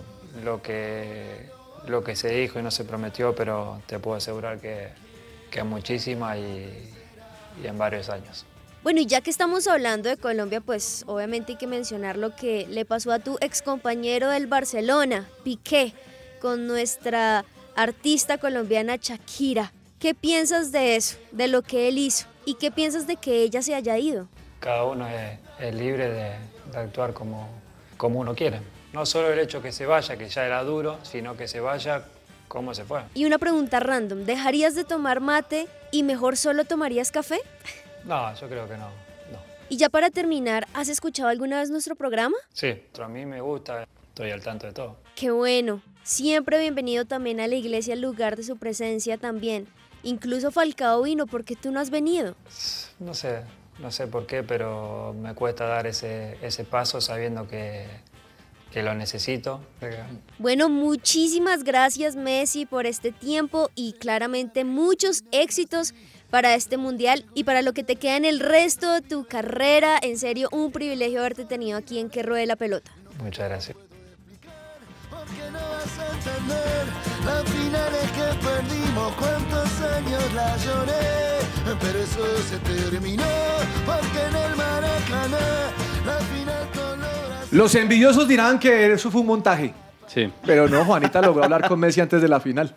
lo, 0.42 0.62
que, 0.62 1.50
lo 1.86 2.04
que 2.04 2.16
se 2.16 2.28
dijo 2.28 2.58
y 2.58 2.62
no 2.62 2.70
se 2.70 2.84
prometió, 2.84 3.34
pero 3.34 3.82
te 3.86 3.98
puedo 3.98 4.16
asegurar 4.16 4.60
que, 4.60 4.88
que 5.50 5.62
muchísima 5.62 6.38
y, 6.38 6.92
y 7.62 7.66
en 7.66 7.76
varios 7.78 8.08
años. 8.08 8.46
Bueno, 8.82 9.00
y 9.00 9.06
ya 9.06 9.22
que 9.22 9.30
estamos 9.30 9.66
hablando 9.66 10.10
de 10.10 10.18
Colombia, 10.18 10.60
pues 10.60 11.04
obviamente 11.06 11.52
hay 11.52 11.58
que 11.58 11.66
mencionar 11.66 12.18
lo 12.18 12.36
que 12.36 12.66
le 12.68 12.84
pasó 12.84 13.12
a 13.12 13.18
tu 13.18 13.38
excompañero 13.40 14.28
del 14.28 14.46
Barcelona, 14.46 15.26
Piqué, 15.42 15.94
con 16.40 16.66
nuestra 16.66 17.46
artista 17.76 18.36
colombiana 18.36 18.96
Shakira. 18.96 19.72
¿Qué 19.98 20.14
piensas 20.14 20.70
de 20.70 20.96
eso, 20.96 21.16
de 21.32 21.48
lo 21.48 21.62
que 21.62 21.88
él 21.88 21.96
hizo? 21.96 22.26
¿Y 22.44 22.56
qué 22.56 22.70
piensas 22.70 23.06
de 23.06 23.16
que 23.16 23.42
ella 23.42 23.62
se 23.62 23.74
haya 23.74 23.96
ido? 23.96 24.28
Cada 24.64 24.84
uno 24.84 25.06
es, 25.06 25.38
es 25.58 25.74
libre 25.74 26.08
de, 26.08 26.30
de 26.72 26.78
actuar 26.78 27.12
como, 27.12 27.50
como 27.98 28.20
uno 28.20 28.34
quiere. 28.34 28.62
No 28.94 29.04
solo 29.04 29.30
el 29.30 29.38
hecho 29.38 29.60
que 29.60 29.72
se 29.72 29.84
vaya, 29.84 30.16
que 30.16 30.26
ya 30.26 30.46
era 30.46 30.64
duro, 30.64 30.98
sino 31.02 31.36
que 31.36 31.46
se 31.46 31.60
vaya 31.60 32.06
como 32.48 32.72
se 32.72 32.86
fue. 32.86 33.02
Y 33.12 33.26
una 33.26 33.36
pregunta 33.36 33.78
random, 33.78 34.24
¿dejarías 34.24 34.74
de 34.74 34.84
tomar 34.84 35.20
mate 35.20 35.66
y 35.90 36.02
mejor 36.02 36.38
solo 36.38 36.64
tomarías 36.64 37.10
café? 37.10 37.40
No, 38.04 38.34
yo 38.36 38.48
creo 38.48 38.66
que 38.66 38.78
no. 38.78 38.88
Y 39.68 39.76
ya 39.76 39.90
para 39.90 40.08
terminar, 40.08 40.66
¿has 40.72 40.88
escuchado 40.88 41.28
alguna 41.28 41.60
vez 41.60 41.68
nuestro 41.68 41.94
programa? 41.94 42.36
Sí, 42.54 42.82
a 43.02 43.08
mí 43.08 43.26
me 43.26 43.42
gusta, 43.42 43.86
estoy 44.08 44.30
al 44.30 44.42
tanto 44.42 44.66
de 44.66 44.72
todo. 44.72 44.96
Qué 45.14 45.30
bueno. 45.30 45.82
Siempre 46.04 46.58
bienvenido 46.58 47.04
también 47.04 47.38
a 47.40 47.48
la 47.48 47.54
iglesia, 47.54 47.92
al 47.92 48.00
lugar 48.00 48.36
de 48.36 48.44
su 48.44 48.56
presencia 48.56 49.18
también. 49.18 49.66
Incluso 50.02 50.50
Falcao 50.50 51.02
vino 51.02 51.26
porque 51.26 51.54
tú 51.54 51.70
no 51.70 51.80
has 51.80 51.90
venido. 51.90 52.34
No 52.98 53.14
sé, 53.14 53.42
no 53.78 53.90
sé 53.90 54.06
por 54.06 54.26
qué, 54.26 54.42
pero 54.42 55.14
me 55.18 55.34
cuesta 55.34 55.66
dar 55.66 55.86
ese, 55.86 56.38
ese 56.42 56.64
paso 56.64 57.00
sabiendo 57.00 57.48
que, 57.48 57.86
que 58.74 58.82
lo 58.82 58.94
necesito. 58.94 59.60
Bueno, 60.38 60.68
muchísimas 60.68 61.62
gracias 61.62 62.16
Messi 62.16 62.66
por 62.66 62.86
este 62.86 63.12
tiempo 63.12 63.70
y 63.76 63.92
claramente 63.92 64.64
muchos 64.64 65.22
éxitos 65.30 65.94
para 66.28 66.56
este 66.56 66.76
mundial 66.76 67.24
y 67.34 67.44
para 67.44 67.62
lo 67.62 67.72
que 67.72 67.84
te 67.84 67.94
queda 67.94 68.16
en 68.16 68.24
el 68.24 68.40
resto 68.40 68.92
de 68.92 69.02
tu 69.02 69.26
carrera. 69.26 69.96
En 70.02 70.18
serio, 70.18 70.48
un 70.50 70.72
privilegio 70.72 71.20
haberte 71.20 71.44
tenido 71.44 71.78
aquí 71.78 72.00
en 72.00 72.10
Que 72.10 72.24
Ruede 72.24 72.46
la 72.46 72.56
Pelota. 72.56 72.90
Muchas 73.22 73.48
gracias. 73.48 73.76
Entender 75.30 76.86
La 77.24 77.42
final 77.50 77.92
es 78.02 78.10
que 78.12 78.46
perdimos 78.46 79.12
cuántos 79.14 79.80
años 79.80 80.34
la 80.34 80.56
lloré 80.56 81.78
Pero 81.80 81.98
eso 81.98 82.42
se 82.48 82.58
terminó 82.58 83.24
porque 83.86 84.26
en 84.28 84.36
el 84.36 84.56
Maracaná 84.56 85.70
La 86.04 86.18
final 86.18 86.68
color 86.72 87.48
Los 87.50 87.74
envidiosos 87.74 88.28
dirán 88.28 88.58
que 88.58 88.92
eso 88.92 89.10
fue 89.10 89.20
un 89.20 89.28
montaje. 89.28 89.74
Sí. 90.06 90.30
Pero 90.44 90.68
no, 90.68 90.84
Juanita 90.84 91.20
logró 91.20 91.44
hablar 91.44 91.66
con 91.66 91.80
Messi 91.80 92.00
antes 92.00 92.20
de 92.20 92.28
la 92.28 92.38
final. 92.38 92.74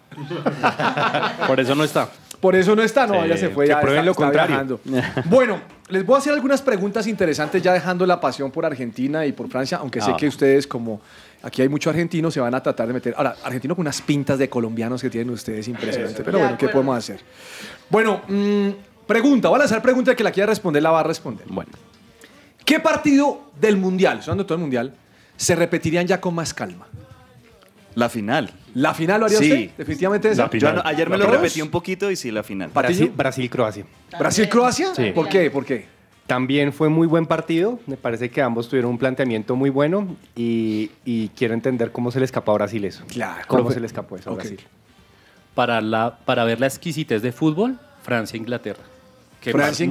Por 1.45 1.59
eso 1.59 1.75
no 1.75 1.83
está. 1.83 2.09
Por 2.39 2.55
eso 2.55 2.75
no 2.75 2.83
está, 2.83 3.07
no, 3.07 3.23
Sí, 3.23 3.29
ya 3.29 3.38
se 3.38 3.49
fue. 3.49 3.65
que 3.65 3.69
ya 3.69 3.79
prueben 3.81 3.99
está- 3.99 4.05
lo 4.05 4.11
está 4.11 4.23
contrario. 4.23 4.79
viajando. 4.83 5.21
Bueno, 5.29 5.59
les 5.89 6.05
voy 6.05 6.15
a 6.15 6.19
hacer 6.19 6.33
algunas 6.33 6.61
preguntas 6.61 7.07
interesantes 7.07 7.61
ya 7.63 7.73
dejando 7.73 8.05
la 8.05 8.19
pasión 8.19 8.51
por 8.51 8.65
Argentina 8.65 9.25
y 9.25 9.31
por 9.31 9.49
Francia, 9.49 9.77
aunque 9.79 10.01
sé 10.01 10.11
Ah. 10.11 10.17
que 10.17 10.27
ustedes 10.27 10.67
como 10.67 11.01
aquí 11.41 11.61
hay 11.61 11.69
muchos 11.69 11.89
argentinos 11.91 12.33
se 12.33 12.39
van 12.39 12.53
a 12.53 12.61
tratar 12.61 12.88
de 12.88 12.93
meter. 12.93 13.13
Ahora, 13.17 13.35
argentino 13.43 13.75
con 13.75 13.83
unas 13.83 14.01
pintas 14.01 14.38
de 14.38 14.49
colombianos 14.49 15.01
que 15.01 15.09
tienen 15.09 15.31
ustedes 15.33 15.67
impresionante, 15.67 16.23
pero 16.23 16.39
bueno, 16.39 16.57
¿qué 16.57 16.67
podemos 16.69 16.97
hacer? 16.97 17.21
Bueno, 17.89 18.21
mm, 18.27 18.69
pregunta, 19.07 19.49
voy 19.49 19.55
a 19.55 19.59
lanzar 19.59 19.81
pregunta 19.81 20.13
que 20.15 20.23
la 20.23 20.31
quiera 20.31 20.47
responder 20.47 20.83
la 20.83 20.91
va 20.91 20.99
a 20.99 21.03
responder. 21.03 21.45
Bueno. 21.49 21.71
¿Qué 22.65 22.79
partido 22.79 23.51
del 23.59 23.77
Mundial, 23.77 24.21
sonando 24.21 24.45
todo 24.45 24.55
el 24.55 24.61
Mundial, 24.61 24.93
se 25.38 25.55
repetirían 25.55 26.05
ya 26.05 26.19
con 26.19 26.35
más 26.35 26.53
calma? 26.53 26.85
La 27.97 28.09
final. 28.09 28.51
¿La 28.75 28.93
final 28.93 29.21
lo 29.21 29.25
haría 29.25 29.39
Sí. 29.39 29.51
usted? 29.51 29.69
Definitivamente 29.75 30.29
esa. 30.29 30.47
Yo 30.51 30.85
ayer 30.85 31.09
me 31.09 31.17
lo 31.17 31.25
repetí 31.25 31.63
un 31.63 31.69
poquito 31.71 32.11
y 32.11 32.15
sí, 32.15 32.29
la 32.29 32.43
final. 32.43 32.69
Brasil-Croacia. 32.71 33.85
¿Brasil-Croacia? 34.19 34.93
Sí. 34.93 35.11
¿Por 35.15 35.27
qué? 35.27 35.49
¿Por 35.49 35.65
qué? 35.65 35.87
También 36.27 36.71
fue 36.73 36.89
muy 36.89 37.07
buen 37.07 37.25
partido. 37.25 37.79
Me 37.87 37.97
parece 37.97 38.29
que 38.29 38.39
ambos 38.39 38.69
tuvieron 38.69 38.91
un 38.91 38.99
planteamiento 38.99 39.55
muy 39.55 39.71
bueno 39.71 40.15
y, 40.35 40.91
y 41.05 41.29
quiero 41.29 41.55
entender 41.55 41.91
cómo 41.91 42.11
se 42.11 42.19
le 42.19 42.25
escapó 42.25 42.51
a 42.51 42.55
Brasil 42.55 42.85
eso. 42.85 43.03
Claro. 43.07 43.41
¿Cómo 43.47 43.63
Profe. 43.63 43.73
se 43.75 43.79
le 43.79 43.87
escapó 43.87 44.15
eso 44.15 44.29
a 44.29 44.33
Ok. 44.33 44.39
Brasil? 44.41 44.59
Para, 45.55 45.81
la, 45.81 46.19
para 46.23 46.43
ver 46.43 46.59
la 46.59 46.67
exquisitez 46.67 47.23
de 47.23 47.31
fútbol, 47.31 47.79
Francia-Inglaterra. 48.03 48.83
Que 49.41 49.51
Francia, 49.51 49.88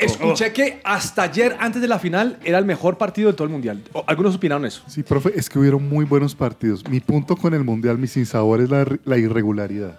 escuché 0.00 0.52
que 0.52 0.80
hasta 0.84 1.22
ayer, 1.22 1.56
antes 1.58 1.80
de 1.80 1.88
la 1.88 1.98
final, 1.98 2.38
era 2.44 2.58
el 2.58 2.64
mejor 2.66 2.98
partido 2.98 3.30
de 3.30 3.34
todo 3.34 3.44
el 3.44 3.50
mundial. 3.50 3.82
Algunos 4.06 4.36
opinaron 4.36 4.66
eso. 4.66 4.82
Sí, 4.86 5.02
profe, 5.02 5.32
es 5.34 5.48
que 5.48 5.58
hubieron 5.58 5.88
muy 5.88 6.04
buenos 6.04 6.34
partidos. 6.34 6.86
Mi 6.88 7.00
punto 7.00 7.36
con 7.36 7.54
el 7.54 7.64
Mundial, 7.64 7.98
mi 7.98 8.06
sinsabor, 8.06 8.60
es 8.60 8.70
la, 8.70 8.86
la 9.04 9.16
irregularidad. 9.16 9.98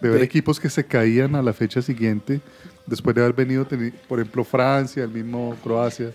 De 0.00 0.10
ver 0.10 0.22
equipos 0.22 0.60
que 0.60 0.70
se 0.70 0.86
caían 0.86 1.34
a 1.34 1.42
la 1.42 1.52
fecha 1.52 1.82
siguiente, 1.82 2.40
después 2.86 3.16
de 3.16 3.22
haber 3.22 3.34
venido, 3.34 3.66
por 4.06 4.20
ejemplo, 4.20 4.44
Francia, 4.44 5.02
el 5.02 5.10
mismo 5.10 5.56
Croacia. 5.64 6.12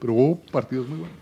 Pero 0.00 0.12
hubo 0.14 0.40
partidos 0.50 0.88
muy 0.88 0.98
buenos. 0.98 1.16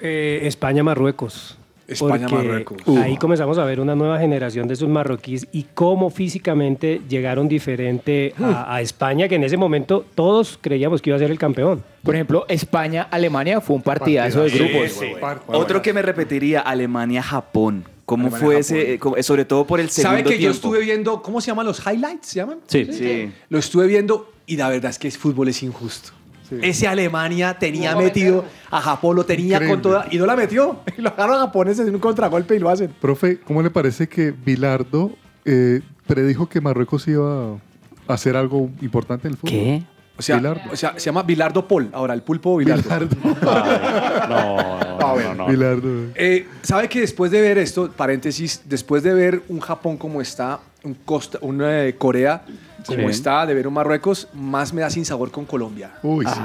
Eh, 0.00 0.40
España-Marruecos. 0.44 1.58
España, 1.86 2.28
Marruecos. 2.28 2.78
Ahí 2.98 3.16
comenzamos 3.16 3.58
a 3.58 3.64
ver 3.64 3.80
una 3.80 3.94
nueva 3.94 4.18
generación 4.18 4.68
de 4.68 4.74
esos 4.74 4.88
marroquíes 4.88 5.46
y 5.52 5.66
cómo 5.74 6.10
físicamente 6.10 7.00
llegaron 7.08 7.48
diferente 7.48 8.34
a, 8.40 8.74
a 8.74 8.80
España, 8.80 9.28
que 9.28 9.34
en 9.36 9.44
ese 9.44 9.56
momento 9.56 10.04
todos 10.14 10.58
creíamos 10.60 11.02
que 11.02 11.10
iba 11.10 11.16
a 11.16 11.18
ser 11.18 11.30
el 11.30 11.38
campeón. 11.38 11.82
Por 12.02 12.14
ejemplo, 12.14 12.44
España-Alemania 12.48 13.60
fue 13.60 13.76
un 13.76 13.82
partidazo 13.82 14.42
de 14.42 14.50
grupos. 14.50 15.00
Otro 15.46 15.82
que 15.82 15.92
me 15.92 16.02
repetiría, 16.02 16.60
Alemania-Japón. 16.60 17.84
¿Cómo 18.04 18.26
Alemania, 18.26 18.44
fue 18.44 18.62
Japón. 18.62 18.76
ese? 18.76 19.18
eh, 19.18 19.22
sobre 19.22 19.44
todo 19.44 19.66
por 19.66 19.80
el 19.80 19.88
segundo 19.88 20.18
¿Sabe 20.18 20.28
que 20.28 20.42
yo 20.42 20.50
estuve 20.50 20.80
viendo, 20.80 21.22
¿cómo 21.22 21.40
se 21.40 21.48
llaman 21.48 21.66
los 21.66 21.80
highlights? 21.86 22.26
¿Se 22.28 22.36
llaman? 22.36 22.58
Sí. 22.66 22.86
Sí. 22.92 23.30
Lo 23.48 23.58
estuve 23.58 23.86
viendo 23.86 24.32
y 24.46 24.56
la 24.56 24.68
verdad 24.68 24.90
es 24.90 24.98
que 24.98 25.06
el 25.08 25.12
fútbol 25.14 25.48
es 25.48 25.62
injusto. 25.62 26.10
Ese 26.50 26.86
Alemania 26.86 27.56
tenía 27.58 27.96
metido 27.96 28.44
a 28.70 28.80
Japón, 28.80 29.16
lo 29.16 29.24
tenía 29.24 29.56
Increíble. 29.56 29.74
con 29.74 29.82
toda 29.82 30.06
y 30.10 30.18
no 30.18 30.26
la 30.26 30.36
metió. 30.36 30.80
Y 30.96 31.00
lo 31.02 31.08
agarraron 31.10 31.36
a 31.36 31.46
japoneses 31.46 31.86
en 31.86 31.94
un 31.94 32.00
contragolpe 32.00 32.56
y 32.56 32.58
lo 32.58 32.68
hacen. 32.68 32.92
Profe, 33.00 33.38
¿cómo 33.40 33.62
le 33.62 33.70
parece 33.70 34.08
que 34.08 34.32
Bilardo 34.32 35.12
eh, 35.44 35.80
predijo 36.06 36.48
que 36.48 36.60
Marruecos 36.60 37.06
iba 37.08 37.52
a 37.52 37.58
hacer 38.06 38.36
algo 38.36 38.70
importante 38.80 39.28
en 39.28 39.34
el 39.34 39.38
fútbol? 39.38 39.50
¿Qué? 39.50 39.82
O 40.18 40.22
sea, 40.22 40.40
o 40.70 40.76
sea, 40.76 40.92
se 40.98 41.06
llama 41.06 41.22
Bilardo 41.22 41.66
Paul, 41.66 41.88
ahora 41.92 42.12
el 42.14 42.22
pulpo 42.22 42.56
Bilardo. 42.58 42.82
Bilardo. 42.82 43.16
A 45.02 45.14
ver. 45.14 45.36
Bilardo. 45.48 45.88
Eh, 46.14 46.46
¿Sabe 46.60 46.88
que 46.88 47.00
después 47.00 47.32
de 47.32 47.40
ver 47.40 47.58
esto, 47.58 47.90
paréntesis, 47.90 48.62
después 48.66 49.02
de 49.02 49.14
ver 49.14 49.42
un 49.48 49.60
Japón 49.60 49.96
como 49.96 50.20
está, 50.20 50.60
un, 50.84 50.94
Costa, 50.94 51.38
un 51.40 51.60
eh, 51.64 51.94
Corea 51.98 52.44
como 52.86 53.00
Sí. 53.08 53.14
está, 53.14 53.46
de 53.46 53.54
ver 53.54 53.66
un 53.68 53.74
Marruecos, 53.74 54.28
más 54.34 54.72
me 54.72 54.82
da 54.82 54.90
sin 54.90 55.04
sabor 55.04 55.30
con 55.30 55.44
Colombia. 55.44 55.92
Uy, 56.02 56.26
sí. 56.26 56.40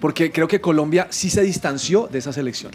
Porque 0.00 0.32
creo 0.32 0.48
que 0.48 0.62
Colombia 0.62 1.08
sí 1.10 1.28
se 1.28 1.42
distanció 1.42 2.08
de 2.10 2.20
esa 2.20 2.32
selección. 2.32 2.72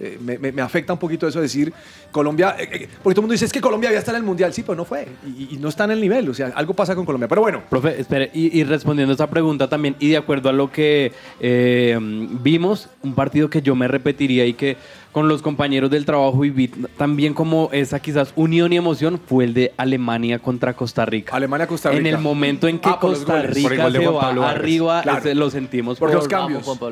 Eh, 0.00 0.18
me, 0.20 0.38
me- 0.38 0.50
me 0.50 0.60
afecta 0.60 0.92
un 0.92 0.98
poquito 0.98 1.28
eso 1.28 1.40
decir 1.40 1.72
Colombia, 2.10 2.56
eh, 2.58 2.62
eh, 2.64 2.88
porque 3.00 3.14
todo 3.14 3.20
el 3.20 3.22
mundo 3.22 3.32
dice 3.32 3.44
es 3.44 3.52
que 3.52 3.60
Colombia 3.60 3.92
ya 3.92 3.98
está 4.00 4.10
en 4.10 4.16
el 4.16 4.22
Mundial, 4.24 4.52
sí, 4.52 4.62
pero 4.64 4.74
no 4.74 4.84
fue. 4.84 5.06
Y, 5.24 5.54
y 5.54 5.58
no 5.58 5.68
está 5.68 5.84
en 5.84 5.92
el 5.92 6.00
nivel, 6.00 6.28
o 6.28 6.34
sea, 6.34 6.48
algo 6.56 6.74
pasa 6.74 6.96
con 6.96 7.06
Colombia. 7.06 7.28
Pero 7.28 7.42
bueno, 7.42 7.62
Profe, 7.70 8.00
espere, 8.00 8.28
y, 8.34 8.58
y 8.58 8.64
respondiendo 8.64 9.12
a 9.12 9.14
esta 9.14 9.28
pregunta 9.28 9.68
también, 9.68 9.94
y 10.00 10.08
de 10.10 10.16
acuerdo 10.16 10.48
a 10.48 10.52
lo 10.52 10.72
que 10.72 11.12
eh, 11.38 11.96
vimos, 12.00 12.88
un 13.04 13.14
partido 13.14 13.48
que 13.48 13.62
yo 13.62 13.76
me 13.76 13.86
repetiría 13.86 14.44
y 14.44 14.54
que 14.54 14.76
con 15.14 15.28
los 15.28 15.40
compañeros 15.40 15.90
del 15.90 16.04
trabajo 16.04 16.40
viví 16.40 16.68
también 16.98 17.32
como 17.34 17.70
esa 17.72 18.00
quizás 18.00 18.32
unión 18.34 18.72
y 18.72 18.76
emoción 18.76 19.20
fue 19.24 19.44
el 19.44 19.54
de 19.54 19.72
Alemania 19.76 20.40
contra 20.40 20.74
Costa 20.74 21.06
Rica. 21.06 21.34
Alemania-Costa 21.36 21.90
Rica. 21.90 22.00
En 22.00 22.06
el 22.06 22.18
momento 22.18 22.66
en 22.68 22.80
que 22.80 22.88
Ah, 22.90 22.98
por 23.00 23.12
Costa. 23.12 23.40
Por 23.40 23.54
Rica 23.54 23.90
se 23.92 23.98
Juan 23.98 24.14
va 24.16 24.20
Pablo 24.20 24.44
arriba, 24.44 25.02
Claro. 25.02 25.18
ese 25.20 25.34
lo 25.36 25.48
sentimos 25.50 25.98
Por 26.00 26.12
los 26.12 26.26
cambios. 26.28 26.66
no, 26.80 26.90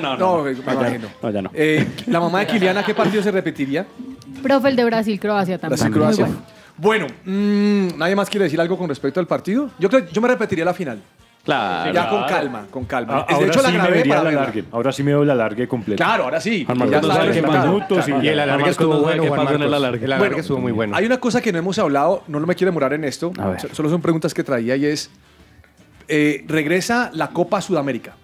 no, 0.00 0.16
no, 0.16 0.42
me 0.42 0.52
no, 0.54 0.62
ya 0.64 0.72
imagino. 0.72 1.08
no, 1.22 1.30
ya 1.30 1.42
no. 1.42 1.50
Eh, 1.54 1.86
la 2.06 2.18
mamá 2.18 2.40
de 2.40 2.46
Kiliana, 2.46 2.82
¿qué 2.82 2.94
partido 2.94 3.22
se 3.22 3.30
repetiría? 3.30 3.86
Profe, 4.42 4.70
el 4.70 4.76
de 4.76 4.84
Brasil-Croacia 4.86 5.58
también. 5.58 5.78
Brasil-Croacia. 5.78 6.24
Muy 6.26 6.34
bueno. 6.34 6.46
Bueno, 6.78 7.06
mm, 7.26 7.98
¿nadie 7.98 8.16
más 8.16 8.30
quiere 8.30 8.44
decir 8.44 8.58
algo 8.58 8.78
con 8.78 8.88
respecto 8.88 9.20
al 9.20 9.26
partido? 9.26 9.70
Yo 9.78 9.90
creo 9.90 10.06
yo 10.10 10.20
me 10.22 10.28
repetiría 10.28 10.64
la 10.64 10.72
final. 10.72 11.02
Claro. 11.44 11.92
Ya 11.92 12.08
con 12.08 12.22
calma, 12.24 12.66
con 12.70 12.84
calma. 12.84 13.14
A- 13.14 13.26
de 13.26 13.34
ahora 13.34 13.46
hecho, 13.48 13.62
la 13.62 13.68
sí 13.68 13.72
me 13.72 13.78
grabé 13.78 13.96
vería 13.98 14.14
para 14.14 14.22
verla. 14.24 14.40
largue. 14.42 14.64
Ahora 14.70 14.92
sí 14.92 15.02
me 15.02 15.10
veo 15.10 15.24
la 15.24 15.34
largue 15.34 15.66
completa. 15.66 16.04
Claro, 16.04 16.24
ahora 16.24 16.40
sí. 16.40 16.64
Juan 16.64 16.78
Marcos 16.78 16.92
Ya 16.94 17.00
no 17.00 17.08
sabe 17.14 17.32
qué 17.32 17.42
minutos 17.42 17.98
y- 17.98 18.10
Claro. 18.10 18.22
Y 18.24 18.28
el 18.28 18.40
alargue 18.40 18.52
Marcos 18.62 18.70
estuvo 18.70 18.88
no 18.88 18.94
sabe 19.00 19.04
bueno, 19.06 19.22
qué 19.24 19.28
Juan 19.28 19.40
pasó 19.40 19.48
en 19.50 19.54
el 19.54 19.58
Marcos. 19.70 19.76
alargue. 19.84 20.04
El 20.04 20.12
alargue 20.12 20.28
Bueno, 20.28 20.40
estuvo 20.40 20.58
muy 20.58 20.72
bueno. 20.72 20.96
Hay 20.96 21.04
una 21.06 21.18
cosa 21.18 21.40
que 21.40 21.50
no 21.52 21.58
hemos 21.58 21.78
hablado, 21.80 22.22
no 22.28 22.38
me 22.40 22.54
quiero 22.54 22.70
demorar 22.70 22.92
en 22.92 23.02
esto, 23.04 23.32
A 23.38 23.48
ver. 23.48 23.60
so- 23.60 23.74
solo 23.74 23.90
son 23.90 24.00
preguntas 24.00 24.32
que 24.34 24.44
traía 24.44 24.76
y 24.76 24.86
es, 24.86 25.10
eh, 26.08 26.44
regresa 26.46 27.10
la 27.12 27.28
Copa 27.30 27.60
Sudamérica. 27.60 28.14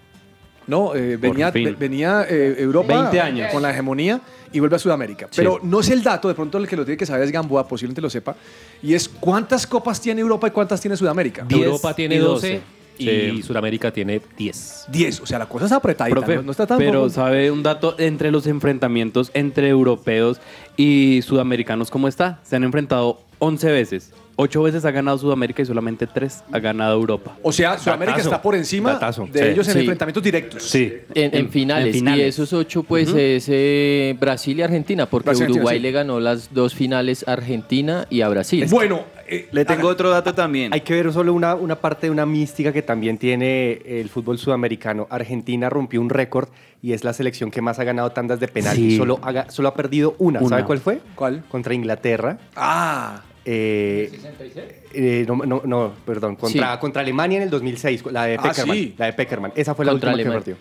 ¿No? 0.67 0.93
Eh, 0.93 1.17
venía 1.17 1.51
fin. 1.51 1.65
ve- 1.65 1.71
venía 1.71 2.25
eh, 2.29 2.55
Europa 2.59 2.93
20 2.93 3.19
años. 3.19 3.51
con 3.51 3.63
la 3.63 3.71
hegemonía 3.71 4.21
y 4.53 4.59
vuelve 4.59 4.75
a 4.75 4.79
Sudamérica. 4.79 5.25
Sí. 5.31 5.37
Pero 5.37 5.59
no 5.63 5.79
es 5.79 5.89
el 5.89 6.03
dato, 6.03 6.27
de 6.27 6.35
pronto 6.35 6.59
el 6.59 6.67
que 6.67 6.75
lo 6.77 6.85
tiene 6.85 6.95
que 6.95 7.07
saber 7.07 7.23
es 7.23 7.31
Gamboa, 7.31 7.67
posiblemente 7.67 8.01
lo 8.01 8.09
sepa, 8.09 8.35
y 8.83 8.93
es 8.93 9.09
cuántas 9.09 9.65
copas 9.65 9.99
tiene 9.99 10.21
Europa 10.21 10.47
y 10.47 10.51
cuántas 10.51 10.79
tiene 10.79 10.95
Sudamérica. 10.95 11.43
Europa 11.49 11.95
tiene 11.95 12.19
12 12.19 12.61
y 12.99 13.05
Sí. 13.37 13.43
Sudamérica 13.43 13.91
tiene 13.91 14.21
10. 14.37 14.85
10, 14.89 15.21
o 15.21 15.25
sea, 15.25 15.39
la 15.39 15.47
cosa 15.47 15.65
es 15.65 15.71
apretadita, 15.71 16.15
Profe, 16.15 16.35
no, 16.35 16.41
no 16.43 16.51
está 16.51 16.67
tan 16.67 16.77
pero 16.77 16.99
poco- 16.99 17.09
sabe 17.09 17.49
un 17.49 17.63
dato 17.63 17.95
entre 17.97 18.29
los 18.31 18.45
enfrentamientos 18.45 19.31
entre 19.33 19.69
europeos 19.69 20.39
y 20.77 21.21
sudamericanos 21.23 21.89
cómo 21.89 22.07
está. 22.07 22.39
Se 22.43 22.55
han 22.57 22.63
enfrentado 22.63 23.21
11 23.39 23.71
veces. 23.71 24.11
8 24.41 24.63
veces 24.63 24.85
ha 24.85 24.91
ganado 24.91 25.17
Sudamérica 25.17 25.61
y 25.61 25.65
solamente 25.65 26.07
3 26.07 26.43
ha 26.49 26.59
ganado 26.59 26.93
Europa. 26.95 27.35
O 27.43 27.51
sea, 27.51 27.77
Sudamérica 27.77 28.19
está 28.19 28.41
por 28.41 28.55
encima 28.55 28.97
de 29.33 29.51
ellos 29.51 29.67
en 29.67 29.73
Sí. 29.73 29.79
enfrentamientos 29.81 30.23
directos. 30.23 30.63
Sí. 30.63 30.93
En, 31.13 31.35
en 31.35 31.49
finales. 31.49 31.93
Y 32.01 32.21
esos 32.21 32.53
ocho, 32.53 32.83
pues, 32.83 33.09
es 33.09 33.47
eh, 33.49 34.15
Brasil 34.17 34.57
y 34.57 34.61
Argentina, 34.61 35.07
porque 35.07 35.31
Brasil 35.31 35.51
Uruguay 35.51 35.75
sí. 35.77 35.83
le 35.83 35.91
ganó 35.91 36.21
las 36.21 36.53
dos 36.53 36.73
finales 36.73 37.27
a 37.27 37.33
Argentina 37.33 38.07
y 38.09 38.21
a 38.21 38.29
Brasil. 38.29 38.65
Bueno, 38.69 39.03
Le 39.51 39.65
tengo 39.65 39.89
otro 39.89 40.09
dato 40.09 40.33
también. 40.33 40.73
Hay 40.73 40.81
que 40.81 40.93
ver 40.93 41.11
solo 41.11 41.33
una, 41.33 41.53
una 41.55 41.75
parte 41.75 42.07
de 42.07 42.11
una 42.11 42.25
mística 42.25 42.71
que 42.71 42.81
también 42.81 43.17
tiene 43.17 43.73
el 43.85 44.07
fútbol 44.07 44.37
sudamericano. 44.37 45.05
Argentina 45.09 45.69
rompió 45.69 45.99
un 45.99 46.09
récord 46.09 46.47
y 46.81 46.93
es 46.93 47.03
la 47.03 47.11
selección 47.11 47.51
que 47.51 47.61
más 47.61 47.77
ha 47.79 47.83
ganado 47.83 48.09
tandas 48.11 48.39
de 48.39 48.47
penalti. 48.47 48.91
Sí. 48.91 48.97
Solo, 48.97 49.19
ha, 49.21 49.31
ga- 49.33 49.49
solo 49.49 49.67
ha 49.67 49.73
perdido 49.73 50.15
una. 50.17 50.39
Una. 50.39 50.47
¿Sabe 50.49 50.63
cuál 50.63 50.79
fue? 50.79 51.01
¿Cuál? 51.13 51.43
Contra 51.49 51.73
Inglaterra. 51.73 52.37
Ah. 52.55 53.21
Eh, 53.51 54.11
eh, 54.93 55.25
no, 55.27 55.35
no, 55.37 55.61
no, 55.65 55.93
perdón. 56.05 56.35
Contra, 56.35 56.73
Sí. 56.75 56.79
contra 56.79 57.01
Alemania 57.01 57.37
en 57.37 57.43
el 57.43 57.49
2006, 57.49 58.03
la 58.11 58.25
de 58.25 58.35
Ah, 58.37 58.43
Peckerman. 58.43 58.77
sí. 58.77 58.93
La 58.97 59.05
de 59.07 59.13
Peckerman. 59.13 59.51
Esa 59.55 59.73
fue 59.73 59.85
la 59.85 59.93
última 59.93 60.15
que 60.15 60.23
perdió. 60.25 60.55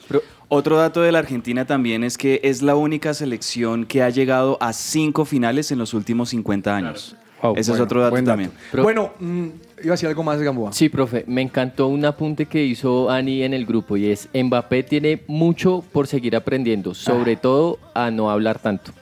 Otro 0.48 0.78
dato 0.78 1.02
de 1.02 1.12
la 1.12 1.18
Argentina 1.18 1.66
también 1.66 2.02
es 2.02 2.16
que 2.16 2.40
es 2.42 2.62
la 2.62 2.76
única 2.76 3.12
selección 3.12 3.84
que 3.84 4.02
ha 4.02 4.08
llegado 4.08 4.56
a 4.62 4.72
cinco 4.72 5.26
finales 5.26 5.70
en 5.70 5.78
los 5.78 5.92
últimos 5.92 6.30
50 6.30 6.74
años. 6.74 7.14
Ese 7.54 7.60
es 7.60 7.68
bueno, 7.68 7.84
otro 7.84 8.00
dato 8.00 8.16
dato. 8.16 8.26
también. 8.26 8.50
Pero- 8.72 8.82
Bueno, 8.82 9.12
mm, 9.20 9.44
iba 9.84 9.90
a 9.90 9.94
decir 9.94 10.08
algo 10.08 10.22
más 10.24 10.38
de 10.40 10.44
Gamboa. 10.46 10.72
Sí, 10.72 10.88
profe, 10.88 11.24
me 11.28 11.40
encantó 11.42 11.86
un 11.86 12.04
apunte 12.04 12.46
que 12.46 12.64
hizo 12.64 13.10
Ani 13.10 13.42
en 13.44 13.54
el 13.54 13.64
grupo 13.64 13.96
y 13.96 14.06
es 14.10 14.28
Mbappé 14.34 14.82
tiene 14.82 15.22
mucho 15.28 15.84
por 15.92 16.08
seguir 16.08 16.34
aprendiendo, 16.34 16.94
sobre 16.94 17.36
todo 17.36 17.78
a 17.94 18.10
no 18.10 18.30
hablar 18.30 18.58
tanto. 18.58 18.92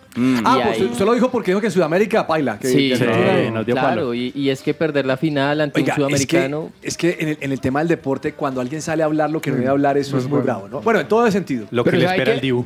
Ah, 0.45 0.59
Y 0.59 0.63
pues 0.67 0.81
ahí- 0.81 0.85
usted 0.87 1.05
lo 1.05 1.15
dijo 1.15 1.31
porque 1.31 1.51
dijo 1.51 1.61
que 1.61 1.67
en 1.67 1.73
Sudamérica 1.73 2.27
paila. 2.27 2.59
Que, 2.59 2.69
sí, 2.69 2.89
que 2.91 3.63
claro, 3.65 4.15
y, 4.15 4.33
y 4.35 4.51
es 4.51 4.63
que 4.63 4.75
perder 4.75 5.07
la 5.07 5.17
final 5.17 5.61
ante 5.61 5.81
Oiga, 5.81 5.95
un 5.95 5.97
sudamericano... 5.97 6.73
Es 6.83 6.97
que, 6.97 7.11
es 7.11 7.17
que 7.17 7.23
en, 7.23 7.29
el, 7.31 7.39
en 7.41 7.53
el 7.53 7.61
tema 7.61 7.81
del 7.81 7.89
deporte, 7.89 8.33
cuando 8.33 8.61
alguien 8.61 8.81
sale 8.83 9.03
a 9.03 9.07
hablar 9.07 9.31
lo 9.31 9.41
que 9.41 9.51
no 9.51 9.57
debe 9.57 9.69
hablar, 9.69 9.97
eso 9.99 10.17
es 10.19 10.25
muy 10.25 10.31
bueno. 10.41 10.45
bravo, 10.45 10.69
¿no? 10.69 10.81
Bueno, 10.81 11.01
en 11.01 11.09
todo 11.09 11.31
sentido. 11.31 11.67
Lo 11.71 11.85
Pero 11.85 12.01
¿sabe 12.01 12.25
qué? 12.41 12.53
Mu- 12.53 12.65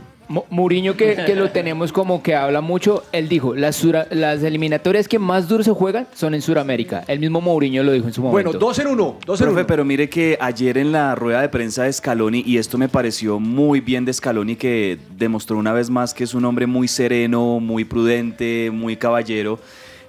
Mourinho, 0.49 0.97
que, 0.97 1.17
que 1.27 1.35
lo 1.35 1.51
tenemos 1.51 1.93
como 1.93 2.23
que 2.23 2.35
habla 2.37 2.61
mucho, 2.61 3.03
él 3.13 3.29
dijo, 3.29 3.55
las, 3.55 3.75
sura- 3.77 4.07
las 4.11 4.43
eliminatorias 4.43 5.09
que 5.09 5.19
más 5.19 5.49
duro 5.49 5.65
se 5.65 5.73
juegan 5.73 6.07
son 6.15 6.35
en 6.35 6.43
Sudamérica. 6.43 7.03
El 7.09 7.19
mismo 7.19 7.41
Mourinho 7.41 7.83
lo 7.83 7.93
dijo 7.93 8.07
en 8.07 8.13
su 8.13 8.23
momento. 8.23 8.53
dos 8.53 8.79
en 8.79 8.87
uno, 8.87 9.17
dos 9.27 9.41
Profe, 9.41 9.65
pero 9.65 9.85
mire 9.85 10.09
que 10.09 10.39
ayer 10.41 10.79
en 10.79 10.93
la 10.93 11.15
rueda 11.17 11.41
de 11.41 11.49
prensa 11.49 11.83
de 11.83 11.93
Scaloni, 11.93 12.45
y 12.47 12.59
esto 12.59 12.79
me 12.79 12.89
pareció 12.89 13.41
muy 13.41 13.81
bien 13.81 14.05
de 14.05 14.13
Scaloni, 14.13 14.55
que 14.57 14.99
demostró 15.17 15.59
una 15.59 15.73
vez 15.73 15.91
más 15.91 16.15
que 16.15 16.25
es 16.25 16.33
un 16.35 16.45
hombre 16.45 16.67
muy 16.67 16.87
sereno, 16.87 17.59
muy 17.61 17.85
prudente, 17.85 18.71
muy 18.73 18.97
caballero. 18.97 19.59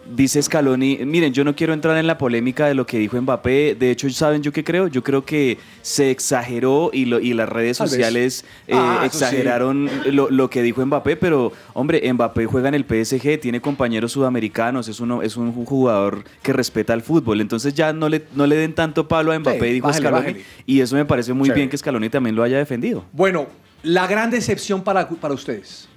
Dice 0.03 0.41
Scaloni, 0.41 0.97
miren, 1.05 1.31
yo 1.31 1.43
no 1.43 1.55
quiero 1.55 1.73
entrar 1.73 1.95
en 1.95 2.07
la 2.07 2.17
polémica 2.17 2.65
de 2.67 2.73
lo 2.73 2.85
que 2.87 2.97
dijo 2.97 3.21
Mbappé. 3.21 3.75
De 3.75 3.91
hecho, 3.91 4.09
¿saben 4.09 4.41
yo 4.41 4.51
qué 4.51 4.63
creo? 4.63 4.87
Yo 4.87 5.03
creo 5.03 5.23
que 5.23 5.57
se 5.83 6.09
exageró 6.09 6.89
y, 6.91 7.05
lo- 7.05 7.19
y 7.19 7.33
las 7.33 7.47
redes 7.47 7.77
sociales 7.77 8.43
eh, 8.67 8.73
Ah, 8.75 8.97
sí. 9.01 9.05
exageraron 9.07 9.89
lo, 10.07 10.29
lo 10.31 10.49
que 10.49 10.63
dijo 10.63 10.83
Mbappé, 10.85 11.15
pero 11.17 11.53
hombre, 11.73 12.11
Mbappé 12.11 12.45
juega 12.47 12.67
en 12.69 12.75
el 12.75 12.83
PSG, 12.83 13.39
tiene 13.39 13.61
compañeros 13.61 14.11
sudamericanos, 14.11 14.87
es, 14.87 14.99
uno, 14.99 15.21
es 15.21 15.37
un 15.37 15.53
jugador 15.65 16.23
que 16.41 16.51
respeta 16.51 16.93
el 16.93 17.03
fútbol. 17.03 17.39
Entonces 17.39 17.73
ya 17.73 17.93
no 17.93 18.09
le, 18.09 18.23
no 18.35 18.47
le 18.47 18.55
den 18.57 18.73
tanto 18.73 19.07
palo 19.07 19.31
a 19.31 19.39
Mbappé, 19.39 19.59
Sí, 19.67 19.73
dijo 19.73 19.93
Scaloni. 19.93 20.35
Y 20.65 20.81
eso 20.81 20.95
me 20.95 21.05
parece 21.05 21.31
muy 21.31 21.51
bien 21.51 21.69
que 21.69 21.77
Scaloni 21.77 22.09
también 22.09 22.35
lo 22.35 22.41
haya 22.43 22.57
defendido. 22.57 23.05
Bueno, 23.13 23.45
la 23.83 24.07
gran 24.07 24.29
decepción 24.31 24.83
para, 24.83 25.07
para 25.07 25.33
ustedes. 25.35 25.87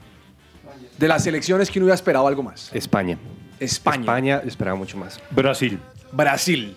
De 0.98 1.08
las 1.08 1.24
selecciones 1.24 1.70
que 1.70 1.78
uno 1.78 1.86
hubiera 1.86 1.94
esperado 1.96 2.28
algo 2.28 2.42
más. 2.42 2.70
España. 2.74 3.18
España. 3.60 4.02
España 4.02 4.42
esperaba 4.44 4.76
mucho 4.76 4.96
más. 4.96 5.20
Brasil. 5.30 5.78
Brasil. 6.12 6.76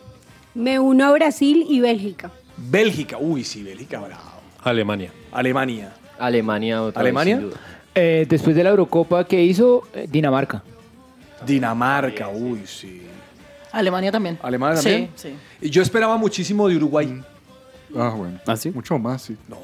Me 0.53 0.79
uno 0.79 1.05
a 1.05 1.11
Brasil 1.11 1.65
y 1.69 1.79
Bélgica. 1.79 2.31
Bélgica. 2.57 3.17
Uy, 3.19 3.43
sí, 3.43 3.63
Bélgica, 3.63 3.99
bravo. 3.99 4.23
Alemania. 4.63 5.11
Alemania. 5.31 5.93
Alemania 6.17 6.81
otra 6.81 7.01
vez, 7.01 7.07
¿Alemania? 7.09 7.35
sin 7.37 7.49
duda. 7.49 7.57
Eh, 7.93 8.25
después 8.27 8.55
de 8.55 8.63
la 8.63 8.71
Eurocopa 8.71 9.25
que 9.25 9.43
hizo, 9.43 9.87
eh, 9.93 10.07
Dinamarca. 10.09 10.63
Dinamarca, 11.45 12.29
uy, 12.29 12.61
sí. 12.65 13.03
Alemania 13.71 14.11
también. 14.11 14.39
Alemania 14.41 14.81
también. 14.81 15.09
Sí, 15.15 15.29
sí. 15.29 15.35
Y 15.61 15.69
yo 15.69 15.81
esperaba 15.81 16.17
muchísimo 16.17 16.67
de 16.67 16.75
Uruguay. 16.75 17.21
Ah, 17.95 18.13
bueno. 18.15 18.39
Mucho 18.73 18.97
más, 18.99 19.21
sí. 19.21 19.37
No, 19.47 19.57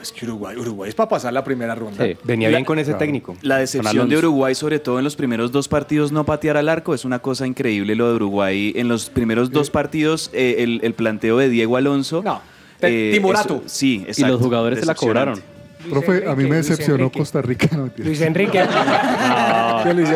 es 0.00 0.10
que 0.12 0.24
Uruguay, 0.24 0.56
Uruguay 0.56 0.88
es 0.88 0.94
para 0.94 1.08
pasar 1.08 1.32
la 1.32 1.44
primera 1.44 1.74
ronda. 1.74 2.04
Venía 2.24 2.48
La- 2.48 2.56
bien 2.58 2.64
con 2.64 2.78
ese 2.78 2.90
Claro. 2.92 2.98
técnico. 2.98 3.36
La 3.42 3.58
decepción 3.58 4.08
de 4.08 4.16
Uruguay, 4.18 4.54
sobre 4.54 4.78
todo 4.78 4.98
en 4.98 5.04
los 5.04 5.16
primeros 5.16 5.52
dos 5.52 5.68
partidos, 5.68 6.10
no 6.12 6.24
patear 6.24 6.56
al 6.56 6.68
arco, 6.68 6.94
es 6.94 7.04
una 7.04 7.18
cosa 7.18 7.46
increíble 7.46 7.94
lo 7.94 8.08
de 8.08 8.14
Uruguay. 8.14 8.72
En 8.76 8.88
los 8.88 9.10
primeros 9.10 9.50
dos 9.50 9.70
partidos, 9.70 10.30
eh, 10.32 10.56
el, 10.60 10.80
el 10.82 10.94
planteo 10.94 11.36
de 11.38 11.48
Diego 11.48 11.76
Alonso. 11.76 12.22
No, 12.22 12.40
Timorato. 12.80 13.62
sí, 13.66 14.04
exacto. 14.06 14.26
Y 14.26 14.30
los 14.32 14.40
jugadores 14.40 14.80
se 14.80 14.86
la 14.86 14.92
decepcionante. 14.94 15.42
Profe, 15.88 16.24
a 16.28 16.34
mí 16.34 16.44
me 16.44 16.50
Luis 16.56 16.68
decepcionó 16.68 17.04
Enrique. 17.04 17.18
Costa 17.18 17.42
Rica. 17.42 17.68
No. 17.76 17.90
Luis 17.98 18.20
Enrique. 18.20 18.62
¿Qué 19.84 19.94
Luis, 19.94 20.08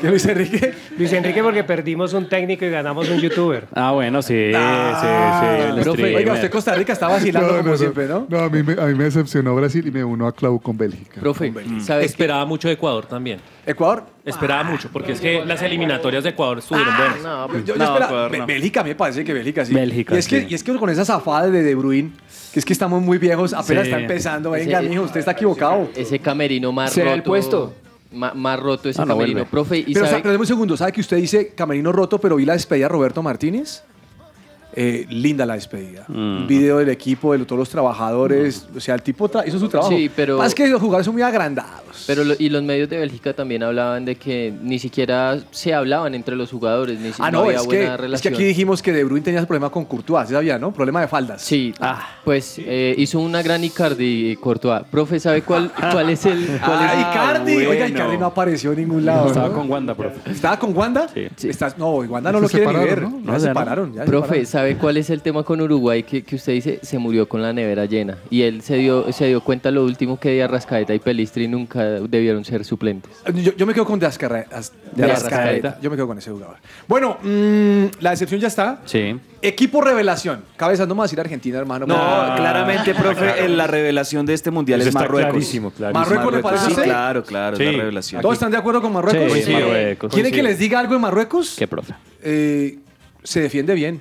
¿Qué 0.00 0.08
Luis 0.08 0.24
Enrique? 0.26 0.74
Luis 0.98 1.12
Enrique 1.12 1.42
porque 1.42 1.64
perdimos 1.64 2.12
un 2.14 2.28
técnico 2.28 2.64
y 2.64 2.70
ganamos 2.70 3.08
un 3.10 3.18
youtuber. 3.20 3.66
Ah, 3.74 3.92
bueno, 3.92 4.22
sí, 4.22 4.52
Ah, 4.54 4.98
sí, 5.00 5.66
sí. 5.72 5.76
el 5.78 5.82
profe, 5.82 6.16
oiga, 6.16 6.32
usted 6.32 6.50
Costa 6.50 6.74
Rica 6.74 6.92
está 6.92 7.08
vacilando 7.08 7.58
como 7.62 7.76
siempre, 7.76 8.06
¿no? 8.06 8.26
No, 8.28 8.38
a 8.40 8.48
mí, 8.48 8.62
me, 8.62 8.72
a 8.80 8.86
mí 8.86 8.94
me 8.94 9.04
decepcionó 9.04 9.54
Brasil 9.54 9.86
y 9.86 9.90
me 9.90 10.02
uno 10.02 10.26
a 10.26 10.32
Clau 10.34 10.58
con 10.60 10.76
Bélgica. 10.76 11.20
Profe, 11.20 11.52
Esperaba 12.00 12.44
mucho 12.46 12.68
de 12.68 12.74
Ecuador 12.74 13.06
también. 13.06 13.40
¿Ecuador? 13.66 14.04
Esperaba 14.24 14.64
mucho, 14.64 14.88
porque 14.92 15.12
es 15.12 15.20
que 15.20 15.44
las 15.44 15.62
eliminatorias 15.62 16.24
de 16.24 16.30
Ecuador 16.30 16.58
estuvieron 16.58 16.96
buenas. 16.96 17.18
Ah, 17.24 17.46
Yo, 17.64 17.74
yo 17.76 17.84
espera- 17.84 18.28
Bé- 18.28 18.44
Bélgica 18.46 18.82
me 18.82 18.94
parece 18.94 19.24
que 19.24 19.32
Bélgica 19.32 19.64
sí. 19.64 19.74
Bélgica, 19.74 20.14
y 20.14 20.18
es 20.18 20.26
que 20.28 20.46
y 20.48 20.54
es 20.54 20.62
que 20.64 20.74
con 20.76 20.90
esa 20.90 21.04
zafada 21.04 21.48
de 21.48 21.62
De 21.62 21.74
Bruyne, 21.74 22.12
que 22.52 22.58
es 22.60 22.64
que 22.64 22.72
estamos 22.72 23.02
muy 23.02 23.18
viejos, 23.18 23.52
apenas 23.52 23.84
Sí. 23.84 23.90
está 23.90 24.00
empezando. 24.00 24.50
Venga, 24.50 24.80
Ese- 24.80 24.88
mijo, 24.88 25.02
usted 25.04 25.20
está 25.20 25.32
equivocado. 25.32 25.88
Ese 25.96 26.18
camerino 26.18 26.70
más 26.72 26.92
¿Será 26.92 27.06
roto. 27.06 27.16
el 27.16 27.22
puesto? 27.22 27.74
ma- 28.12 28.34
Más, 28.34 28.60
roto 28.60 28.88
ese 28.90 29.00
Ah, 29.00 29.06
no 29.06 29.14
camerino, 29.14 29.38
vuelve. 29.40 29.50
profe. 29.50 29.78
Y 29.78 29.94
pero, 29.94 30.06
sabe- 30.06 30.18
pero 30.20 30.32
deme 30.32 30.42
un 30.42 30.46
segundo, 30.46 30.76
¿sabe 30.76 30.92
que 30.92 31.00
usted 31.00 31.16
dice 31.16 31.52
camerino 31.54 31.92
roto, 31.92 32.18
pero 32.20 32.36
vi 32.36 32.44
la 32.44 32.52
despedida 32.52 32.84
de 32.84 32.88
Roberto 32.90 33.22
Martínez? 33.22 33.82
Eh, 34.74 35.06
linda 35.10 35.44
la 35.44 35.54
despedida. 35.54 36.04
Un 36.08 36.46
video 36.48 36.78
del 36.78 36.88
equipo, 36.88 37.36
de 37.36 37.44
todos 37.44 37.58
los 37.58 37.68
trabajados. 37.68 38.30
O 38.74 38.80
sea, 38.80 38.94
el 38.94 39.02
tipo 39.02 39.28
tra- 39.30 39.46
hizo 39.46 39.58
su 39.58 39.68
trabajo. 39.68 39.92
Sí, 39.92 40.10
pero- 40.14 40.38
Más 40.38 40.54
que 40.54 40.66
los 40.66 40.80
jugadores 40.80 41.04
son 41.04 41.14
muy 41.14 41.22
agrandados. 41.22 42.04
Pero 42.06 42.24
lo- 42.24 42.34
y 42.38 42.48
los 42.48 42.62
medios 42.62 42.88
de 42.88 42.96
Bélgica 42.98 43.32
también 43.34 43.62
hablaban 43.62 44.04
de 44.04 44.16
que 44.16 44.52
ni 44.62 44.78
siquiera 44.78 45.38
se 45.50 45.74
hablaban 45.74 46.14
entre 46.14 46.34
los 46.36 46.50
jugadores, 46.50 46.98
ni 46.98 47.12
si- 47.12 47.20
Ah, 47.22 47.30
no, 47.30 47.38
no, 47.40 47.44
había 47.44 47.56
es 47.58 47.66
que, 47.66 47.86
buena 47.86 48.14
es 48.16 48.22
que 48.22 48.28
aquí 48.30 48.44
dijimos 48.44 48.80
que 48.82 48.92
De 48.92 49.04
Bruyne 49.04 49.22
tenía 49.24 49.40
ese 49.40 49.46
problema 49.46 49.70
con 49.70 49.84
Courtois, 49.84 50.26
¿sí 50.26 50.34
sabía, 50.34 50.58
no? 50.58 50.72
Problema 50.72 51.00
de 51.02 51.08
faldas. 51.08 51.42
Sí, 51.42 51.72
pues 52.24 52.56
eh, 52.58 52.94
hizo 52.98 53.20
una 53.20 53.42
gran 53.42 53.62
Icardi 53.62 54.36
Courtois. 54.40 54.82
Profe, 54.90 55.20
¿sabe 55.20 55.42
cuál, 55.42 55.70
cuál 55.92 56.08
es 56.10 56.24
el...? 56.26 56.46
Cuál 56.64 56.78
Ah, 56.80 56.94
es- 56.94 57.00
Icardi. 57.00 57.66
Oiga, 57.66 57.88
Icardi 57.88 58.16
no 58.18 58.26
apareció 58.26 58.72
en 58.72 58.78
ningún 58.78 59.04
lado. 59.04 59.28
Estaba 59.28 59.48
¿no? 59.48 59.54
con 59.54 59.70
Wanda, 59.70 59.94
profe. 59.94 60.30
¿Estaba 60.30 60.58
con 60.58 60.76
Wanda? 60.76 61.08
Sí. 61.36 61.48
Estás- 61.48 61.76
no, 61.78 61.90
Wanda 61.96 62.32
no 62.32 62.38
Se 62.38 62.42
lo 62.42 62.48
quiere 62.48 62.66
ni 62.78 62.84
ver. 62.84 63.02
¿no? 63.02 63.20
Ya 63.24 63.34
se 63.38 63.46
separaron. 63.48 63.92
ya 63.94 64.04
se 64.04 64.06
Profe, 64.10 64.26
separaron. 64.46 64.46
¿Sabe 64.62 64.76
cuál 64.76 64.96
es 64.96 65.10
el 65.10 65.22
tema 65.22 65.42
con 65.42 65.60
Uruguay 65.60 66.02
que, 66.04 66.22
que 66.22 66.36
usted 66.36 66.52
dice? 66.52 66.78
Se 66.82 66.98
murió 66.98 67.28
con 67.28 67.42
la 67.42 67.52
nevera 67.52 67.84
llena. 67.86 68.16
Y 68.30 68.42
él 68.42 68.62
se 68.62 68.76
dio, 68.76 69.12
se 69.12 69.26
dio 69.26 69.40
cuenta 69.42 69.70
lo 69.70 69.84
último 69.84 70.18
que 70.20 70.30
de 70.30 70.42
Arrascaeta 70.42 70.94
y 70.94 70.98
Pelistri 70.98 71.48
nunca 71.48 71.82
debieron 71.84 72.44
ser 72.44 72.64
suplentes. 72.64 73.10
Yo, 73.34 73.52
yo 73.56 73.66
me 73.66 73.74
quedo 73.74 73.84
con 73.84 73.98
de 73.98 74.06
Azcarra- 74.06 74.46
Az- 74.52 74.72
de 74.94 75.04
De 75.06 75.10
Azcarreta. 75.12 75.36
Arrascaeta. 75.36 75.78
Yo 75.82 75.90
me 75.90 75.96
quedo 75.96 76.06
con 76.06 76.18
ese 76.18 76.30
jugador. 76.30 76.56
Bueno, 76.86 77.18
mm, 77.22 77.84
la 78.00 78.10
decepción 78.10 78.40
ya 78.40 78.48
está. 78.48 78.80
Sí. 78.84 79.16
Equipo 79.42 79.80
revelación. 79.80 80.44
Cabezas, 80.56 80.86
no 80.86 80.94
me 80.94 81.00
vas 81.00 81.04
a 81.04 81.08
decir 81.10 81.20
Argentina, 81.20 81.58
hermano. 81.58 81.84
No, 81.86 81.96
Ah, 81.98 82.34
claramente, 82.36 82.94
profe, 82.94 83.44
en 83.44 83.56
la 83.56 83.66
revelación 83.66 84.24
de 84.26 84.34
este 84.34 84.50
mundial 84.52 84.80
Eso 84.80 84.90
es 84.90 84.94
está 84.94 85.00
Marruecos. 85.00 85.30
clarísimo. 85.32 85.72
¿Marruecos 85.92 86.32
le 86.34 86.40
parece 86.42 86.66
a 86.66 86.68
Sí, 86.70 86.74
claro, 86.76 87.24
claro, 87.24 87.56
Sí. 87.56 87.64
es 87.64 87.72
la 87.72 87.78
revelación. 87.78 88.22
¿Todos 88.22 88.34
están 88.34 88.52
de 88.52 88.58
acuerdo 88.58 88.80
con 88.80 88.92
Marruecos? 88.92 89.38
Sí, 89.40 89.52
Marruecos. 89.52 90.12
¿Quieren 90.12 90.32
que 90.32 90.42
les 90.44 90.58
diga 90.58 90.78
algo 90.78 90.94
en 90.94 91.00
Marruecos? 91.00 91.56
¿Qué, 91.58 91.66
profe? 91.66 91.94
Eh, 92.22 92.78
se 93.24 93.40
defiende 93.40 93.74
bien, 93.74 94.00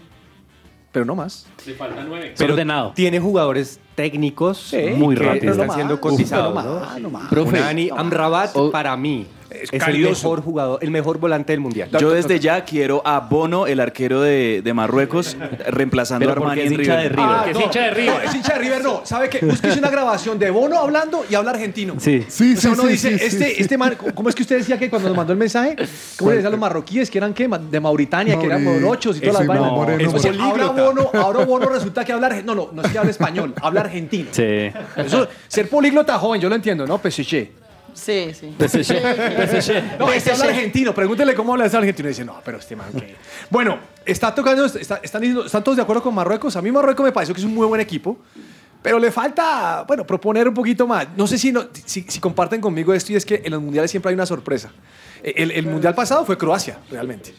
pero 0.92 1.06
no 1.06 1.16
más. 1.16 1.46
Le 1.66 1.74
faltan 1.76 2.08
nueve. 2.08 2.34
Pero 2.38 2.54
ordenado. 2.54 2.92
Tiene 2.96 3.20
jugadores 3.20 3.80
técnicos 3.96 4.58
Sí, 4.58 4.78
muy 4.96 5.16
rápidos. 5.16 5.46
no 5.58 5.64
Están 5.64 5.68
más, 5.68 5.76
siendo 5.76 5.94
uf, 5.96 6.00
cotizados. 6.02 6.54
no 6.56 6.64
¿no? 6.64 6.80
más, 6.80 7.00
no 7.02 7.10
más. 7.10 7.30
Profe, 7.30 7.60
Unani 7.60 7.90
Amrabat 7.96 8.56
más. 8.56 8.72
para 8.72 8.96
mí 8.98 9.26
es, 9.52 9.70
el 9.74 10.00
mejor 10.00 10.42
jugador, 10.42 10.80
el 10.82 10.92
mejor 10.92 11.20
volante 11.20 11.54
del 11.54 11.60
mundial. 11.60 11.90
Yo 12.00 12.12
desde 12.12 12.40
ya 12.40 12.64
quiero 12.66 13.02
a 13.06 13.20
Bono, 13.20 13.68
el 13.68 13.80
arquero 13.80 14.22
de, 14.22 14.62
de 14.64 14.74
Marruecos, 14.74 15.36
reemplazando 15.68 16.26
a 16.30 16.34
Pero 16.34 16.42
Armani 16.42 16.62
en 16.62 16.78
River. 16.78 16.98
de 16.98 17.10
River. 17.10 17.20
Ah, 17.28 17.42
Que 17.46 17.52
es 17.52 17.58
no, 17.58 17.64
hincha 17.66 17.82
de 17.82 17.92
River. 17.92 18.14
no, 18.16 18.22
es 18.22 18.36
hincha 18.36 18.54
de 18.54 18.60
River, 18.60 18.84
no. 18.84 19.02
¿Sabe 19.06 19.30
qué? 19.30 19.46
Búsquese 19.46 19.80
una 19.80 19.90
grabación 19.90 20.40
de 20.40 20.50
Bono 20.52 20.78
hablando 20.78 21.26
y 21.30 21.36
habla 21.36 21.52
argentino. 21.52 21.96
Sí. 22.00 22.26
Sí, 22.28 22.54
O 22.58 22.62
sea, 22.62 22.72
sí, 22.74 22.80
uno 22.80 22.84
sí, 22.84 22.90
dice, 22.90 23.18
sí, 23.20 23.26
este, 23.26 23.46
sí, 23.50 23.56
este 23.60 23.78
man, 23.78 23.98
¿cómo 24.16 24.30
es 24.30 24.36
que 24.36 24.42
usted 24.44 24.58
decía 24.58 24.78
que 24.80 24.90
cuando 24.90 25.08
nos 25.10 25.18
mandó 25.18 25.34
el 25.34 25.40
mensaje? 25.40 25.76
¿Cómo 26.18 26.32
le 26.32 26.38
decían 26.38 26.52
los 26.52 26.62
marroquíes 26.62 27.10
que 27.10 27.18
eran 27.18 27.34
qué? 27.34 27.48
De 27.70 27.80
Mauritanía, 27.80 28.40
que 28.40 28.46
eran 28.46 28.64
morochos 28.64 29.18
y 29.18 29.20
todas 29.22 29.40
las 29.40 29.48
vainas. 29.48 29.72
Moreno, 29.72 30.12
O 30.14 30.20
sea, 30.20 30.32
Moreno. 30.34 30.66
ahora 30.66 30.84
Bono, 30.84 31.10
ahora 31.14 31.46
Bono 31.46 31.70
resulta 31.70 32.06
que 32.06 32.14
habla 32.14 32.30
No, 32.44 32.56
no, 32.56 32.70
no 32.72 32.82
es 32.82 32.92
que 32.92 32.98
habla 32.98 33.12
español, 33.12 33.54
habla 33.62 33.82
argentino. 33.82 34.30
Sí. 34.32 34.72
Eso, 34.96 35.28
ser 35.48 35.68
políglota 35.70 36.18
joven, 36.18 36.40
yo 36.42 36.50
lo 36.50 36.56
entiendo, 36.56 36.86
¿no? 36.88 36.98
PSG. 37.00 37.50
Sí, 37.94 38.84
sí. 38.84 39.74
No, 40.00 40.12
este 40.12 40.32
habla 40.32 40.46
argentino. 40.46 40.94
Pregúntele 40.94 41.34
cómo 41.36 41.54
habla 41.54 41.66
ese 41.66 41.78
argentino. 41.78 42.08
Y 42.10 42.12
dice, 42.12 42.26
no, 42.26 42.40
pero 42.44 42.58
este 42.58 42.76
man, 42.76 42.88
¿qué? 42.98 43.16
Bueno, 43.50 43.80
está 44.06 44.34
tocando, 44.34 44.66
está- 44.66 45.00
están, 45.04 45.22
diciendo- 45.22 45.46
¿están 45.46 45.64
todos 45.64 45.78
de 45.78 45.84
acuerdo 45.84 46.02
con 46.04 46.14
Marruecos? 46.14 46.56
A 46.56 46.62
mí 46.62 46.72
Marruecos 46.72 47.04
me 47.04 47.12
pareció 47.12 47.34
que 47.36 47.42
es 47.42 47.46
un 47.46 47.54
muy 47.56 47.68
buen 47.68 47.82
equipo. 47.82 48.18
Pero 48.82 48.98
le 49.00 49.12
falta, 49.12 49.84
bueno, 49.88 50.06
proponer 50.08 50.48
un 50.48 50.54
poquito 50.54 50.88
más. 50.88 51.08
No 51.16 51.28
sé 51.28 51.38
si, 51.38 51.52
no- 51.52 51.66
si, 51.86 52.02
si 52.08 52.20
comparten 52.20 52.60
conmigo 52.62 52.94
esto 52.94 53.14
y 53.14 53.16
es 53.16 53.26
que 53.26 53.42
en 53.46 53.52
los 53.52 53.62
mundiales 53.62 53.92
siempre 53.92 54.10
hay 54.10 54.16
una 54.16 54.26
sorpresa. 54.26 54.72
El, 55.24 55.52
el 55.52 55.68
mundial 55.68 55.94
pasado 55.94 56.26
fue 56.26 56.38
Croacia, 56.38 56.80
realmente. 56.90 57.34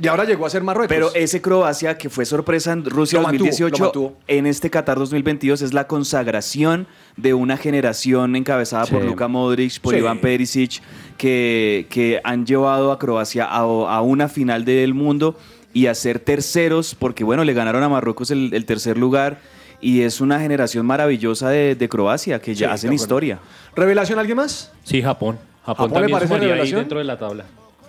Y 0.00 0.06
ahora 0.08 0.24
llegó 0.24 0.46
a 0.46 0.50
ser 0.50 0.62
Marruecos. 0.62 0.88
Pero 0.88 1.14
ese 1.14 1.42
Croacia 1.42 1.98
que 1.98 2.08
fue 2.08 2.24
sorpresa 2.24 2.72
en 2.72 2.82
Rusia 2.86 3.18
Lo 3.18 3.24
mantuvo, 3.26 3.44
2018, 3.48 3.76
lo 3.78 3.84
mantuvo. 3.84 4.16
en 4.26 4.46
este 4.46 4.70
Qatar 4.70 4.96
2022 4.98 5.60
es 5.60 5.74
la 5.74 5.86
consagración 5.86 6.86
de 7.18 7.34
una 7.34 7.58
generación 7.58 8.36
encabezada 8.36 8.86
por. 8.86 9.04
Luka 9.04 9.28
Modric, 9.28 9.80
por 9.80 9.92
Sí. 9.92 9.98
Iván 10.00 10.18
Perisic, 10.20 10.80
que, 11.18 11.86
que 11.90 12.22
han 12.24 12.46
llevado 12.46 12.90
a 12.90 12.98
Croacia 12.98 13.44
a, 13.44 13.58
a 13.58 14.00
una 14.00 14.28
final 14.28 14.64
del 14.64 14.94
mundo 14.94 15.38
y 15.74 15.86
a 15.88 15.94
ser 15.94 16.20
terceros, 16.20 16.94
porque 16.94 17.22
bueno, 17.22 17.44
le 17.44 17.52
ganaron 17.52 17.82
a 17.82 17.88
Marruecos 17.90 18.30
el, 18.30 18.50
el 18.54 18.64
tercer 18.64 18.96
lugar. 18.96 19.40
Y 19.80 20.02
es 20.02 20.20
una 20.20 20.40
generación 20.40 20.86
maravillosa 20.86 21.50
de, 21.50 21.74
de 21.74 21.88
Croacia 21.88 22.40
que 22.40 22.54
ya 22.54 22.68
Sí, 22.68 22.74
hacen 22.74 22.92
historia. 22.92 23.38
¿Revelación 23.76 24.18
alguien 24.18 24.36
más? 24.36 24.72
Sí, 24.82 25.02
Japón. 25.02 25.38
¿Japón 25.66 25.88
Japón, 25.88 25.88
le 25.88 25.94
también 25.94 26.12
parece 26.12 26.26
sumaría 26.28 26.46
ahí 26.46 26.52
revelación? 26.52 26.80
dentro 26.80 26.98
de 26.98 27.04
la 27.04 27.18
tabla. 27.18 27.44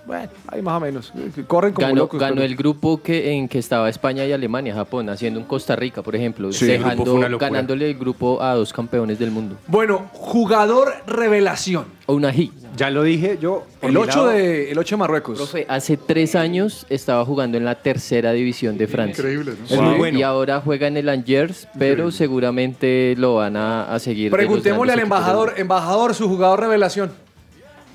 Bueno, 0.06 0.30
ahí 0.48 0.62
más 0.62 0.78
o 0.78 0.80
menos. 0.80 1.14
Corren 1.48 1.74
como 1.74 1.88
Ganó, 1.88 2.02
locos. 2.02 2.20
ganó 2.20 2.36
pero- 2.36 2.46
el 2.46 2.56
grupo 2.56 3.02
que, 3.02 3.32
en 3.34 3.48
que 3.48 3.58
estaba 3.60 3.90
España 3.90 4.24
y 4.26 4.32
Alemania, 4.32 4.74
Japón, 4.76 5.10
haciendo 5.10 5.40
un 5.40 5.46
Costa 5.46 5.76
Rica, 5.76 6.02
por 6.04 6.16
ejemplo, 6.16 6.52
Sí, 6.52 6.66
el 6.70 6.78
grupo 6.78 6.90
dejando, 6.92 7.14
una 7.16 7.30
locura. 7.30 7.50
ganándole 7.50 7.90
el 7.90 7.96
grupo 7.98 8.42
a 8.42 8.54
dos 8.54 8.72
campeones 8.72 9.18
del 9.18 9.32
mundo. 9.32 9.58
Bueno, 9.68 10.10
jugador 10.14 10.94
revelación. 11.08 11.86
Unahi. 12.08 12.52
Ya 12.78 12.92
lo 12.92 13.02
dije 13.04 13.40
yo. 13.42 13.64
El 13.82 13.92
mi 13.94 13.98
8 13.98 14.08
lado, 14.18 14.28
de, 14.30 14.72
el 14.72 14.78
8 14.78 14.96
de 14.96 15.00
Marruecos. 15.00 15.38
Profe, 15.38 15.66
hace 15.70 15.98
tres 15.98 16.36
años 16.36 16.86
estaba 16.90 17.24
jugando 17.26 17.58
en 17.58 17.66
la 17.66 17.76
tercera 17.76 18.32
división 18.34 18.78
de 18.78 18.86
Francia. 18.88 19.22
Increíble, 19.22 19.54
¿no? 19.60 19.66
Es 19.76 19.82
muy 19.82 19.96
bueno. 19.98 20.20
Y 20.20 20.22
ahora 20.22 20.62
juega 20.64 20.88
en 20.88 20.98
el 20.98 21.10
Angers, 21.10 21.68
pero 21.80 22.12
seguramente 22.12 23.16
lo 23.18 23.36
van 23.36 23.56
a, 23.58 23.92
a 23.94 23.98
seguir. 24.00 24.30
Preguntémosle 24.32 24.94
al 24.94 25.00
embajador, 25.00 25.54
embajador, 25.58 26.14
su 26.14 26.28
jugador 26.28 26.60
revelación. 26.60 27.12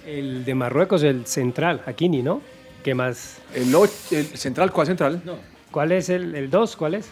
El 0.06 0.44
de 0.44 0.54
Marruecos, 0.54 1.02
el 1.02 1.26
central, 1.26 1.82
Hakimi, 1.86 2.22
¿no? 2.22 2.40
¿Qué 2.82 2.94
más? 2.94 3.38
El, 3.54 3.72
och- 3.74 4.12
el 4.12 4.26
central, 4.38 4.72
¿cuál 4.72 4.86
central? 4.86 5.20
¿Cuál 5.70 5.92
es 5.92 6.08
el 6.08 6.50
2? 6.50 6.76
¿Cuál 6.76 6.94
es? 6.94 7.08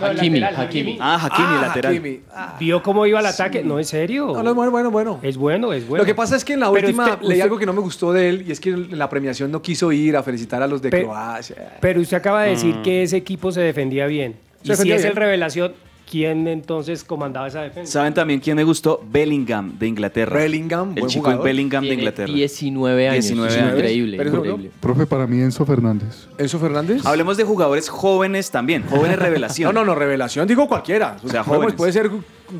No, 0.00 0.06
Hakimi, 0.06 0.40
lateral, 0.40 0.66
Hakimi. 0.66 0.98
Ah, 1.00 1.16
Hakimi, 1.26 1.48
Ah, 1.50 1.62
lateral. 1.66 1.92
Hakimi. 1.92 2.20
Ah, 2.34 2.56
¿Vio 2.58 2.82
cómo 2.82 3.06
iba 3.06 3.20
el 3.20 3.26
ataque? 3.26 3.62
No, 3.62 3.78
en 3.78 3.84
serio. 3.84 4.32
no, 4.34 4.42
no, 4.42 4.54
bueno, 4.54 4.70
bueno, 4.70 4.90
bueno. 4.90 5.20
Es 5.22 5.36
bueno, 5.36 5.72
es 5.74 5.86
bueno. 5.86 6.02
Lo 6.02 6.06
que 6.06 6.14
pasa 6.14 6.34
es 6.34 6.44
que 6.44 6.54
en 6.54 6.60
la 6.60 6.72
Pero 6.72 6.86
última 6.88 7.04
usted- 7.04 7.20
leí 7.20 7.28
usted- 7.32 7.42
algo 7.42 7.58
que 7.58 7.66
no 7.66 7.72
me 7.74 7.80
gustó 7.82 8.12
de 8.12 8.28
él 8.30 8.44
y 8.48 8.52
es 8.52 8.58
que 8.60 8.70
en 8.70 8.98
la 8.98 9.08
premiación 9.10 9.50
no 9.52 9.60
quiso 9.60 9.92
ir 9.92 10.16
a 10.16 10.22
felicitar 10.22 10.62
a 10.62 10.66
los 10.66 10.80
de 10.80 10.88
Pe- 10.88 11.02
Croacia. 11.02 11.76
Pero 11.80 12.00
usted 12.00 12.16
acaba 12.16 12.42
de 12.42 12.50
decir 12.50 12.76
que 12.82 13.02
ese 13.02 13.18
equipo 13.18 13.52
se 13.52 13.60
defendía 13.60 14.06
bien. 14.06 14.32
Se 14.32 14.38
y 14.62 14.64
si 14.64 14.68
defendía 14.70 14.94
es 14.96 15.02
bien. 15.02 15.10
el 15.10 15.16
revelación, 15.16 15.72
¿quién 16.12 16.46
entonces 16.46 17.02
comandaba 17.04 17.48
esa 17.48 17.62
defensa? 17.62 17.90
¿Saben 17.90 18.12
también 18.12 18.38
quién 18.38 18.54
me 18.54 18.64
gustó? 18.64 19.02
Bellingham, 19.10 19.78
de 19.78 19.86
Inglaterra. 19.88 20.38
Bellingham, 20.38 20.90
El 20.94 21.00
buen 21.00 21.06
chico 21.06 21.24
jugador. 21.24 21.44
Bellingham 21.44 21.82
de 21.82 21.88
Tiene 21.88 22.02
Inglaterra. 22.02 22.32
19 22.34 23.08
años. 23.08 23.24
19 23.24 23.50
es 23.54 23.58
años. 23.62 23.74
Increíble, 23.76 24.16
Pero 24.18 24.28
eso 24.28 24.36
no- 24.38 24.44
increíble. 24.44 24.70
Profe, 24.78 25.06
para 25.06 25.26
mí 25.26 25.40
Enzo 25.40 25.64
Fernández. 25.64 26.28
¿Enzo 26.36 26.58
Fernández? 26.58 27.06
Hablemos 27.06 27.38
de 27.38 27.44
jugadores 27.44 27.88
jóvenes 27.88 28.50
también, 28.50 28.84
jóvenes 28.90 29.18
revelación. 29.18 29.74
No, 29.74 29.80
no, 29.80 29.86
no, 29.86 29.94
revelación, 29.98 30.46
digo 30.46 30.68
cualquiera. 30.68 31.16
O 31.24 31.28
sea, 31.30 31.42
jóvenes. 31.42 31.74
puede 31.74 31.92
ser 31.94 32.10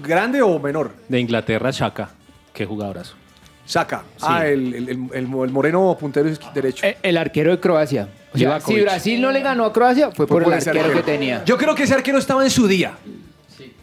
grande 0.03 0.41
o 0.41 0.59
menor. 0.59 0.93
De 1.09 1.21
Inglaterra, 1.21 1.71
Shaka. 1.71 2.09
Qué 2.55 2.65
jugadorazo. 2.65 3.17
Saca. 3.65 4.03
Ah, 4.21 4.47
el, 4.47 4.75
el- 4.75 4.89
el- 4.89 5.09
el 5.15 5.27
moreno 5.29 5.97
puntero 5.99 6.29
es 6.29 6.41
derecho. 6.53 6.85
Eh, 6.85 6.97
El 7.03 7.17
arquero 7.17 7.51
de 7.53 7.61
Croacia. 7.61 8.09
O 8.35 8.39
sea, 8.39 8.59
si. 8.61 8.81
Brasil 8.81 9.21
no 9.21 9.31
le 9.31 9.41
ganó 9.41 9.65
a 9.67 9.73
Croacia, 9.73 10.11
fue 10.11 10.27
por, 10.27 10.43
el 10.43 10.53
ese 10.55 10.71
arquero, 10.71 10.87
arquero. 10.87 11.05
que 11.05 11.13
tenía. 11.13 11.45
Yo 11.45 11.57
creo 11.59 11.75
que 11.75 11.83
ese 11.85 11.95
arquero 11.95 12.19
estaba 12.19 12.43
en 12.45 12.51
su 12.51 12.67
día. 12.67 12.95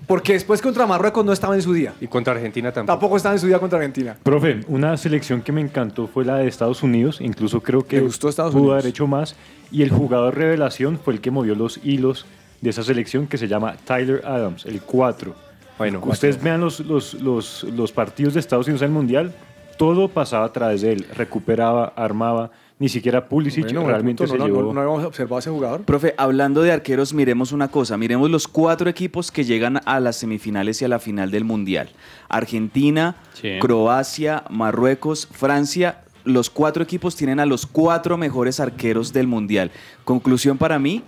Porque 0.09 0.33
después 0.33 0.59
contra 0.59 0.87
Marruecos 0.87 1.23
no 1.23 1.31
estaba 1.31 1.53
en 1.53 1.61
su 1.61 1.71
día. 1.71 1.93
Y 2.01 2.07
contra 2.07 2.33
Argentina 2.33 2.71
tampoco. 2.71 2.93
Tampoco 2.93 3.17
estaba 3.17 3.35
en 3.35 3.39
su 3.39 3.45
día 3.45 3.59
contra 3.59 3.77
Argentina. 3.77 4.17
Profe, 4.23 4.61
una 4.67 4.97
selección 4.97 5.43
que 5.43 5.51
me 5.51 5.61
encantó 5.61 6.07
fue 6.07 6.25
la 6.25 6.37
de 6.37 6.47
Estados 6.47 6.81
Unidos. 6.81 7.21
Incluso 7.21 7.61
creo 7.61 7.85
que 7.85 7.97
¿Le 7.97 8.01
gustó 8.01 8.27
Estados 8.27 8.53
pudo 8.53 8.63
Unidos? 8.63 8.79
haber 8.79 8.89
hecho 8.89 9.05
más. 9.05 9.35
Y 9.71 9.83
el 9.83 9.91
jugador 9.91 10.35
revelación 10.35 10.97
fue 10.97 11.13
el 11.13 11.21
que 11.21 11.29
movió 11.29 11.53
los 11.53 11.79
hilos 11.83 12.25
de 12.59 12.71
esa 12.71 12.81
selección 12.81 13.27
que 13.27 13.37
se 13.37 13.47
llama 13.47 13.77
Tyler 13.85 14.23
Adams, 14.25 14.65
el 14.65 14.81
4. 14.81 15.35
Bueno, 15.77 16.01
Ustedes 16.03 16.41
vean 16.41 16.59
los, 16.59 16.79
los, 16.79 17.13
los, 17.13 17.63
los 17.65 17.91
partidos 17.91 18.33
de 18.33 18.39
Estados 18.39 18.65
Unidos 18.65 18.81
en 18.81 18.87
el 18.87 18.93
Mundial, 18.93 19.35
todo 19.77 20.09
pasaba 20.09 20.45
a 20.45 20.51
través 20.51 20.81
de 20.81 20.91
él. 20.93 21.05
Recuperaba, 21.15 21.93
armaba. 21.95 22.49
Ni 22.79 22.87
siquiera 22.87 23.27
Pulisic 23.27 23.65
Bueno, 23.65 23.85
realmente 23.85 24.23
punto, 24.23 24.31
se 24.33 24.37
no, 24.39 24.47
no, 24.47 24.53
llevó. 24.55 24.67
no, 24.67 24.73
no 24.73 24.79
habíamos 24.81 25.03
observado 25.05 25.35
a 25.35 25.39
ese 25.39 25.49
jugador. 25.49 25.81
Profe, 25.83 26.13
hablando 26.17 26.61
de 26.61 26.71
arqueros, 26.71 27.13
miremos 27.13 27.51
una 27.51 27.67
cosa. 27.67 27.97
Miremos 27.97 28.29
los 28.29 28.47
cuatro 28.47 28.89
equipos 28.89 29.31
que 29.31 29.43
llegan 29.43 29.81
a 29.83 29.99
las 29.99 30.15
semifinales 30.15 30.81
y 30.81 30.85
a 30.85 30.87
la 30.87 30.99
final 30.99 31.29
del 31.29 31.43
Mundial. 31.43 31.89
Argentina, 32.29 33.15
Sí. 33.33 33.57
Croacia, 33.59 34.43
Marruecos, 34.49 35.27
Francia. 35.31 36.03
Los 36.23 36.49
cuatro 36.49 36.83
equipos 36.83 37.15
tienen 37.15 37.39
a 37.39 37.45
los 37.45 37.65
cuatro 37.65 38.17
mejores 38.17 38.59
arqueros 38.59 39.11
del 39.13 39.27
Mundial. 39.27 39.71
Conclusión 40.05 40.57
para 40.57 40.77
mí, 40.79 41.03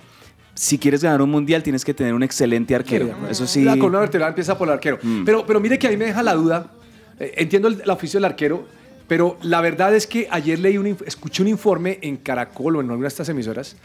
si 0.56 0.78
quieres 0.78 1.04
ganar 1.04 1.22
un 1.22 1.30
Mundial 1.32 1.64
tienes 1.64 1.86
que 1.86 1.94
tener 1.94 2.14
un 2.14 2.24
excelente 2.24 2.76
arquero. 2.76 3.16
Eso 3.30 3.48
sí. 3.48 3.64
La 3.64 3.78
columna 3.78 4.00
vertebral 4.02 4.30
empieza 4.30 4.58
por 4.58 4.68
el 4.68 4.74
arquero. 4.74 4.98
Mm. 5.02 5.24
Pero, 5.24 5.46
pero 5.46 5.60
mire 5.62 5.80
que 5.80 5.88
a 5.88 5.90
mí 5.90 5.96
me 5.98 6.06
deja 6.06 6.22
la 6.24 6.34
duda. 6.34 6.72
Eh, 7.20 7.34
entiendo 7.38 7.68
el, 7.68 7.82
el 7.82 7.90
oficio 7.90 8.18
del 8.20 8.26
arquero, 8.26 8.66
pero 9.12 9.38
la 9.42 9.60
verdad 9.60 9.94
es 9.94 10.08
que 10.08 10.30
ayer 10.32 10.58
leí 10.58 10.78
un, 10.78 10.86
inf- 10.86 11.04
escuché 11.06 11.42
un 11.44 11.50
informe 11.50 12.00
en 12.02 12.16
Caracol 12.16 12.78
o 12.78 12.80
en 12.80 12.86
alguna 12.90 13.02
de 13.04 13.08
estas 13.10 13.28
emisoras, 13.28 13.76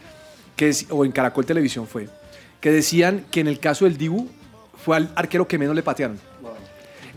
que 0.55 0.69
es- 0.69 0.85
o 0.89 1.03
en 1.03 1.11
Caracol 1.11 1.45
Televisión 1.45 1.85
fue, 1.85 2.07
que 2.61 2.71
decían 2.71 3.25
que 3.29 3.41
en 3.41 3.49
el 3.49 3.59
caso 3.59 3.83
del 3.83 3.97
Dibu 3.97 4.29
fue 4.85 4.95
al 4.95 5.09
arquero 5.15 5.45
que 5.45 5.57
menos 5.57 5.75
le 5.75 5.83
patearon. 5.83 6.17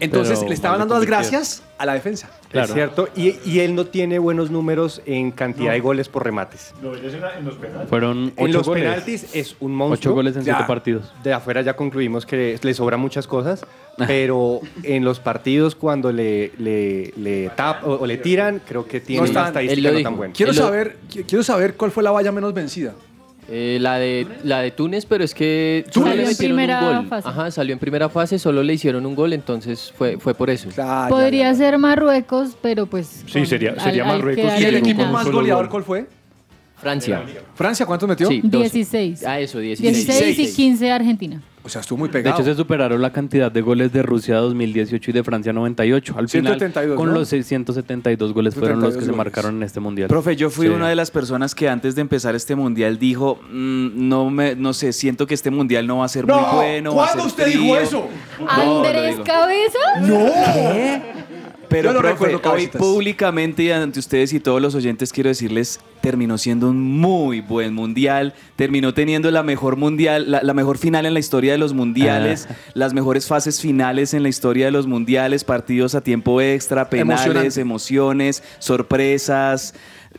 Entonces 0.01 0.39
Pero 0.41 0.49
le 0.49 0.55
estaban 0.57 0.81
dando 0.81 0.97
las 0.99 1.07
gracias 1.07 1.63
a 1.79 1.87
la 1.87 1.95
defensa. 1.95 2.29
Es 2.53 2.73
cierto. 2.73 3.09
Y, 3.15 3.37
y 3.45 3.61
él 3.61 3.75
no 3.75 3.87
tiene 3.87 4.19
buenos 4.19 4.51
números 4.51 5.01
en 5.07 5.31
cantidad 5.31 5.73
de 5.73 5.81
goles 5.81 6.09
por 6.09 6.25
remates. 6.25 6.75
No, 6.83 6.95
ellos 6.95 7.15
en, 7.15 7.21
la- 7.21 7.39
en 7.39 7.45
los 7.45 7.55
penales. 7.55 7.89
Fueron 7.89 8.33
En 8.37 8.53
los 8.53 8.67
goles. 8.67 8.85
penaltis 8.85 9.27
es 9.35 9.57
un 9.61 9.73
monstruo. 9.75 10.13
Ocho 10.13 10.15
goles 10.17 10.35
en 10.37 10.43
Ya, 10.43 10.55
siete 10.57 10.67
partidos. 10.67 11.13
De 11.23 11.33
afuera 11.33 11.63
ya 11.63 11.75
concluimos 11.77 12.27
que 12.27 12.59
le 12.61 12.75
sobran 12.75 12.99
muchas 12.99 13.27
cosas, 13.29 13.65
pero 14.07 14.61
en 14.83 15.05
los 15.05 15.21
partidos 15.21 15.75
cuando 15.77 16.11
le, 16.13 16.53
le, 16.59 17.13
le 17.17 17.51
tap 17.51 17.87
o, 17.87 17.93
o 18.01 18.07
le 18.07 18.17
tiran, 18.19 18.61
creo 18.67 18.85
que 18.87 19.01
tiene 19.01 19.21
No 19.21 19.27
está- 19.27 19.51
una 19.51 19.61
él 19.61 19.69
estadística 19.69 19.93
no 19.93 20.03
tan 20.03 20.17
buena. 20.17 20.35
Quiero 20.35 20.53
Él 20.53 20.59
saber, 20.59 20.97
qui- 21.09 21.25
quiero 21.27 21.45
saber 21.45 21.75
cuál 21.77 21.91
fue 21.93 22.03
la 22.03 22.11
valla 22.11 22.33
menos 22.33 22.53
vencida. 22.53 22.95
Eh, 23.53 23.79
la, 23.81 23.99
de, 23.99 24.29
la 24.45 24.61
de 24.61 24.71
Túnez, 24.71 25.05
pero 25.07 25.25
es 25.25 25.35
que 25.35 25.85
Túnez. 25.93 26.15
le 26.17 26.17
Salió 26.17 26.23
en 26.23 26.29
metieron 26.29 26.53
un 26.53 26.57
primera 26.57 26.99
gol. 27.01 27.09
fase. 27.09 27.29
Ajá, 27.29 27.51
salió 27.51 27.73
en 27.73 27.79
primera 27.81 28.09
fase, 28.09 28.39
solo 28.39 28.63
le 28.63 28.75
hicieron 28.75 29.05
un 29.07 29.17
gol, 29.17 29.33
entonces 29.33 29.93
fue, 29.99 30.19
fue 30.19 30.35
por 30.35 30.51
eso. 30.51 30.69
Ah, 30.79 31.07
ya, 31.07 31.09
Podría 31.09 31.45
ya, 31.47 31.51
ya. 31.53 31.55
ser 31.59 31.79
Marruecos, 31.79 32.57
pero 32.63 32.87
pues. 32.87 33.25
Sí, 33.27 33.33
con- 33.33 33.47
sería- 33.47 33.79
sería 33.81 34.05
Marruecos 34.05 34.53
¿Y 34.61 34.65
el 34.65 34.77
equipo 34.77 35.05
más 35.07 35.25
solo 35.25 35.39
goleador 35.39 35.65
gol. 35.65 35.71
cuál 35.71 35.83
fue? 35.85 36.07
Francia. 36.77 37.23
Francia, 37.55 37.85
¿cuántos 37.85 38.09
metió? 38.09 38.29
Sí, 38.29 38.41
dos. 38.43 38.63
16. 38.63 39.27
Ah, 39.27 39.39
eso, 39.41 39.59
16. 39.59 40.07
16 40.07 40.39
y 40.39 40.55
15 40.57 40.91
Argentina. 40.93 41.43
O 41.63 41.69
sea, 41.69 41.83
estuvo 41.83 41.99
muy 41.99 42.09
De 42.09 42.15
pegado. 42.15 42.37
hecho, 42.37 42.45
se 42.45 42.55
superaron 42.55 43.03
la 43.03 43.13
cantidad 43.13 43.53
de 43.53 43.61
goles 43.61 43.93
de 43.93 44.03
Rusia 44.03 44.37
2018 44.37 45.11
y 45.11 45.15
de 45.15 45.23
Francia 45.23 45.53
98. 45.53 46.15
Al 46.17 46.27
final, 46.29 46.55
172, 46.59 46.97
con 46.97 47.09
¿no? 47.11 47.15
los 47.15 47.29
672 47.29 48.33
goles 48.33 48.55
fueron 48.55 48.81
los 48.81 48.95
que 48.95 49.01
172 49.03 49.05
se 49.05 49.17
marcaron 49.17 49.57
en 49.59 49.63
este 49.65 49.79
mundial. 49.79 50.09
Profe, 50.09 50.37
yo 50.37 50.49
fui 50.49 50.69
Sí. 50.69 50.73
una 50.73 50.89
de 50.89 50.97
las 50.97 51.11
personas 51.11 51.55
que 51.55 51.69
antes 51.69 51.95
de 51.95 52.01
empezar 52.01 52.35
este 52.35 52.55
mundial 52.55 52.99
dijo, 52.99 53.39
"Mm, 53.51 54.09
no 54.09 54.31
me, 54.31 54.57
no 54.57 54.73
sé, 54.73 54.95
siento 54.95 55.27
que 55.27 55.35
este 55.35 55.51
mundial 55.51 55.87
no 55.87 55.99
va 55.99 56.07
a 56.07 56.09
ser 56.09 56.27
muy 56.27 56.35
bueno. 56.55 56.95
va 56.95 57.05
a 57.05 57.07
¿Cuándo 57.09 57.25
ser 57.25 57.31
usted 57.31 57.47
dijo 57.49 57.75
frío". 57.75 57.79
eso? 57.79 58.09
No, 58.41 58.79
¿Andrés. 58.79 59.17
Cabeza? 59.21 59.79
No. 60.01 61.20
Pero 61.71 61.91
profe, 61.93 62.09
recuerdo, 62.27 62.53
hoy 62.53 62.67
públicamente 62.67 63.63
y 63.63 63.71
ante 63.71 63.99
ustedes 63.99 64.33
y 64.33 64.41
todos 64.41 64.61
los 64.61 64.75
oyentes 64.75 65.13
quiero 65.13 65.29
decirles, 65.29 65.81
terminó 66.01 66.37
siendo 66.37 66.69
un 66.69 66.81
muy 66.83 67.41
buen 67.41 67.73
mundial, 67.75 68.35
terminó 68.57 68.93
teniendo 68.93 69.31
la 69.31 69.43
mejor 69.43 69.77
mundial, 69.77 70.31
la, 70.31 70.43
la 70.43 70.53
mejor 70.53 70.77
final 70.79 71.07
en 71.07 71.15
la 71.15 71.21
historia 71.21 71.53
de 71.53 71.59
los 71.59 71.73
mundiales, 71.73 72.49
las 72.75 72.93
mejores 72.93 73.27
fases 73.27 73.61
finales 73.61 74.13
en 74.15 74.23
la 74.23 74.29
historia 74.29 74.67
de 74.67 74.73
los 74.73 74.87
mundiales, 74.87 75.45
partidos 75.45 75.95
a 75.95 76.01
tiempo 76.03 76.41
extra, 76.41 76.91
penales, 76.91 77.57
emociones, 77.57 78.43
sorpresas. 78.59 79.75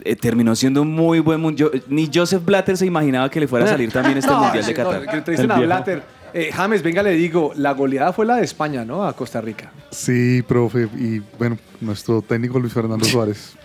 eh, 0.06 0.16
terminó 0.16 0.56
siendo 0.56 0.82
un 0.84 0.92
muy 0.96 1.20
buen 1.20 1.42
mundial. 1.42 1.84
Ni 1.90 2.10
Joseph 2.14 2.44
Blatter 2.46 2.78
se 2.78 2.86
imaginaba 2.86 3.30
que 3.30 3.40
le 3.42 3.48
fuera 3.48 3.66
a 3.66 3.68
salir 3.68 3.92
también 3.92 4.18
este 4.18 4.32
No, 4.32 4.40
mundial 4.44 4.66
de 4.66 4.74
no, 4.74 4.78
Qatar. 4.90 5.08
que 5.08 5.22
te 5.22 5.32
dicen 5.32 5.52
a 5.52 5.60
Blatter. 5.60 6.21
Eh, 6.34 6.52
James, 6.54 6.82
venga, 6.84 7.04
le 7.04 7.12
digo, 7.12 7.52
la 7.56 7.74
goleada 7.74 8.14
fue 8.14 8.26
la 8.26 8.36
de 8.38 8.44
España, 8.44 8.86
¿no? 8.86 9.06
A 9.06 9.14
Costa 9.16 9.42
Rica. 9.42 9.72
Sí, 9.90 10.42
profe. 10.48 10.88
Y 10.98 11.20
bueno, 11.38 11.58
nuestro 11.82 12.22
técnico 12.22 12.60
Luis 12.60 12.74
Fernando 12.74 13.06
Suárez. 13.06 13.56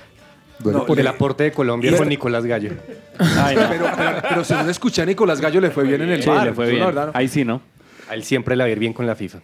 Duele 0.58 0.78
No, 0.78 0.86
por 0.86 0.98
el 0.98 1.06
aporte 1.06 1.44
de 1.44 1.52
Colombia 1.52 1.96
con 1.96 2.08
Nicolás 2.08 2.44
Gallo. 2.46 2.70
pero, 3.18 3.68
pero, 3.96 4.16
pero 4.28 4.44
según 4.44 4.70
escuché 4.70 5.02
a 5.02 5.06
Nicolás 5.06 5.40
Gallo 5.40 5.60
le 5.60 5.70
fue 5.70 5.84
bien 5.84 6.00
en 6.02 6.10
el 6.10 6.22
Sí, 6.22 6.28
bar. 6.30 6.46
le 6.46 6.54
fue 6.54 6.64
la 6.66 6.70
bien. 6.72 6.86
verdad, 6.86 7.06
no. 7.06 7.12
Ahí 7.14 7.28
sí, 7.28 7.44
¿no? 7.44 7.60
A 8.08 8.14
él 8.14 8.24
siempre 8.24 8.56
le 8.56 8.62
va 8.64 8.68
a 8.68 8.72
ir 8.72 8.78
bien 8.78 8.92
con 8.94 9.06
la 9.06 9.14
FIFA. 9.14 9.38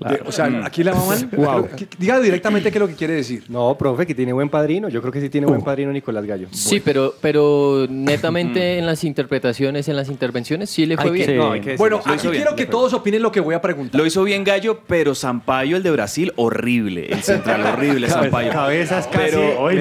De- 0.00 0.22
o 0.24 0.32
sea, 0.32 0.48
aquí 0.64 0.82
la 0.84 0.94
maman. 0.94 1.30
Wow. 1.38 1.68
Diga 1.98 2.20
directamente 2.20 2.70
qué 2.70 2.78
es 2.78 2.80
lo 2.80 2.88
que 2.88 2.94
quiere 2.94 3.14
decir. 3.14 3.44
No, 3.48 3.76
profe, 3.76 4.06
que 4.06 4.14
tiene 4.14 4.32
buen 4.32 4.48
padrino. 4.48 4.88
Yo 4.88 5.00
creo 5.00 5.12
que 5.12 5.20
sí 5.20 5.28
tiene 5.28 5.46
buen 5.46 5.62
padrino 5.62 5.92
Nicolás 5.92 6.24
Gallo. 6.24 6.48
Sí, 6.50 6.80
pero, 6.80 7.14
pero 7.20 7.86
netamente 7.88 8.78
en 8.78 8.86
las 8.86 9.04
interpretaciones, 9.04 9.88
en 9.88 9.96
las 9.96 10.08
intervenciones, 10.08 10.70
sí 10.70 10.86
le 10.86 10.96
fue 10.96 11.06
Hay 11.06 11.10
bien. 11.12 11.26
que- 11.26 11.36
no, 11.36 11.52
hay 11.52 11.60
que 11.60 11.76
Bueno. 11.76 12.00
Lo 12.04 12.12
aquí 12.12 12.28
bien, 12.28 12.42
quiero 12.42 12.56
que 12.56 12.66
todos 12.66 12.92
opinen 12.92 13.22
lo 13.22 13.32
que 13.32 13.40
voy 13.40 13.54
a 13.54 13.60
preguntar. 13.60 14.00
Lo 14.00 14.06
hizo 14.06 14.22
bien 14.24 14.44
Gallo, 14.44 14.80
pero 14.86 15.14
Sampaio, 15.14 15.76
el 15.76 15.82
de 15.82 15.90
Brasil, 15.90 16.32
horrible. 16.36 17.06
El 17.10 17.22
central 17.22 17.64
horrible, 17.72 18.08
Sampaio. 18.08 18.52
cabezas 18.52 19.06
casi 19.06 19.24
Pero, 19.30 19.60
Hoy. 19.60 19.78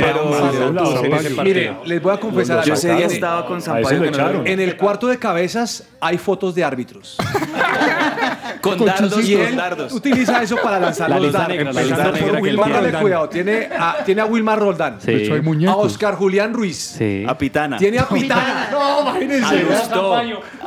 Mire, 1.44 1.76
les 1.85 2.02
voy 2.02 2.14
a 2.14 2.19
confesar 2.19 2.64
Yo 2.65 2.73
ese 2.73 2.94
día 2.95 3.06
estaba 3.07 3.45
con 3.45 3.61
Sampaio. 3.61 4.03
En 4.45 4.60
el 4.60 4.76
cuarto 4.77 5.07
de 5.07 5.18
cabezas 5.18 5.88
hay 5.99 6.18
fotos 6.18 6.56
de 6.56 6.64
árbitros. 6.64 7.18
Con 8.76 8.85
dardos, 8.85 9.30
y 9.30 9.34
con 9.35 9.45
él 9.45 9.56
dardos. 9.56 9.94
utiliza 9.94 10.41
eso 10.41 10.57
para 10.61 10.80
lanzar 10.80 11.10
La 11.10 11.15
los 11.18 11.26
lista 11.26 11.39
dardos. 11.39 11.57
negra, 11.57 11.73
la 11.73 11.81
lista 11.84 12.39
Wilmar, 12.41 12.72
dale 12.73 12.91
cuidado. 12.94 13.30
Tiene 13.30 13.69
a, 13.77 13.98
tiene 14.06 14.22
a 14.22 14.26
Wilmar 14.26 14.60
Roldán. 14.60 14.99
Sí. 14.99 15.11
De 15.11 15.23
hecho, 15.23 15.34
hay 15.35 15.65
A. 15.65 15.76
Oscar 15.76 16.15
Julián 16.15 16.53
Ruiz. 16.53 16.77
Sí. 16.98 17.23
A 17.27 17.38
Pitana. 17.38 17.77
Tiene 17.77 17.99
a 17.99 18.07
Pitana. 18.07 18.69
No, 18.72 19.02
imagínense. 19.02 19.65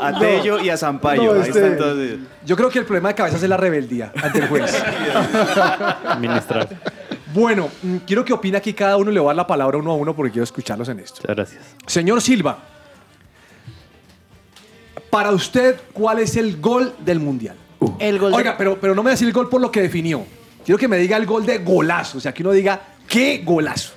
A 0.01 0.19
Tello 0.19 0.61
y 0.61 0.71
a 0.71 0.77
Sampaio. 0.77 1.35
No, 1.35 1.41
Ahí 1.43 1.49
este- 1.49 1.59
están 1.61 1.77
todos. 1.77 1.99
Yo 2.47 2.57
creo 2.57 2.71
que 2.71 2.79
el 2.79 2.85
problema 2.87 3.09
de 3.11 3.15
cabezas 3.17 3.43
es 3.43 3.49
la 3.49 3.57
rebeldía 3.57 4.13
ante 4.23 4.39
el 4.39 4.49
juez. 4.49 4.83
Administrar. 6.07 6.69
bueno, 7.35 7.69
mm, 7.83 7.97
quiero 8.07 8.25
que 8.25 8.33
opine 8.33 8.57
aquí 8.57 8.73
cada 8.73 8.97
uno. 8.97 9.11
Le 9.11 9.21
voy 9.21 9.29
a 9.29 9.31
dar 9.31 9.37
la 9.37 9.47
palabra 9.47 9.77
uno 9.79 9.91
a 9.93 9.95
uno 9.95 10.15
porque 10.17 10.33
quiero 10.33 10.45
escucharlos 10.45 10.89
en 10.89 11.01
esto. 11.01 11.21
Muchas 11.23 11.37
gracias. 11.37 11.63
Señor 11.87 12.21
Silva, 12.23 12.59
para 15.11 15.31
usted, 15.33 15.77
¿cuál 15.93 16.19
es 16.21 16.37
el 16.37 16.61
gol 16.61 16.95
del 17.01 17.21
Mundial? 17.21 17.57
El 17.99 18.19
gol 18.19 18.33
de- 18.33 18.37
Oiga, 18.39 18.57
pero, 18.59 18.79
pero 18.81 18.95
no 18.95 19.03
me 19.03 19.11
decir 19.11 19.27
el 19.27 19.33
gol 19.35 19.49
por 19.49 19.61
lo 19.61 19.71
que 19.71 19.81
definió. 19.83 20.25
Quiero 20.65 20.79
que 20.79 20.89
me 20.89 20.99
diga 20.99 21.17
el 21.17 21.27
gol 21.27 21.47
de 21.47 21.59
golazo. 21.59 22.19
O 22.19 22.21
sea, 22.21 22.33
que 22.33 22.43
uno 22.43 22.53
diga, 22.53 22.81
¿qué 23.09 23.43
golazo? 23.45 23.95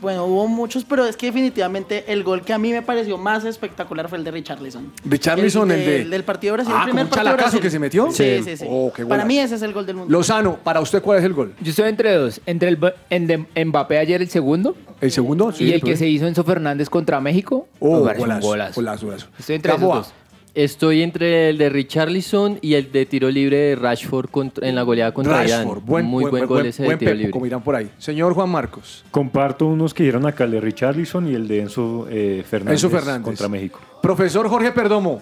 Bueno, 0.00 0.24
hubo 0.26 0.48
muchos, 0.48 0.84
pero 0.84 1.06
es 1.06 1.16
que 1.16 1.26
definitivamente 1.26 2.12
el 2.12 2.24
gol 2.24 2.42
que 2.42 2.52
a 2.52 2.58
mí 2.58 2.70
me 2.72 2.82
pareció 2.82 3.16
más 3.18 3.44
espectacular 3.44 4.08
fue 4.08 4.18
el 4.18 4.24
de 4.24 4.32
Richarlison. 4.32 4.92
Richarlison, 5.04 5.70
el 5.70 5.78
de- 5.84 5.98
del- 5.98 6.10
del 6.10 6.24
partido 6.24 6.52
de 6.52 6.56
Brasil. 6.58 6.74
Ah, 6.76 6.80
el 6.80 6.84
primer 6.90 7.04
¿como 7.04 7.06
un 7.06 7.10
partido 7.10 7.24
de 7.24 7.30
chalacazo 7.30 7.50
Brasil. 7.56 7.60
que 7.62 7.70
se 7.70 7.78
metió? 7.78 8.10
Sí, 8.10 8.38
Sí. 8.38 8.42
sí, 8.44 8.56
sí. 8.58 8.66
Oh, 8.68 8.92
qué 8.94 9.06
Para 9.06 9.24
mí 9.24 9.38
ese 9.38 9.54
es 9.54 9.62
el 9.62 9.72
gol 9.72 9.86
del 9.86 9.96
mundo. 9.96 10.12
Lozano, 10.12 10.56
¿para 10.56 10.80
usted 10.80 11.00
cuál 11.00 11.18
es 11.18 11.24
el 11.24 11.32
gol? 11.34 11.54
Yo 11.60 11.70
estoy 11.70 11.88
entre 11.88 12.12
dos. 12.14 12.40
Entre 12.46 12.68
el, 12.68 12.78
el 13.10 13.26
de 13.26 13.64
Mbappé 13.64 13.98
ayer, 13.98 14.20
el 14.22 14.28
segundo. 14.28 14.76
¿El 15.00 15.12
segundo? 15.12 15.52
Sí, 15.52 15.64
y 15.64 15.72
el 15.72 15.80
que 15.80 15.96
se 15.96 16.06
hizo 16.08 16.26
Enzo 16.26 16.42
Fernández 16.44 16.90
contra 16.90 17.20
México. 17.20 17.68
Oh, 17.78 17.98
golazo, 18.00 18.18
golazo. 18.20 18.74
golazo, 18.74 19.06
golazo. 19.06 19.26
Estoy 19.38 19.56
entre 19.56 19.72
esos 19.72 19.82
dos. 19.82 20.12
Estoy 20.60 21.02
entre 21.02 21.50
el 21.50 21.58
de 21.58 21.68
Richarlison 21.68 22.58
y 22.62 22.74
el 22.74 22.90
de 22.90 23.04
tiro 23.04 23.28
libre 23.30 23.58
de 23.58 23.76
Rashford 23.76 24.30
contra- 24.30 24.66
en 24.66 24.74
la 24.74 24.82
goleada 24.82 25.12
contra 25.12 25.44
Irán. 25.44 25.64
Rashford, 25.64 25.82
buen, 25.82 26.06
Muy 26.06 26.24
buen, 26.30 26.46
gol 26.46 26.64
ese 26.64 26.82
de 26.82 26.88
buen 26.88 26.98
tiro 26.98 27.10
Pepo, 27.10 27.18
libre. 27.18 27.30
como 27.30 27.44
irán 27.44 27.60
por 27.62 27.76
ahí. 27.76 27.90
Señor 27.98 28.32
Juan 28.32 28.48
Marcos. 28.48 29.04
Comparto 29.10 29.66
unos 29.66 29.92
que 29.92 30.02
dieron 30.04 30.24
acá, 30.26 30.44
el 30.44 30.52
de 30.52 30.60
Richarlison 30.62 31.28
y 31.30 31.34
el 31.34 31.46
de 31.46 31.60
Enzo 31.60 32.06
eh, 32.08 32.42
Fernández, 32.48 32.82
Enzo 32.82 32.88
Fernández. 32.88 33.22
contra 33.22 33.48
México. 33.50 33.80
Profesor 34.00 34.48
Jorge 34.48 34.72
Perdomo, 34.72 35.20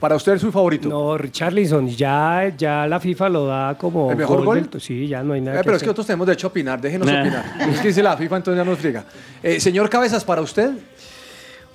para 0.00 0.16
usted 0.16 0.36
su 0.38 0.50
favorito. 0.50 0.88
No, 0.88 1.16
Richarlison, 1.16 1.88
ya, 1.88 2.52
ya 2.58 2.84
la 2.88 2.98
FIFA 2.98 3.28
lo 3.28 3.46
da 3.46 3.78
como. 3.78 4.10
¿El 4.10 4.16
mejor 4.16 4.44
gol? 4.44 4.68
sí, 4.80 5.06
ya 5.06 5.22
no 5.22 5.34
hay 5.34 5.42
nada 5.42 5.58
Eh, 5.58 5.60
que 5.60 5.64
pero 5.64 5.76
es 5.76 5.80
que 5.82 5.84
hacer. 5.86 5.90
otros 5.92 6.06
tenemos 6.08 6.26
derecho 6.26 6.48
a 6.48 6.50
opinar, 6.50 6.80
déjenos 6.80 7.06
Nah. 7.06 7.20
opinar. 7.20 7.44
Es 7.70 7.78
que 7.78 7.86
dice 7.86 8.02
la 8.02 8.16
FIFA, 8.16 8.36
entonces 8.38 8.58
ya 8.64 8.68
nos 8.68 8.80
friega. 8.80 9.04
Eh, 9.44 9.60
señor 9.60 9.88
Cabezas, 9.88 10.24
para 10.24 10.40
usted. 10.42 10.72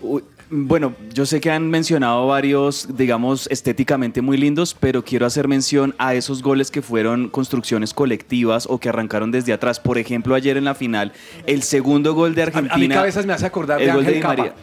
Uy, 0.02 0.24
Bueno, 0.50 0.94
yo 1.14 1.26
sé 1.26 1.42
que 1.42 1.52
han 1.52 1.70
mencionado 1.70 2.26
varios, 2.28 2.88
digamos, 2.96 3.48
estéticamente 3.52 4.22
muy 4.22 4.38
lindos, 4.38 4.74
pero 4.80 5.04
quiero 5.04 5.26
hacer 5.26 5.48
mención 5.50 5.94
a 5.98 6.14
esos 6.16 6.42
goles 6.42 6.72
que 6.72 6.82
fueron 6.82 7.28
construcciones 7.28 7.94
colectivas 7.94 8.66
o 8.70 8.80
que 8.80 8.88
arrancaron 8.88 9.30
desde 9.30 9.52
atrás. 9.52 9.80
Por 9.82 9.98
ejemplo, 9.98 10.36
ayer 10.36 10.56
en 10.56 10.64
la 10.64 10.74
final, 10.74 11.12
el 11.46 11.64
segundo 11.64 12.14
gol 12.14 12.34
de 12.34 12.44
Argentina. 12.44 12.74
a 12.76 12.78
mí 12.78 12.88
Cabezas 12.88 13.26
me 13.26 13.34
hace 13.34 13.46
acordar 13.46 13.82
el 13.82 13.88
de 13.88 13.94
gol 13.94 14.06
de 14.06 14.20
Capa. 14.22 14.36
María. 14.38 14.54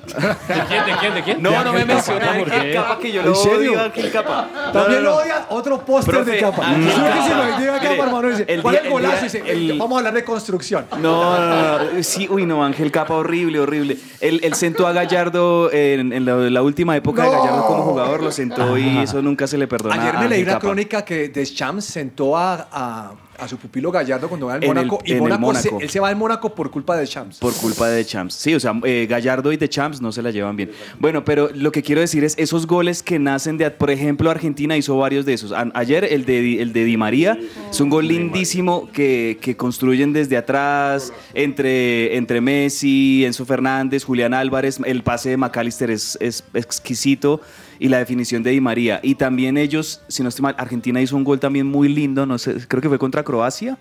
¿De 0.48 0.64
quién? 0.68 0.86
¿De 0.86 0.92
quién? 1.00 1.14
¿De 1.14 1.22
quién? 1.22 1.42
No, 1.42 1.50
De 1.50 1.64
no 1.64 1.72
me 1.74 1.84
¿Por 1.84 2.22
Ángel 2.22 2.62
qué? 2.62 2.72
Capa, 2.74 2.98
que 2.98 3.12
yo 3.12 3.20
¿En 3.20 3.26
lo 3.26 3.38
odio 3.42 3.80
Ángel 3.82 4.10
Capa. 4.10 4.48
No, 4.54 4.72
También 4.72 5.02
no, 5.04 5.10
no. 5.10 5.16
lo 5.16 5.22
odia 5.22 5.46
otro 5.50 5.84
póster 5.84 6.24
de 6.24 6.38
Capa. 6.38 6.72
Hermano. 6.72 8.28
Dice, 8.30 8.44
el 8.48 8.62
¿Cuál 8.62 8.72
día- 8.72 8.80
es 8.80 8.86
el 8.86 8.90
golazo? 8.90 9.26
el 9.36 9.70
el- 9.72 9.78
Vamos 9.78 9.96
a 9.96 9.98
hablar 9.98 10.14
de 10.14 10.24
construcción. 10.24 10.86
No, 11.02 11.38
no, 11.38 11.78
no, 11.84 11.92
no. 11.92 12.02
Sí, 12.02 12.26
uy, 12.30 12.46
no, 12.46 12.64
Ángel 12.64 12.90
Capa, 12.90 13.14
horrible, 13.14 13.60
horrible. 13.60 13.98
Él, 14.20 14.40
él 14.42 14.54
sentó 14.54 14.86
a 14.86 14.92
Gallardo 14.92 15.70
en, 15.74 16.12
en 16.12 16.24
la, 16.24 16.36
la 16.36 16.62
última 16.62 16.96
época 16.96 17.24
de. 17.24 17.30
Gallardo 17.30 17.66
como 17.66 17.82
jugador, 17.82 18.22
lo 18.22 18.32
sentó 18.32 18.78
y 18.78 18.98
eso 18.98 19.20
nunca 19.20 19.46
se 19.46 19.58
le 19.58 19.66
perdona. 19.66 20.00
Ayer 20.00 20.18
me 20.18 20.28
leí 20.28 20.42
una 20.42 20.58
crónica 20.58 21.04
que 21.04 21.28
Deschamps 21.28 21.84
sentó 21.84 22.36
a, 22.36 22.68
a, 22.70 23.12
a 23.38 23.48
su 23.48 23.56
pupilo 23.56 23.90
Gallardo 23.90 24.28
cuando 24.28 24.46
va 24.46 24.54
al 24.54 24.60
Mónaco. 24.66 24.98
y 25.04 25.12
en 25.12 25.16
el 25.16 25.38
Mónaco 25.38 25.54
se- 25.54 25.70
él 25.84 25.90
se 25.90 26.00
va 26.00 26.08
al 26.08 26.16
Mónaco 26.16 26.54
por 26.54 26.70
culpa 26.70 26.94
de 26.94 27.00
Deschamps. 27.02 27.38
Por 27.38 27.52
culpa 27.54 27.88
de 27.88 28.04
Champs. 28.04 28.34
Sí, 28.34 28.54
o 28.54 28.60
sea, 28.60 28.72
eh, 28.84 29.06
Gallardo 29.08 29.52
y 29.52 29.56
de 29.56 29.68
Champs 29.68 30.00
no 30.00 30.12
se 30.12 30.22
la 30.22 30.30
llevan 30.30 30.56
bien. 30.56 30.70
Bueno, 30.98 31.24
pero 31.24 31.50
lo 31.54 31.72
que 31.72 31.82
quiero 31.82 32.00
decir 32.00 32.24
es 32.24 32.34
esos 32.38 32.66
goles 32.66 33.02
que 33.02 33.18
nacen 33.18 33.56
de, 33.58 33.70
por 33.70 33.90
ejemplo, 33.90 34.30
Argentina 34.30 34.76
hizo 34.76 34.96
varios 34.96 35.24
de 35.26 35.34
esos. 35.34 35.52
A- 35.52 35.70
ayer 35.74 36.04
el 36.04 36.24
de, 36.24 36.40
Di- 36.40 36.58
el 36.58 36.72
de 36.72 36.84
Di 36.84 36.96
María 36.96 37.38
es 37.70 37.80
un 37.80 37.90
gol 37.90 38.06
lindísimo 38.08 38.88
que, 38.92 39.38
que 39.40 39.56
construyen 39.56 40.12
desde 40.12 40.36
atrás, 40.36 41.12
entre, 41.34 42.16
entre 42.16 42.40
Messi, 42.40 43.24
Enzo 43.24 43.44
Fernández, 43.44 44.04
Julián 44.04 44.34
Álvarez. 44.34 44.78
El 44.84 45.02
pase 45.02 45.30
de 45.30 45.36
McAllister 45.36 45.90
es, 45.90 46.16
es 46.20 46.44
exquisito 46.54 47.40
y 47.78 47.88
la 47.88 47.98
definición 47.98 48.42
de 48.42 48.50
Di 48.50 48.60
María. 48.60 49.00
Y 49.02 49.14
también 49.16 49.56
ellos, 49.56 50.00
si 50.08 50.22
no 50.22 50.28
estoy 50.28 50.42
mal, 50.42 50.54
Argentina 50.58 51.00
hizo 51.00 51.16
un 51.16 51.24
gol 51.24 51.40
también 51.40 51.66
muy 51.66 51.88
lindo, 51.88 52.26
no 52.26 52.38
sé, 52.38 52.54
creo 52.68 52.80
que 52.82 52.88
fue 52.88 52.98
contra 52.98 53.22
Croacia. 53.22 53.76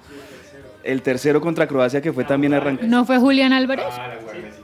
El 0.83 1.01
tercero 1.01 1.39
contra 1.39 1.65
Croacia 1.65 2.01
que 2.01 2.11
fue 2.11 2.25
también 2.25 2.53
arrancado. 2.53 2.89
¿No 2.89 3.05
fue 3.05 3.17
Julián 3.17 3.53
Álvarez? 3.53 3.85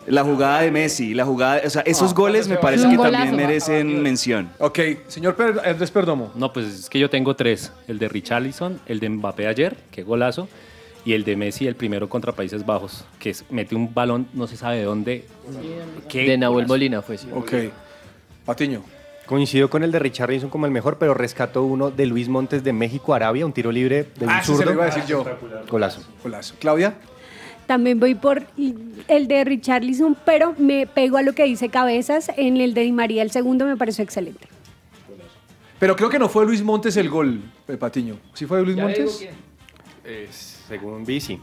La 0.05 0.23
jugada 0.23 0.61
de 0.61 0.69
Messi, 0.71 1.13
la 1.13 1.23
jugada, 1.23 1.61
o 1.65 1.69
sea, 1.69 1.81
esos 1.83 2.11
Ah, 2.11 2.15
goles 2.15 2.47
me 2.49 2.57
parece 2.57 2.89
que 2.89 2.97
golazo. 2.97 3.13
también 3.15 3.35
merecen 3.37 4.01
mención. 4.01 4.49
Ok, 4.59 4.79
señor 5.07 5.35
Per- 5.37 5.61
Andrés 5.65 5.91
Perdomo. 5.91 6.31
No, 6.35 6.51
pues 6.51 6.65
es 6.65 6.89
que 6.89 6.99
yo 6.99 7.09
tengo 7.09 7.35
tres. 7.37 7.71
El 7.87 7.99
de 7.99 8.09
Richarlison, 8.09 8.81
el 8.85 8.99
de 8.99 9.07
Mbappé 9.09 9.47
ayer, 9.47 9.77
qué 9.91 10.03
golazo, 10.03 10.49
y 11.05 11.13
el 11.13 11.23
de 11.23 11.37
Messi, 11.37 11.67
el 11.67 11.75
primero 11.75 12.09
contra 12.09 12.33
Países 12.33 12.65
Bajos, 12.65 13.05
que 13.17 13.29
es- 13.29 13.45
mete 13.49 13.73
un 13.75 13.93
balón, 13.93 14.27
no 14.33 14.45
se 14.47 14.57
sabe 14.57 14.79
de 14.79 14.83
dónde. 14.83 15.23
Qué 16.09 16.23
De 16.23 16.37
Nahuel 16.37 16.65
golazo. 16.65 16.73
Molina 16.73 17.01
fue, 17.01 17.17
sí. 17.17 17.27
Ok. 17.33 17.53
Patiño. 18.45 18.81
Coincido 19.29 19.69
con 19.69 19.83
el 19.83 19.91
de 19.91 19.99
Richarlison 19.99 20.49
como 20.49 20.65
el 20.65 20.71
mejor, 20.71 20.97
pero 20.97 21.13
rescato 21.13 21.61
uno 21.63 21.91
de 21.91 22.07
Luis 22.07 22.27
Montes 22.27 22.63
de 22.63 22.73
México, 22.73 23.13
Arabia, 23.13 23.45
un 23.45 23.53
tiro 23.53 23.71
libre 23.71 24.07
de 24.17 24.25
un 24.25 24.31
Ah, 24.31 24.41
se 24.41 24.47
zurdo. 24.53 24.65
lo 24.65 24.73
iba 24.73 24.83
a 24.85 24.85
decir 24.87 25.03
yo. 25.05 25.23
Golazo. 25.69 26.01
Golazo. 26.23 26.55
Claudia. 26.59 26.95
También 27.67 27.99
voy 27.99 28.15
por 28.15 28.41
el 29.07 29.27
de 29.27 29.43
Richarlison, 29.43 30.17
pero 30.25 30.55
me 30.57 30.87
pego 30.87 31.17
a 31.17 31.21
lo 31.21 31.33
que 31.33 31.43
dice 31.43 31.69
Cabezas. 31.69 32.31
En 32.37 32.57
el 32.57 32.73
de 32.73 32.81
Di 32.81 32.91
María, 32.91 33.21
el 33.21 33.29
segundo 33.29 33.67
me 33.67 33.77
pareció 33.77 34.03
excelente. 34.03 34.47
Pero 35.77 35.95
creo 35.95 36.09
que 36.09 36.17
no 36.17 36.27
fue 36.27 36.43
Luis 36.47 36.63
Montes 36.63 36.97
el 36.97 37.07
gol, 37.07 37.39
eh, 37.67 37.77
Patiño. 37.77 38.15
¿Sí 38.33 38.47
fue 38.47 38.63
Luis 38.63 38.77
Montes? 38.77 39.27
según 40.67 41.05
Bici. 41.05 41.39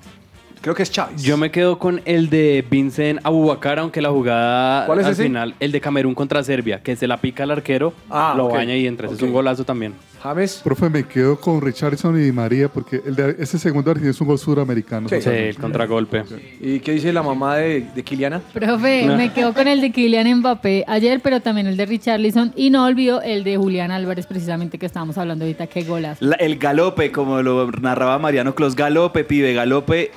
Creo 0.66 0.74
que 0.74 0.82
es 0.82 0.90
Chávez. 0.90 1.22
Yo 1.22 1.36
me 1.36 1.52
quedo 1.52 1.78
con 1.78 2.02
el 2.06 2.28
de 2.28 2.64
Vincent 2.68 3.20
Abubakar, 3.22 3.78
aunque 3.78 4.02
la 4.02 4.10
jugada 4.10 4.84
¿Cuál 4.86 4.98
es 4.98 5.06
al 5.06 5.12
ese? 5.12 5.22
final, 5.22 5.54
el 5.60 5.70
de 5.70 5.80
Camerún 5.80 6.12
contra 6.16 6.42
Serbia, 6.42 6.82
que 6.82 6.96
se 6.96 7.06
la 7.06 7.18
pica 7.18 7.44
al 7.44 7.52
arquero, 7.52 7.92
Ah, 8.10 8.34
lo 8.36 8.46
ok. 8.46 8.54
baña 8.54 8.74
y 8.74 8.84
entra. 8.84 9.06
Ese 9.06 9.14
Ok. 9.14 9.20
Es 9.20 9.28
un 9.28 9.32
golazo 9.32 9.62
también. 9.62 9.94
James. 10.28 10.60
Profe, 10.64 10.90
me 10.90 11.04
quedo 11.04 11.38
con 11.40 11.60
Richardson 11.60 12.18
y 12.18 12.24
Di 12.24 12.32
María 12.32 12.68
porque 12.68 13.02
el 13.04 13.14
de, 13.16 13.36
ese 13.38 13.58
segundo 13.58 13.90
Argentina 13.90 14.10
es 14.10 14.20
un 14.20 14.26
gol 14.28 14.38
suramericano. 14.38 15.08
Sí. 15.08 15.16
el 15.26 15.56
contragolpe. 15.56 16.22
¿Y 16.60 16.80
qué 16.80 16.92
dice 16.92 17.12
la 17.12 17.22
mamá 17.22 17.56
de, 17.56 17.86
de 17.94 18.02
Kiliana? 18.02 18.40
Profe, 18.52 19.06
me 19.16 19.32
quedo 19.32 19.52
con 19.54 19.68
el 19.68 19.80
de 19.80 19.92
Kylian 19.92 20.38
Mbappé 20.40 20.84
ayer, 20.86 21.20
pero 21.22 21.40
también 21.40 21.66
el 21.66 21.76
de 21.76 21.86
Richarlison 21.86 22.52
y 22.56 22.70
no 22.70 22.84
olvido 22.84 23.22
el 23.22 23.44
de 23.44 23.56
Julián 23.56 23.90
Álvarez, 23.90 24.26
precisamente 24.26 24.78
que 24.78 24.86
estábamos 24.86 25.18
hablando 25.18 25.44
ahorita, 25.44 25.66
qué 25.66 25.82
golazo. 25.82 26.24
La- 26.24 26.36
el 26.36 26.58
galope, 26.58 27.12
como 27.12 27.42
lo 27.42 27.70
narraba 27.72 28.18
Mariano 28.18 28.54
Clos, 28.54 28.76
galope, 28.76 29.24
pibe, 29.24 29.54
galope, 29.54 30.10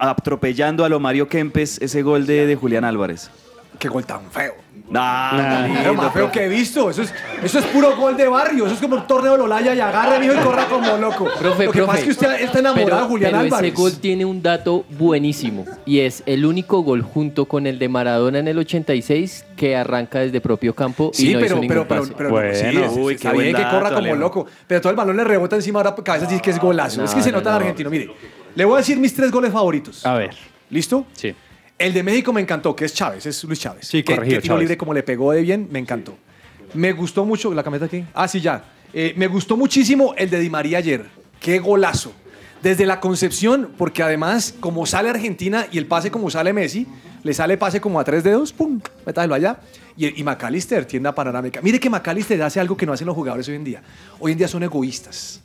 atropellando 0.00 0.84
a 0.84 0.88
lo 0.88 1.00
Mario 1.00 1.28
Kempes 1.28 1.80
ese 1.80 2.02
gol 2.02 2.26
de, 2.26 2.46
de 2.46 2.56
Julián 2.56 2.84
Álvarez. 2.84 3.30
Qué 3.78 3.88
gol 3.88 4.04
tan 4.06 4.30
feo. 4.30 4.63
Nah, 4.90 5.66
Es 5.80 5.86
lo 5.86 5.94
más 5.94 6.12
feo 6.12 6.30
que 6.30 6.44
he 6.44 6.48
visto. 6.48 6.90
Eso 6.90 7.02
es, 7.02 7.12
eso 7.42 7.58
es 7.58 7.64
puro 7.66 7.96
gol 7.96 8.16
de 8.16 8.28
barrio. 8.28 8.66
Eso 8.66 8.74
es 8.74 8.80
como 8.80 8.96
un 8.96 9.06
torneo 9.06 9.32
de 9.32 9.38
Lolaya 9.38 9.74
y 9.74 9.80
agarra, 9.80 10.18
mijo, 10.18 10.34
y 10.34 10.38
corra 10.38 10.66
como 10.66 10.96
loco. 10.98 11.24
Profe, 11.38 11.64
lo 11.64 11.72
que 11.72 11.78
profe. 11.78 11.86
pasa 11.86 11.98
es 11.98 12.04
que 12.04 12.10
usted 12.10 12.40
está 12.42 12.58
enamorado 12.58 12.86
pero, 12.90 12.96
de 13.00 13.08
Julián 13.08 13.30
pero 13.32 13.42
Álvarez. 13.44 13.72
ese 13.72 13.80
gol 13.82 13.92
tiene 13.98 14.24
un 14.26 14.42
dato 14.42 14.84
buenísimo 14.90 15.64
y 15.86 16.00
es 16.00 16.22
el 16.26 16.44
único 16.44 16.80
gol 16.82 17.02
junto 17.02 17.46
con 17.46 17.66
el 17.66 17.78
de 17.78 17.88
Maradona 17.88 18.38
en 18.40 18.48
el 18.48 18.58
86 18.58 19.46
que 19.56 19.74
arranca 19.74 20.20
desde 20.20 20.40
propio 20.40 20.74
campo 20.74 21.10
y 21.14 21.16
Sí, 21.16 21.32
no 21.32 21.40
pero, 21.40 21.56
hizo 21.56 21.66
pero, 21.68 21.88
pero, 21.88 22.00
pase. 22.00 22.14
pero 22.16 22.30
no, 22.30 22.36
sí, 22.54 23.10
es- 23.10 23.16
está 23.16 23.32
bien 23.32 23.56
que 23.56 23.62
corra 23.62 23.94
como 23.94 24.14
loco. 24.14 24.46
Pero 24.66 24.80
todo 24.82 24.90
el 24.90 24.96
balón 24.96 25.16
le 25.16 25.24
rebota 25.24 25.56
encima 25.56 25.80
ahora 25.80 25.94
cabeza 25.94 26.26
dice 26.26 26.42
que 26.42 26.50
es 26.50 26.58
golazo. 26.58 26.98
No, 27.00 27.06
es 27.06 27.14
que 27.14 27.22
se 27.22 27.32
no, 27.32 27.38
nota 27.38 27.50
en 27.50 27.54
no. 27.54 27.60
argentino. 27.60 27.88
Mire, 27.90 28.10
le 28.54 28.64
voy 28.64 28.74
a 28.74 28.78
decir 28.78 28.98
mis 28.98 29.14
tres 29.14 29.30
goles 29.30 29.50
favoritos. 29.52 30.04
A 30.04 30.14
ver. 30.14 30.30
¿Listo? 30.70 31.06
Sí. 31.14 31.34
El 31.78 31.92
de 31.92 32.02
México 32.02 32.32
me 32.32 32.40
encantó, 32.40 32.74
que 32.76 32.84
es 32.84 32.94
Chávez, 32.94 33.26
es 33.26 33.42
Luis 33.44 33.58
Chávez. 33.60 33.86
Sí, 33.86 34.02
que, 34.02 34.14
corregido, 34.14 34.36
que 34.38 34.42
tiro 34.42 34.54
Chávez. 34.54 34.62
libre 34.62 34.76
como 34.76 34.94
le 34.94 35.02
pegó 35.02 35.32
de 35.32 35.42
bien, 35.42 35.68
me 35.70 35.78
encantó. 35.78 36.16
Me 36.74 36.92
gustó 36.92 37.24
mucho, 37.24 37.52
¿la 37.52 37.62
camioneta 37.62 37.86
aquí? 37.86 38.04
Ah, 38.14 38.28
sí, 38.28 38.40
ya. 38.40 38.64
Eh, 38.92 39.12
me 39.16 39.26
gustó 39.26 39.56
muchísimo 39.56 40.14
el 40.16 40.30
de 40.30 40.38
Di 40.38 40.50
María 40.50 40.78
ayer. 40.78 41.06
Qué 41.40 41.58
golazo. 41.58 42.12
Desde 42.62 42.86
la 42.86 43.00
concepción, 43.00 43.70
porque 43.76 44.02
además, 44.02 44.54
como 44.58 44.86
sale 44.86 45.10
Argentina 45.10 45.66
y 45.70 45.78
el 45.78 45.86
pase 45.86 46.10
como 46.10 46.30
sale 46.30 46.52
Messi, 46.52 46.86
le 47.22 47.34
sale 47.34 47.58
pase 47.58 47.80
como 47.80 48.00
a 48.00 48.04
tres 48.04 48.24
dedos, 48.24 48.52
¡pum! 48.52 48.80
Métaselo 49.04 49.34
allá. 49.34 49.58
Y, 49.96 50.20
y 50.20 50.24
McAllister, 50.24 50.86
tienda 50.86 51.14
panorámica. 51.14 51.60
Mire 51.60 51.78
que 51.78 51.90
McAllister 51.90 52.40
hace 52.42 52.60
algo 52.60 52.76
que 52.76 52.86
no 52.86 52.92
hacen 52.92 53.06
los 53.06 53.14
jugadores 53.14 53.48
hoy 53.48 53.56
en 53.56 53.64
día. 53.64 53.82
Hoy 54.18 54.32
en 54.32 54.38
día 54.38 54.48
son 54.48 54.62
egoístas. 54.62 55.42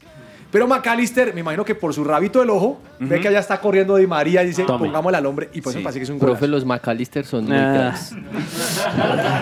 Pero 0.51 0.67
McAllister, 0.67 1.33
me 1.33 1.41
imagino 1.41 1.63
que 1.63 1.75
por 1.75 1.93
su 1.93 2.03
rabito 2.03 2.39
del 2.39 2.49
ojo, 2.49 2.81
ve 2.99 3.19
que 3.19 3.27
allá 3.27 3.39
está 3.39 3.61
corriendo 3.61 3.95
Di 3.97 4.07
María 4.07 4.43
y 4.43 4.47
dice, 4.47 4.63
Tome. 4.63 4.85
pongámosle 4.87 5.17
al 5.19 5.25
hombre. 5.27 5.49
Y 5.53 5.61
por 5.61 5.71
eso 5.71 5.79
me 5.79 5.83
parece 5.83 5.99
que 5.99 6.03
es 6.05 6.09
un 6.09 6.17
Profe, 6.17 6.31
golazo. 6.47 6.47
los 6.47 6.65
McAllister 6.65 7.25
son 7.25 7.45
muy 7.45 7.55
Ah. 7.57 7.93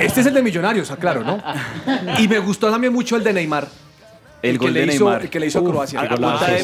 Este 0.01 0.19
es 0.21 0.25
el 0.27 0.34
de 0.34 0.41
Millonarios, 0.43 0.91
aclaro, 0.91 1.23
¿no? 1.23 1.41
Y 2.19 2.27
me 2.27 2.39
gustó 2.39 2.69
también 2.69 2.91
mucho 2.93 3.15
el 3.15 3.23
de 3.23 3.34
Neymar. 3.34 3.67
El 4.41 4.59
que 4.59 4.65
gol 4.65 4.73
le 4.73 4.85
de 4.85 4.93
hizo, 4.93 5.05
Neymar. 5.05 5.22
El 5.23 5.30
que 5.30 5.39
le 5.39 5.47
hizo 5.47 5.59
a 5.59 5.64
Croacia. 5.64 6.09
punta 6.09 6.47
de 6.47 6.59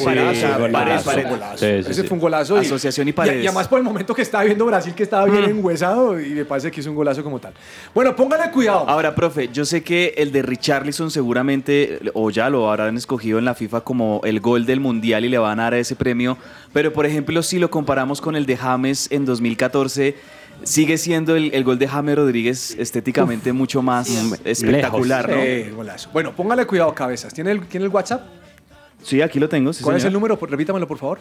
Sí, 1.56 1.90
Ese 1.90 2.04
fue 2.04 2.16
un 2.16 2.20
golazo. 2.20 2.58
Asociación 2.58 3.08
y 3.08 3.14
Paredes. 3.14 3.44
y 3.44 3.48
además 3.48 3.68
por 3.68 3.80
el 3.80 3.84
momento 3.84 4.14
que 4.14 4.22
estaba 4.22 4.44
viendo 4.44 4.66
Brasil, 4.66 4.94
que 4.94 5.04
estaba 5.04 5.26
bien 5.26 5.46
enguesado, 5.46 6.20
y 6.20 6.30
me 6.30 6.46
parece 6.46 6.70
que 6.72 6.82
hizo 6.82 6.90
un 6.90 6.96
golazo 6.96 7.24
como 7.24 7.40
tal. 7.40 7.54
Bueno, 7.94 8.16
póngale 8.16 8.52
cuidado. 8.52 8.88
Ahora, 8.88 9.16
profe, 9.16 9.50
yo 9.52 9.66
sé 9.66 9.84
que 9.84 10.14
el 10.18 10.32
de 10.32 10.42
Richarlison 10.44 11.10
seguramente, 11.10 12.00
o 12.14 12.30
ya 12.30 12.50
lo 12.50 12.70
habrán 12.70 12.96
escogido 12.98 13.40
en 13.40 13.46
la 13.46 13.56
FIFA 13.56 13.82
como 13.82 14.22
el 14.24 14.40
gol 14.40 14.66
del 14.66 14.80
Mundial 14.80 15.26
y 15.26 15.30
le 15.30 15.38
van 15.38 15.60
a 15.60 15.64
dar 15.64 15.74
ese 15.76 15.96
premio, 15.96 16.38
pero 16.74 16.94
por 16.94 17.06
ejemplo, 17.06 17.42
si 17.44 17.60
lo 17.60 17.70
comparamos 17.72 18.22
con 18.22 18.36
el 18.36 18.46
de 18.46 18.58
James 18.58 19.08
en 19.12 19.26
2014, 19.26 20.16
sigue 20.64 20.98
siendo 20.98 21.36
el, 21.36 21.54
el 21.54 21.64
gol 21.64 21.80
de 21.80 21.88
James 21.88 22.16
Rodríguez 22.16 22.76
estéticamente 22.78 23.52
mucho 23.54 23.82
más 23.82 24.10
espectacular, 24.46 25.30
¿no? 25.30 25.42
Sí, 25.42 25.70
golazo. 25.76 26.10
Bueno, 26.14 26.34
póngale 26.36 26.66
cuidado, 26.66 26.94
cabezas. 26.94 27.34
¿Tiene 27.34 27.52
el, 27.52 27.62
¿tiene 27.68 27.86
el 27.86 27.92
WhatsApp? 27.92 28.22
Sí, 29.02 29.22
aquí 29.22 29.40
lo 29.40 29.50
tengo. 29.50 29.74
sí, 29.74 29.84
¿Cuál 29.84 29.98
es 29.98 30.06
el 30.06 30.14
número? 30.14 30.38
Repítamelo, 30.42 30.88
por 30.88 30.98
favor. 30.98 31.20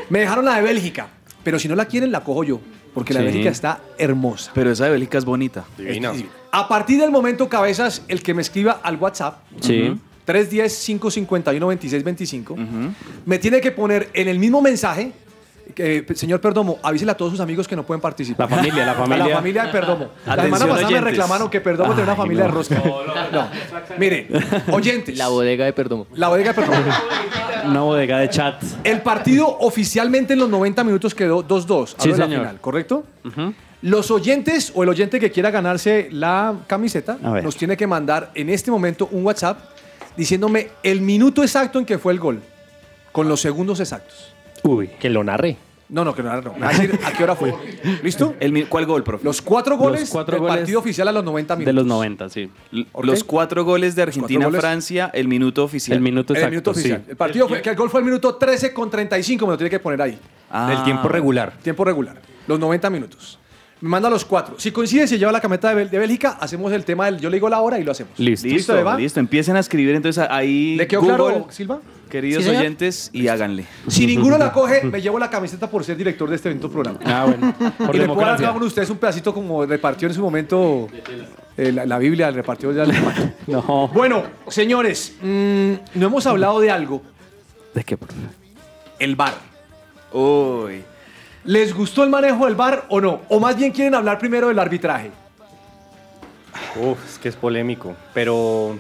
Me 0.10 0.20
dejaron 0.20 0.46
la 0.46 0.56
de 0.58 0.62
Bélgica. 0.64 1.08
Pero 1.44 1.60
si 1.60 1.68
no 1.68 1.76
la 1.76 1.86
quieren, 1.86 2.12
la 2.12 2.24
cojo 2.24 2.44
yo. 2.44 2.60
Porque 2.96 3.14
la 3.14 3.20
de 3.20 3.28
Sí. 3.28 3.34
Bélgica 3.34 3.52
está 3.52 3.80
hermosa. 4.00 4.50
Pero 4.56 4.72
esa 4.72 4.86
de 4.86 4.92
Bélgica 4.92 5.20
es 5.20 5.26
bonita. 5.26 5.66
Divina. 5.78 6.14
A 6.52 6.68
partir 6.68 7.00
del 7.00 7.12
momento, 7.12 7.48
cabezas, 7.50 8.02
el 8.08 8.24
que 8.24 8.34
me 8.34 8.42
escriba 8.42 8.80
al 8.82 8.96
WhatsApp. 8.96 9.38
Sí. 9.60 9.96
310-551-2625. 10.26 12.56
Me 13.26 13.40
tiene 13.40 13.62
que 13.62 13.72
poner 13.72 14.10
en 14.14 14.28
el 14.28 14.40
mismo 14.40 14.62
mensaje. 14.62 15.12
Señor 16.16 16.42
Perdomo, 16.42 16.80
avísele 16.82 17.12
a 17.12 17.18
todos 17.18 17.32
sus 17.32 17.40
amigos 17.40 17.68
que 17.68 17.76
no 17.76 17.84
pueden 17.86 18.02
participar. 18.02 18.50
La 18.50 18.56
familia, 18.58 18.86
la 18.86 18.92
A 18.94 18.96
familia. 18.96 19.28
la 19.28 19.36
familia 19.36 19.64
de 19.66 19.72
Perdomo. 19.72 20.10
La 20.26 20.36
semana 20.44 20.68
pasada 20.68 20.90
me 20.90 21.02
reclamaron 21.02 21.50
que 21.50 21.62
Perdomo 21.62 21.94
tiene 21.94 22.04
una 22.04 22.16
familia 22.16 22.44
no. 22.44 22.50
de 22.50 22.56
rosca. 22.56 22.82
No. 23.32 23.48
Mire, 23.98 24.28
oyentes. 24.72 25.18
La 25.18 25.28
bodega 25.28 25.66
de 25.66 25.74
Perdomo. 25.74 26.08
La 26.16 26.30
bodega 26.30 26.54
de 26.54 26.62
Perdomo. 26.62 26.84
Una 27.66 27.82
bodega 27.82 28.20
de 28.20 28.30
chat. 28.30 28.62
El 28.84 29.02
partido 29.02 29.48
oficialmente 29.60 30.34
en 30.34 30.40
los 30.40 30.50
90 30.50 30.84
minutos 30.84 31.16
quedó 31.16 31.44
2-2. 31.48 31.96
Sí, 31.98 32.12
de 32.12 32.18
la 32.18 32.26
señor. 32.26 32.40
final, 32.42 32.62
¿correcto? 32.62 33.04
Los 33.82 34.12
oyentes 34.12 34.72
o 34.76 34.84
el 34.84 34.90
oyente 34.90 35.20
que 35.20 35.32
quiera 35.32 35.50
ganarse 35.52 36.10
la 36.12 36.54
camiseta 36.68 37.18
nos 37.22 37.56
tiene 37.58 37.76
que 37.76 37.88
mandar 37.88 38.32
en 38.36 38.50
este 38.50 38.70
momento 38.72 39.08
un 39.12 39.26
WhatsApp 39.26 39.58
diciéndome 40.16 40.70
el 40.84 41.02
minuto 41.02 41.42
exacto 41.42 41.80
en 41.80 41.86
que 41.86 41.98
fue 41.98 42.14
el 42.14 42.20
gol, 42.20 42.42
con 43.12 43.28
los 43.28 43.42
segundos 43.42 43.80
exactos. 43.80 44.35
Uy. 44.66 44.90
Que 45.00 45.10
lo 45.10 45.24
narre. 45.24 45.58
No, 45.88 46.04
no, 46.04 46.16
que 46.16 46.24
no, 46.24 46.42
no. 46.42 46.56
A 46.62 46.70
decir 46.70 47.00
a 47.06 47.12
qué 47.12 47.24
hora 47.24 47.36
fue. 47.36 47.54
¿Listo? 48.02 48.34
¿Cuál 48.70 48.86
gol, 48.88 49.04
profe? 49.04 49.24
Los 49.24 49.40
cuatro 49.42 49.78
goles 49.78 50.02
Los 50.02 50.10
cuatro 50.10 50.34
del 50.34 50.42
goles 50.42 50.58
partido 50.58 50.80
oficial 50.80 51.08
a 51.08 51.12
los 51.12 51.24
90 51.24 51.56
minutos. 51.58 51.68
De 51.68 51.74
los 51.74 51.86
90, 51.86 52.30
sí. 52.30 52.50
Los 53.02 53.24
cuatro 53.24 53.64
goles 53.64 53.96
de. 53.96 54.02
Argentina-Francia, 54.02 55.12
el 55.14 55.28
minuto 55.28 55.64
oficial. 55.64 55.98
El 55.98 56.04
minuto 56.04 56.34
En 56.34 56.44
el 56.44 56.50
minuto 56.50 56.72
oficial. 56.72 57.04
El 57.08 57.16
partido 57.16 57.48
fue, 57.48 57.62
que 57.62 57.70
el 57.70 57.76
gol 57.76 57.90
fue 57.92 58.00
el 58.00 58.06
minuto 58.06 58.36
13 58.36 58.74
con 58.74 58.90
35, 58.90 59.46
me 59.46 59.54
lo 59.54 59.58
tiene 59.58 59.70
que 59.70 59.80
poner 59.80 60.02
ahí. 60.02 60.18
Ah. 60.50 60.70
Del 60.70 60.84
tiempo 60.84 61.08
regular. 61.08 61.54
Tiempo 61.62 61.84
regular. 61.84 62.20
Los 62.48 62.60
90 62.60 62.90
minutos. 62.90 63.40
Me 63.82 63.90
manda 63.90 64.10
los 64.10 64.24
cuatro. 64.26 64.56
Si 64.58 64.72
coincide, 64.72 65.06
se 65.08 65.18
lleva 65.20 65.32
la 65.34 65.42
cameta 65.42 65.74
de, 65.74 65.84
Bel- 65.86 65.90
de 65.90 66.00
Bélgica, 66.00 66.38
hacemos 66.40 66.72
el 66.72 66.86
tema 66.86 67.06
del 67.06 67.20
yo 67.20 67.30
le 67.30 67.36
digo 67.38 67.50
la 67.50 67.60
hora 67.60 67.78
y 67.78 67.84
lo 67.84 67.92
hacemos. 67.92 68.18
Listo, 68.18 68.48
listo, 68.48 68.78
Eva? 68.78 68.96
listo. 68.98 69.20
Empiecen 69.20 69.56
a 69.58 69.60
escribir 69.60 69.94
entonces 69.96 70.26
ahí. 70.30 70.76
¿Le 70.78 70.88
quedó 70.88 71.02
Google, 71.02 71.16
claro, 71.18 71.48
Silva? 71.50 71.82
Queridos 72.10 72.44
Sí, 72.44 72.50
señor. 72.50 72.62
oyentes, 72.62 73.10
y 73.12 73.28
háganle. 73.28 73.66
Si 73.88 74.06
ninguno 74.08 74.38
la 74.38 74.54
coge, 74.54 74.84
me 74.86 75.02
llevo 75.02 75.20
la 75.20 75.30
camiseta 75.30 75.70
por 75.70 75.84
ser 75.84 75.98
director 75.98 76.30
de 76.30 76.36
este 76.38 76.50
evento 76.50 76.70
programa. 76.72 77.00
Ah, 77.04 77.26
bueno. 77.28 77.54
Por 77.58 77.68
y 77.96 78.00
le 78.00 78.06
puedo 78.06 78.22
dar 78.22 78.30
a 78.30 78.38
democracia. 78.38 78.38
cada 78.38 78.52
uno 78.52 78.62
de 78.62 78.68
ustedes 78.68 78.90
un 78.90 78.98
pedacito 78.98 79.34
como 79.34 79.66
repartió 79.66 80.08
en 80.08 80.14
su 80.14 80.22
momento 80.22 80.88
eh, 81.58 81.72
la, 81.74 81.86
la 81.86 81.98
Biblia, 82.00 82.30
el 82.30 82.36
repartió 82.36 82.72
ya 82.72 82.84
alemán. 82.84 83.36
No. 83.48 83.90
Bueno, 83.94 84.24
señores, 84.48 85.16
mm, 85.22 85.74
no 85.96 86.08
hemos 86.08 86.26
hablado 86.26 86.60
de 86.62 86.72
algo. 86.72 87.02
¿De 87.74 87.84
qué, 87.84 87.98
profe? 87.98 88.16
El 89.00 89.16
bar. 89.18 89.34
Uy. 90.14 90.82
¿Les 91.46 91.76
gustó 91.76 92.04
el 92.04 92.10
manejo 92.10 92.46
del 92.46 92.56
bar 92.56 92.86
o 92.90 93.00
no? 93.00 93.22
O 93.30 93.40
más 93.40 93.56
bien 93.56 93.72
quieren 93.72 93.94
hablar 93.94 94.18
primero 94.18 94.48
del 94.48 94.58
arbitraje. 94.58 95.12
Uf, 96.76 96.98
es 97.08 97.20
que 97.20 97.30
es 97.30 97.36
polémico, 97.36 97.96
pero 98.16 98.80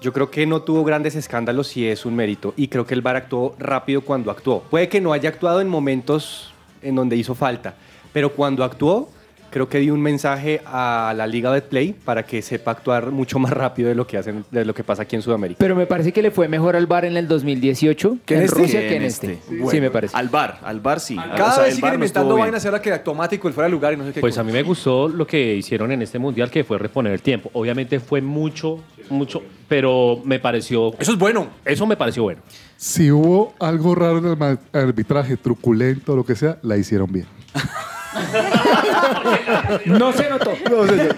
yo 0.00 0.12
creo 0.14 0.30
que 0.30 0.46
no 0.46 0.62
tuvo 0.62 0.84
grandes 0.84 1.14
escándalos 1.16 1.76
y 1.76 1.86
es 1.86 2.06
un 2.06 2.16
mérito. 2.16 2.54
Y 2.56 2.68
creo 2.68 2.86
que 2.86 2.94
el 2.94 3.02
VAR 3.02 3.16
actuó 3.16 3.54
rápido 3.58 4.00
cuando 4.00 4.30
actuó. 4.30 4.62
Puede 4.62 4.88
que 4.88 5.02
no 5.02 5.12
haya 5.12 5.28
actuado 5.28 5.60
en 5.60 5.68
momentos 5.68 6.54
en 6.80 6.94
donde 6.94 7.16
hizo 7.16 7.34
falta, 7.34 7.74
pero 8.14 8.32
cuando 8.32 8.64
actuó, 8.64 9.10
creo 9.50 9.68
que 9.68 9.78
dio 9.78 9.94
un 9.94 10.00
mensaje 10.00 10.60
a 10.66 11.12
la 11.16 11.26
Liga 11.26 11.52
de 11.52 11.62
Play 11.62 11.94
para 12.04 12.24
que 12.24 12.42
sepa 12.42 12.72
actuar 12.72 13.10
mucho 13.10 13.38
más 13.38 13.52
rápido 13.52 13.88
de 13.88 13.94
lo 13.94 14.06
que 14.06 14.18
hacen, 14.18 14.44
de 14.50 14.64
lo 14.64 14.74
que 14.74 14.84
pasa 14.84 15.02
aquí 15.02 15.16
en 15.16 15.22
Sudamérica. 15.22 15.58
Pero 15.58 15.74
me 15.74 15.86
parece 15.86 16.12
que 16.12 16.22
le 16.22 16.30
fue 16.30 16.48
mejor 16.48 16.76
al 16.76 16.86
bar 16.86 17.04
en 17.04 17.16
el 17.16 17.28
2018 17.28 18.18
¿Que 18.24 18.36
en 18.36 18.42
este? 18.42 18.54
Rusia 18.56 18.80
Que 18.80 18.96
en 18.96 19.02
este. 19.02 19.32
este. 19.34 19.70
Sí, 19.70 19.80
me 19.80 19.90
parece. 19.90 20.16
Al 20.16 20.28
bar, 20.28 20.58
al 20.62 20.80
bar 20.80 21.00
sí. 21.00 21.16
Cada 21.16 21.50
O 21.50 21.54
sea, 21.54 21.64
vez 21.64 21.74
siguen 21.74 21.82
VAR 21.82 21.92
no 21.92 21.94
inventando 21.96 22.36
vainas 22.36 22.64
ahora 22.64 22.82
que 22.82 22.92
automático, 22.92 23.48
el 23.48 23.54
fuera 23.54 23.66
de 23.66 23.72
lugar 23.72 23.92
y 23.92 23.96
no 23.96 24.04
sé 24.06 24.12
qué. 24.12 24.20
Pues 24.20 24.38
a 24.38 24.44
mí 24.44 24.52
me 24.52 24.62
gustó 24.62 25.08
lo 25.08 25.26
que 25.26 25.54
hicieron 25.56 25.92
en 25.92 26.02
este 26.02 26.18
mundial, 26.18 26.50
que 26.50 26.64
fue 26.64 26.78
reponer 26.78 27.12
el 27.12 27.22
tiempo. 27.22 27.50
Obviamente 27.52 28.00
fue 28.00 28.20
mucho, 28.20 28.80
mucho, 29.10 29.42
pero 29.68 30.20
me 30.24 30.38
pareció. 30.38 30.94
Eso 30.98 31.12
es 31.12 31.18
bueno. 31.18 31.48
Eso 31.64 31.86
me 31.86 31.96
pareció 31.96 32.22
bueno. 32.22 32.40
Si 32.76 33.10
hubo 33.10 33.54
algo 33.58 33.94
raro 33.94 34.18
en 34.18 34.26
el 34.26 34.58
arbitraje, 34.72 35.36
truculento, 35.36 36.14
lo 36.14 36.24
que 36.24 36.36
sea, 36.36 36.58
la 36.62 36.76
hicieron 36.76 37.12
bien. 37.12 37.26
No 39.86 40.12
se 40.12 40.28
notó. 40.28 40.54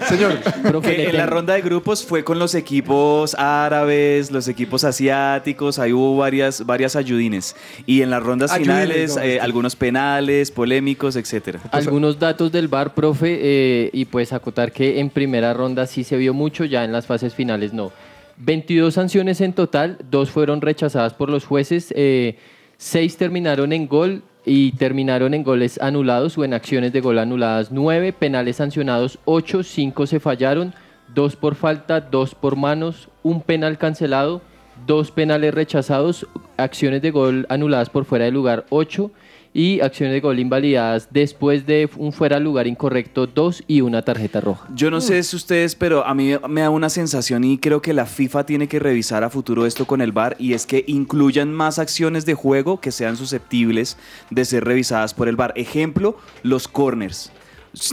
señor. 0.07 0.81
Que 0.81 1.09
en 1.09 1.17
la 1.17 1.25
ronda 1.25 1.53
de 1.53 1.61
grupos 1.61 2.05
fue 2.05 2.23
con 2.23 2.39
los 2.39 2.55
equipos 2.55 3.35
árabes, 3.35 4.31
los 4.31 4.47
equipos 4.47 4.83
asiáticos, 4.83 5.79
ahí 5.79 5.93
hubo 5.93 6.17
varias, 6.17 6.65
varias 6.65 6.95
ayudines. 6.95 7.55
Y 7.85 8.01
en 8.01 8.09
las 8.09 8.23
rondas 8.23 8.51
Ayudines, 8.51 8.81
finales, 8.81 9.15
no, 9.15 9.21
eh, 9.21 9.39
algunos 9.39 9.75
penales, 9.75 10.51
polémicos, 10.51 11.15
etcétera. 11.15 11.59
Algunos 11.71 12.19
datos 12.19 12.51
del 12.51 12.67
VAR, 12.67 12.93
profe, 12.93 13.39
eh, 13.41 13.89
y 13.93 14.05
pues 14.05 14.33
acotar 14.33 14.71
que 14.71 14.99
en 14.99 15.09
primera 15.09 15.53
ronda 15.53 15.87
sí 15.87 16.03
se 16.03 16.17
vio 16.17 16.33
mucho, 16.33 16.65
ya 16.65 16.83
en 16.83 16.91
las 16.91 17.05
fases 17.05 17.33
finales 17.33 17.73
no. 17.73 17.91
22 18.37 18.93
sanciones 18.93 19.39
en 19.41 19.53
total, 19.53 19.97
dos 20.09 20.31
fueron 20.31 20.61
rechazadas 20.61 21.13
por 21.13 21.29
los 21.29 21.45
jueces, 21.45 21.93
eh, 21.95 22.37
seis 22.77 23.17
terminaron 23.17 23.71
en 23.71 23.87
gol 23.87 24.23
y 24.45 24.71
terminaron 24.73 25.33
en 25.33 25.43
goles 25.43 25.79
anulados 25.81 26.37
o 26.37 26.43
en 26.43 26.53
acciones 26.53 26.93
de 26.93 27.01
gol 27.01 27.19
anuladas, 27.19 27.71
nueve 27.71 28.13
penales 28.13 28.57
sancionados, 28.57 29.19
ocho, 29.25 29.63
cinco 29.63 30.07
se 30.07 30.19
fallaron, 30.19 30.73
dos 31.13 31.35
por 31.35 31.55
falta, 31.55 32.01
dos 32.01 32.35
por 32.35 32.55
manos, 32.55 33.09
un 33.23 33.41
penal 33.41 33.77
cancelado, 33.77 34.41
dos 34.87 35.11
penales 35.11 35.53
rechazados, 35.53 36.27
acciones 36.57 37.01
de 37.01 37.11
gol 37.11 37.45
anuladas 37.49 37.89
por 37.89 38.05
fuera 38.05 38.25
de 38.25 38.31
lugar, 38.31 38.65
ocho 38.69 39.11
y 39.53 39.81
acciones 39.81 40.13
de 40.13 40.21
gol 40.21 40.39
invalidadas 40.39 41.07
después 41.11 41.65
de 41.65 41.89
un 41.97 42.13
fuera 42.13 42.39
lugar 42.39 42.67
incorrecto, 42.67 43.27
dos 43.27 43.63
y 43.67 43.81
una 43.81 44.01
tarjeta 44.01 44.41
roja. 44.41 44.67
Yo 44.75 44.89
no 44.89 45.01
sé 45.01 45.21
si 45.23 45.35
ustedes, 45.35 45.75
pero 45.75 46.05
a 46.05 46.13
mí 46.13 46.33
me 46.49 46.61
da 46.61 46.69
una 46.69 46.89
sensación 46.89 47.43
y 47.43 47.57
creo 47.57 47.81
que 47.81 47.93
la 47.93 48.05
FIFA 48.05 48.45
tiene 48.45 48.67
que 48.67 48.79
revisar 48.79 49.23
a 49.23 49.29
futuro 49.29 49.65
esto 49.65 49.85
con 49.85 50.01
el 50.01 50.11
VAR 50.11 50.35
y 50.39 50.53
es 50.53 50.65
que 50.65 50.83
incluyan 50.87 51.53
más 51.53 51.79
acciones 51.79 52.25
de 52.25 52.33
juego 52.33 52.79
que 52.79 52.91
sean 52.91 53.17
susceptibles 53.17 53.97
de 54.29 54.45
ser 54.45 54.63
revisadas 54.63 55.13
por 55.13 55.27
el 55.27 55.35
VAR. 55.35 55.53
Ejemplo, 55.55 56.17
los 56.43 56.67
corners. 56.67 57.31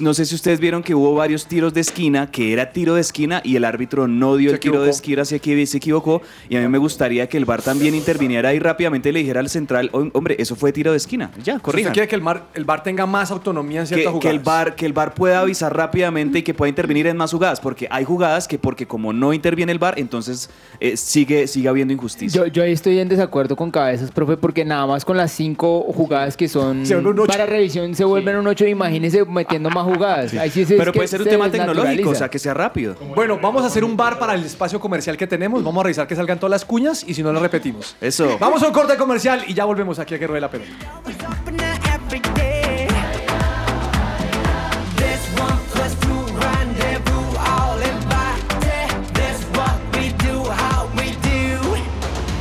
No 0.00 0.12
sé 0.12 0.26
si 0.26 0.34
ustedes 0.34 0.58
vieron 0.58 0.82
que 0.82 0.92
hubo 0.92 1.14
varios 1.14 1.46
tiros 1.46 1.72
de 1.72 1.80
esquina, 1.80 2.30
que 2.32 2.52
era 2.52 2.72
tiro 2.72 2.96
de 2.96 3.00
esquina 3.00 3.40
y 3.44 3.54
el 3.54 3.64
árbitro 3.64 4.08
no 4.08 4.34
dio 4.34 4.50
Se 4.50 4.54
el 4.56 4.60
tiro 4.60 4.82
de 4.82 4.90
esquina, 4.90 5.22
así 5.22 5.38
que 5.38 5.66
se 5.66 5.76
equivocó. 5.76 6.20
Y 6.48 6.56
a 6.56 6.60
mí 6.60 6.66
me 6.66 6.78
gustaría 6.78 7.28
que 7.28 7.36
el 7.36 7.44
VAR 7.44 7.62
también 7.62 7.94
interviniera 7.94 8.52
y 8.54 8.58
rápidamente 8.58 9.12
le 9.12 9.20
dijera 9.20 9.38
al 9.38 9.48
central, 9.48 9.88
"Hom- 9.92 10.10
hombre, 10.14 10.34
eso 10.40 10.56
fue 10.56 10.72
tiro 10.72 10.90
de 10.90 10.96
esquina. 10.96 11.30
Ya, 11.44 11.60
corrijan. 11.60 11.90
¿Usted 11.90 11.94
quiere 11.94 12.08
que 12.08 12.16
el, 12.16 12.22
mar- 12.22 12.46
el 12.54 12.64
bar 12.64 12.82
tenga 12.82 13.06
más 13.06 13.30
autonomía 13.30 13.82
en 13.82 13.86
que, 13.86 13.94
ciertas 13.94 14.12
que 14.20 14.28
el 14.30 14.38
jugadas? 14.38 14.44
bar 14.44 14.74
que 14.74 14.84
el 14.86 14.92
bar 14.92 15.14
pueda 15.14 15.40
avisar 15.40 15.76
rápidamente 15.76 16.40
y 16.40 16.42
que 16.42 16.54
pueda 16.54 16.68
intervenir 16.68 17.06
en 17.06 17.16
más 17.16 17.30
jugadas 17.30 17.60
porque 17.60 17.86
hay 17.88 18.04
jugadas 18.04 18.48
que 18.48 18.58
porque 18.58 18.86
como 18.86 19.12
no 19.12 19.32
interviene 19.32 19.70
el 19.70 19.78
bar 19.78 19.94
entonces 19.96 20.50
eh, 20.80 20.96
sigue 20.96 21.46
sigue 21.46 21.68
habiendo 21.68 21.94
injusticia 21.94 22.40
Yo, 22.44 22.46
yo 22.48 22.62
ahí 22.64 22.72
estoy 22.72 22.98
en 22.98 23.08
desacuerdo 23.08 23.54
con 23.54 23.70
cabezas, 23.70 24.10
profe, 24.10 24.36
porque 24.36 24.64
nada 24.64 24.86
más 24.86 25.04
con 25.04 25.16
las 25.16 25.30
cinco 25.30 25.82
jugadas 25.94 26.36
que 26.36 26.48
son 26.48 26.84
Se 26.84 26.96
ocho. 26.96 27.24
para 27.26 27.46
revisión 27.46 27.94
se 27.94 28.04
vuelven 28.04 28.36
un 28.36 28.46
8, 28.48 28.66
imagínese 28.66 29.24
metiendo 29.24 29.67
más 29.70 29.84
jugadas. 29.84 30.34
Ahí 30.34 30.50
sí 30.50 30.64
se- 30.64 30.76
pero 30.76 30.90
es 30.90 30.92
que 30.92 30.98
puede 30.98 31.08
ser 31.08 31.20
un 31.20 31.24
se 31.24 31.30
tema 31.30 31.50
tecnológico 31.50 32.10
o 32.10 32.14
sea 32.14 32.28
que 32.28 32.38
sea 32.38 32.54
rápido 32.54 32.94
Bueno, 33.14 33.38
vamos 33.40 33.62
a 33.64 33.66
hacer 33.66 33.84
un 33.84 33.96
bar 33.96 34.18
para 34.18 34.34
el 34.34 34.44
espacio 34.44 34.78
comercial 34.80 35.16
que 35.16 35.26
tenemos. 35.26 35.62
Vamos 35.62 35.80
a 35.80 35.84
revisar 35.84 36.06
que 36.06 36.16
salgan 36.16 36.38
todas 36.38 36.50
las 36.50 36.64
cuñas 36.64 37.04
y 37.06 37.14
si 37.14 37.22
no, 37.22 37.32
lo 37.32 37.40
repetimos. 37.40 37.96
Eso. 38.00 38.36
Vamos 38.38 38.62
a 38.62 38.66
un 38.68 38.72
corte 38.72 38.96
comercial 38.96 39.44
y 39.46 39.54
ya 39.54 39.64
volvemos 39.64 39.98
aquí 39.98 40.14
a 40.14 40.18
que 40.18 40.26
ruede 40.26 40.40
la 40.40 40.50
pelota. 40.50 40.70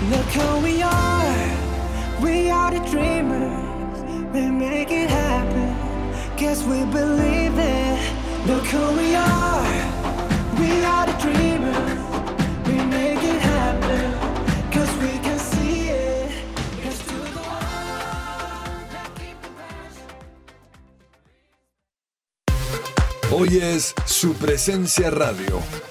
Look 0.09 0.25
who 0.35 0.81
are. 0.81 2.21
We 2.21 2.49
are 2.49 2.71
the 2.71 2.79
dreamers. 2.89 4.01
We 4.33 4.41
make 4.49 4.91
it 4.91 5.09
happen. 5.09 5.66
Guess 6.37 6.63
we 6.65 6.85
believe 6.85 7.57
it. 7.57 7.99
Look 8.45 8.65
who 8.67 8.91
we 8.95 9.15
are. 9.15 9.63
We 10.59 10.85
are 10.85 11.07
the 11.07 11.17
dreamers. 11.19 11.99
We 12.67 12.75
make 12.85 13.23
it 13.23 13.41
happen. 13.41 14.13
Cause 14.71 14.91
we 15.01 15.17
can 15.25 15.39
see 15.39 15.89
it. 15.89 16.31
Hoy 23.31 23.57
es 23.57 23.95
su 24.05 24.33
presencia 24.35 25.09
radio. 25.09 25.86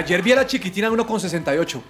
Ayer 0.00 0.22
vi 0.22 0.32
a 0.32 0.36
la 0.36 0.46
chiquitina 0.46 0.88
1,68. 0.90 1.80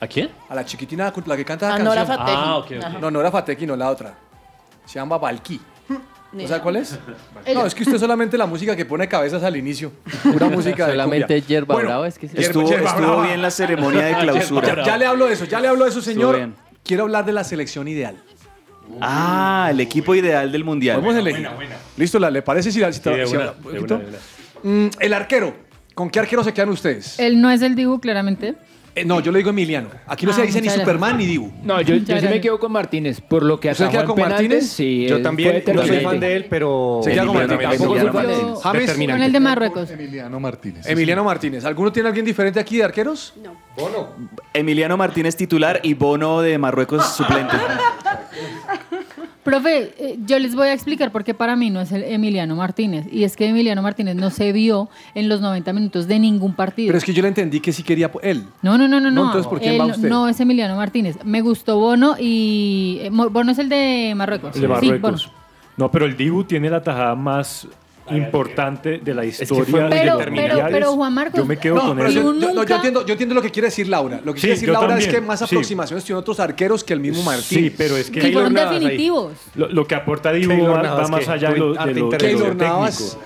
¿A 0.00 0.06
quién? 0.06 0.30
A 0.48 0.54
la 0.54 0.64
chiquitina, 0.64 1.12
la 1.26 1.36
que 1.36 1.44
canta 1.44 1.68
la 1.68 1.74
A 1.74 1.78
Nora 1.80 2.06
canción. 2.06 2.18
Fatecchi. 2.18 2.38
Ah, 2.40 2.56
ok, 2.56 2.64
ok. 2.78 2.84
Ajá. 2.84 2.98
No, 3.00 3.10
Nora 3.10 3.30
Fatecchi, 3.32 3.66
no 3.66 3.74
la 3.74 3.90
otra. 3.90 4.14
Se 4.86 4.94
llama 5.00 5.18
Valky. 5.18 5.60
Ni 6.30 6.42
¿No 6.42 6.48
sabe 6.48 6.60
cuál 6.60 6.76
es? 6.76 6.96
No, 7.54 7.66
es 7.66 7.74
que 7.74 7.82
usted 7.82 7.98
solamente 7.98 8.36
la 8.38 8.46
música 8.46 8.76
que 8.76 8.84
pone 8.84 9.08
cabezas 9.08 9.42
al 9.42 9.56
inicio. 9.56 9.90
Pura 10.22 10.48
música 10.50 10.86
de 10.86 10.92
Solamente 10.92 11.26
cumbia. 11.40 11.46
Yerba 11.48 11.74
Bueno, 11.74 11.88
Brava 11.88 12.06
es 12.08 12.18
que 12.18 12.28
se- 12.28 12.36
Yerba- 12.36 12.46
Estuvo- 12.46 12.68
Yerba 12.70 12.90
estuvo 12.90 13.06
Brava. 13.06 13.22
bien 13.26 13.42
la 13.42 13.50
ceremonia 13.50 14.04
de 14.04 14.16
clausura. 14.20 14.76
Ya, 14.76 14.84
ya 14.84 14.96
le 14.98 15.06
hablo 15.06 15.26
de 15.26 15.32
eso, 15.34 15.44
ya 15.46 15.58
le 15.58 15.68
hablo 15.68 15.84
de 15.84 15.90
eso, 15.90 15.98
Estuvo 16.00 16.14
señor. 16.14 16.36
bien. 16.36 16.54
Quiero 16.84 17.02
hablar 17.04 17.24
de 17.24 17.32
la 17.32 17.42
selección 17.44 17.88
ideal. 17.88 18.16
ah 19.00 19.68
el 19.70 19.80
equipo 19.80 20.14
ideal 20.14 20.50
del 20.52 20.64
mundial 20.64 21.00
Podemos 21.00 21.16
elegir. 21.18 21.48
Listo, 21.96 22.18
¿la- 22.18 22.30
¿le 22.30 22.42
parece 22.42 22.70
si 22.72 22.78
la 22.78 22.92
si 22.92 23.00
Sí, 23.02 23.10
de 23.10 23.26
si- 23.26 23.34
una, 23.36 23.50
un 23.52 23.56
de 23.56 23.62
poquito? 23.80 23.94
una, 23.96 24.04
de 24.04 24.18
Mm, 24.62 24.90
el 25.00 25.12
arquero. 25.14 25.54
¿Con 25.98 26.10
qué 26.10 26.20
arquero 26.20 26.44
se 26.44 26.52
quedan 26.54 26.68
ustedes? 26.68 27.18
Él 27.18 27.40
no 27.40 27.50
es 27.50 27.60
el 27.60 27.74
Dibu, 27.74 27.98
claramente. 27.98 28.54
Eh, 28.94 29.04
no, 29.04 29.18
yo 29.18 29.32
le 29.32 29.38
digo 29.38 29.50
Emiliano. 29.50 29.88
Aquí 30.06 30.26
no 30.26 30.32
se 30.32 30.42
Ah, 30.42 30.44
dice 30.44 30.60
ni 30.60 30.68
muchas 30.68 30.80
Superman 30.80 31.10
gracias. 31.16 31.26
ni 31.26 31.32
Dibu. 31.32 31.52
No, 31.64 31.80
yo, 31.80 31.96
sí 31.96 32.26
me 32.28 32.40
quedo 32.40 32.60
con 32.60 32.70
Martínez, 32.70 33.20
por 33.20 33.42
lo 33.42 33.58
que 33.58 33.70
¿Usted 33.70 33.86
atajó 33.86 33.90
queda 33.92 34.00
en 34.02 34.06
con 34.06 34.14
penaltis, 34.16 34.48
Martínez? 34.48 34.70
Sí, 34.70 35.06
Yo 35.08 35.16
él 35.16 35.22
también 35.24 35.48
no 35.48 35.54
soy 35.54 35.60
determinante. 35.74 36.04
fan 36.04 36.20
de 36.20 36.36
él, 36.36 36.46
pero 36.48 37.00
Se 37.02 37.10
queda 37.10 37.26
con 37.26 37.36
Emiliano 37.36 37.54
Martínez. 37.56 37.80
Martínez. 37.80 37.80
Tampoco 37.80 38.00
soy 38.00 38.10
fan 38.12 38.26
de 38.26 38.32
él. 38.32 38.40
Emiliano 38.40 38.94
James. 38.94 39.10
Con 39.10 39.22
el 39.22 39.32
de 39.32 39.40
Marruecos. 39.40 39.90
Emiliano 39.90 40.40
Martínez. 40.40 40.86
Emiliano 40.88 41.24
Martínez. 41.24 41.64
¿Alguno 41.64 41.92
tiene 41.92 42.08
alguien 42.08 42.26
diferente 42.26 42.60
aquí 42.60 42.76
de 42.76 42.84
arqueros? 42.84 43.34
Emiliano 44.54 44.96
Martínez 44.96 45.34
titular 45.36 45.80
y 45.82 45.94
Bono 45.94 46.40
de 46.42 46.58
Marruecos 46.58 47.04
suplente 47.16 47.56
Profe, 49.50 49.94
eh, 49.98 50.18
yo 50.26 50.38
les 50.38 50.54
voy 50.54 50.68
a 50.68 50.72
explicar 50.72 51.10
por 51.12 51.24
qué 51.24 51.34
para 51.34 51.56
mí 51.56 51.70
no 51.70 51.80
es 51.80 51.90
el 51.92 52.02
Emiliano 52.04 52.54
Martínez. 52.56 53.06
Y 53.10 53.24
es 53.24 53.36
que 53.36 53.46
Emiliano 53.46 53.82
Martínez 53.82 54.14
no 54.16 54.30
se 54.30 54.52
vio 54.52 54.88
en 55.14 55.28
los 55.28 55.40
90 55.40 55.72
minutos 55.72 56.06
de 56.06 56.18
ningún 56.18 56.54
partido. 56.54 56.88
Pero 56.88 56.98
es 56.98 57.04
que 57.04 57.12
yo 57.14 57.22
le 57.22 57.28
entendí 57.28 57.60
que 57.60 57.72
sí 57.72 57.82
quería 57.82 58.10
él. 58.22 58.44
No, 58.62 58.76
no, 58.78 58.86
no, 58.88 59.00
no, 59.00 59.10
no. 59.10 59.24
entonces, 59.26 59.46
¿por 59.48 59.58
quién 59.60 59.74
Él 59.74 59.80
va 59.80 59.86
no- 59.86 59.94
usted? 59.94 60.08
No 60.08 60.28
es 60.28 60.38
Emiliano 60.40 60.76
Martínez. 60.76 61.16
Me 61.24 61.40
gustó 61.40 61.78
Bono 61.78 62.16
y 62.18 62.98
eh, 63.02 63.10
Bono 63.10 63.50
es 63.52 63.58
el 63.58 63.68
de 63.68 64.12
Marruecos. 64.16 64.54
El 64.54 64.62
de 64.62 64.66
Sí, 64.66 64.72
Marruecos. 64.72 65.26
Bono. 65.26 65.38
no, 65.76 65.90
pero 65.90 66.06
el 66.06 66.16
Dibu 66.16 66.44
tiene 66.44 66.68
la 66.70 66.82
tajada 66.82 67.14
más 67.14 67.66
importante 68.10 68.98
de 68.98 69.14
la 69.14 69.24
historia 69.24 69.64
fue 69.64 69.82
de 69.82 69.88
Pero, 69.90 70.14
los 70.14 70.18
pero, 70.24 70.30
mundiales. 70.32 70.64
pero 70.72 70.92
Juan 70.94 71.14
Marcos. 71.14 71.38
Yo 71.40 71.44
me 71.46 71.56
quedo 71.56 71.74
No, 71.76 71.80
con 71.88 71.96
pero 71.96 72.08
eso. 72.08 72.20
yo, 72.22 72.32
no, 72.32 72.54
nunca- 72.54 72.74
entiendo, 72.76 73.04
yo 73.06 73.12
entiendo 73.12 73.34
lo 73.34 73.42
que 73.42 73.50
quiere 73.50 73.68
decir 73.68 73.88
Laura. 73.88 74.20
Lo 74.24 74.32
que 74.34 74.40
Sí, 74.40 74.46
quiere 74.46 74.54
decir 74.54 74.68
Laura 74.70 74.98
es 74.98 75.08
que 75.08 75.20
más 75.20 75.38
sí. 75.40 75.44
aproximaciones 75.44 76.04
tiene 76.04 76.18
otros 76.18 76.40
arqueros 76.40 76.84
que 76.84 76.92
el 76.94 77.00
mismo 77.00 77.22
Martín. 77.22 77.42
Sí, 77.58 77.74
pero 77.76 77.96
es 77.96 78.10
que 78.10 78.20
que 78.20 78.32
fueron 78.32 78.54
definitivos. 78.54 79.32
Lo, 79.54 79.68
lo 79.68 79.86
que 79.86 79.94
aporta 79.94 80.32
Dibu 80.32 80.66
va, 80.68 80.82
Navas, 80.82 81.04
va 81.04 81.08
más 81.08 81.28
allá 81.28 81.50
de 81.52 81.58
lo, 81.58 81.72
de 81.72 81.78
harta 81.78 81.86
lo- 81.90 81.94
de 81.94 82.00
lo 82.00 82.08
técnico. 82.10 82.54
Navas. 82.54 83.18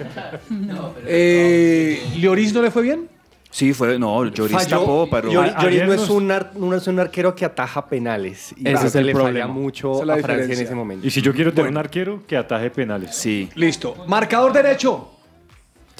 Eh, 1.06 2.02
¿Lloris 2.18 2.52
no 2.52 2.62
le 2.62 2.70
fue 2.70 2.82
bien? 2.82 3.09
Sí 3.52 3.72
fue 3.72 3.96
no 4.00 4.24
Lloris 4.24 4.56
Falló. 4.56 4.80
tapó 4.80 5.08
pero 5.08 5.30
Lloris, 5.30 5.84
no, 5.86 5.92
es 5.92 6.10
un 6.10 6.30
ar- 6.32 6.50
no 6.56 6.74
es 6.74 6.86
un 6.88 6.98
arquero 6.98 7.34
que 7.36 7.44
ataja 7.44 7.86
penales. 7.86 8.52
Y 8.56 8.62
Ese 8.68 8.72
creo 8.74 8.86
es 8.86 8.92
que 8.92 8.98
el 8.98 9.06
le 9.06 9.12
problema. 9.12 9.40
falla 9.46 9.52
mucho 9.52 9.92
Esa 9.92 10.00
es 10.00 10.06
la 10.08 10.12
a 10.14 10.16
Francia 10.16 10.32
en 10.34 10.40
diferencia. 10.40 10.64
ese 10.64 10.74
momento. 10.74 11.06
Y 11.06 11.10
si 11.10 11.22
yo 11.22 11.32
quiero 11.32 11.52
tener 11.52 11.70
un 11.70 11.76
arquero, 11.76 12.22
que 12.26 12.36
ataje 12.36 12.70
penales. 12.70 13.14
sí 13.14 13.48
Listo. 13.54 13.94
Marcador 14.08 14.52
derecho. 14.52 15.08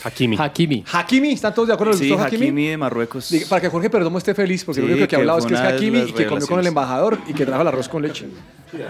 Hakimi. 0.05 0.37
Hakimi. 0.37 0.85
Hakimi, 0.93 1.33
¿están 1.33 1.55
todos 1.55 1.69
de 1.69 1.75
acuerdo? 1.75 1.93
¿Les 1.93 2.01
sí 2.01 2.09
gustó 2.09 2.25
Hakimi? 2.25 2.47
Hakimi 2.47 2.67
de 2.69 2.77
Marruecos 2.77 3.29
Diga, 3.31 3.47
Para 3.49 3.61
que 3.61 3.69
Jorge 3.69 3.89
Perdomo 3.89 4.19
esté 4.19 4.35
feliz, 4.35 4.65
porque 4.65 4.81
Sí, 4.81 4.87
lo 4.87 4.93
único 4.93 4.99
que 4.99 5.05
ha 5.05 5.19
que 5.19 5.23
hablado 5.23 5.39
es 5.39 5.45
fue 5.45 5.51
que 5.51 5.55
es 5.55 5.61
una 5.61 5.69
de 5.71 5.77
Hakimi 5.77 5.99
las 6.01 6.09
y 6.09 6.13
que 6.13 6.27
comió 6.27 6.47
con 6.49 6.59
el 6.59 6.65
revelaciones. 6.65 6.67
embajador 6.69 7.19
y 7.29 7.35
que 7.35 7.47
trajo 7.47 7.63
el 7.63 7.69
arroz 7.69 7.89
con 7.89 8.03
leche. 8.03 8.27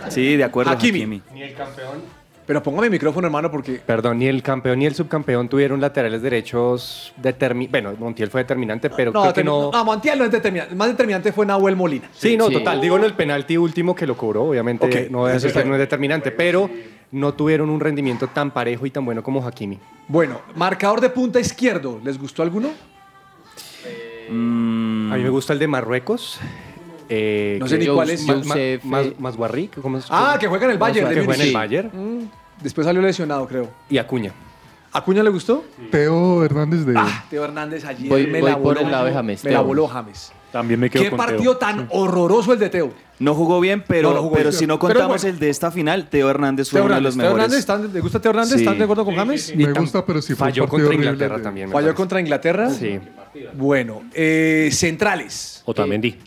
sí 0.09 0.37
de 0.37 0.45
acuerdo 0.45 0.71
Hakimi. 0.73 1.01
Hakimi. 1.01 1.23
Ni 1.35 1.43
el 1.43 1.55
campeón. 1.55 2.22
Pero 2.45 2.63
póngame 2.63 2.87
el 2.87 2.91
micrófono, 2.91 3.27
hermano, 3.29 3.51
porque 3.51 3.81
Perdón, 3.87 4.19
ni 4.19 4.27
el 4.27 4.43
campeón 4.43 4.81
ni 4.81 4.87
el 4.87 4.95
subcampeón 4.95 5.49
tuvieron 5.49 5.81
laterales 5.81 6.23
derechos 6.23 7.13
determinantes. 7.17 7.71
Bueno, 7.83 7.97
Montiel 8.01 8.31
fue 8.31 8.43
determinante, 8.43 8.91
pero 8.91 9.13
no, 9.13 9.23
creo 9.23 9.33
que 9.35 9.45
no. 9.45 9.71
no, 9.73 9.85
Montiel 9.85 10.19
no 10.19 10.25
es 10.25 10.33
determinante. 10.33 10.73
El 10.73 10.77
más 10.77 10.89
determinante 10.89 11.33
fue 11.33 11.47
Nahuel 11.47 11.77
Molina. 11.77 12.09
Sí, 12.13 12.37
no, 12.37 12.49
Sí. 12.49 12.55
total. 12.55 12.81
Digo 12.81 12.97
en 12.97 13.05
el 13.05 13.15
penalti 13.15 13.57
último 13.57 13.95
que 13.95 14.07
lo 14.07 14.17
cobró, 14.17 14.43
obviamente 14.45 15.09
no, 15.11 15.29
es, 15.29 15.37
eso 15.37 15.47
está 15.49 15.63
no 15.65 15.75
es 15.75 15.79
determinante, 15.79 16.33
pero 16.33 16.69
no 17.13 17.35
tuvieron 17.35 17.71
un 17.71 17.79
rendimiento 17.79 18.27
tan 18.27 18.51
parejo 18.51 18.87
y 18.87 18.91
tan 18.91 19.05
bueno 19.05 19.23
como 19.23 19.47
Hakimi. 19.47 19.79
Bueno, 20.09 20.41
marcador 20.57 21.01
de 21.01 21.11
punta 21.11 21.39
izquierdo. 21.39 22.01
¿Les 22.03 22.19
gustó 22.19 22.43
alguno? 22.43 22.71
A 24.29 24.33
mí 24.33 25.23
me 25.23 25.29
gusta 25.31 25.53
el 25.53 25.59
de 25.59 25.69
Marruecos. 25.69 26.41
Eh, 27.09 27.57
No 27.61 27.67
sé 27.69 27.79
ni 27.79 27.87
cuál 27.87 28.11
es. 28.11 28.25
Ma- 28.27 28.35
Ma- 28.35 28.39
Josef, 28.43 28.85
Ma- 28.85 29.01
eh, 29.03 29.15
Mazguarri, 29.19 29.69
¿cómo 29.81 29.99
es? 29.99 30.07
Ah, 30.11 30.37
que 30.41 30.47
juega 30.47 30.65
en 30.67 30.71
el 30.73 30.79
Bayern. 30.79 31.09
Que 31.09 31.25
juega 31.25 31.35
en 31.43 31.49
el. 31.49 31.53
Bayern. 31.55 31.91
Mm, 31.93 32.29
Después 32.63 32.85
salió 32.87 33.03
lesionado, 33.03 33.47
creo. 33.49 33.69
Y 33.91 33.99
Acuña. 33.99 34.33
¿Acuña 34.95 35.23
le 35.23 35.31
gustó? 35.31 35.65
Teo 35.91 36.45
Hernández 36.45 36.85
de... 36.85 36.93
Ah, 36.97 37.25
Teo 37.31 37.45
Hernández 37.45 37.83
ayer 37.87 38.09
Voy- 38.11 38.27
me 38.27 38.41
voy 38.43 38.51
la 38.51 38.57
por 38.57 38.75
voló. 38.77 38.81
el 38.83 38.91
lado 38.93 39.07
de 39.07 39.13
James, 39.15 39.43
Me 39.43 39.51
la 39.51 39.59
Teo. 39.61 39.67
voló 39.67 39.89
James. 39.89 40.31
También 40.53 40.79
me 40.79 40.91
quedo 40.91 41.03
Qué 41.05 41.09
con 41.09 41.17
partido 41.17 41.57
Teo. 41.57 41.57
tan 41.57 41.89
horroroso 41.91 42.53
el 42.53 42.59
de 42.59 42.69
Teo. 42.69 42.93
No 43.19 43.35
jugó 43.35 43.59
bien, 43.59 43.83
pero, 43.89 44.11
No, 44.11 44.17
no 44.17 44.23
jugó 44.23 44.35
pero 44.37 44.51
bien. 44.51 44.59
si 44.59 44.67
no 44.67 44.79
Pero 44.79 44.93
contamos 44.95 45.23
bueno. 45.23 45.35
el 45.35 45.41
de 45.41 45.49
esta 45.49 45.71
final, 45.71 46.11
Teo 46.11 46.29
Hernández 46.29 46.69
fue 46.69 46.81
Teo 46.81 46.85
uno 46.85 46.95
de 46.95 46.99
Hernández, 46.99 47.05
los 47.05 47.15
Teo 47.17 47.25
mejores. 47.25 47.45
Hernández, 47.45 47.59
¿están- 47.61 47.93
¿le 47.95 48.01
gusta 48.01 48.21
Teo 48.21 48.31
Hernández? 48.33 48.53
Sí. 48.53 48.59
¿Están 48.61 48.79
de 48.79 48.85
acuerdo 48.85 49.05
con 49.07 49.15
James? 49.17 49.57
Me 49.57 49.73
gusta, 49.73 50.05
pero 50.05 50.21
sí 50.21 50.35
fue 50.35 50.47
un 50.49 50.53
Falló 50.53 50.69
contra 50.69 50.87
horrible 50.89 51.07
Inglaterra 51.07 51.39
de- 51.39 51.43
también. 51.43 51.69
me 51.69 51.73
Falló 51.73 51.87
parece. 51.87 51.97
contra 51.97 52.21
Inglaterra. 52.21 52.71
Sí. 52.71 53.01
Bueno, 53.55 54.03
eh, 54.13 54.69
centrales. 54.73 55.63
Otamendi. 55.65 56.19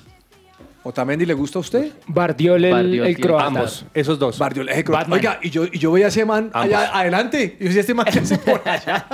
¿Otamendi 0.88 1.26
le 1.26 1.34
gusta 1.34 1.58
a 1.58 1.62
usted? 1.62 1.92
Bardiol, 2.08 2.64
el, 2.64 2.72
Bardiol 2.72 3.08
el 3.08 3.18
croata. 3.20 3.46
Ambos, 3.48 3.86
esos 3.94 4.20
dos. 4.20 4.38
Bardiol, 4.38 4.70
eh, 4.70 4.84
Batman. 4.84 5.18
Oiga, 5.20 5.40
y 5.42 5.50
yo, 5.50 5.66
y 5.66 5.80
yo 5.80 5.92
veía 5.92 6.06
a 6.06 6.10
ese 6.10 6.24
man 6.26 6.52
allá 6.54 6.82
Ambos. 6.84 6.96
adelante. 6.96 7.58
Y 7.60 7.64
yo 7.64 7.68
decía, 7.70 7.82
este 7.82 7.94
man, 7.96 8.06
¿qué 8.12 8.20
hace 8.20 8.38
por 8.38 8.62
allá? 8.70 9.08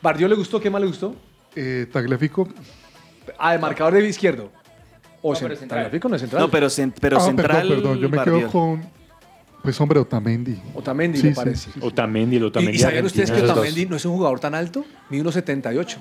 ¿Bardiol 0.00 0.30
le 0.30 0.36
gustó? 0.36 0.58
¿Qué 0.58 0.70
más 0.70 0.80
le 0.80 0.86
gustó? 0.86 1.14
Eh, 1.54 1.86
Tagliafico. 1.92 2.48
Ah, 3.38 3.52
de 3.52 3.58
marcador 3.58 3.92
de 3.92 4.08
izquierdo. 4.08 4.50
O 5.20 5.32
No, 5.34 5.38
pero 5.40 5.54
cen- 5.54 5.58
central. 5.58 5.80
Tagliafico 5.82 6.08
no 6.08 6.14
es 6.16 6.20
central. 6.22 6.42
No, 6.42 6.50
pero, 6.50 6.66
cen- 6.68 6.94
pero 6.98 7.16
ah, 7.18 7.20
central. 7.20 7.50
perdón, 7.68 7.68
perdón, 7.82 7.98
yo 7.98 8.08
me 8.08 8.16
Bardiol. 8.16 8.38
quedo 8.40 8.50
con... 8.50 8.96
Pues 9.62 9.80
hombre, 9.80 9.98
Otamendi. 9.98 10.56
Otamendi, 10.74 11.18
Sí, 11.18 11.24
me 11.26 11.30
sí, 11.32 11.36
parece. 11.36 11.70
sí. 11.72 11.80
Otamendi, 11.82 12.36
el 12.36 12.42
¿Y, 12.42 12.46
Otamendi 12.46 12.76
y 12.76 12.78
sabían 12.78 13.04
ustedes 13.04 13.30
que 13.32 13.42
Otamendi 13.42 13.84
no 13.86 13.96
es 13.96 14.04
un 14.06 14.12
jugador 14.16 14.38
tan 14.40 14.54
alto? 14.54 14.84
Mide 15.10 15.24
1,78. 15.24 15.96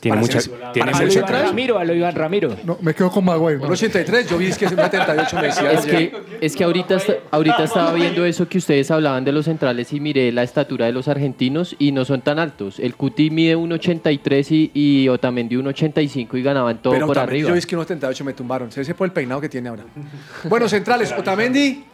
Tiene 0.00 0.16
mucha, 0.18 0.38
tiene 0.72 0.90
A 0.92 1.00
lo 1.00 1.06
mucha 1.06 1.18
Iván 1.18 1.32
Ramiro, 1.46 1.78
a 1.78 1.84
lo 1.84 1.94
Iván 1.94 2.14
Ramiro. 2.14 2.56
No, 2.64 2.78
me 2.80 2.94
quedo 2.94 3.10
con 3.10 3.24
Maguire. 3.24 3.58
no. 3.58 3.68
1,83. 3.68 4.28
Yo 4.28 4.38
vi 4.38 4.52
que 4.52 4.64
es 4.66 4.72
1,78 4.76 5.34
me 5.40 5.42
decía. 5.48 5.72
Es 5.72 5.86
que, 5.86 6.12
es 6.40 6.56
que 6.56 6.64
ahorita, 6.64 6.96
está- 6.96 7.14
ahorita 7.32 7.64
estaba 7.64 7.92
viendo 7.94 8.24
eso 8.24 8.48
que 8.48 8.58
ustedes 8.58 8.90
hablaban 8.90 9.24
de 9.24 9.32
los 9.32 9.46
centrales 9.46 9.92
y 9.92 9.98
miré 10.00 10.30
la 10.30 10.42
estatura 10.44 10.86
de 10.86 10.92
los 10.92 11.08
argentinos 11.08 11.74
y 11.78 11.90
no 11.92 12.04
son 12.04 12.20
tan 12.20 12.38
altos. 12.38 12.78
El 12.78 12.94
Cuti 12.94 13.30
mide 13.30 13.56
1,83 13.56 14.50
y, 14.52 14.70
y 14.74 15.08
Otamendi 15.08 15.56
1,85 15.56 16.38
y 16.38 16.42
ganaban 16.42 16.78
todo 16.80 16.92
Pero 16.92 17.06
por 17.06 17.16
Otamendi, 17.16 17.40
arriba. 17.40 17.48
yo 17.48 17.54
vi 17.54 17.60
que 17.62 17.76
1,78 17.76 18.24
me 18.24 18.32
tumbaron. 18.34 18.70
Se 18.70 18.80
ese 18.82 18.94
por 18.94 19.06
el 19.06 19.12
peinado 19.12 19.40
que 19.40 19.48
tiene 19.48 19.68
ahora. 19.68 19.84
Bueno, 20.44 20.68
centrales. 20.68 21.12
Otamendi. 21.16 21.84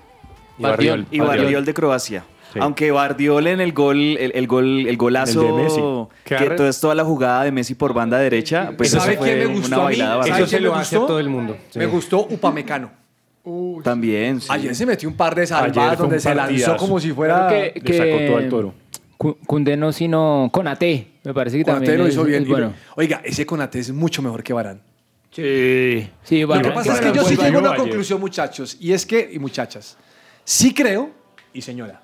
Y 0.58 0.62
Bardiol. 0.62 1.06
Y 1.10 1.18
Bardiol 1.20 1.64
de 1.64 1.74
Croacia. 1.74 2.24
Sí. 2.54 2.58
Aunque 2.62 2.90
Bardiol 2.90 3.46
en 3.48 3.60
el 3.60 3.72
gol, 3.72 3.98
el, 4.16 4.32
el 4.34 4.46
gol, 4.46 4.86
el 4.86 4.96
golazo, 4.96 5.40
El 5.42 5.56
de 5.56 5.62
Messi. 5.64 5.80
que 6.24 6.50
todo 6.56 6.68
es 6.68 6.80
toda 6.80 6.94
la 6.94 7.04
jugada 7.04 7.44
de 7.44 7.52
Messi 7.52 7.74
por 7.74 7.92
banda 7.92 8.16
derecha, 8.18 8.72
pues 8.76 8.90
¿Sabe 8.92 9.14
eso 9.14 9.22
quién 9.22 9.36
fue 9.38 9.46
me 9.48 9.54
gustó 9.54 9.66
una 9.66 9.76
a 9.76 9.78
mí? 9.80 9.84
bailada 9.84 10.10
¿Sabe 10.10 10.20
bárbara. 10.30 10.36
Eso 10.38 10.46
se 10.46 10.50
quién 10.56 10.62
me 10.62 10.68
lo 10.68 10.74
hace 10.76 10.94
a 10.94 10.98
gustó? 11.00 11.06
todo 11.12 11.20
el 11.20 11.28
mundo. 11.28 11.56
Sí. 11.70 11.78
Me 11.80 11.86
gustó 11.86 12.20
Upamecano. 12.30 12.90
También. 13.82 14.40
sí. 14.40 14.48
Ayer 14.50 14.74
se 14.74 14.86
metió 14.86 15.08
un 15.08 15.16
par 15.16 15.34
de 15.34 15.42
Ayer 15.42 15.48
salvadas 15.48 15.96
fue 15.96 16.04
un 16.06 16.10
donde 16.10 16.20
se 16.20 16.28
lanzó 16.34 16.46
partidazo. 16.48 16.76
como 16.78 17.00
si 17.00 17.12
fuera. 17.12 17.46
Creo 17.48 17.72
que, 17.74 17.80
Le 17.92 17.96
sacó 17.98 18.26
todo 18.26 18.36
al 18.38 18.48
toro. 18.48 18.74
Cu- 19.18 19.36
Cundé 19.46 19.76
no, 19.76 19.92
sino 19.92 20.48
Conate. 20.52 21.08
Me 21.24 21.34
parece 21.34 21.58
que 21.58 21.64
Konate 21.64 21.80
también 21.86 21.98
lo 21.98 22.06
es- 22.06 22.14
hizo 22.14 22.24
bien. 22.24 22.42
es 22.42 22.48
y 22.48 22.50
lo- 22.50 22.56
bueno. 22.56 22.74
Oiga, 22.96 23.20
ese 23.24 23.44
Conate 23.44 23.80
es 23.80 23.92
mucho 23.92 24.22
mejor 24.22 24.42
que 24.42 24.52
Barán. 24.52 24.80
Sí. 25.30 26.08
Sí, 26.22 26.40
Lo 26.42 26.60
que 26.62 26.70
pasa 26.70 26.94
es 26.94 27.00
que 27.00 27.12
yo 27.12 27.24
sí 27.24 27.34
fue- 27.36 27.46
llego 27.46 27.58
a 27.58 27.60
una 27.62 27.70
ayer. 27.70 27.80
conclusión, 27.82 28.20
muchachos, 28.20 28.76
y 28.80 28.92
es 28.92 29.04
que, 29.04 29.28
y 29.32 29.38
muchachas, 29.38 29.96
sí 30.44 30.72
creo, 30.72 31.10
y 31.52 31.60
señora, 31.60 32.00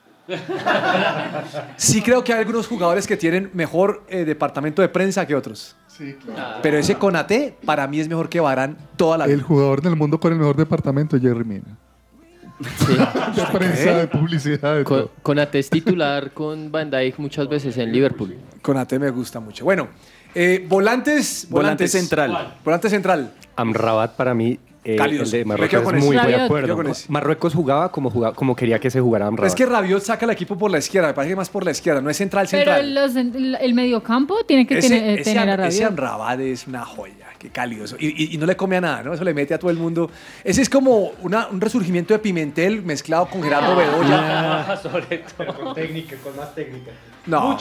sí 1.77 2.03
creo 2.03 2.23
que 2.25 2.33
hay 2.33 2.41
algunos 2.41 2.67
jugadores 2.67 3.07
que 3.07 3.17
tienen 3.17 3.51
mejor 3.55 4.05
eh, 4.09 4.25
departamento 4.25 4.83
de 4.83 4.89
prensa 4.89 5.27
que 5.27 5.35
otros. 5.35 5.77
Sí, 5.89 6.15
claro. 6.25 6.61
Pero 6.63 6.79
ese 6.79 6.95
Conate, 6.97 7.55
para 7.65 7.87
mí, 7.87 8.01
es 8.01 8.09
mejor 8.09 8.29
que 8.29 8.41
Barán 8.41 8.77
toda 8.97 9.19
la 9.19 9.25
El 9.27 9.37
vida. 9.37 9.43
jugador 9.45 9.83
del 9.83 9.97
mundo 9.97 10.19
con 10.19 10.33
el 10.33 10.39
mejor 10.39 10.57
departamento 10.57 11.17
es 11.17 11.23
Jerry 11.23 11.45
Mina. 11.45 11.77
Sí. 12.79 12.95
De 12.95 13.59
prensa, 13.59 13.95
de 13.97 14.07
publicidad, 14.09 14.77
de 14.77 14.85
Con, 14.85 14.99
todo. 14.99 15.11
Konate 15.23 15.59
es 15.59 15.71
titular 15.71 16.31
con 16.33 16.71
Van 16.71 16.91
Dijk 16.91 17.19
muchas 17.19 17.49
veces 17.49 17.77
en 17.79 17.91
Liverpool. 17.93 18.37
Conate 18.61 18.99
me 18.99 19.11
gusta 19.11 19.41
mucho. 19.41 19.65
Bueno, 19.65 19.89
eh, 20.35 20.65
volantes, 20.69 21.47
Volante 21.49 21.85
volantes. 21.85 21.93
central. 21.93 22.55
Volante 22.65 22.91
central. 22.91 23.33
Amrabat 23.57 24.13
para 24.15 24.35
mí, 24.35 24.59
eh, 24.83 24.97
Cálidos. 24.97 25.33
el 25.33 25.41
de 25.41 25.45
Marruecos 25.45 25.95
es 25.95 26.05
muy 26.05 26.17
Rabiot. 26.17 26.41
acuerdo. 26.41 26.83
Marruecos 27.09 27.55
jugaba 27.55 27.93
como, 27.93 28.11
jugaba 28.11 28.35
como 28.35 28.57
quería 28.57 28.79
que 28.79 28.91
se 28.91 29.01
jugara 29.01 29.25
Pero 29.27 29.29
Amrabat. 29.29 29.49
es 29.49 29.55
que 29.55 29.67
Rabiot 29.67 30.03
saca 30.03 30.25
el 30.25 30.31
equipo 30.31 30.57
por 30.57 30.71
la 30.71 30.79
izquierda, 30.79 31.09
me 31.09 31.15
parece 31.15 31.33
que 31.33 31.37
más 31.37 31.51
por 31.51 31.65
la 31.65 31.71
izquierda, 31.73 32.01
no 32.01 32.09
es 32.09 32.17
central, 32.17 32.47
Pero 32.51 32.73
central. 32.73 32.95
los- 32.95 33.17
el, 33.61 33.75
mediocampo 33.75 34.45
tiene 34.47 34.67
que 34.67 34.79
ese, 34.79 34.89
tener, 34.89 35.19
ese 35.21 35.33
tener 35.35 35.51
a 35.51 35.55
Am- 35.55 35.61
ese 35.69 35.81
Rabiot. 35.85 35.91
Amrabat 35.91 36.41
es 36.41 36.67
una 36.67 36.85
joya, 36.85 37.27
qué 37.39 37.51
cálido. 37.51 37.85
eso. 37.85 37.97
Y, 37.99 38.07
y- 38.25 38.35
y 38.35 38.39
no 38.39 38.47
le 38.47 38.57
come 38.57 38.77
a 38.79 38.81
nada, 38.81 39.03
¿no? 39.03 39.13
Eso 39.13 39.23
le 39.25 39.35
mete 39.35 39.53
a 39.55 39.59
todo 39.59 39.71
el 39.71 39.77
mundo. 39.77 40.11
Ese 40.45 40.63
es 40.63 40.71
como 40.71 41.13
una- 41.23 41.49
un 41.49 41.61
resurgimiento 41.61 42.15
de 42.15 42.19
Pimentel 42.21 42.83
mezclado 42.83 43.27
con 43.27 43.43
Gerardo 43.43 43.77
Bedoya. 43.77 44.81
con 45.63 45.75
técnica, 45.75 46.17
con 46.23 46.37
más 46.37 46.55
técnica. 46.55 46.91
No. 47.27 47.57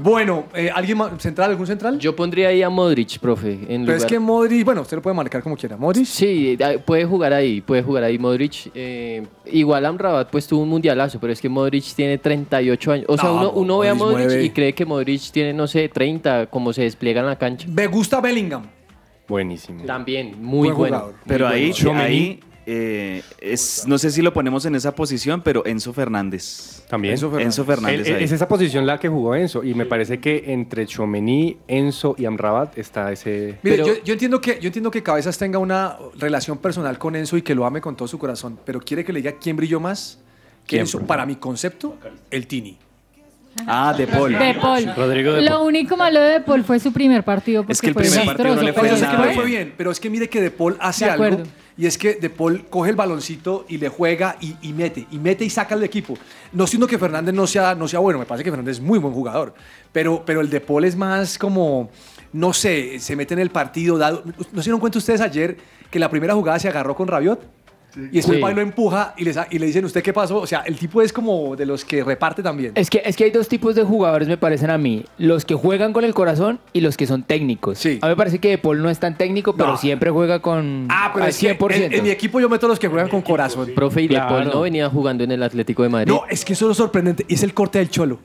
Bueno, 0.00 0.44
eh, 0.54 0.70
¿alguien 0.74 0.98
más? 0.98 1.12
¿Central? 1.20 1.50
¿Algún 1.50 1.66
central? 1.66 1.98
Yo 1.98 2.16
pondría 2.16 2.48
ahí 2.48 2.62
a 2.62 2.70
Modric, 2.70 3.18
profe. 3.18 3.58
En 3.68 3.84
Pero 3.84 3.96
es 3.98 4.04
que 4.04 4.18
Modric, 4.18 4.64
bueno, 4.64 4.80
usted 4.82 4.96
lo 4.96 5.02
puede 5.02 5.14
marcar 5.14 5.42
como 5.42 5.56
quiera. 5.56 5.76
Modric. 5.76 6.06
Sí, 6.06 6.56
ah, 6.62 6.72
puede 6.84 7.04
jugar 7.04 7.32
ahí, 7.32 7.60
puede 7.60 7.82
jugar 7.82 8.04
ahí 8.04 8.18
Modric. 8.18 8.70
eh, 8.74 9.26
igual 9.46 9.84
Amrabat 9.86 10.30
pues 10.30 10.46
tuvo 10.46 10.62
un 10.62 10.68
mundialazo, 10.68 11.20
pero 11.20 11.32
es 11.32 11.40
que 11.40 11.48
Modric 11.48 11.84
tiene 11.94 12.18
38 12.18 12.92
años. 12.92 13.06
O 13.08 13.16
sea, 13.16 13.28
No, 13.28 13.34
uno, 13.36 13.50
uno 13.52 13.78
ve 13.80 13.88
a 13.90 13.94
Modric 13.94 14.12
Modric 14.12 14.28
mueve. 14.28 14.44
y 14.44 14.50
cree 14.50 14.72
que 14.74 14.84
Modric 14.86 15.30
tiene, 15.30 15.52
no 15.52 15.66
sé, 15.66 15.88
30, 15.88 16.46
como 16.46 16.72
se 16.72 16.82
despliega 16.82 17.20
en 17.20 17.26
la 17.26 17.36
cancha. 17.36 17.68
Me 17.70 17.86
gusta 17.86 18.20
Bellingham. 18.20 18.62
Buenísimo. 19.28 19.84
También, 19.84 20.42
muy 20.42 20.68
Buen 20.68 20.78
bueno. 20.78 20.96
jugador. 20.98 21.14
Pero 21.26 21.46
muy 21.48 21.54
ahí, 21.56 21.72
bueno. 21.84 22.00
ahí 22.00 22.40
eh, 22.70 23.22
es, 23.40 23.84
no 23.86 23.96
sé 23.96 24.10
si 24.10 24.20
lo 24.20 24.34
ponemos 24.34 24.66
en 24.66 24.74
esa 24.74 24.94
posición, 24.94 25.40
pero 25.42 25.64
Enzo 25.64 25.94
Fernández. 25.94 26.82
También. 26.90 27.12
Enzo 27.14 27.28
Fernández. 27.30 27.46
Enzo 27.46 27.64
Fernández. 27.64 28.06
El- 28.08 28.22
es 28.22 28.30
esa 28.32 28.46
posición 28.46 28.84
la 28.86 28.98
que 29.00 29.08
jugó 29.08 29.34
Enzo 29.34 29.64
y 29.64 29.72
me 29.74 29.86
parece 29.86 30.20
que 30.20 30.44
entre 30.52 30.86
Chomení, 30.86 31.56
Enzo 31.66 32.14
y 32.18 32.26
Amrabat 32.26 32.76
está 32.76 33.10
ese... 33.10 33.58
Mire, 33.62 33.76
Pero- 33.78 33.86
yo, 33.88 33.94
yo 34.04 34.12
entiendo 34.12 34.40
que, 34.40 34.58
yo 34.60 34.66
entiendo 34.66 34.90
que 34.90 35.02
Cabezas 35.02 35.38
tenga 35.38 35.58
una 35.58 35.96
relación 36.18 36.58
personal 36.58 36.98
con 36.98 37.16
Enzo 37.16 37.38
y 37.38 37.42
que 37.42 37.54
lo 37.54 37.64
ame 37.64 37.80
con 37.80 37.96
todo 37.96 38.06
su 38.06 38.18
corazón, 38.18 38.58
pero 38.66 38.80
quiere 38.80 39.02
que 39.04 39.12
le 39.14 39.20
diga 39.22 39.32
quién 39.40 39.56
brilló 39.56 39.80
más. 39.80 40.18
Que 40.66 40.76
¿Quién, 40.76 40.80
Enzo, 40.82 41.00
para 41.06 41.24
mi 41.24 41.36
concepto, 41.36 41.96
el 42.30 42.46
Tini. 42.46 42.76
Ah, 43.66 43.94
De 43.96 44.06
Paul. 44.06 44.38
De 44.38 44.54
Paul. 44.60 44.92
Rodrigo 44.94 45.32
De 45.32 45.42
Lo 45.42 45.52
Paul. 45.52 45.66
único 45.68 45.96
malo 45.96 46.20
de 46.20 46.28
De 46.34 46.40
Paul 46.42 46.62
fue 46.64 46.78
su 46.78 46.92
primer 46.92 47.24
partido 47.24 47.62
porque 47.62 47.72
Es 47.72 47.80
que 47.80 47.88
el 47.88 47.94
fue 47.94 48.02
primer 48.02 48.26
partido 48.26 48.54
no 48.54 48.62
le 48.62 48.72
fue 48.74 48.88
yo 48.90 48.96
sé 48.96 49.06
que 49.06 49.12
no 49.12 49.18
le 49.18 49.24
bien. 49.24 49.34
fue 49.34 49.44
bien, 49.46 49.74
pero 49.76 49.90
es 49.90 49.98
que 49.98 50.10
mire 50.10 50.28
que 50.28 50.40
De 50.42 50.50
Paul 50.50 50.76
hace 50.78 51.06
De 51.06 51.10
algo. 51.12 51.42
Y 51.78 51.86
es 51.86 51.96
que 51.96 52.14
De 52.14 52.28
Paul 52.28 52.66
coge 52.68 52.90
el 52.90 52.96
baloncito 52.96 53.64
y 53.68 53.78
le 53.78 53.88
juega 53.88 54.36
y, 54.40 54.56
y 54.60 54.72
mete, 54.72 55.06
y 55.12 55.18
mete 55.18 55.44
y 55.44 55.50
saca 55.50 55.76
al 55.76 55.84
equipo. 55.84 56.18
No 56.52 56.66
siendo 56.66 56.88
que 56.88 56.98
Fernández 56.98 57.32
no 57.34 57.46
sea, 57.46 57.76
no 57.76 57.86
sea 57.86 58.00
bueno, 58.00 58.18
me 58.18 58.26
parece 58.26 58.42
que 58.42 58.50
Fernández 58.50 58.78
es 58.78 58.82
muy 58.82 58.98
buen 58.98 59.14
jugador. 59.14 59.54
Pero, 59.92 60.24
pero 60.26 60.40
el 60.40 60.50
De 60.50 60.60
Paul 60.60 60.84
es 60.84 60.96
más 60.96 61.38
como, 61.38 61.88
no 62.32 62.52
sé, 62.52 62.98
se 62.98 63.14
mete 63.14 63.34
en 63.34 63.40
el 63.40 63.50
partido. 63.50 63.96
Dado, 63.96 64.24
¿No 64.52 64.60
se 64.60 64.64
dieron 64.64 64.80
cuenta 64.80 64.98
ustedes 64.98 65.20
ayer 65.20 65.56
que 65.88 66.00
la 66.00 66.10
primera 66.10 66.34
jugada 66.34 66.58
se 66.58 66.68
agarró 66.68 66.96
con 66.96 67.06
Rabiot? 67.06 67.57
Y 67.98 68.16
después 68.16 68.36
Sí. 68.38 68.42
va 68.42 68.52
y 68.52 68.54
lo 68.54 68.60
empuja 68.60 69.14
y 69.16 69.24
le, 69.24 69.32
sa- 69.32 69.46
y 69.50 69.58
le 69.58 69.66
dicen, 69.66 69.84
¿usted 69.84 70.02
qué 70.02 70.12
pasó? 70.12 70.38
O 70.38 70.46
sea, 70.46 70.60
el 70.60 70.76
tipo 70.78 71.02
es 71.02 71.12
como 71.12 71.56
de 71.56 71.66
los 71.66 71.84
que 71.84 72.04
reparte 72.04 72.42
también. 72.42 72.72
Es 72.76 72.88
que, 72.90 73.02
es 73.04 73.16
que 73.16 73.24
hay 73.24 73.30
dos 73.30 73.48
tipos 73.48 73.74
de 73.74 73.82
jugadores, 73.82 74.28
me 74.28 74.36
parecen 74.36 74.70
a 74.70 74.78
mí. 74.78 75.04
Los 75.18 75.44
que 75.44 75.54
juegan 75.54 75.92
con 75.92 76.04
el 76.04 76.14
corazón 76.14 76.60
y 76.72 76.80
los 76.80 76.96
que 76.96 77.06
son 77.06 77.22
técnicos. 77.24 77.78
Sí. 77.78 77.98
A 78.02 78.06
mí 78.06 78.10
me 78.12 78.16
parece 78.16 78.38
que 78.38 78.48
De 78.50 78.58
Paul 78.58 78.80
no 78.82 78.88
es 78.90 78.98
tan 78.98 79.16
técnico, 79.18 79.54
pero 79.56 79.70
No. 79.72 79.76
siempre 79.76 80.10
juega 80.10 80.40
con 80.40 80.86
Ah, 80.90 81.10
pero 81.12 81.24
al 81.24 81.30
es 81.30 81.38
que 81.38 81.48
100%. 81.58 81.86
en, 81.86 81.92
en 81.92 82.02
mi 82.04 82.10
equipo 82.10 82.40
yo 82.40 82.48
meto 82.48 82.66
a 82.66 82.68
los 82.68 82.78
que 82.78 82.88
juegan 82.88 83.08
con 83.08 83.22
corazón. 83.22 83.70
Profe, 83.74 84.02
y 84.02 84.08
De 84.08 84.16
Paul 84.16 84.42
Claro. 84.42 84.50
no 84.54 84.60
venía 84.60 84.88
jugando 84.88 85.24
en 85.24 85.32
el 85.32 85.42
Atlético 85.42 85.82
de 85.82 85.88
Madrid. 85.88 86.12
No, 86.12 86.22
es 86.30 86.44
que 86.44 86.52
eso 86.52 86.66
es 86.66 86.68
lo 86.68 86.74
sorprendente. 86.74 87.24
Y 87.28 87.34
es 87.34 87.42
el 87.42 87.52
corte 87.54 87.78
del 87.78 87.90
Cholo. 87.90 88.18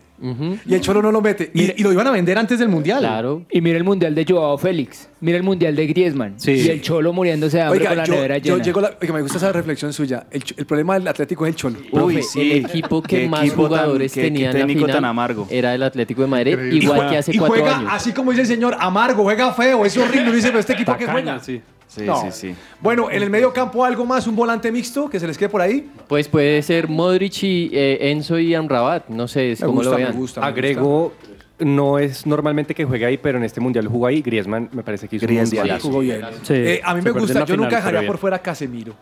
Y 0.65 0.73
el 0.73 0.79
Cholo 0.81 1.01
no 1.01 1.11
lo 1.11 1.21
mete. 1.21 1.51
Y, 1.53 1.79
y 1.79 1.83
lo 1.83 1.91
iban 1.91 2.07
a 2.07 2.11
vender 2.11 2.37
antes 2.37 2.57
del 2.59 2.69
Mundial. 2.69 2.99
Claro. 2.99 3.45
Y 3.51 3.59
mira 3.61 3.77
el 3.77 3.83
mundial 3.83 4.15
de 4.15 4.25
Joao 4.27 4.57
Félix. 4.57 5.09
Mira 5.19 5.37
el 5.37 5.43
mundial 5.43 5.75
de 5.75 5.85
Griezmann. 5.87 6.39
Sí. 6.39 6.51
Y 6.51 6.69
el 6.69 6.81
Cholo 6.81 7.11
muriéndose 7.13 7.57
de 7.57 7.63
hambre 7.63 7.79
con 7.79 7.87
Oiga, 7.89 8.01
la 8.01 8.05
yo, 8.05 8.13
nevera 8.15 8.37
yo 8.37 8.53
llena. 8.53 8.63
llego 8.65 8.79
a 8.79 8.83
la- 8.83 8.97
oiga, 9.01 9.13
me 9.13 9.21
gusta 9.21 9.37
esa 9.37 9.51
reflexión 9.51 9.91
suya. 9.93 10.25
El, 10.31 10.65
problema 10.65 10.93
del 10.97 11.07
Atlético 11.07 11.45
es 11.45 11.49
el 11.51 11.55
Cholo. 11.55 11.79
Profe, 11.91 12.15
Uy, 12.15 12.23
sí. 12.23 12.51
el 12.53 12.65
equipo 12.65 13.01
que 13.01 13.21
Qué 13.21 13.27
más 13.27 13.41
equipo 13.41 13.63
tan- 13.63 13.67
jugadores 13.69 14.13
qué- 14.13 14.21
tenía 14.21 14.39
qué 14.51 14.57
en 14.57 14.61
la 14.61 14.67
técnico 14.67 14.79
final 14.87 14.95
tan 14.95 15.05
amargo. 15.05 15.47
era 15.49 15.75
el 15.75 15.83
Atlético 15.83 16.21
de 16.21 16.27
Madrid, 16.27 16.51
Increíble. 16.53 16.79
igual 16.83 17.09
que 17.09 17.17
hace 17.17 17.31
y 17.35 17.37
cuatro 17.37 17.61
juega, 17.61 17.77
años. 17.79 17.89
así 17.93 18.11
como 18.13 18.31
dice 18.31 18.41
el 18.43 18.47
señor, 18.47 18.75
amargo, 18.79 19.23
juega 19.23 19.51
feo, 19.53 19.85
es 19.85 19.97
horrible. 19.97 20.31
Dice, 20.33 20.47
pero 20.47 20.59
este 20.59 20.73
equipo 20.73 20.95
que 20.97 21.05
juega. 21.05 21.39
Sí, 21.39 21.61
No. 22.01 22.21
sí, 22.21 22.27
sí. 22.31 22.55
Bueno, 22.81 23.09
en 23.11 23.21
el 23.21 23.29
medio 23.29 23.53
campo 23.53 23.85
algo 23.85 24.05
más, 24.05 24.25
un 24.27 24.35
volante 24.35 24.71
mixto 24.71 25.09
que 25.09 25.19
se 25.19 25.27
les 25.27 25.37
quede 25.37 25.49
por 25.49 25.61
ahí. 25.61 25.89
Pues 26.07 26.27
puede 26.27 26.61
ser 26.63 26.87
Modric 26.87 27.43
y 27.43 27.69
eh, 27.73 28.09
Enzo 28.11 28.39
y 28.39 28.55
Amrabat, 28.55 29.07
no 29.09 29.27
sé 29.27 29.51
es 29.51 29.61
Me 29.61 29.67
cómo 29.67 29.77
gusta, 29.79 29.91
lo 29.91 29.97
me 29.97 30.03
vean. 30.05 30.15
gusta. 30.17 30.41
me 30.41 30.47
Agrego, 30.47 31.13
no 31.59 31.99
es 31.99 32.25
normalmente 32.25 32.73
que 32.73 32.83
juegue 32.83 33.05
ahí, 33.05 33.17
pero 33.17 33.37
en 33.37 33.43
este 33.43 33.59
mundial 33.61 33.87
jugó 33.87 34.07
ahí. 34.07 34.21
Griezmann 34.21 34.69
me 34.73 34.83
parece 34.83 35.07
que 35.07 35.17
hizo 35.17 35.25
Griezmann. 35.27 35.45
un 35.51 35.55
mundialazo. 35.57 35.87
Jugó 35.87 35.99
bien. 35.99 36.21
Sí, 36.41 36.53
Eh, 36.55 36.81
a 36.83 36.93
mí 36.95 37.01
me 37.01 37.11
gusta, 37.11 37.45
yo 37.45 37.55
nunca 37.57 37.75
dejaría 37.77 38.05
por 38.07 38.17
fuera 38.17 38.37
a 38.37 38.41
Casemiro. 38.41 38.93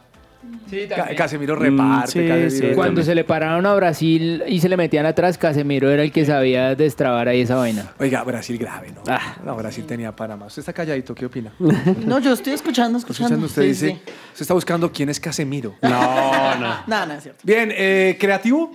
Sí. 0.71 0.87
Casemiro 1.17 1.55
reparte, 1.55 2.11
sí, 2.11 2.19
Casemiro- 2.19 2.49
sí, 2.69 2.75
Cuando 2.75 3.03
se 3.03 3.13
le 3.13 3.23
pararon 3.23 3.65
a 3.65 3.75
Brasil 3.75 4.43
y 4.47 4.59
se 4.61 4.69
le 4.69 4.77
metían 4.77 5.05
atrás, 5.05 5.37
Casemiro 5.37 5.89
era 5.91 6.01
el 6.01 6.11
que 6.11 6.25
sabía 6.25 6.73
destrabar 6.75 7.27
ahí 7.27 7.41
esa 7.41 7.55
vaina. 7.57 7.91
Oiga, 7.99 8.23
Brasil 8.23 8.57
grave, 8.57 8.91
¿no? 8.91 9.03
No, 9.45 9.55
Brasil 9.57 9.85
tenía 9.85 10.15
Panamá. 10.15 10.45
Usted 10.47 10.61
está 10.61 10.73
calladito, 10.73 11.13
¿qué 11.13 11.25
opina? 11.25 11.51
No, 12.05 12.19
yo 12.19 12.33
estoy 12.33 12.53
escuchando, 12.53 12.97
escuchando. 12.97 13.35
Escuchando, 13.35 13.45
usted 13.45 13.61
Sí, 13.63 13.67
dice, 13.67 13.87
sí. 13.89 13.93
usted 14.31 14.41
está 14.41 14.53
buscando 14.53 14.91
quién 14.91 15.09
es 15.09 15.19
Casemiro. 15.19 15.75
No, 15.81 15.89
no. 15.89 16.61
Nada, 16.87 17.05
nada, 17.05 17.15
es 17.17 17.23
cierto. 17.23 17.41
Bien, 17.43 17.69
eh, 17.75 18.17
creativo. 18.19 18.71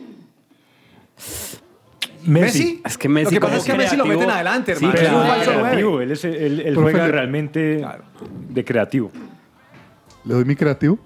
Messi. 2.25 2.83
Es 2.85 2.99
que 2.99 3.09
Messi 3.09 3.35
Lo 3.37 3.41
que 3.41 3.47
pasa 3.47 3.57
es 3.59 3.65
que 3.65 3.75
Messi 3.75 3.97
lo 3.97 4.05
meten 4.05 4.29
adelante, 4.31 4.75
Sí, 4.75 4.85
hermano. 4.85 4.95
pero 5.01 5.09
es 5.09 5.15
un 5.23 5.27
falso 5.29 5.61
creativo. 5.63 6.01
Él, 6.01 6.11
es, 6.13 6.25
él, 6.25 6.61
él 6.61 6.75
juega 6.77 7.09
realmente 7.09 7.85
de 8.51 8.65
creativo. 8.65 9.11
Le 10.25 10.35
doy 10.35 10.45
mi 10.45 10.57
creativo, 10.57 10.99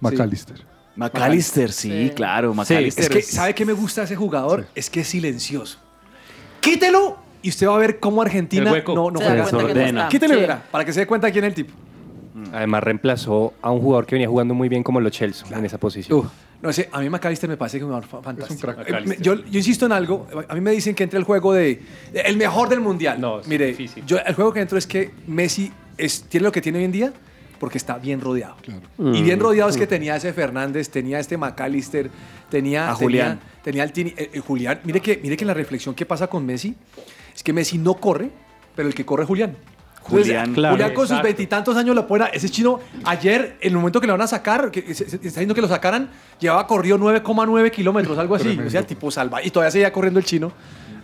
McAllister. 0.00 0.64
McAllister, 0.96 1.72
sí, 1.72 2.10
claro, 2.14 2.54
McAllister. 2.54 3.04
Es 3.04 3.08
que, 3.10 3.22
¿sabe 3.22 3.54
qué 3.54 3.64
me 3.64 3.72
gusta 3.72 4.00
de 4.00 4.06
ese 4.06 4.16
jugador? 4.16 4.66
Es 4.74 4.90
que 4.90 5.00
es 5.00 5.08
silencioso. 5.08 5.78
Quítelo 6.60 7.18
y 7.42 7.50
usted 7.50 7.68
va 7.68 7.76
a 7.76 7.78
ver 7.78 8.00
cómo 8.00 8.20
Argentina 8.22 8.64
El 8.64 8.72
hueco. 8.72 8.94
no, 8.94 9.10
no 9.10 9.18
Se 9.20 9.24
da 9.24 9.30
juega. 9.30 9.50
cuenta 9.50 9.68
que 9.68 9.74
no 9.74 9.86
está. 9.86 10.08
Quítelo 10.08 10.34
y 10.34 10.36
Sí. 10.36 10.40
verá, 10.40 10.62
para 10.70 10.84
que 10.84 10.92
se 10.92 11.00
dé 11.00 11.06
cuenta 11.06 11.30
quién 11.30 11.44
es 11.44 11.48
el 11.50 11.54
tipo. 11.54 11.72
Además 12.52 12.82
reemplazó 12.84 13.54
a 13.62 13.70
un 13.70 13.80
jugador 13.80 14.06
que 14.06 14.14
venía 14.14 14.28
jugando 14.28 14.54
muy 14.54 14.68
bien 14.68 14.82
como 14.82 15.00
Lo 15.00 15.10
Chelsea 15.10 15.46
en 15.56 15.64
esa 15.64 15.78
posición. 15.78 16.30
No 16.60 16.72
sé, 16.72 16.88
a 16.90 16.98
mí 17.00 17.08
McAllister 17.08 17.48
me 17.48 17.56
parece 17.56 17.78
que 17.78 17.84
es 17.84 17.84
un 17.84 17.90
jugador 17.90 18.08
fa- 18.08 18.22
fantástico. 18.22 18.60
crack. 18.72 18.88
Eh, 18.88 19.00
me- 19.06 19.16
yo, 19.18 19.34
yo 19.36 19.58
insisto 19.58 19.86
en 19.86 19.92
algo. 19.92 20.26
A 20.48 20.54
mí 20.54 20.60
me 20.60 20.72
dicen 20.72 20.94
que 20.94 21.04
entre 21.04 21.18
el 21.18 21.24
juego 21.24 21.52
de. 21.52 21.80
El 22.12 22.36
mejor 22.36 22.68
del 22.68 22.80
mundial. 22.80 23.20
No, 23.20 23.40
Mire, 23.46 23.76
yo, 24.06 24.18
el 24.18 24.34
juego 24.34 24.52
que 24.52 24.60
entro 24.60 24.76
es 24.78 24.86
que 24.86 25.12
Messi 25.28 25.72
es, 25.96 26.24
tiene 26.24 26.44
lo 26.44 26.52
que 26.52 26.60
tiene 26.60 26.78
hoy 26.78 26.84
en 26.84 26.92
día 26.92 27.12
porque 27.58 27.78
está 27.78 27.98
bien 27.98 28.20
rodeado. 28.20 28.56
Y 28.98 29.22
bien 29.22 29.38
Mm. 29.38 29.42
rodeado 29.42 29.70
es 29.70 29.76
que 29.76 29.86
tenía 29.86 30.16
ese 30.16 30.32
Fernández, 30.32 30.88
tenía 30.90 31.18
este 31.18 31.36
McAllister, 31.36 32.10
tenía. 32.50 32.84
A 32.90 32.94
tenía- 32.94 32.96
Julián. 32.96 33.40
Tenía 33.62 33.82
el, 33.84 33.92
Tini- 33.92 34.14
eh, 34.16 34.30
eh, 34.34 34.40
Julián. 34.40 34.80
Mire 34.84 35.00
que, 35.00 35.18
mire 35.22 35.36
que 35.36 35.44
la 35.44 35.54
reflexión 35.54 35.94
que 35.94 36.06
pasa 36.06 36.26
con 36.28 36.46
Messi 36.46 36.74
es 37.34 37.42
que 37.42 37.52
Messi 37.52 37.76
no 37.78 37.94
corre, 37.94 38.30
pero 38.74 38.88
el 38.88 38.94
que 38.94 39.04
corre 39.04 39.24
es 39.24 39.28
Julián. 39.28 39.56
Entonces, 39.96 40.26
Julián, 40.28 40.54
claro. 40.54 40.74
Julián 40.74 40.94
con 40.94 41.06
sus 41.06 41.20
veintitantos 41.20 41.76
años 41.76 41.94
lo 41.94 42.06
pone. 42.06 42.24
a- 42.24 42.28
Ese 42.28 42.48
chino, 42.48 42.80
ayer, 43.04 43.58
en 43.60 43.72
el 43.72 43.76
momento 43.76 44.00
que 44.00 44.06
lo 44.06 44.14
van 44.14 44.22
a 44.22 44.26
sacar, 44.26 44.70
que 44.70 44.80
se, 44.94 44.94
se- 44.94 45.16
está 45.16 45.18
diciendo 45.18 45.54
que 45.54 45.60
lo 45.60 45.68
sacaran, 45.68 46.08
llevaba 46.40 46.66
corrido 46.66 46.96
9,9 46.96 47.70
kilómetros, 47.70 48.16
algo 48.16 48.34
así. 48.36 48.58
O 48.64 48.70
sea, 48.70 48.86
tipo 48.86 49.10
salva. 49.10 49.42
Y 49.44 49.50
todavía 49.50 49.70
seguía 49.70 49.92
corriendo 49.92 50.18
el 50.18 50.24
chino. 50.24 50.50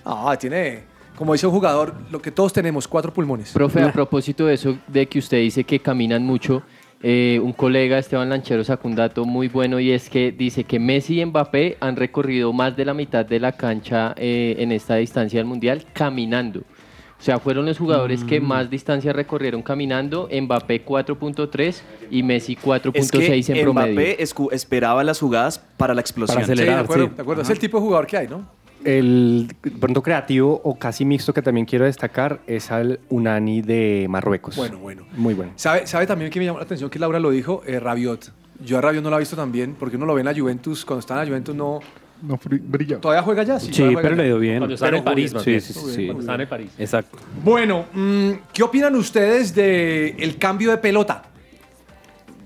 Ah, 0.07 0.35
tiene, 0.41 0.85
como 1.17 1.33
dice 1.33 1.47
un 1.47 1.53
jugador, 1.53 1.95
lo 2.11 2.21
que 2.21 2.31
todos 2.31 2.53
tenemos, 2.53 2.89
cuatro 2.89 3.13
pulmones. 3.13 3.53
Profe, 3.53 3.83
a 3.83 3.93
propósito 3.93 4.47
de 4.47 4.55
eso, 4.55 4.77
de 4.89 5.07
que 5.07 5.19
usted 5.19 5.39
dice 5.39 5.65
que 5.65 5.79
caminan 5.81 6.25
mucho, 6.25 6.63
eh, 7.03 7.39
un 7.43 7.53
colega, 7.53 7.99
Esteban 7.99 8.29
Lanchero, 8.31 8.65
sacó 8.65 8.89
un 8.89 8.95
dato 8.97 9.25
muy 9.25 9.49
bueno 9.49 9.79
y 9.79 9.91
es 9.93 10.09
que 10.09 10.33
dice 10.33 10.65
que 10.65 10.79
Messi 10.79 11.21
y 11.21 11.27
Mbappé 11.27 11.77
han 11.81 11.97
recorrido 11.97 12.53
más 12.53 12.77
de 12.77 12.85
la 12.87 12.95
mitad 12.95 13.27
de 13.27 13.39
la 13.41 13.53
cancha 13.53 14.15
eh, 14.17 14.57
en 14.59 14.73
esta 14.73 14.97
distancia 14.97 15.39
del 15.39 15.47
Mundial 15.47 15.85
caminando. 15.93 16.61
O 16.61 17.23
sea, 17.25 17.39
fueron 17.39 17.65
los 17.65 17.79
jugadores 17.79 18.25
que 18.25 18.41
Mm. 18.41 18.45
más 18.45 18.71
distancia 18.71 19.13
recorrieron 19.13 19.63
caminando, 19.63 20.29
Mbappé 20.33 20.85
4.3 20.85 21.83
y 22.11 22.23
Messi 22.23 22.55
Es 22.55 22.59
4.6 22.59 23.47
que 23.47 23.53
en 23.53 23.65
promedio. 23.65 23.93
Mbappé 23.93 24.23
esperaba 24.53 25.05
las 25.05 25.21
jugadas 25.21 25.59
para 25.77 25.95
la 25.95 26.01
explosión. 26.01 26.45
Sí, 26.45 26.55
de 26.55 26.71
acuerdo, 26.73 27.09
de 27.15 27.23
acuerdo. 27.23 27.43
Es 27.43 27.51
el 27.51 27.59
tipo 27.59 27.79
de 27.79 27.83
jugador 27.85 28.07
que 28.07 28.17
hay, 28.17 28.29
¿no? 28.29 28.47
El 28.85 29.49
pronto 29.81 30.03
creativo 30.03 30.61
o 30.63 30.79
casi 30.79 31.05
mixto 31.05 31.33
que 31.33 31.43
también 31.43 31.67
quiero 31.67 31.85
destacar 31.87 32.41
es 32.47 32.71
al 32.71 33.01
Unani 33.09 33.63
de 33.63 34.07
Marruecos. 34.09 34.57
Bueno, 34.57 34.79
bueno. 34.79 35.07
Muy 35.17 35.35
bueno. 35.35 35.53
¿Sabe, 35.57 35.87
sabe 35.87 36.07
también 36.07 36.31
que 36.31 36.39
me 36.39 36.45
llamó 36.45 36.59
la 36.59 36.65
atención 36.65 36.91
que 36.91 36.99
Laura 36.99 37.19
lo 37.19 37.31
dijo? 37.31 37.63
Eh, 37.67 37.81
Rabiot. 37.81 38.33
Yo 38.65 38.79
a 38.79 38.81
Rabiot 38.81 39.03
no 39.03 39.11
lo 39.11 39.17
he 39.17 39.21
visto 39.21 39.37
también, 39.37 39.75
porque 39.79 39.97
uno 39.97 40.07
lo 40.07 40.15
ve 40.15 40.21
en 40.21 40.27
la 40.27 40.35
Juventus. 40.35 40.85
Cuando 40.85 41.01
está 41.01 41.15
en 41.15 41.21
la 41.21 41.27
Juventus 41.27 41.55
no... 41.55 41.81
No 42.23 42.39
brilla. 42.43 43.01
¿Todavía 43.01 43.23
juega 43.23 43.43
ya? 43.43 43.61
Sí, 43.61 43.71
juega 43.75 44.01
pero 44.01 44.17
ya. 44.17 44.23
le 44.23 44.29
dio 44.29 44.39
bien. 44.39 44.59
Cuando 44.59 44.75
estaba 44.75 44.97
en 44.97 45.05
París, 45.05 45.35
Sí, 45.43 45.61
sí, 45.61 45.73
sí, 45.73 45.81
sí. 45.95 46.07
Cuando 46.07 46.21
estaba 46.21 46.43
en 46.43 46.49
París. 46.49 46.71
Exacto. 46.79 47.19
Bueno, 47.43 47.87
mm, 47.93 48.31
¿qué 48.53 48.63
opinan 48.63 48.95
ustedes 48.95 49.55
del 49.55 50.15
el 50.19 50.39
cambio 50.39 50.71
de 50.71 50.79
pelota? 50.79 51.23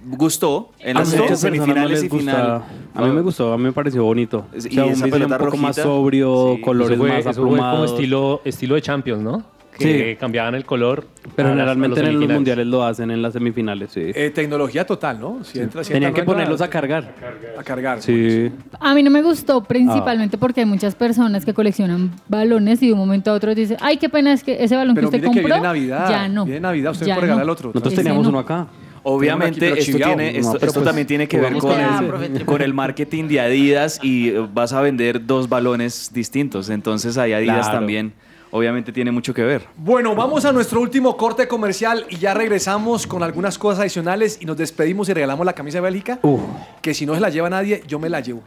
Gustó 0.07 0.71
en 0.79 0.95
las 0.97 1.09
semifinales 1.41 2.03
les 2.03 2.13
y 2.13 2.19
final. 2.19 2.63
A 2.95 3.03
mí 3.03 3.11
me 3.11 3.21
gustó, 3.21 3.53
a 3.53 3.59
mí 3.59 3.65
me 3.65 3.73
pareció 3.73 4.05
bonito. 4.05 4.47
Y 4.55 4.59
O 4.59 4.61
sea, 4.61 4.85
un 4.87 4.93
esa 4.93 5.05
un 5.05 5.11
pelota 5.11 5.39
poco 5.39 5.57
más 5.57 5.77
rojita. 5.77 5.83
sobrio, 5.83 6.55
Sí. 6.57 6.61
colores 6.63 6.99
fue- 6.99 7.09
más 7.23 7.25
fue 7.25 7.35
como 7.35 7.85
estilo, 7.85 8.41
estilo 8.45 8.75
de 8.77 8.83
Champions, 8.83 9.23
¿no? 9.23 9.43
Que 9.79 10.17
cambiaban 10.19 10.57
el 10.57 10.65
color. 10.65 11.05
Pero 11.37 11.51
generalmente 11.51 12.01
en 12.01 12.19
los 12.19 12.29
mundiales 12.29 12.67
lo 12.67 12.83
hacen 12.83 13.13
en 13.13 13.23
las 13.23 13.33
semifinales, 13.35 13.93
sí. 13.93 14.11
Eh, 14.13 14.31
tecnología 14.35 14.85
total, 14.85 15.21
¿no? 15.21 15.45
Si 15.45 15.61
entra, 15.61 15.85
si 15.85 15.93
Tenían 15.93 16.09
entra, 16.11 16.25
que 16.25 16.27
ponerlos 16.27 16.61
a 16.61 16.69
cargar. 16.69 17.15
A 17.57 17.63
cargar. 17.63 18.03
Sí. 18.03 18.51
A 18.81 18.93
mí 18.95 19.05
no 19.05 19.11
me 19.13 19.23
gustó 19.23 19.63
principalmente 19.63 20.37
porque 20.37 20.61
hay 20.63 20.67
muchas 20.67 20.97
personas 20.97 21.45
que 21.45 21.55
coleccionan 21.55 22.11
balones 22.27 22.83
y 22.83 22.89
de 22.89 22.93
un 22.95 22.99
momento 22.99 23.31
a 23.31 23.35
otro 23.35 23.55
dicen, 23.55 23.77
ay, 23.81 23.99
qué 23.99 24.09
pena 24.09 24.33
es 24.33 24.43
que 24.43 24.65
ese 24.65 24.75
balón 24.75 24.97
Pero 24.97 25.11
que 25.11 25.17
usted 25.19 25.29
mire 25.29 25.43
que 25.43 25.49
compró, 25.49 25.55
viene 25.63 25.69
Navidad. 25.69 26.11
ya 26.11 26.29
no. 26.29 26.45
Viene 26.45 26.61
Navidad, 26.61 26.91
usted 26.93 27.07
Ya 27.07 27.15
puede 27.15 27.27
regalar 27.27 27.47
no. 27.47 27.53
el 27.53 27.57
otro. 27.57 27.69
Nosotros 27.73 27.95
teníamos 27.95 28.25
no. 28.25 28.31
uno 28.31 28.39
acá. 28.41 28.67
Obviamente 29.03 29.69
esto, 29.69 29.85
chiviao. 29.85 30.15
tiene, 30.17 30.33
No, 30.33 30.39
esto, 30.39 30.53
pero 30.55 30.67
esto 30.67 30.81
pues, 30.81 30.85
también 30.87 31.07
tiene 31.07 31.29
que 31.29 31.39
ver 31.39 31.53
con 31.55 31.61
con 31.61 31.81
el, 32.23 32.45
con 32.45 32.75
marketing 32.75 33.25
de 33.29 33.41
Adidas 33.41 33.99
y 34.03 34.29
eh, 34.31 34.47
vas 34.53 34.73
a 34.73 34.81
vender 34.81 35.25
dos 35.27 35.49
balones 35.49 36.11
distintos. 36.13 36.69
Entonces 36.71 37.17
ahí 37.19 37.33
Adidas 37.33 37.67
Claro. 37.67 37.79
también 37.79 38.13
obviamente 38.51 38.93
tiene 38.93 39.11
mucho 39.11 39.35
que 39.35 39.43
ver. 39.43 39.67
Bueno, 39.77 40.15
vamos 40.15 40.45
a 40.47 40.53
nuestro 40.53 40.81
último 40.81 41.17
corte 41.17 41.47
comercial 41.47 42.07
y 42.09 42.17
ya 42.17 42.33
regresamos 42.35 43.07
con 43.07 43.23
algunas 43.23 43.59
cosas 43.59 43.81
adicionales 43.81 44.39
y 44.41 44.47
nos 44.47 44.57
despedimos 44.57 45.09
y 45.09 45.13
regalamos 45.15 45.45
la 45.45 45.53
camisa 45.53 45.79
de 45.79 45.83
Bélgica, 45.83 46.19
que 46.81 46.95
si 46.95 47.05
no 47.05 47.15
se 47.15 47.21
la 47.21 47.29
lleva 47.29 47.51
nadie, 47.51 47.83
yo 47.87 47.99
me 47.99 48.09
la 48.09 48.21
llevo. 48.21 48.43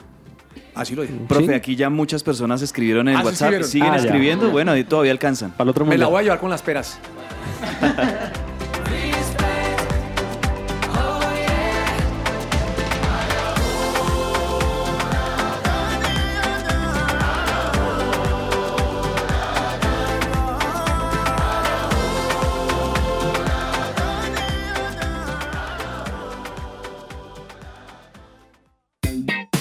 Así 0.73 0.95
lo 0.95 1.01
digo. 1.03 1.27
Profe, 1.27 1.53
aquí 1.53 1.75
ya 1.75 1.89
muchas 1.89 2.23
personas 2.23 2.61
escribieron 2.61 3.09
en 3.09 3.15
Ah, 3.17 3.19
WhatsApp. 3.23 3.53
escribieron. 3.53 3.67
¿Siguen 3.69 3.89
Ah, 3.91 3.97
ya. 3.97 4.03
escribiendo? 4.05 4.49
Bueno, 4.51 4.71
ahí 4.71 4.83
todavía 4.85 5.11
alcanzan. 5.11 5.51
Para 5.51 5.63
el 5.65 5.69
otro 5.69 5.85
Me 5.85 5.97
la 5.97 6.07
voy 6.07 6.19
a 6.21 6.23
llevar 6.23 6.39
con 6.39 6.49
las 6.49 6.61
peras. 6.61 6.97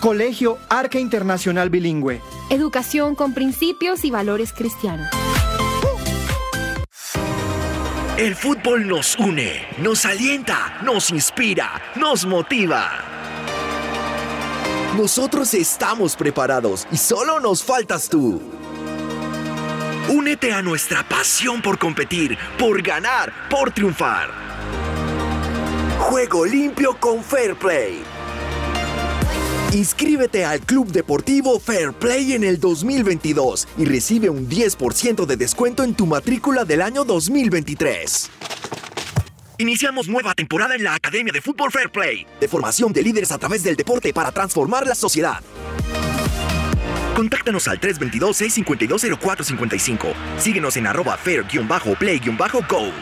Colegio 0.00 0.58
Arca 0.68 0.98
Internacional 0.98 1.70
Bilingüe. 1.70 2.20
Educación 2.50 3.14
con 3.14 3.32
principios 3.32 4.04
y 4.04 4.10
valores 4.10 4.52
cristianos. 4.52 5.08
El 8.18 8.34
fútbol 8.34 8.86
nos 8.86 9.16
une, 9.18 9.66
nos 9.78 10.06
alienta, 10.06 10.78
nos 10.82 11.10
inspira, 11.10 11.82
nos 11.96 12.24
motiva. 12.24 12.90
Nosotros 14.96 15.52
estamos 15.54 16.16
preparados 16.16 16.86
y 16.90 16.96
solo 16.96 17.40
nos 17.40 17.62
faltas 17.62 18.08
tú. 18.08 18.40
Únete 20.08 20.52
a 20.52 20.62
nuestra 20.62 21.06
pasión 21.06 21.60
por 21.60 21.78
competir, 21.78 22.38
por 22.58 22.80
ganar, 22.80 23.32
por 23.50 23.70
triunfar. 23.70 24.30
Juego 25.98 26.46
limpio 26.46 26.96
con 26.98 27.22
Fair 27.22 27.56
Play. 27.56 28.15
Inscríbete 29.72 30.44
al 30.44 30.60
Club 30.60 30.92
Deportivo 30.92 31.58
Fair 31.58 31.92
Play 31.92 32.34
en 32.34 32.44
el 32.44 32.60
2022 32.60 33.66
y 33.76 33.84
recibe 33.84 34.30
un 34.30 34.48
10% 34.48 35.26
de 35.26 35.36
descuento 35.36 35.82
en 35.82 35.94
tu 35.94 36.06
matrícula 36.06 36.64
del 36.64 36.82
año 36.82 37.04
2023. 37.04 38.30
Iniciamos 39.58 40.06
nueva 40.08 40.34
temporada 40.34 40.76
en 40.76 40.84
la 40.84 40.94
Academia 40.94 41.32
de 41.32 41.40
Fútbol 41.40 41.72
Fair 41.72 41.90
Play, 41.90 42.26
de 42.40 42.48
formación 42.48 42.92
de 42.92 43.02
líderes 43.02 43.32
a 43.32 43.38
través 43.38 43.64
del 43.64 43.74
deporte 43.74 44.12
para 44.12 44.30
transformar 44.30 44.86
la 44.86 44.94
sociedad. 44.94 45.42
Contáctanos 47.16 47.66
al 47.66 47.80
322-652-0455. 47.80 50.14
Síguenos 50.38 50.76
en 50.76 50.86
arroba 50.86 51.16
fair-play-go. 51.16 52.92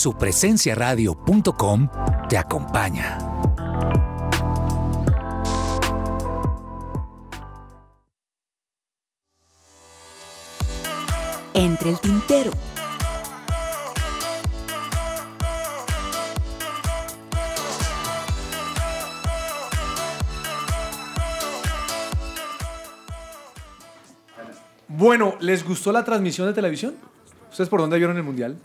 supresenciaradio.com 0.00 1.88
te 2.26 2.38
acompaña. 2.38 3.18
Entre 11.52 11.90
el 11.90 12.00
tintero. 12.00 12.50
Bueno, 24.88 25.34
¿les 25.40 25.62
gustó 25.62 25.92
la 25.92 26.04
transmisión 26.04 26.46
de 26.46 26.54
televisión? 26.54 26.94
¿Ustedes 27.50 27.68
por 27.68 27.80
dónde 27.80 27.98
vieron 27.98 28.16
el 28.16 28.22
mundial? 28.22 28.56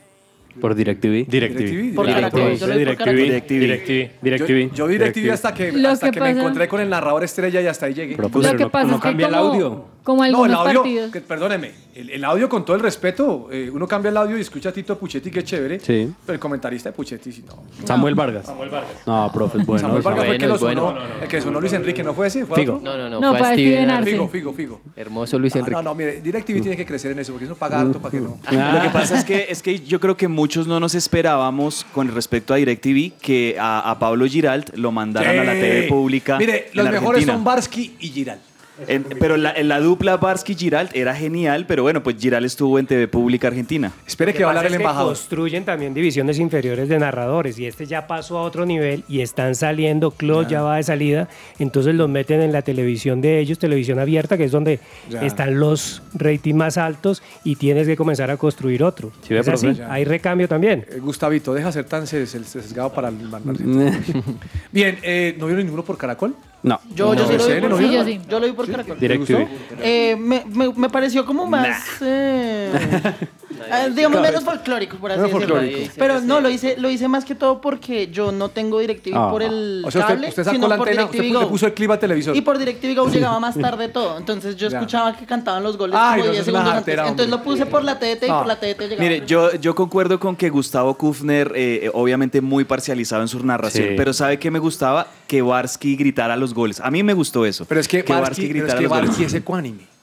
Por 0.59 0.75
DirecTV. 0.75 1.25
DirecTV. 1.27 1.95
Por 1.95 2.05
Caracol, 2.05 2.55
yo 2.57 2.67
Caracol. 2.67 3.15
DirecTV. 3.15 4.09
DirecTV. 4.21 4.73
Yo, 4.73 4.87
DirecTV 4.87 5.31
hasta 5.31 5.53
que, 5.53 5.71
Lo 5.71 5.89
hasta 5.89 6.07
que 6.07 6.11
que 6.13 6.19
me 6.21 6.29
pasa- 6.29 6.39
encontré 6.39 6.67
con 6.67 6.81
el 6.81 6.89
narrador 6.89 7.23
estrella 7.23 7.61
y 7.61 7.67
hasta 7.67 7.87
ahí 7.87 7.93
llegué. 7.93 8.15
Lo 8.15 8.29
que 8.29 8.29
pasa 8.69 8.85
es 8.95 9.01
que 9.01 9.11
como, 9.19 9.94
como 10.05 10.19
No, 10.21 10.25
el 10.25 10.35
algunos 10.35 10.67
audio, 10.67 10.81
partidos. 10.83 11.11
que- 11.11 11.19
perdóneme, 11.21 11.71
el, 11.95 12.09
el 12.11 12.23
audio 12.23 12.47
con 12.47 12.63
todo 12.63 12.75
el 12.77 12.81
respeto, 12.83 13.49
eh, 13.51 13.69
uno 13.73 13.87
cambia 13.87 14.09
el 14.09 14.17
audio 14.17 14.37
y 14.37 14.41
escucha 14.41 14.69
a 14.69 14.71
Tito 14.71 14.97
Puchetti, 14.97 15.31
que 15.31 15.39
es 15.39 15.45
chévere, 15.45 15.79
Sí. 15.79 16.13
pero 16.25 16.35
el 16.35 16.39
comentarista 16.39 16.89
de 16.89 16.95
Puchetti, 16.95 17.31
sí, 17.31 17.43
no. 17.47 17.63
Samuel 17.85 18.13
Vargas. 18.15 18.45
Samuel 18.45 18.69
Vargas. 18.69 18.91
No, 19.07 19.31
profe, 19.33 19.57
bueno. 19.65 19.81
Samuel 19.81 20.03
Vargas 20.03 20.25
fue 20.25 20.35
el 20.35 20.39
que 20.41 20.47
lo 20.47 20.57
bueno, 20.59 20.81
sonó, 20.91 20.99
el 21.23 21.27
que 21.27 21.41
sonó 21.41 21.59
Luis 21.59 21.73
Enrique, 21.73 22.03
¿no 22.03 22.13
fue 22.13 22.27
ese? 22.27 22.45
¿Fue 22.45 22.57
Figo. 22.59 22.79
No, 22.83 22.95
no, 22.95 23.09
no, 23.09 23.19
No, 23.19 23.31
fue 23.35 23.39
Steven 23.53 23.55
Steven 23.73 23.89
Arce. 23.89 24.11
Figo, 24.11 24.27
Figo, 24.29 24.53
Figo. 24.53 24.81
Hermoso 24.95 25.39
Luis 25.39 25.55
No, 25.55 25.59
Enrique. 25.59 25.75
no, 25.75 25.81
no, 25.81 25.95
mire, 25.95 26.21
DirecTV 26.21 26.61
tiene 26.61 26.77
que 26.77 26.85
crecer 26.85 27.11
en 27.11 27.19
eso, 27.19 27.31
porque 27.33 27.45
eso 27.45 27.55
paga 27.55 27.81
harto 27.81 27.99
para 27.99 28.11
que 28.11 28.21
no. 28.21 28.37
Lo 28.51 28.81
que 28.81 28.89
pasa 28.89 29.17
es 29.17 29.25
que, 29.25 29.47
es 29.49 29.61
que 29.63 29.79
yo 29.79 29.99
creo 29.99 30.15
que 30.15 30.27
muchos 30.27 30.67
no 30.67 30.79
nos 30.79 30.93
esperábamos 30.93 31.85
con 31.93 32.07
respecto 32.13 32.53
a 32.53 32.57
DirecTV 32.57 33.13
que 33.19 33.57
a, 33.59 33.89
a 33.89 33.97
Pablo 33.99 34.25
Giralt 34.27 34.75
lo 34.75 34.91
mandaran 34.91 35.39
a 35.39 35.43
la. 35.43 35.53
TV 35.55 35.87
pública. 35.87 36.37
Mire, 36.37 36.67
en 36.71 36.77
los 36.83 36.91
mejores 36.91 37.25
son 37.25 37.43
Barsky 37.43 37.95
y 37.99 38.09
Giral. 38.09 38.39
En- 38.87 39.03
pero 39.19 39.37
la, 39.37 39.51
en 39.53 39.67
la 39.67 39.79
dupla 39.79 40.17
Barsky-Giralt 40.19 40.95
era 40.95 41.15
genial, 41.15 41.65
pero 41.67 41.83
bueno, 41.83 42.03
pues 42.03 42.17
Giralt 42.19 42.45
estuvo 42.45 42.77
en 42.79 42.85
TV 42.87 43.07
Pública 43.07 43.47
Argentina. 43.47 43.91
Espere 44.05 44.33
Lo 44.33 44.37
pasa 44.53 44.65
es 44.67 44.77
que 44.77 44.83
construyen 45.05 45.65
también 45.65 45.93
divisiones 45.93 46.39
inferiores 46.39 46.89
de 46.89 46.99
narradores 46.99 47.57
y 47.59 47.65
este 47.67 47.85
ya 47.85 48.07
pasó 48.07 48.37
a 48.37 48.41
otro 48.41 48.65
nivel 48.65 49.03
y 49.07 49.21
están 49.21 49.55
saliendo, 49.55 50.11
Claude 50.11 50.49
ya 50.49 50.61
va 50.61 50.77
de 50.77 50.83
salida, 50.83 51.29
entonces 51.59 51.95
los 51.95 52.09
meten 52.09 52.41
en 52.41 52.51
la 52.51 52.61
televisión 52.61 53.21
de 53.21 53.39
ellos, 53.39 53.59
televisión 53.59 53.99
abierta, 53.99 54.37
que 54.37 54.43
es 54.45 54.51
donde 54.51 54.79
Ya. 55.09 55.21
están 55.23 55.59
los 55.59 56.01
ratings 56.13 56.55
más 56.57 56.77
altos 56.77 57.23
y 57.43 57.55
tienes 57.55 57.87
que 57.87 57.95
comenzar 57.95 58.29
a 58.31 58.37
construir 58.37 58.83
otro. 58.83 59.11
ve, 59.29 59.39
es 59.39 59.47
así, 59.47 59.73
hay 59.89 60.03
recambio 60.05 60.47
también. 60.47 60.85
Eh, 60.89 60.99
Gustavito, 60.99 61.53
deja 61.53 61.71
ser 61.71 61.85
tan 61.85 62.03
ses- 62.03 62.25
ses- 62.35 62.43
sesgado 62.45 62.91
para 62.91 63.09
el 63.09 63.15
Bien, 64.71 64.97
eh, 65.03 65.35
¿no 65.39 65.45
vieron 65.47 65.63
ninguno 65.63 65.83
por 65.83 65.97
Caracol? 65.97 66.35
No. 66.63 66.79
Yo, 66.95 67.13
yo 67.13 67.27
sí 67.27 67.37
lo 67.37 67.45
vi 67.47 67.61
¿No 67.67 67.77
Sí, 67.77 67.93
yo 67.93 68.03
sí. 68.05 68.19
Yo 68.27 68.39
lo 68.39 68.47
vi 68.47 68.53
por 68.53 68.64
Caracol. 68.67 68.99
DirecTV. 68.99 69.47
Eh, 69.81 70.15
me, 70.19 70.43
me, 70.53 70.73
me 70.73 70.89
pareció 70.89 71.25
como 71.25 71.45
más, 71.45 71.83
eh, 72.01 72.71
eh, 73.71 73.91
digamos, 73.93 74.21
menos 74.21 74.43
folclórico, 74.43 74.97
por 74.97 75.11
así 75.11 75.21
Menos 75.21 75.33
decirlo. 75.39 75.55
folclórico. 75.57 75.93
Pero 75.97 76.21
no, 76.21 76.39
lo 76.39 76.49
hice, 76.49 76.75
lo 76.77 76.89
hice 76.89 77.07
más 77.07 77.25
que 77.25 77.35
todo 77.35 77.61
porque 77.61 78.07
yo 78.07 78.31
no 78.31 78.49
tengo 78.49 78.79
DirecTV 78.79 79.13
Ah. 79.15 79.29
por 79.31 79.43
el 79.43 79.83
O 79.85 79.91
sea, 79.91 80.01
usted, 80.01 80.13
cable, 80.15 80.27
usted 80.29 80.43
sacó 80.43 80.55
sino 80.55 80.67
la 80.67 80.77
por 80.77 80.87
antena, 80.87 81.05
usted 81.05 81.19
DirecTV 81.19 81.39
le 81.39 81.45
Go. 81.45 81.49
puso 81.51 81.65
el 81.67 81.73
clip 81.73 81.91
al 81.91 81.99
televisor. 81.99 82.35
Y 82.35 82.41
por 82.41 82.57
DirecTV 82.57 82.95
Go 82.95 83.07
llegaba 83.09 83.39
más 83.39 83.57
tarde 83.57 83.89
todo. 83.89 84.17
Entonces 84.17 84.55
yo 84.55 84.69
Ya. 84.69 84.77
escuchaba 84.79 85.15
que 85.17 85.25
cantaban 85.25 85.63
los 85.63 85.77
goles 85.77 85.95
Ay, 85.99 86.19
como 86.21 86.25
no, 86.27 86.31
10 86.31 86.41
eso 86.41 86.49
es 86.51 86.53
una 86.53 86.59
segundos 86.63 86.77
antes. 86.79 86.95
jartera, 86.95 87.09
Entonces 87.09 87.31
lo 87.31 87.43
puse 87.43 87.65
por 87.65 87.83
la 87.83 87.99
TDT 87.99 88.23
y 88.25 88.29
No. 88.29 88.37
por 88.39 88.47
la 88.47 88.59
TDT 88.59 88.79
llegaba. 88.89 89.01
Mire, 89.01 89.23
yo, 89.25 89.53
yo 89.55 89.75
concuerdo 89.75 90.19
con 90.19 90.35
que 90.35 90.49
Gustavo 90.49 90.95
Kufner, 90.97 91.51
eh, 91.55 91.79
eh, 91.83 91.91
obviamente 91.93 92.41
muy 92.41 92.63
parcializado 92.65 93.21
en 93.21 93.27
su 93.27 93.43
narración, 93.45 93.89
Sí. 93.89 93.93
pero 93.97 94.13
¿sabe 94.13 94.39
qué 94.39 94.51
me 94.51 94.59
gustaba? 94.59 95.07
Que 95.27 95.41
Barsky 95.41 95.95
gritara 95.95 96.35
los 96.35 96.53
goles. 96.53 96.79
A 96.79 96.91
mí 96.91 97.03
me 97.03 97.13
gustó 97.13 97.45
eso. 97.45 97.65
Pero 97.65 97.79
es 97.81 97.87
que, 97.87 97.97
Barsky, 98.03 98.13
Barsky 98.21 98.41
pero 98.47 98.47
es 98.47 98.61
gritara 98.63 98.77
que 98.79 98.83
los 98.83 98.89
goles. 98.91 99.07
Barsky 99.09 99.23
es 99.25 99.33
ecuánime. 99.33 99.94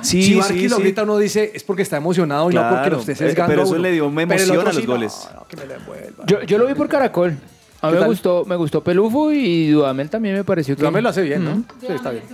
Sí, 0.00 0.22
si 0.22 0.28
sí, 0.28 0.34
Barsky 0.36 0.68
lo 0.68 0.76
sí. 0.76 0.82
grita, 0.82 1.02
uno 1.02 1.18
dice 1.18 1.52
es 1.54 1.62
porque 1.62 1.82
está 1.82 1.98
emocionado 1.98 2.50
y 2.50 2.54
no 2.54 2.68
porque 2.70 2.90
lo 2.90 2.98
esté 3.00 3.14
sesgando. 3.14 3.50
pero 3.50 3.62
eso 3.64 3.72
uno. 3.72 3.82
le 3.82 3.92
dio 3.92 4.06
una 4.06 4.22
emoción 4.22 4.50
otro 4.56 4.70
a 4.70 4.72
los 4.72 4.76
sí, 4.80 4.86
goles. 4.86 5.28
no, 5.32 5.40
no, 5.40 5.46
que 5.46 5.56
me 5.56 5.66
la 5.66 5.74
envuelva. 5.76 6.24
Yo, 6.26 6.42
yo 6.42 6.58
lo 6.58 6.66
vi 6.66 6.74
por 6.74 6.88
Caracol. 6.88 7.36
A 7.80 7.88
mí 7.88 7.94
¿Qué 7.94 8.00
me 8.00 8.06
gustó, 8.06 8.44
me 8.46 8.56
gustó 8.56 8.82
Pelufo 8.82 9.30
y 9.30 9.68
Dudamel 9.70 10.10
también 10.10 10.34
me 10.34 10.42
pareció 10.42 10.74
que... 10.74 10.80
Dudamel 10.80 11.02
lo 11.04 11.10
hace 11.10 11.22
bien, 11.22 11.44
¿no? 11.44 11.50
Ujú. 11.52 11.64
Sí, 11.80 11.86
está 11.92 12.10
bien. 12.10 12.24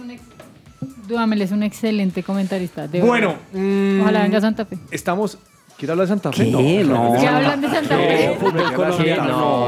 Duhamel 1.07 1.43
es 1.43 1.51
un 1.53 1.63
excelente 1.63 2.23
comentarista. 2.23 2.89
de 2.89 3.01
Bueno, 3.01 3.37
verdad. 3.53 3.67
mm, 3.67 4.01
Ojalá 4.01 4.23
venga 4.23 4.41
Santa 4.41 4.65
Fe. 4.65 4.79
Estamos. 4.91 5.37
¿Quiere 5.77 5.93
hablar 5.93 6.07
de 6.07 6.13
Santa 6.13 6.33
Fe? 6.33 6.45
¿Qué? 6.51 6.85
No. 6.85 7.15
¿Qué 7.21 7.27
hablan 7.27 7.61
de 7.61 7.69
Santa 7.69 7.97
Fe? 7.97 8.37
No, 8.41 8.51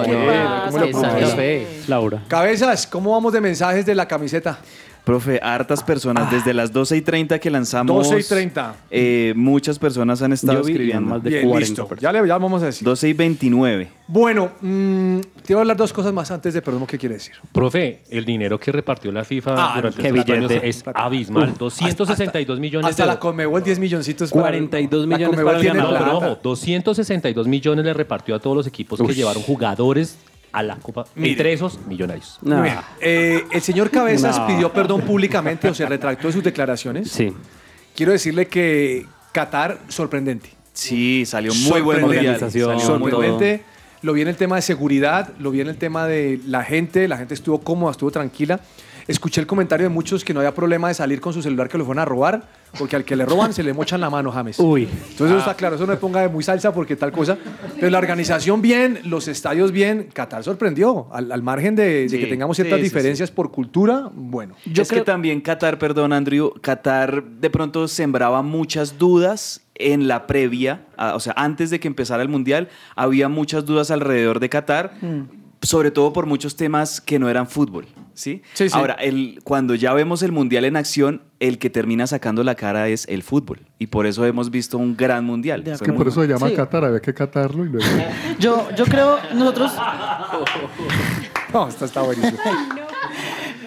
¿Qué 0.04 0.12
no, 0.12 0.70
pongo 0.70 1.00
Santa? 1.00 1.26
Fe. 1.36 1.66
Laura. 1.88 2.22
Cabezas, 2.28 2.86
¿cómo 2.86 3.10
vamos 3.12 3.32
de 3.32 3.40
mensajes 3.40 3.84
de 3.84 3.94
la 3.94 4.06
camiseta? 4.08 4.58
Profe, 5.06 5.38
hartas 5.40 5.84
personas, 5.84 6.28
desde 6.32 6.52
las 6.52 6.72
12 6.72 6.96
y 6.96 7.00
30 7.00 7.38
que 7.38 7.48
lanzamos. 7.48 8.08
12 8.08 8.18
y 8.18 8.22
30. 8.24 8.74
eh, 8.90 9.32
muchas 9.36 9.78
personas 9.78 10.20
han 10.20 10.32
estado 10.32 10.58
Yo 10.58 10.64
vi 10.64 10.72
escribiendo. 10.72 11.08
más 11.10 11.22
de 11.22 11.30
Bien, 11.30 11.48
40 11.48 11.60
listo. 11.84 11.96
Ya 12.00 12.10
le 12.10 12.26
ya 12.26 12.36
vamos 12.38 12.60
a 12.64 12.66
decir. 12.66 12.84
12 12.84 13.08
y 13.10 13.12
29. 13.12 13.88
Bueno, 14.08 14.50
mm, 14.60 15.18
te 15.46 15.54
voy 15.54 15.58
a 15.58 15.60
hablar 15.60 15.76
dos 15.76 15.92
cosas 15.92 16.12
más 16.12 16.32
antes 16.32 16.54
de 16.54 16.60
perdón, 16.60 16.88
¿qué 16.88 16.98
quiere 16.98 17.14
decir? 17.14 17.34
Profe, 17.52 18.02
el 18.10 18.24
dinero 18.24 18.58
que 18.58 18.72
repartió 18.72 19.12
la 19.12 19.22
FIFA 19.24 19.54
Ah, 19.56 19.72
durante 19.76 20.08
estos 20.08 20.28
años 20.34 20.50
es 20.60 20.84
abismal. 20.92 21.50
Uf, 21.50 21.58
262 21.58 22.58
millones 22.58 22.90
Hasta 22.90 23.04
de 23.04 23.06
la 23.06 23.20
Conmebol 23.20 23.62
10 23.62 23.78
milloncitos. 23.78 24.30
para- 24.32 24.42
42 24.42 25.06
la 25.06 25.16
millones 25.18 25.40
para 25.40 25.58
el 25.60 25.66
No, 25.68 25.72
ganador. 25.92 26.24
ojo, 26.24 26.38
262 26.42 27.46
millones 27.46 27.84
le 27.84 27.94
repartió 27.94 28.34
a 28.34 28.40
todos 28.40 28.56
los 28.56 28.66
equipos 28.66 28.98
que 28.98 29.06
Ush. 29.06 29.14
llevaron 29.14 29.44
jugadores 29.44 30.18
a 30.52 30.62
la 30.62 30.76
Copa. 30.76 31.04
Mire. 31.14 31.30
Entre 31.32 31.52
esos, 31.52 31.78
millonarios. 31.86 32.38
No. 32.42 32.56
Muy 32.56 32.64
bien. 32.64 32.78
Eh, 33.00 33.44
el 33.52 33.60
señor 33.60 33.90
Cabezas 33.90 34.38
No. 34.38 34.46
pidió 34.46 34.72
perdón 34.72 35.02
públicamente 35.02 35.68
o 35.68 35.74
se 35.74 35.86
retractó 35.86 36.28
de 36.28 36.32
sus 36.32 36.42
declaraciones. 36.44 37.10
Sí. 37.10 37.32
Quiero 37.94 38.12
decirle 38.12 38.46
que 38.46 39.06
Qatar, 39.32 39.78
sorprendente. 39.88 40.50
Sí, 40.72 41.24
salió 41.26 41.54
muy 41.54 41.80
buen 41.80 42.00
mundial. 42.00 42.26
Organización. 42.26 42.78
Salió 42.80 42.98
muy 42.98 43.10
sorprendente. 43.10 43.64
Lo 44.02 44.12
vi 44.12 44.22
en 44.22 44.28
el 44.28 44.36
tema 44.36 44.56
de 44.56 44.62
seguridad, 44.62 45.32
lo 45.38 45.50
vi 45.50 45.62
en 45.62 45.68
el 45.68 45.76
tema 45.76 46.06
de 46.06 46.38
la 46.46 46.62
gente, 46.62 47.08
la 47.08 47.16
gente 47.16 47.34
estuvo 47.34 47.60
cómoda, 47.60 47.92
estuvo 47.92 48.10
tranquila. 48.10 48.60
Escuché 49.08 49.40
el 49.40 49.46
comentario 49.46 49.84
de 49.84 49.90
muchos 49.90 50.24
que 50.24 50.34
no 50.34 50.40
había 50.40 50.54
problema 50.54 50.88
de 50.88 50.94
salir 50.94 51.20
con 51.20 51.32
su 51.32 51.42
celular 51.42 51.68
que 51.68 51.78
lo 51.78 51.84
fueron 51.84 52.02
a 52.02 52.04
robar, 52.04 52.48
porque 52.78 52.96
al 52.96 53.04
que 53.04 53.14
le 53.14 53.24
roban 53.24 53.52
se 53.52 53.62
le 53.62 53.72
mochan 53.72 54.00
la 54.00 54.10
mano, 54.10 54.32
James. 54.32 54.58
Uy. 54.58 54.82
Entonces 54.82 55.28
eso 55.28 55.38
está 55.38 55.54
claro, 55.54 55.76
eso 55.76 55.86
no 55.86 55.92
me 55.92 55.98
ponga 55.98 56.20
de 56.20 56.28
muy 56.28 56.42
salsa 56.42 56.72
porque 56.72 56.96
tal 56.96 57.12
cosa. 57.12 57.38
Pero 57.76 57.90
la 57.90 57.98
organización 57.98 58.60
bien, 58.62 59.00
los 59.04 59.28
estadios 59.28 59.70
bien, 59.70 60.08
Qatar 60.12 60.42
sorprendió, 60.42 61.08
al, 61.12 61.30
al 61.30 61.42
margen 61.42 61.76
de, 61.76 62.02
de 62.02 62.08
Sí, 62.08 62.18
que 62.18 62.26
tengamos 62.26 62.56
ciertas 62.56 62.78
sí, 62.78 62.84
sí, 62.84 62.90
diferencias 62.90 63.30
por 63.30 63.50
cultura, 63.50 64.10
bueno. 64.12 64.54
Yo 64.64 64.82
es 64.82 64.90
que 64.90 65.02
también 65.02 65.40
Qatar, 65.40 65.78
perdón 65.78 66.12
Andrew, 66.12 66.52
Qatar 66.60 67.22
de 67.22 67.50
pronto 67.50 67.86
sembraba 67.88 68.42
muchas 68.42 68.98
dudas 68.98 69.62
en 69.78 70.08
la 70.08 70.26
previa, 70.26 70.86
o 71.14 71.20
sea, 71.20 71.34
antes 71.36 71.70
de 71.70 71.80
que 71.80 71.88
empezara 71.88 72.22
el 72.22 72.28
Mundial, 72.28 72.68
había 72.94 73.28
muchas 73.28 73.64
dudas 73.66 73.90
alrededor 73.90 74.40
de 74.40 74.48
Qatar, 74.48 74.94
sobre 75.62 75.90
todo 75.90 76.12
por 76.12 76.26
muchos 76.26 76.56
temas 76.56 77.00
que 77.00 77.18
no 77.18 77.28
eran 77.28 77.46
fútbol, 77.46 77.86
¿sí? 78.16 78.42
Sí, 78.54 78.68
sí. 78.68 78.76
Ahora, 78.76 78.94
el, 78.94 79.38
cuando 79.44 79.74
ya 79.76 79.92
vemos 79.92 80.22
el 80.24 80.32
Mundial 80.32 80.64
en 80.64 80.76
acción, 80.76 81.22
el 81.38 81.58
que 81.58 81.70
termina 81.70 82.06
sacando 82.08 82.42
la 82.42 82.56
cara 82.56 82.88
es 82.88 83.06
el 83.08 83.22
fútbol, 83.22 83.60
y 83.78 83.86
por 83.86 84.06
eso 84.06 84.24
hemos 84.26 84.50
visto 84.50 84.76
un 84.78 84.96
gran 84.96 85.24
Mundial. 85.24 85.62
Es 85.68 85.80
que 85.80 85.92
por 85.92 86.08
eso 86.08 86.22
se 86.22 86.28
llama 86.28 86.48
Sí. 86.48 86.54
Qatar, 86.56 86.84
había 86.84 87.00
que 87.00 87.14
catarlo 87.14 87.64
y 87.64 87.68
luego. 87.68 87.86
Yo, 88.40 88.68
yo 88.76 88.84
creo, 88.86 89.18
nosotros, 89.34 89.72
No, 91.52 91.68
esto 91.68 91.84
está 91.84 92.02
buenísimo. 92.02 92.38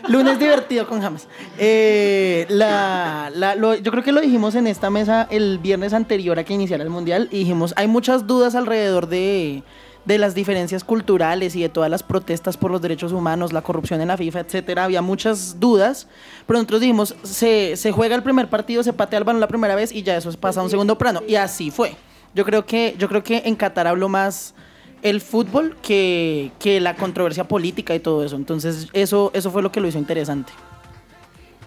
lunes 0.10 0.38
divertido 0.40 0.88
con 0.88 1.02
James. 1.02 1.28
Eh, 1.58 2.46
la, 2.50 3.32
la- 3.34 3.56
lo- 3.56 3.76
yo 3.76 3.92
creo 3.92 4.04
que 4.04 4.12
lo 4.12 4.22
dijimos 4.22 4.56
en 4.56 4.68
esta 4.68 4.90
mesa 4.90 5.28
el 5.32 5.60
viernes 5.60 5.94
anterior 5.94 6.38
a 6.40 6.44
que 6.44 6.54
iniciara 6.54 6.84
el 6.84 6.90
Mundial 6.90 7.30
y 7.32 7.40
dijimos, 7.40 7.74
hay 7.78 7.88
muchas 7.88 8.28
dudas 8.28 8.56
alrededor 8.56 9.08
de, 9.08 9.64
de 10.06 10.18
las 10.18 10.34
diferencias 10.34 10.84
culturales 10.84 11.56
y 11.56 11.62
de 11.62 11.70
todas 11.70 11.90
las 11.90 12.04
protestas 12.04 12.58
por 12.58 12.72
los 12.72 12.82
derechos 12.82 13.12
humanos, 13.12 13.54
la 13.54 13.62
corrupción 13.62 14.02
en 14.02 14.08
la 14.08 14.18
FIFA, 14.18 14.42
etcétera. 14.42 14.86
Había 14.86 15.02
muchas 15.02 15.60
dudas, 15.60 16.08
pero 16.48 16.58
nosotros 16.58 16.82
dijimos, 16.82 17.16
se, 17.24 17.76
se 17.76 17.92
juega 17.92 18.16
el 18.16 18.24
primer 18.24 18.50
partido, 18.50 18.82
se 18.84 18.94
patea 18.94 19.20
el 19.20 19.26
balón 19.26 19.40
la 19.40 19.48
primera 19.48 19.76
vez 19.76 19.92
y 19.92 20.04
ya 20.04 20.18
eso 20.18 20.32
pasa 20.40 20.62
a 20.62 20.64
un 20.64 20.70
segundo 20.70 20.98
plano. 20.98 21.22
Y 21.28 21.36
así 21.36 21.72
fue. 21.72 21.96
Yo 22.34 22.46
creo 22.46 22.66
que, 22.66 22.96
yo 22.98 23.08
creo 23.08 23.24
que 23.24 23.44
en 23.46 23.56
Qatar 23.56 23.88
habló 23.88 24.10
más 24.10 24.54
el 25.02 25.22
fútbol 25.22 25.78
que, 25.82 26.52
que 26.60 26.80
la 26.80 26.96
controversia 26.96 27.48
política 27.48 27.96
y 27.96 28.00
todo 28.00 28.24
eso. 28.24 28.36
Entonces, 28.36 28.88
eso, 28.94 29.32
eso 29.34 29.52
fue 29.52 29.62
lo 29.62 29.72
que 29.72 29.80
lo 29.80 29.88
hizo 29.88 29.98
interesante. 29.98 30.52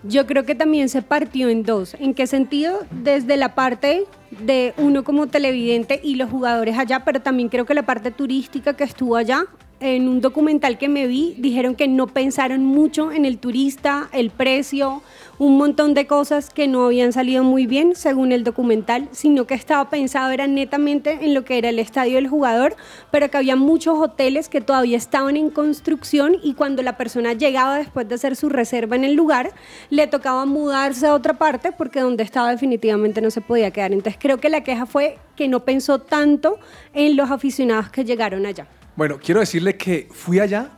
Yo 0.05 0.27
creo 0.27 0.45
que 0.45 0.55
también 0.55 0.89
se 0.89 1.03
partió 1.03 1.49
en 1.49 1.63
dos. 1.63 1.95
¿En 1.99 2.15
qué 2.15 2.27
sentido? 2.27 2.81
Desde 2.91 3.37
la 3.37 3.55
parte 3.55 4.05
de 4.31 4.75
uno 4.77 5.05
como 5.05 5.29
televidente 5.29 6.01
y 6.03 6.17
los 6.17 6.31
jugadores 6.31 6.77
allá, 6.77 7.05
pero 7.05 7.21
también 7.21 7.49
creo 7.49 7.67
que 7.67 7.75
la 7.75 7.85
parte 7.85 8.11
turística 8.11 8.75
que 8.75 8.85
estuvo 8.85 9.17
allá. 9.17 9.45
En 9.85 10.09
un 10.09 10.21
documental 10.21 10.79
que 10.79 10.89
me 10.89 11.09
vi, 11.09 11.35
dijeron 11.39 11.75
que 11.75 11.89
no 11.89 12.07
pensaron 12.07 12.65
mucho 12.65 13.11
en 13.11 13.25
el 13.25 13.39
turista, 13.39 14.09
el 14.13 14.31
precio, 14.31 15.03
un 15.41 15.59
montón 15.59 15.93
de 15.93 16.07
cosas 16.07 16.51
que 16.51 16.69
no 16.69 16.85
habían 16.87 17.13
salido 17.13 17.43
muy 17.43 17.67
bien 17.67 17.97
según 17.97 18.31
el 18.31 18.45
documental, 18.45 19.09
sino 19.11 19.45
que 19.45 19.55
estaba 19.55 19.91
pensado 19.91 20.31
era 20.31 20.47
netamente 20.47 21.19
en 21.23 21.35
lo 21.35 21.45
que 21.45 21.59
era 21.59 21.71
el 21.71 21.81
estadio 21.81 22.15
del 22.15 22.29
jugador, 22.29 22.77
pero 23.11 23.29
que 23.29 23.39
había 23.39 23.57
muchos 23.57 23.99
hoteles 23.99 24.49
que 24.49 24.61
todavía 24.61 24.97
estaban 24.97 25.37
en 25.37 25.51
construcción 25.51 26.37
y 26.45 26.55
cuando 26.55 26.83
la 26.83 26.97
persona 26.97 27.33
llegaba 27.33 27.79
después 27.79 28.09
de 28.09 28.15
hacer 28.15 28.37
su 28.37 28.51
reserva 28.51 28.95
en 28.95 29.03
el 29.03 29.15
lugar, 29.15 29.51
le 29.91 30.07
tocaba 30.07 30.47
mudarse 30.47 31.09
a 31.09 31.15
otra 31.15 31.39
parte 31.39 31.73
porque 31.73 31.99
donde 31.99 32.23
estaba 32.23 32.53
definitivamente 32.53 33.21
no 33.21 33.33
se 33.33 33.41
podía 33.41 33.73
quedar. 33.73 33.93
Entonces 33.93 34.17
creo 34.23 34.39
que 34.39 34.49
la 34.49 34.63
queja 34.63 34.87
fue 34.87 35.19
que 35.35 35.49
no 35.49 35.65
pensó 35.65 35.99
tanto 35.99 36.61
en 36.95 37.17
los 37.17 37.33
aficionados 37.33 37.91
que 37.91 38.05
llegaron 38.05 38.47
allá. 38.47 38.69
Bueno, 38.97 39.19
quiero 39.23 39.41
decirle 39.41 39.77
que 39.77 40.09
fui 40.11 40.39
allá 40.39 40.71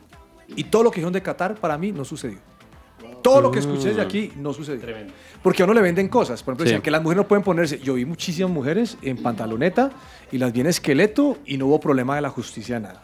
y 0.56 0.64
todo 0.64 0.82
lo 0.84 0.90
que 0.90 0.96
dijeron 0.96 1.12
de 1.12 1.22
Qatar 1.22 1.54
para 1.56 1.76
mí 1.78 1.92
no 1.92 2.04
sucedió. 2.04 2.38
Todo 3.22 3.40
lo 3.40 3.50
que 3.50 3.58
escuché 3.58 3.94
de 3.94 4.02
aquí 4.02 4.32
no 4.36 4.52
sucedió. 4.52 4.86
Porque 5.42 5.62
a 5.62 5.64
uno 5.64 5.72
le 5.74 5.80
venden 5.80 6.08
cosas. 6.08 6.42
Por 6.42 6.52
ejemplo, 6.52 6.64
Sí. 6.64 6.70
decían 6.70 6.82
que 6.82 6.90
las 6.90 7.02
mujeres 7.02 7.22
no 7.24 7.28
pueden 7.28 7.42
ponerse. 7.42 7.78
Yo 7.78 7.94
vi 7.94 8.04
muchísimas 8.04 8.50
mujeres 8.50 8.98
en 9.02 9.16
pantaloneta 9.22 9.90
y 10.30 10.36
las 10.38 10.52
vi 10.52 10.60
en 10.60 10.66
esqueleto 10.66 11.38
y 11.46 11.56
no 11.56 11.66
hubo 11.66 11.80
problema 11.80 12.14
de 12.16 12.20
la 12.20 12.28
justicia 12.28 12.78
nada. 12.78 13.00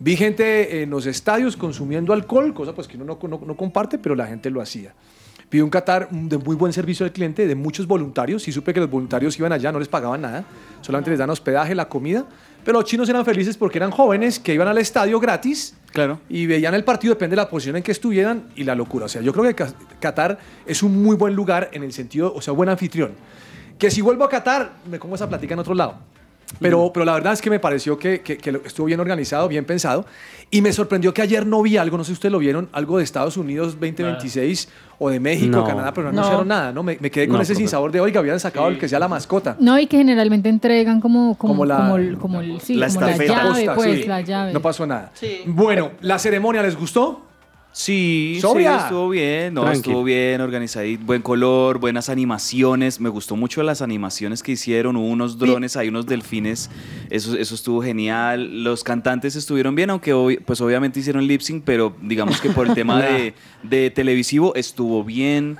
Vi 0.00 0.16
gente 0.16 0.82
en 0.82 0.90
los 0.90 1.06
estadios 1.06 1.56
consumiendo 1.56 2.12
alcohol, 2.12 2.52
cosa 2.52 2.74
pues 2.74 2.88
que 2.88 2.96
uno 2.96 3.04
no, 3.04 3.28
no- 3.28 3.40
no 3.46 3.56
comparte, 3.56 3.98
pero 3.98 4.16
la 4.16 4.26
gente 4.26 4.50
lo 4.50 4.60
hacía. 4.60 4.94
Vi 5.48 5.60
un 5.60 5.70
Qatar 5.70 6.08
de 6.10 6.38
muy 6.38 6.56
buen 6.56 6.72
servicio 6.72 7.06
al 7.06 7.12
cliente, 7.12 7.46
de 7.46 7.54
muchos 7.54 7.86
voluntarios. 7.86 8.42
Sí 8.42 8.50
supe 8.50 8.74
que 8.74 8.80
los 8.80 8.90
voluntarios 8.90 9.38
iban 9.38 9.52
allá, 9.52 9.70
no 9.70 9.78
les 9.78 9.86
pagaban 9.88 10.22
nada, 10.22 10.44
solamente 10.80 11.10
les 11.10 11.18
dan 11.20 11.30
hospedaje, 11.30 11.74
la 11.76 11.88
comida. 11.88 12.24
Pero 12.64 12.78
los 12.80 12.84
chinos 12.88 13.08
eran 13.08 13.24
felices 13.24 13.56
porque 13.56 13.78
eran 13.78 13.90
jóvenes 13.90 14.38
que 14.38 14.54
iban 14.54 14.68
al 14.68 14.78
estadio 14.78 15.18
gratis 15.20 15.74
Claro. 15.92 16.20
y 16.28 16.46
veían 16.46 16.74
el 16.74 16.84
partido, 16.84 17.14
depende 17.14 17.34
de 17.36 17.42
la 17.42 17.48
posición 17.50 17.76
en 17.76 17.82
que 17.82 17.92
estuvieran 17.92 18.48
y 18.56 18.64
la 18.64 18.74
locura. 18.74 19.06
O 19.06 19.08
sea, 19.08 19.20
yo 19.20 19.32
creo 19.32 19.44
que 19.54 19.66
Qatar 20.00 20.38
es 20.64 20.82
un 20.82 21.02
muy 21.02 21.16
buen 21.16 21.34
lugar 21.34 21.70
en 21.72 21.82
el 21.82 21.92
sentido, 21.92 22.32
o 22.34 22.40
sea, 22.40 22.52
buen 22.54 22.68
anfitrión. 22.68 23.12
Que 23.78 23.90
si 23.90 24.00
vuelvo 24.00 24.24
a 24.24 24.28
Qatar, 24.28 24.72
me 24.90 24.98
como 24.98 25.16
esa 25.16 25.28
plática 25.28 25.54
en 25.54 25.60
otro 25.60 25.74
lado. 25.74 25.96
Pero, 26.60 26.90
pero 26.92 27.04
la 27.04 27.14
verdad 27.14 27.32
es 27.32 27.42
que 27.42 27.50
me 27.50 27.58
pareció 27.58 27.98
que, 27.98 28.20
que- 28.20 28.38
estuvo 28.64 28.86
bien 28.86 29.00
organizado, 29.00 29.48
bien 29.48 29.64
pensado. 29.64 30.06
Y 30.50 30.60
me 30.60 30.72
sorprendió 30.72 31.12
que 31.14 31.22
ayer 31.22 31.46
no 31.46 31.62
vi 31.62 31.76
algo, 31.76 31.96
no 31.96 32.04
sé 32.04 32.08
si 32.08 32.12
ustedes 32.14 32.32
lo 32.32 32.38
vieron, 32.38 32.68
algo 32.72 32.98
de 32.98 33.04
Estados 33.04 33.36
Unidos 33.36 33.72
2026 33.80 34.68
o 34.98 35.08
de 35.10 35.18
México, 35.18 35.56
No. 35.56 35.64
Canadá, 35.64 35.92
pero 35.94 36.08
no 36.08 36.12
No. 36.12 36.18
anunciaron 36.20 36.48
nada, 36.48 36.72
¿no? 36.72 36.82
Me, 36.82 36.98
me 37.00 37.10
quedé 37.10 37.26
con 37.26 37.36
No, 37.36 37.42
ese 37.42 37.54
sinsabor 37.54 37.90
de, 37.90 38.00
oiga, 38.00 38.20
habían 38.20 38.38
sacado 38.38 38.68
el 38.68 38.78
que 38.78 38.88
sea 38.88 38.98
la 38.98 39.08
mascota. 39.08 39.56
No, 39.58 39.78
y 39.78 39.86
que 39.86 39.96
generalmente 39.96 40.48
entregan 40.48 41.00
como, 41.00 41.36
como, 41.36 41.54
Como 41.54 41.64
la- 41.64 41.76
como, 41.76 41.96
el, 41.96 42.18
como 42.18 42.40
el- 42.40 42.60
sí, 42.60 42.74
la 42.74 42.88
como 42.88 43.00
la 43.00 43.16
llave, 43.16 43.70
pues, 43.74 44.00
sí. 44.02 44.06
la 44.06 44.20
llave. 44.20 44.52
No 44.52 44.60
pasó 44.60 44.86
nada. 44.86 45.10
Bueno, 45.46 45.92
¿la 46.02 46.18
ceremonia 46.18 46.62
les 46.62 46.76
gustó? 46.76 47.22
Sí, 47.74 48.36
¿Sobria? 48.42 48.78
sí, 48.78 48.82
estuvo 48.84 49.08
bien, 49.08 49.54
no, 49.54 49.62
estuvo 49.72 50.04
bien, 50.04 50.42
organizadito, 50.42 51.04
buen 51.06 51.22
color, 51.22 51.78
buenas 51.78 52.10
animaciones, 52.10 53.00
me 53.00 53.08
gustó 53.08 53.34
mucho 53.34 53.62
las 53.62 53.80
animaciones 53.80 54.42
que 54.42 54.52
hicieron, 54.52 54.94
hubo 54.96 55.06
unos 55.06 55.38
drones, 55.38 55.76
hay 55.76 55.88
unos 55.88 56.04
delfines, 56.04 56.68
eso, 57.08 57.34
eso 57.34 57.54
estuvo 57.54 57.82
genial, 57.82 58.62
los 58.62 58.84
cantantes 58.84 59.36
estuvieron 59.36 59.74
bien, 59.74 59.88
aunque 59.88 60.12
obvi- 60.14 60.40
pues 60.44 60.60
obviamente 60.60 61.00
hicieron 61.00 61.26
lip 61.26 61.40
sync, 61.40 61.62
pero 61.64 61.96
digamos 62.02 62.42
que 62.42 62.50
por 62.50 62.66
el 62.68 62.74
tema 62.74 63.00
de, 63.00 63.32
de 63.62 63.90
televisivo 63.90 64.54
estuvo 64.54 65.02
bien, 65.02 65.56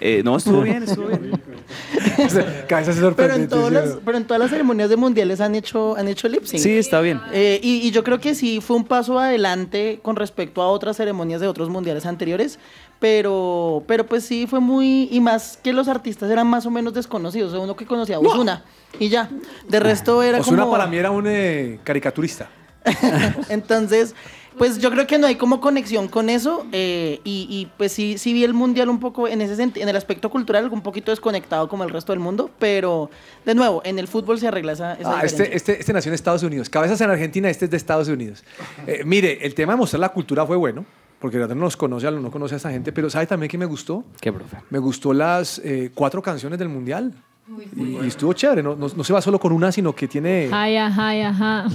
Eh, 0.00 0.22
no, 0.24 0.36
estuvo 0.36 0.62
bien, 0.62 0.82
estuvo 0.82 1.06
bien. 1.06 1.32
Cabeza 2.68 2.92
se 2.92 3.00
Pero 3.12 3.34
en, 3.34 3.48
todas 3.48 3.72
las, 3.72 3.98
pero 4.04 4.18
en 4.18 4.24
todas 4.24 4.40
las 4.40 4.50
ceremonias 4.50 4.88
de 4.90 4.96
mundiales 4.96 5.40
han 5.40 5.54
hecho, 5.54 5.96
han 5.96 6.08
hecho 6.08 6.28
lip 6.28 6.44
sync. 6.44 6.60
Sí, 6.60 6.76
está 6.76 7.00
bien. 7.00 7.20
Eh, 7.32 7.60
y, 7.62 7.86
y 7.86 7.90
yo 7.90 8.04
creo 8.04 8.20
que 8.20 8.34
sí 8.34 8.60
fue 8.60 8.76
un 8.76 8.84
paso 8.84 9.18
adelante 9.18 10.00
con 10.02 10.16
respecto 10.16 10.62
a 10.62 10.68
otras 10.68 10.96
ceremonias 10.96 11.40
de 11.40 11.48
otros 11.48 11.68
mundiales 11.70 12.06
anteriores. 12.06 12.58
Pero, 13.00 13.84
pero 13.86 14.06
pues 14.06 14.24
sí 14.24 14.46
fue 14.46 14.60
muy. 14.60 15.08
Y 15.10 15.20
más 15.20 15.58
que 15.62 15.72
los 15.72 15.88
artistas 15.88 16.30
eran 16.30 16.46
más 16.46 16.64
o 16.66 16.70
menos 16.70 16.94
desconocidos. 16.94 17.52
O 17.52 17.56
sea, 17.56 17.64
uno 17.64 17.76
que 17.76 17.86
conocía 17.86 18.16
a 18.16 18.20
Ozuna. 18.20 18.64
Y 18.98 19.08
ya. 19.08 19.28
De 19.68 19.80
resto 19.80 20.22
era 20.22 20.38
Osuna 20.38 20.62
como. 20.62 20.72
para 20.72 20.86
mí 20.86 20.96
era 20.96 21.10
un 21.10 21.26
eh, 21.26 21.80
caricaturista. 21.84 22.48
Entonces, 23.48 24.14
pues 24.58 24.78
yo 24.78 24.90
creo 24.90 25.06
que 25.06 25.18
no 25.18 25.26
hay 25.26 25.36
como 25.36 25.60
conexión 25.60 26.08
con 26.08 26.28
eso. 26.30 26.66
eh, 26.72 27.20
y, 27.24 27.46
y, 27.50 27.66
pues 27.76 27.92
sí, 27.92 28.18
sí 28.18 28.32
vi 28.32 28.44
el 28.44 28.54
mundial 28.54 28.88
un 28.88 29.00
poco 29.00 29.28
en 29.28 29.40
ese 29.40 29.56
senti- 29.56 29.80
en 29.82 29.88
el 29.88 29.96
aspecto 29.96 30.30
cultural, 30.30 30.68
un 30.70 30.82
poquito 30.82 31.10
desconectado 31.10 31.68
como 31.68 31.84
el 31.84 31.90
resto 31.90 32.12
del 32.12 32.20
mundo. 32.20 32.50
Pero, 32.58 33.10
de 33.44 33.54
nuevo, 33.54 33.82
en 33.84 33.98
el 33.98 34.08
fútbol 34.08 34.38
se 34.38 34.48
arregla 34.48 34.72
esa, 34.72 34.94
esa 34.94 35.10
Ah, 35.10 35.22
diferencia. 35.22 35.44
este, 35.44 35.56
este, 35.56 35.80
este 35.80 35.92
nació 35.92 36.10
en 36.10 36.14
Estados 36.14 36.42
Unidos. 36.42 36.68
Cabezas 36.70 37.00
en 37.00 37.10
Argentina, 37.10 37.48
este 37.50 37.64
es 37.66 37.70
de 37.70 37.76
Estados 37.76 38.08
Unidos. 38.08 38.44
Eh, 38.86 39.02
mire, 39.04 39.44
el 39.46 39.54
tema 39.54 39.72
de 39.74 39.78
mostrar 39.78 40.00
la 40.00 40.10
cultura 40.10 40.46
fue 40.46 40.56
bueno, 40.56 40.84
porque 41.20 41.38
no 41.38 41.54
nos 41.54 41.76
conoce, 41.76 42.06
a- 42.06 42.10
no 42.10 42.30
conoce 42.30 42.54
a 42.54 42.56
esta 42.58 42.70
gente, 42.70 42.92
pero 42.92 43.08
¿sabe 43.10 43.26
también 43.26 43.48
que 43.50 43.58
me 43.58 43.66
gustó? 43.66 44.04
¿Qué, 44.20 44.32
profe? 44.32 44.58
Me 44.70 44.78
gustó 44.78 45.12
las 45.14 45.58
eh, 45.64 45.90
cuatro 45.94 46.22
canciones 46.22 46.58
del 46.58 46.68
Mundial. 46.68 47.12
Y, 47.76 47.82
y 48.04 48.06
estuvo 48.06 48.32
chévere, 48.32 48.62
no, 48.62 48.74
no- 48.74 48.88
no 48.88 49.04
se 49.04 49.12
va 49.12 49.20
solo 49.20 49.38
con 49.38 49.52
una, 49.52 49.70
sino 49.70 49.94
que 49.94 50.08
tiene... 50.08 50.48
Ay, 50.50 50.76
ajá, 50.76 51.08
ay, 51.08 51.20
ajá. 51.22 51.66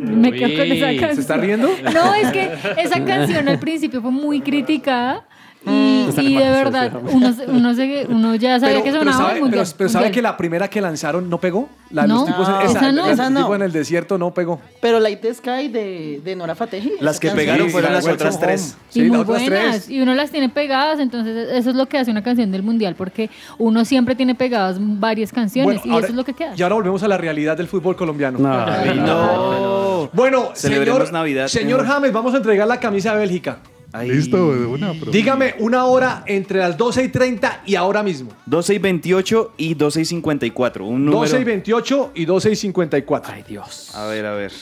Me 0.00 0.32
quedo 0.32 0.56
con 0.58 0.72
esa 0.72 0.86
¿Se 0.88 0.96
canción. 0.96 1.18
está 1.20 1.36
riendo? 1.36 1.68
No, 1.92 2.14
es 2.14 2.32
que 2.32 2.50
esa 2.78 3.04
canción 3.04 3.46
al 3.48 3.58
principio 3.58 4.00
fue 4.00 4.10
muy 4.10 4.40
criticada. 4.40 5.26
Y, 5.66 6.06
Está 6.08 6.22
y 6.22 6.34
de 6.34 6.50
verdad, 6.50 6.92
uno, 7.12 7.32
se- 7.34 7.46
uno, 7.46 7.74
se- 7.74 8.06
uno 8.08 8.34
ya 8.36 8.58
sabía 8.60 8.74
Pero, 8.76 8.84
que 8.84 8.90
pero 8.90 9.00
sonaba 9.02 9.18
sabe, 9.24 9.34
el 9.34 9.40
mundial. 9.42 9.64
pero- 9.66 9.76
pero 9.76 9.90
sabe 9.90 10.10
que 10.10 10.22
la 10.22 10.36
primera 10.36 10.68
que 10.68 10.80
lanzaron 10.80 11.28
no 11.28 11.38
pegó. 11.38 11.68
La 11.90 12.02
de 12.02 12.08
No. 12.08 12.14
los 12.16 12.26
tipos 12.26 12.48
en, 12.48 12.54
esa, 12.54 12.64
Esa 12.78 12.92
no. 12.92 13.06
Esa 13.06 13.30
no. 13.30 13.40
tipos 13.40 13.56
en 13.56 13.62
el 13.62 13.72
desierto 13.72 14.16
no 14.18 14.32
pegó. 14.32 14.60
Pero 14.80 15.00
Light 15.00 15.20
the 15.20 15.34
Sky 15.34 15.68
de, 15.68 16.20
de 16.24 16.36
Nora 16.36 16.54
Fatehi. 16.54 16.92
Las 17.00 17.18
que 17.20 17.30
pegaron 17.32 17.66
Sí, 17.66 17.72
fueron 17.72 17.90
la 17.92 17.96
las 17.98 18.06
otras 18.08 18.38
tres. 18.40 18.76
Y 18.90 18.92
Sí, 18.92 19.00
muy 19.00 19.10
las 19.10 19.20
otras 19.28 19.40
buenas. 19.42 19.70
tres. 19.70 19.90
Y 19.90 20.00
uno 20.00 20.14
las 20.14 20.30
tiene 20.30 20.48
pegadas, 20.48 21.00
entonces 21.00 21.48
eso 21.52 21.70
es 21.70 21.76
lo 21.76 21.86
que 21.86 21.98
hace 21.98 22.10
una 22.10 22.22
canción 22.22 22.50
del 22.52 22.62
mundial, 22.62 22.94
porque 22.96 23.28
uno 23.58 23.84
siempre 23.84 24.14
tiene 24.14 24.34
pegadas 24.34 24.76
varias 24.80 25.32
canciones 25.32 25.84
y 25.84 25.90
ahora- 25.90 26.04
eso 26.06 26.12
es 26.12 26.16
lo 26.16 26.24
que 26.24 26.34
queda. 26.34 26.54
Y 26.56 26.62
ahora 26.62 26.76
volvemos 26.76 27.02
a 27.02 27.08
la 27.08 27.18
realidad 27.18 27.56
del 27.56 27.66
fútbol 27.68 27.96
colombiano. 27.96 28.38
No. 28.38 30.08
Bueno, 30.12 30.50
Celebremos 30.54 30.98
señor, 31.00 31.12
Navidad. 31.12 31.48
señor 31.48 31.86
James, 31.86 32.12
vamos 32.12 32.32
a 32.34 32.38
entregar 32.38 32.66
la 32.68 32.78
camisa 32.80 33.12
de 33.12 33.18
Bélgica. 33.20 33.58
Listo, 34.04 34.54
de 34.54 34.66
una. 34.66 34.92
pero- 34.92 35.10
Dígame 35.10 35.54
una 35.60 35.86
hora 35.86 36.22
entre 36.26 36.58
las 36.58 36.76
12 36.76 37.04
y 37.04 37.08
30 37.08 37.62
y 37.66 37.74
ahora 37.74 38.02
mismo. 38.02 38.30
12 38.46 38.74
y 38.74 38.78
28 38.78 39.52
y 39.56 39.74
12 39.74 40.00
y 40.02 40.04
54. 40.04 40.84
Un 40.84 41.04
número. 41.06 41.20
12 41.22 41.40
y 41.40 41.44
28 41.44 42.12
y 42.14 42.24
12 42.26 42.50
y 42.52 42.56
54. 42.56 43.32
Ay, 43.34 43.44
Dios. 43.48 43.94
A 43.94 44.06
ver, 44.06 44.26
a 44.26 44.34
ver. 44.34 44.52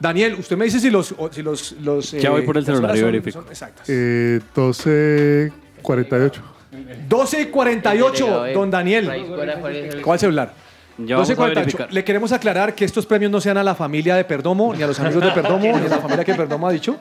Daniel, 0.00 0.34
usted 0.38 0.56
me 0.56 0.64
dice 0.64 0.80
si 0.80 0.90
los... 0.90 1.14
o- 1.16 1.30
Si 1.32 1.42
los, 1.42 1.72
los 1.80 2.10
Ya 2.10 2.30
voy 2.30 2.42
por 2.42 2.56
el 2.56 2.62
las 2.64 2.66
celular 2.66 2.90
horas 2.90 2.96
y 2.96 3.00
son- 3.00 3.12
verifico. 3.12 3.40
son 3.42 3.48
exactas. 3.50 3.88
Eh, 3.88 4.40
12, 4.54 5.52
48. 5.80 6.42
12 7.08 7.40
y 7.42 7.46
48, 7.46 8.44
don 8.54 8.70
Daniel. 8.70 9.10
¿Cuál 10.02 10.18
celular? 10.18 10.54
Ya 10.98 11.16
vamos 11.16 11.30
a 11.30 11.34
12.48. 11.34 11.54
verificar. 11.54 11.92
Le 11.92 12.04
queremos 12.04 12.32
aclarar 12.32 12.74
que 12.74 12.84
estos 12.84 13.06
premios 13.06 13.30
no 13.32 13.40
sean 13.40 13.56
a 13.58 13.64
la 13.64 13.74
familia 13.74 14.14
de 14.16 14.24
Perdomo, 14.24 14.74
ni 14.74 14.82
a 14.82 14.86
los 14.86 15.00
amigos 15.00 15.22
de 15.24 15.30
Perdomo, 15.32 15.78
ni 15.78 15.86
a 15.86 15.88
la 15.88 15.98
familia 15.98 16.24
que 16.24 16.34
Perdomo 16.34 16.68
ha 16.68 16.72
dicho. 16.72 16.96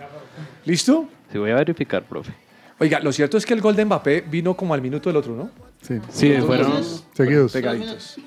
¿Listo? 0.66 1.10
Sí, 1.32 1.38
voy 1.38 1.52
a 1.52 1.56
verificar, 1.56 2.04
profe. 2.04 2.34
Oiga, 2.80 3.00
lo 3.00 3.12
cierto 3.12 3.38
es 3.38 3.46
que 3.46 3.54
el 3.54 3.62
gol 3.62 3.76
de 3.76 3.86
Mbappé 3.86 4.22
vino 4.22 4.56
como 4.56 4.74
al 4.74 4.82
minuto 4.82 5.10
del 5.10 5.18
otro, 5.18 5.36
¿no? 5.36 5.50
Sí. 5.82 6.00
Sí, 6.10 6.34
fueron... 6.46 6.84
Seguidos. 7.14 7.52
Pegaditos. 7.52 8.18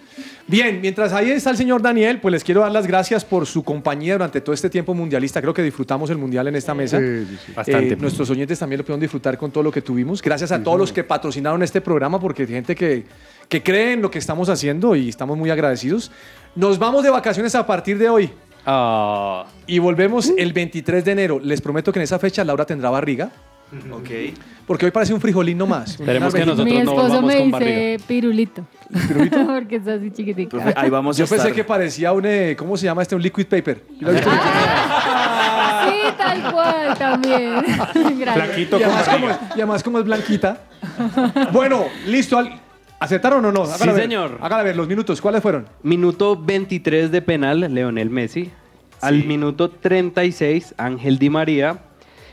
Bien, 0.49 0.81
mientras 0.81 1.12
ahí 1.12 1.31
está 1.31 1.51
el 1.51 1.57
señor 1.57 1.81
Daniel, 1.81 2.19
pues 2.21 2.33
les 2.33 2.43
quiero 2.43 2.62
dar 2.62 2.73
las 2.73 2.85
gracias 2.85 3.25
por 3.25 3.47
su 3.47 3.62
compañía 3.62 4.15
durante 4.15 4.41
todo 4.41 4.53
este 4.53 4.69
tiempo 4.69 4.93
mundialista. 4.95 5.41
Creo 5.41 5.55
que 5.55 5.62
disfrutamos 5.62 6.11
el 6.11 6.19
mundial 6.19 6.49
en 6.49 6.57
esta 6.57 6.75
mesa. 6.75 6.99
Sí, 6.99 7.27
sí, 7.27 7.53
sí. 7.65 7.71
Eh, 7.71 7.97
nuestros 8.01 8.29
oyentes 8.31 8.59
también 8.59 8.79
lo 8.79 8.85
pudieron 8.85 9.01
disfrutar 9.01 9.39
con 9.39 9.53
todo 9.53 9.62
lo 9.62 9.71
que 9.71 9.81
tuvimos. 9.81 10.21
Gracias 10.21 10.51
a 10.51 10.61
todos 10.61 10.77
los 10.77 10.93
que 10.93 11.05
patrocinaron 11.05 11.62
este 11.62 11.81
programa, 11.81 12.19
porque 12.19 12.43
hay 12.43 12.49
gente 12.49 12.75
que, 12.75 13.05
que 13.49 13.62
cree 13.62 13.93
en 13.93 14.03
lo 14.03 14.11
que 14.11 14.19
estamos 14.19 14.49
haciendo 14.49 14.97
y 14.97 15.09
estamos 15.09 15.39
muy 15.39 15.51
agradecidos. 15.51 16.11
Nos 16.55 16.78
vamos 16.78 17.02
de 17.02 17.10
vacaciones 17.10 17.55
a 17.55 17.66
partir 17.66 17.98
de 17.98 18.09
hoy 18.09 18.31
Ah, 18.66 19.47
y 19.66 19.78
volvemos 19.78 20.31
el 20.36 20.52
23 20.52 21.02
de 21.05 21.12
enero. 21.12 21.40
Les 21.43 21.60
prometo 21.62 21.93
que 21.93 21.98
en 21.98 22.02
esa 22.02 22.18
fecha 22.18 22.44
Laura 22.44 22.66
tendrá 22.66 22.90
barriga, 22.90 23.31
Ok. 23.90 24.10
porque 24.66 24.85
hoy 24.85 24.90
parece 24.90 25.14
un 25.14 25.20
frijolín 25.20 25.56
nomás. 25.56 25.93
Esperemos 25.93 26.35
que 26.35 26.40
nosotros 26.40 26.66
Mi 26.66 26.72
no 26.74 26.78
esposo 26.81 27.02
volvamos 27.09 27.24
me 27.35 27.51
con 27.51 27.60
dice 27.60 27.97
pirulito. 28.06 28.66
Porque 29.47 29.77
está 29.77 29.94
así 29.94 30.10
chiquitica. 30.10 30.51
Profe, 30.59 30.74
ahí 30.77 30.90
vamos 30.90 31.16
a 31.16 31.20
Yo 31.20 31.24
pensé 31.24 31.36
estar. 31.36 31.52
que 31.55 31.64
parecía 31.64 32.12
un, 32.12 32.27
eh, 32.27 32.55
¿cómo 32.59 32.77
se 32.77 32.85
llama 32.85 33.01
este? 33.02 33.14
Un 33.14 33.22
liquid 33.22 33.47
paper. 33.47 33.82
¿Y 33.98 34.05
lo 34.05 34.10
has 34.10 34.16
visto? 34.16 34.31
Sí, 35.90 35.97
tal 36.18 36.52
cual 36.52 36.98
también. 36.98 37.55
Gracias. 38.18 38.59
y, 38.59 38.74
además 38.74 39.09
como, 39.09 39.31
es- 39.31 39.36
y 39.51 39.52
además 39.55 39.82
como 39.82 39.98
es 40.01 40.05
blanquita. 40.05 40.59
bueno, 41.52 41.85
listo. 42.06 42.36
al- 42.39 42.60
¿Aceptaron 43.01 43.44
o 43.44 43.51
no? 43.52 43.66
Sí, 43.66 43.86
ver. 43.89 43.97
señor. 43.97 44.39
Hágala 44.40 44.62
ver 44.62 44.77
los 44.77 44.86
minutos. 44.86 45.20
¿Cuáles 45.20 45.43
fueron? 45.43 45.66
Minuto 45.82 46.36
23 46.40 47.10
de 47.10 47.22
penal, 47.22 47.60
Leonel 47.74 48.10
Messi. 48.10 48.51
Al 49.01 49.24
minuto 49.24 49.70
36, 49.70 50.74
Ángel 50.77 51.18
Di 51.18 51.31
María. 51.31 51.78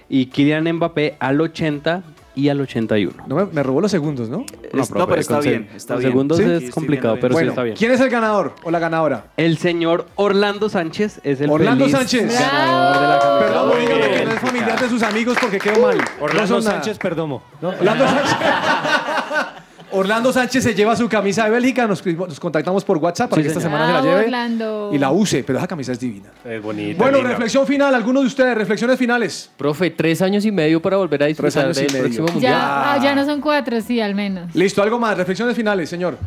Y 0.10 0.27
Kylian 0.27 0.69
Mbappé 0.73 1.15
al 1.19 1.39
80 1.41 2.03
y 2.35 2.49
al 2.49 2.61
81. 2.61 3.23
No, 3.27 3.35
me, 3.35 3.45
me 3.45 3.64
robó 3.64 3.81
los 3.81 3.89
segundos, 3.91 4.30
¿no? 4.30 4.45
Es- 4.73 4.91
no, 4.91 5.07
pero 5.07 5.19
está 5.19 5.39
bien, 5.39 5.69
está 5.76 5.95
bien. 5.95 6.11
segundos 6.11 6.38
Sí, 6.38 6.44
es 6.44 6.69
complicado, 6.72 7.18
pero 7.19 7.34
bueno, 7.34 7.48
sí 7.48 7.49
está 7.49 7.64
bien. 7.64 7.76
¿quién 7.76 7.91
es 7.91 7.99
el 7.99 8.10
ganador 8.10 8.53
o 8.64 8.69
la 8.72 8.80
ganadora? 8.80 9.26
El 9.38 9.57
señor 9.57 10.06
Orlando 10.15 10.69
Sánchez 10.69 11.19
es 11.23 11.41
el 11.41 11.49
Orlando 11.49 11.85
feliz 11.85 11.98
Sánchez. 11.98 12.39
ganador 12.39 13.02
de 13.02 13.07
la 13.07 13.19
camiseta. 13.19 13.39
Perdón, 13.39 13.69
no 13.69 13.76
dígame 13.80 14.11
que 14.18 14.26
no 14.26 14.31
es 14.31 14.39
familiar 14.39 14.80
de 14.80 14.89
sus 14.89 15.03
amigos 15.03 15.38
porque 15.41 15.57
quedó 15.60 15.81
mal. 15.81 15.98
Orlando. 16.22 16.61
Sánchez 16.61 16.98
Perdomo. 16.99 17.41
¿no? 17.61 17.69
Orlando 17.69 18.06
Sánchez. 18.06 18.35
Orlando 19.91 20.34
Sánchez 20.34 20.64
se 20.64 20.76
lleva 20.76 20.95
su 20.95 21.07
camisa 21.07 21.45
de 21.45 21.51
Bélgica. 21.51 21.88
Nos, 21.88 22.05
nos 22.05 22.39
contactamos 22.39 22.84
por 22.84 22.97
WhatsApp 22.97 23.30
para 23.30 23.41
Sí, 23.41 23.43
que 23.43 23.47
esta 23.49 23.61
semana 23.61 23.88
se 23.88 23.93
la 23.93 24.01
Bravo, 24.01 24.15
lleve 24.15 24.26
Orlando. 24.26 24.91
y 24.93 24.97
la 24.97 25.11
use. 25.11 25.43
Pero 25.43 25.59
esa 25.59 25.68
camisa 25.68 25.91
es 25.93 25.99
divina. 25.99 26.30
Es 26.43 26.61
bonita. 26.61 26.97
Bueno, 27.01 27.18
linda. 27.18 27.30
reflexión 27.31 27.65
final. 27.65 27.95
¿Alguno 27.95 28.19
de 28.22 28.27
ustedes? 28.27 28.55
Reflexiones 28.57 28.97
finales. 28.97 29.49
Profe, 29.57 29.89
tres 29.91 30.22
años 30.22 30.45
y 30.45 30.51
medio 30.51 30.81
para 30.81 30.97
volver 30.97 31.23
a 31.23 31.26
disfrutar 31.27 31.65
años 31.65 31.77
y 31.77 31.81
del 31.84 31.91
medio. 31.91 32.03
próximo 32.05 32.27
mundial. 32.27 32.53
Ya, 32.53 32.93
ah, 32.93 32.99
ya 33.03 33.15
no 33.15 33.23
son 33.26 33.39
cuatro, 33.41 33.80
sí, 33.81 34.01
al 34.01 34.14
menos. 34.15 34.53
Listo, 34.55 34.81
algo 34.84 34.99
más. 34.99 35.18
Reflexiones 35.18 35.55
finales, 35.55 35.89
señor. 35.89 36.18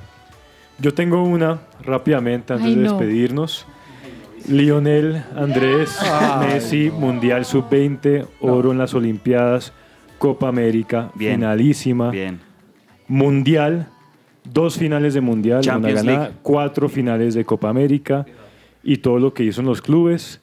Yo 0.79 0.95
tengo 0.95 1.23
una 1.23 1.59
rápidamente 1.85 2.55
antes 2.55 2.67
Ay, 2.69 2.75
de 2.75 2.83
no. 2.85 2.93
despedirnos. 2.99 3.67
Lionel 4.49 5.23
Andrés 5.37 5.99
Ay, 6.01 6.47
Messi, 6.47 6.91
Mundial 6.91 7.45
Sub-20, 7.45 8.27
oro 8.41 8.73
en 8.73 8.79
las 8.79 8.95
Olimpiadas, 8.95 9.73
Copa 10.19 10.49
América, 10.49 11.11
Bien. 11.15 11.35
finalísima. 11.37 12.11
Bien. 12.11 12.41
Mundial, 13.11 13.89
dos 14.45 14.79
finales 14.79 15.15
de 15.15 15.21
Mundial, 15.21 15.63
una 15.65 15.79
ganada, 15.89 16.03
League. 16.03 16.35
cuatro 16.43 16.89
finales 16.89 17.35
de 17.35 17.45
Copa 17.45 17.69
América 17.69 18.25
y 18.85 18.99
todo 18.99 19.19
lo 19.19 19.35
que 19.35 19.43
hizo 19.43 19.61
en 19.61 19.67
los 19.67 19.83
clubes. 19.83 20.41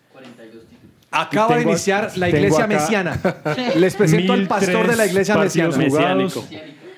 Acaba 1.09 1.55
de 1.55 1.63
iniciar 1.63 2.11
la 2.17 2.27
iglesia 2.27 2.67
mesiana. 2.67 3.17
Les 3.77 3.95
presento 3.95 4.33
al 4.33 4.47
pastor 4.47 4.85
de 4.85 4.97
la 4.97 5.05
iglesia 5.05 5.37
1003 5.37 5.77
mesiana. 5.77 6.29
jugados, 6.29 6.49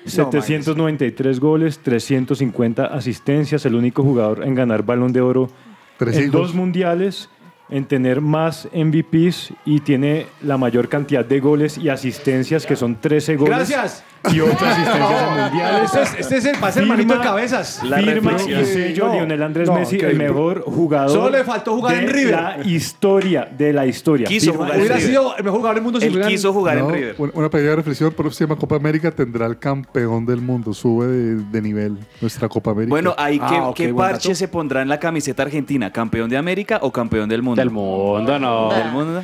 793 0.06 1.38
goles, 1.38 1.78
350 1.78 2.86
asistencias, 2.86 3.64
el 3.64 3.76
único 3.76 4.02
jugador 4.02 4.42
en 4.44 4.56
ganar 4.56 4.82
balón 4.82 5.12
de 5.12 5.20
oro 5.20 5.50
Tres 5.98 6.16
en 6.16 6.24
hijos. 6.24 6.32
dos 6.32 6.54
mundiales, 6.54 7.28
en 7.68 7.84
tener 7.84 8.20
más 8.20 8.68
MVPs 8.74 9.52
y 9.64 9.80
tiene 9.80 10.26
la 10.42 10.58
mayor 10.58 10.88
cantidad 10.88 11.24
de 11.24 11.38
goles 11.38 11.78
y 11.78 11.90
asistencias, 11.90 12.66
que 12.66 12.74
son 12.74 13.00
13 13.00 13.36
goles. 13.36 13.56
Gracias. 13.56 14.04
Y 14.32 14.40
otras 14.40 14.62
asistencias 14.78 15.22
en 15.22 15.42
mundiales. 15.42 15.84
Este 15.94 16.02
es, 16.02 16.14
este 16.20 16.36
es 16.36 16.44
el, 16.44 16.62
va 16.62 16.68
a 16.68 16.72
ser 16.72 16.82
Firma- 16.82 16.94
manito 16.96 17.14
de 17.14 17.20
cabezas. 17.20 17.80
firma 17.80 18.32
y 18.36 18.64
sello 18.66 19.06
No, 19.06 19.14
Lionel 19.14 19.42
Andrés 19.42 19.68
no, 19.68 19.74
Messi, 19.76 19.98
el 19.98 20.16
mejor 20.18 20.62
jugador. 20.62 21.10
Solo 21.10 21.30
le 21.30 21.44
faltó 21.44 21.74
jugar 21.76 21.96
de 21.96 22.02
en 22.02 22.08
River. 22.10 22.32
La 22.34 22.58
historia, 22.66 23.48
de 23.56 23.72
la 23.72 23.86
historia. 23.86 24.26
Quiso 24.26 24.50
Firma 24.52 24.58
jugar 24.66 24.74
en 24.74 24.80
Hubiera 24.80 24.96
River. 24.96 25.08
sido 25.10 25.36
el 25.36 25.44
mejor 25.44 25.58
jugador 25.58 25.74
del 25.76 25.84
mundo 25.84 26.00
si 26.00 26.06
Él 26.06 26.12
hubieran- 26.12 26.30
quiso 26.30 26.52
jugar 26.52 26.76
No, 26.78 26.88
en 26.90 26.94
River. 26.94 27.14
Una, 27.18 27.32
una 27.34 27.50
pequeña 27.50 27.76
reflexión, 27.76 28.12
próxima 28.12 28.56
Copa 28.56 28.76
América 28.76 29.10
tendrá 29.10 29.46
el 29.46 29.58
campeón 29.58 30.26
del 30.26 30.40
mundo, 30.42 30.74
sube 30.74 31.06
de, 31.06 31.36
de 31.36 31.62
nivel 31.62 31.96
nuestra 32.20 32.48
Copa 32.48 32.72
América. 32.72 32.90
Bueno, 32.90 33.14
ahí 33.16 33.38
Ah, 33.42 33.72
qué, 33.74 33.88
parche 33.94 34.34
se 34.34 34.48
pondrá 34.48 34.82
en 34.82 34.88
la 34.88 35.00
camiseta 35.00 35.42
argentina, 35.44 35.90
campeón 35.92 36.28
de 36.28 36.36
América 36.36 36.78
o 36.82 36.92
campeón 36.92 37.28
del 37.28 37.42
mundo. 37.42 37.60
Del 37.60 37.70
mundo, 37.70 38.38
no. 38.38 38.68
Del 38.72 38.90
mundo. 38.92 39.22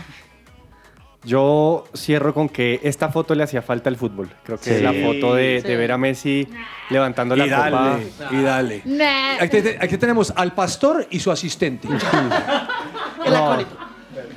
Yo 1.27 1.85
cierro 1.95 2.33
con 2.33 2.49
que 2.49 2.81
esta 2.85 3.09
foto 3.11 3.35
le 3.35 3.43
hacía 3.43 3.61
falta 3.61 3.91
al 3.91 3.97
fútbol. 3.97 4.31
Creo 4.45 4.59
que 4.59 4.65
Sí. 4.65 4.71
es 4.71 4.83
la 4.83 4.93
foto 4.93 5.35
de, 5.35 5.59
Sí. 5.61 5.69
de 5.69 5.77
ver 5.77 5.91
a 5.93 5.99
Messi 5.99 6.49
levantando 6.89 7.35
Y 7.35 7.39
la 7.41 7.45
copa. 7.47 7.71
dale, 7.71 8.07
y 8.31 8.43
dale. 8.43 8.83
Nah. 8.85 9.43
Aquí, 9.43 9.61
te- 9.61 9.77
aquí 9.81 9.99
tenemos 9.99 10.33
al 10.37 10.53
pastor 10.55 11.07
y 11.11 11.19
su 11.19 11.31
asistente. 11.33 11.89
El 13.27 13.35
acólito. 13.35 13.77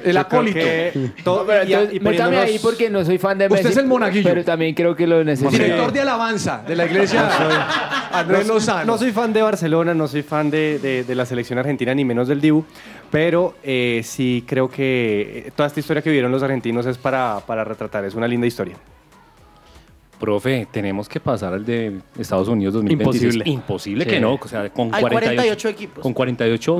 El 0.09 0.15
Yo 0.17 0.27
creo 0.27 0.39
acólito. 0.39 0.59
que 0.59 1.11
todo- 1.23 1.45
Pero 1.45 1.63
y- 1.63 1.73
entonces, 1.73 1.95
y 1.95 1.99
métame 1.99 2.17
poniéndonos- 2.17 2.43
ahí 2.45 2.59
porque 2.61 2.89
no 2.89 3.05
soy 3.05 3.17
fan 3.17 3.37
de 3.37 3.45
Usted 3.45 3.57
Messi. 3.57 3.67
es 3.69 3.77
el 3.77 3.85
monaguillo. 3.87 4.29
Pero 4.29 4.43
también 4.43 4.73
creo 4.75 4.95
que 4.95 5.07
lo 5.07 5.23
necesito. 5.23 5.51
Director 5.63 5.91
de 5.91 6.01
alabanza 6.01 6.63
de 6.67 6.75
la 6.75 6.85
iglesia 6.85 7.29
Andrés 8.11 8.47
no, 8.47 8.55
Lozano. 8.55 8.85
no 8.85 8.97
soy 8.97 9.11
fan 9.11 9.31
de 9.33 9.41
Barcelona, 9.41 9.93
no 9.93 10.07
soy 10.07 10.23
fan 10.23 10.49
de, 10.49 10.79
de- 10.79 11.03
de 11.03 11.15
la 11.15 11.25
selección 11.25 11.59
argentina, 11.59 11.93
ni 11.93 12.03
menos 12.05 12.27
del 12.27 12.41
Dibu, 12.41 12.65
pero 13.11 13.55
eh, 13.63 14.01
sí 14.03 14.43
creo 14.47 14.69
que 14.69 15.43
eh, 15.47 15.51
toda 15.55 15.67
esta 15.67 15.79
historia 15.79 16.01
que 16.01 16.09
vivieron 16.09 16.31
los 16.31 16.41
argentinos 16.43 16.85
es 16.85 16.97
para, 16.97 17.39
para 17.45 17.63
retratar, 17.63 18.05
es 18.05 18.15
una 18.15 18.27
linda 18.27 18.47
historia. 18.47 18.75
Profe, 20.19 20.67
tenemos 20.69 21.07
que 21.07 21.21
pasar 21.21 21.53
al 21.53 21.63
de 21.65 21.99
Estados 22.17 22.49
Unidos 22.49 22.73
2026. 22.73 23.35
Imposible. 23.35 23.49
Imposible 23.49 24.03
Sí. 24.03 24.09
que 24.09 24.19
no. 24.19 24.33
O 24.33 24.47
sea, 24.49 24.69
con 24.69 24.93
Hay 24.93 24.99
48, 25.01 25.35
48 25.35 25.69
equipos. 25.69 26.01
Con 26.03 26.13
48 26.13 26.77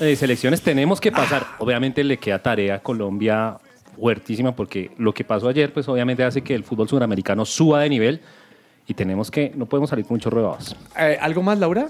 eh, 0.00 0.16
selecciones 0.16 0.62
tenemos 0.62 1.00
que 1.00 1.12
pasar. 1.12 1.46
Obviamente 1.58 2.02
le 2.04 2.18
queda 2.18 2.40
tarea 2.40 2.76
a 2.76 2.78
Colombia 2.80 3.58
fuertísima 3.96 4.54
porque 4.54 4.90
lo 4.98 5.12
que 5.12 5.24
pasó 5.24 5.48
ayer, 5.48 5.72
pues 5.72 5.88
obviamente 5.88 6.24
hace 6.24 6.42
que 6.42 6.54
el 6.54 6.64
fútbol 6.64 6.88
sudamericano 6.88 7.44
suba 7.44 7.80
de 7.80 7.88
nivel 7.88 8.20
y 8.86 8.94
tenemos 8.94 9.30
que, 9.30 9.52
no 9.54 9.66
podemos 9.66 9.90
salir 9.90 10.04
con 10.04 10.16
muchos 10.16 10.32
rebados. 10.32 10.76
Eh, 10.98 11.18
¿Algo 11.20 11.42
más, 11.42 11.58
Laura? 11.58 11.88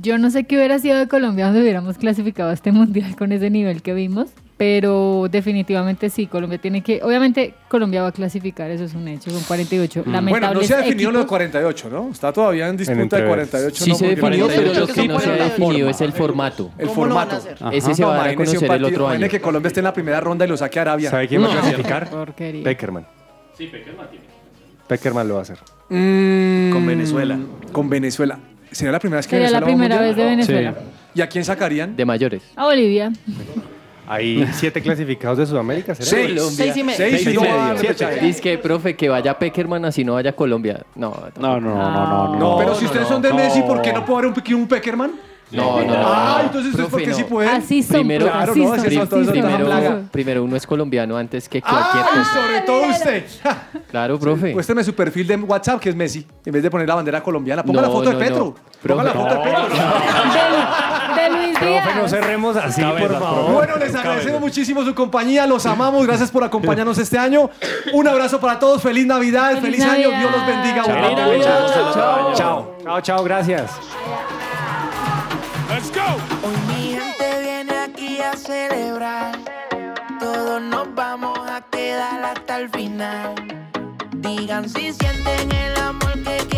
Yo 0.00 0.18
no 0.18 0.30
sé 0.30 0.44
qué 0.44 0.56
hubiera 0.56 0.78
sido 0.78 0.98
de 0.98 1.08
Colombia 1.08 1.46
donde 1.46 1.62
hubiéramos 1.62 1.98
clasificado 1.98 2.50
a 2.50 2.52
este 2.52 2.72
mundial 2.72 3.16
con 3.16 3.32
ese 3.32 3.50
nivel 3.50 3.82
que 3.82 3.94
vimos, 3.94 4.28
pero 4.58 5.28
definitivamente 5.30 6.10
sí, 6.10 6.26
Colombia 6.26 6.58
tiene 6.58 6.82
que, 6.82 7.00
obviamente 7.02 7.54
Colombia 7.68 8.02
va 8.02 8.08
a 8.08 8.12
clasificar, 8.12 8.68
eso 8.72 8.84
es 8.84 8.92
un 8.94 9.06
hecho, 9.06 9.30
con 9.30 9.40
48 9.44 10.02
Bueno, 10.04 10.52
no 10.52 10.62
se 10.62 10.74
ha 10.74 10.78
definido 10.78 11.12
lo 11.12 11.18
de 11.18 11.22
equipos. 11.22 11.28
48, 11.38 11.88
¿no? 11.90 12.10
Está 12.10 12.32
todavía 12.32 12.66
en 12.68 12.76
disputa 12.76 12.96
de 12.96 13.02
entreveros. 13.04 13.48
48. 13.48 13.84
Sí 13.84 13.90
no, 13.90 13.96
se 13.96 14.06
definió, 14.08 14.46
48 14.46 14.60
pero 14.60 14.80
lo 14.80 14.86
que 14.92 15.08
no 15.08 15.20
se 15.20 15.30
ha 15.30 15.36
la 15.36 15.44
definido 15.44 15.88
es 15.88 16.00
el 16.00 16.12
formato. 16.12 16.72
El 16.76 16.88
¿Cómo 16.88 17.06
lo 17.06 17.14
van 17.14 17.28
a 17.30 17.36
formato. 17.40 17.70
Ese 17.76 17.94
se 17.94 18.04
va 18.04 18.24
a 18.24 18.34
conocer 18.34 18.62
el 18.62 18.68
partido- 18.68 18.88
otro 18.88 19.08
año. 19.08 19.28
que 19.28 19.40
Colombia 19.40 19.68
esté 19.68 19.80
en 19.80 19.84
la 19.84 19.92
primera 19.92 20.20
ronda 20.20 20.44
y 20.44 20.48
lo 20.48 20.56
saque 20.56 20.78
a 20.80 20.82
Arabia. 20.82 21.10
¿Sabe 21.10 21.28
quién 21.28 21.40
va 21.42 21.46
a 21.46 21.50
clasificar? 21.52 22.10
Porquería. 22.10 22.64
Peckerman. 22.64 23.06
Sí, 23.56 23.66
Peckerman 23.68 24.10
tiene. 24.10 24.24
Peckerman 24.88 25.28
lo 25.28 25.34
va 25.34 25.40
a 25.40 25.42
hacer. 25.44 25.58
Mm, 25.88 26.72
Con 26.72 26.84
Venezuela. 26.84 27.38
Con 27.70 27.88
Venezuela. 27.88 28.38
¿Sería 28.72 28.90
la 28.92 28.98
primera 28.98 29.18
vez 29.18 29.26
que 29.28 29.36
Sería 29.36 29.50
la 29.52 29.60
Venezuela 29.60 29.60
va 29.60 29.70
a 29.70 29.74
un 29.74 29.78
primera 29.78 30.00
vez 30.00 30.16
de? 30.16 30.24
Venezuela. 30.24 30.74
¿Y 31.14 31.20
a 31.20 31.28
quién 31.28 31.44
sacarían? 31.44 31.96
De 31.96 32.04
mayores. 32.04 32.42
A 32.56 32.64
Bolivia. 32.64 33.12
Hay 34.08 34.48
siete 34.52 34.80
clasificados 34.80 35.38
de 35.38 35.46
Sudamérica, 35.46 35.94
¿será? 35.94 36.08
Seis. 36.08 36.42
Seis 36.54 36.76
y 36.76 36.82
medio. 36.82 36.96
Seis 36.96 37.22
y 37.26 37.38
medio. 37.38 37.42
a. 37.42 37.74
Dice 38.20 38.40
que, 38.40 38.58
profe, 38.58 38.96
que 38.96 39.08
vaya 39.08 39.38
Peckerman 39.38 39.84
así 39.84 40.04
no 40.04 40.14
vaya 40.14 40.32
Colombia. 40.34 40.82
No, 40.94 41.14
No, 41.38 41.60
no, 41.60 41.74
no, 41.74 41.90
no, 41.90 42.28
no. 42.28 42.36
No, 42.36 42.58
pero 42.58 42.74
si 42.74 42.86
ustedes 42.86 43.04
no. 43.04 43.14
son 43.14 43.22
de 43.22 43.32
Messi, 43.32 43.62
¿por 43.62 43.82
qué 43.82 43.92
no 43.92 44.04
puede 44.04 44.28
haber 44.28 44.42
un, 44.46 44.54
un 44.62 44.68
Peckerman? 44.68 45.12
no, 45.50 45.80
no. 45.80 45.86
no. 45.86 45.94
Ah, 46.04 46.40
entonces 46.44 46.72
ustedes 46.72 46.88
Profe, 46.90 47.04
¿por 47.04 47.10
qué 47.10 47.14
sí 47.14 47.24
pueden? 47.24 47.50
Así 47.54 47.82
son, 47.82 47.96
Primero- 47.96 48.26
Claro, 48.26 48.52
así 48.52 48.60
no, 48.60 48.68
son, 48.68 48.76
es 48.78 48.84
que 48.84 48.90
son 48.90 49.00
así 49.02 49.10
todos 49.10 49.26
son. 49.26 49.62
otra 49.62 50.02
Primero, 50.10 50.44
uno 50.44 50.56
es 50.56 50.66
colombiano 50.66 51.16
antes 51.16 51.48
que 51.48 51.62
cualquier 51.62 52.04
¡Ah! 52.04 52.08
cosa. 52.14 52.34
Sobre 52.34 52.60
todo 52.62 52.82
usted. 52.90 53.24
Claro, 53.90 54.18
profe. 54.18 54.52
Muéstrame 54.52 54.84
su 54.84 54.94
perfil 54.94 55.26
de 55.26 55.36
WhatsApp, 55.36 55.80
que 55.80 55.88
es 55.88 55.96
Messi. 55.96 56.26
En 56.44 56.52
vez 56.52 56.62
de 56.62 56.70
poner 56.70 56.86
la 56.86 56.96
bandera 56.96 57.22
colombiana, 57.22 57.62
ponga 57.62 57.80
la 57.82 57.88
foto 57.88 58.12
no, 58.12 58.18
de 58.18 58.24
Petro. 58.24 58.54
no. 58.54 58.88
Ponga 58.88 59.04
la 59.04 59.12
foto 59.12 59.34
de 59.34 59.40
Petro. 59.40 59.68
Luis 61.28 61.60
Díaz. 61.60 61.96
no 61.96 62.08
cerremos 62.08 62.56
así, 62.56 62.82
por 62.82 63.18
favor. 63.18 63.52
Bueno, 63.52 63.76
les 63.76 63.94
agradecemos 63.94 64.40
muchísimo 64.40 64.84
su 64.84 64.94
compañía, 64.94 65.46
los 65.46 65.66
amamos, 65.66 66.06
gracias 66.06 66.30
por 66.30 66.44
acompañarnos 66.44 66.98
este 66.98 67.18
año. 67.18 67.50
Un 67.92 68.08
abrazo 68.08 68.40
para 68.40 68.58
todos, 68.58 68.82
feliz 68.82 69.06
Navidad, 69.06 69.60
feliz, 69.60 69.82
Feliz 69.82 69.84
año, 69.84 70.10
Navidad. 70.10 70.20
Dios 70.20 70.32
los 70.32 70.46
bendiga. 70.46 70.84
Chao. 70.84 71.42
Chao. 71.42 72.34
Chao. 72.34 72.34
Chao, 72.34 72.76
chao, 72.84 73.00
chao, 73.00 73.24
gracias. 73.24 73.70
Hoy 76.42 76.54
mi 76.68 76.96
gente 76.96 77.40
viene 77.42 77.72
aquí 77.78 78.20
a 78.20 78.36
celebrar. 78.36 79.38
Todos 80.20 80.60
nos 80.62 80.94
vamos 80.94 81.38
a 81.48 81.60
quedar 81.70 82.24
hasta 82.24 82.58
el 82.58 82.68
final. 82.70 83.34
Digan 84.16 84.68
si 84.68 84.92
sienten 84.92 85.52
el 85.52 85.80
amor 85.80 86.12
que 86.24 86.36
quieren 86.48 86.57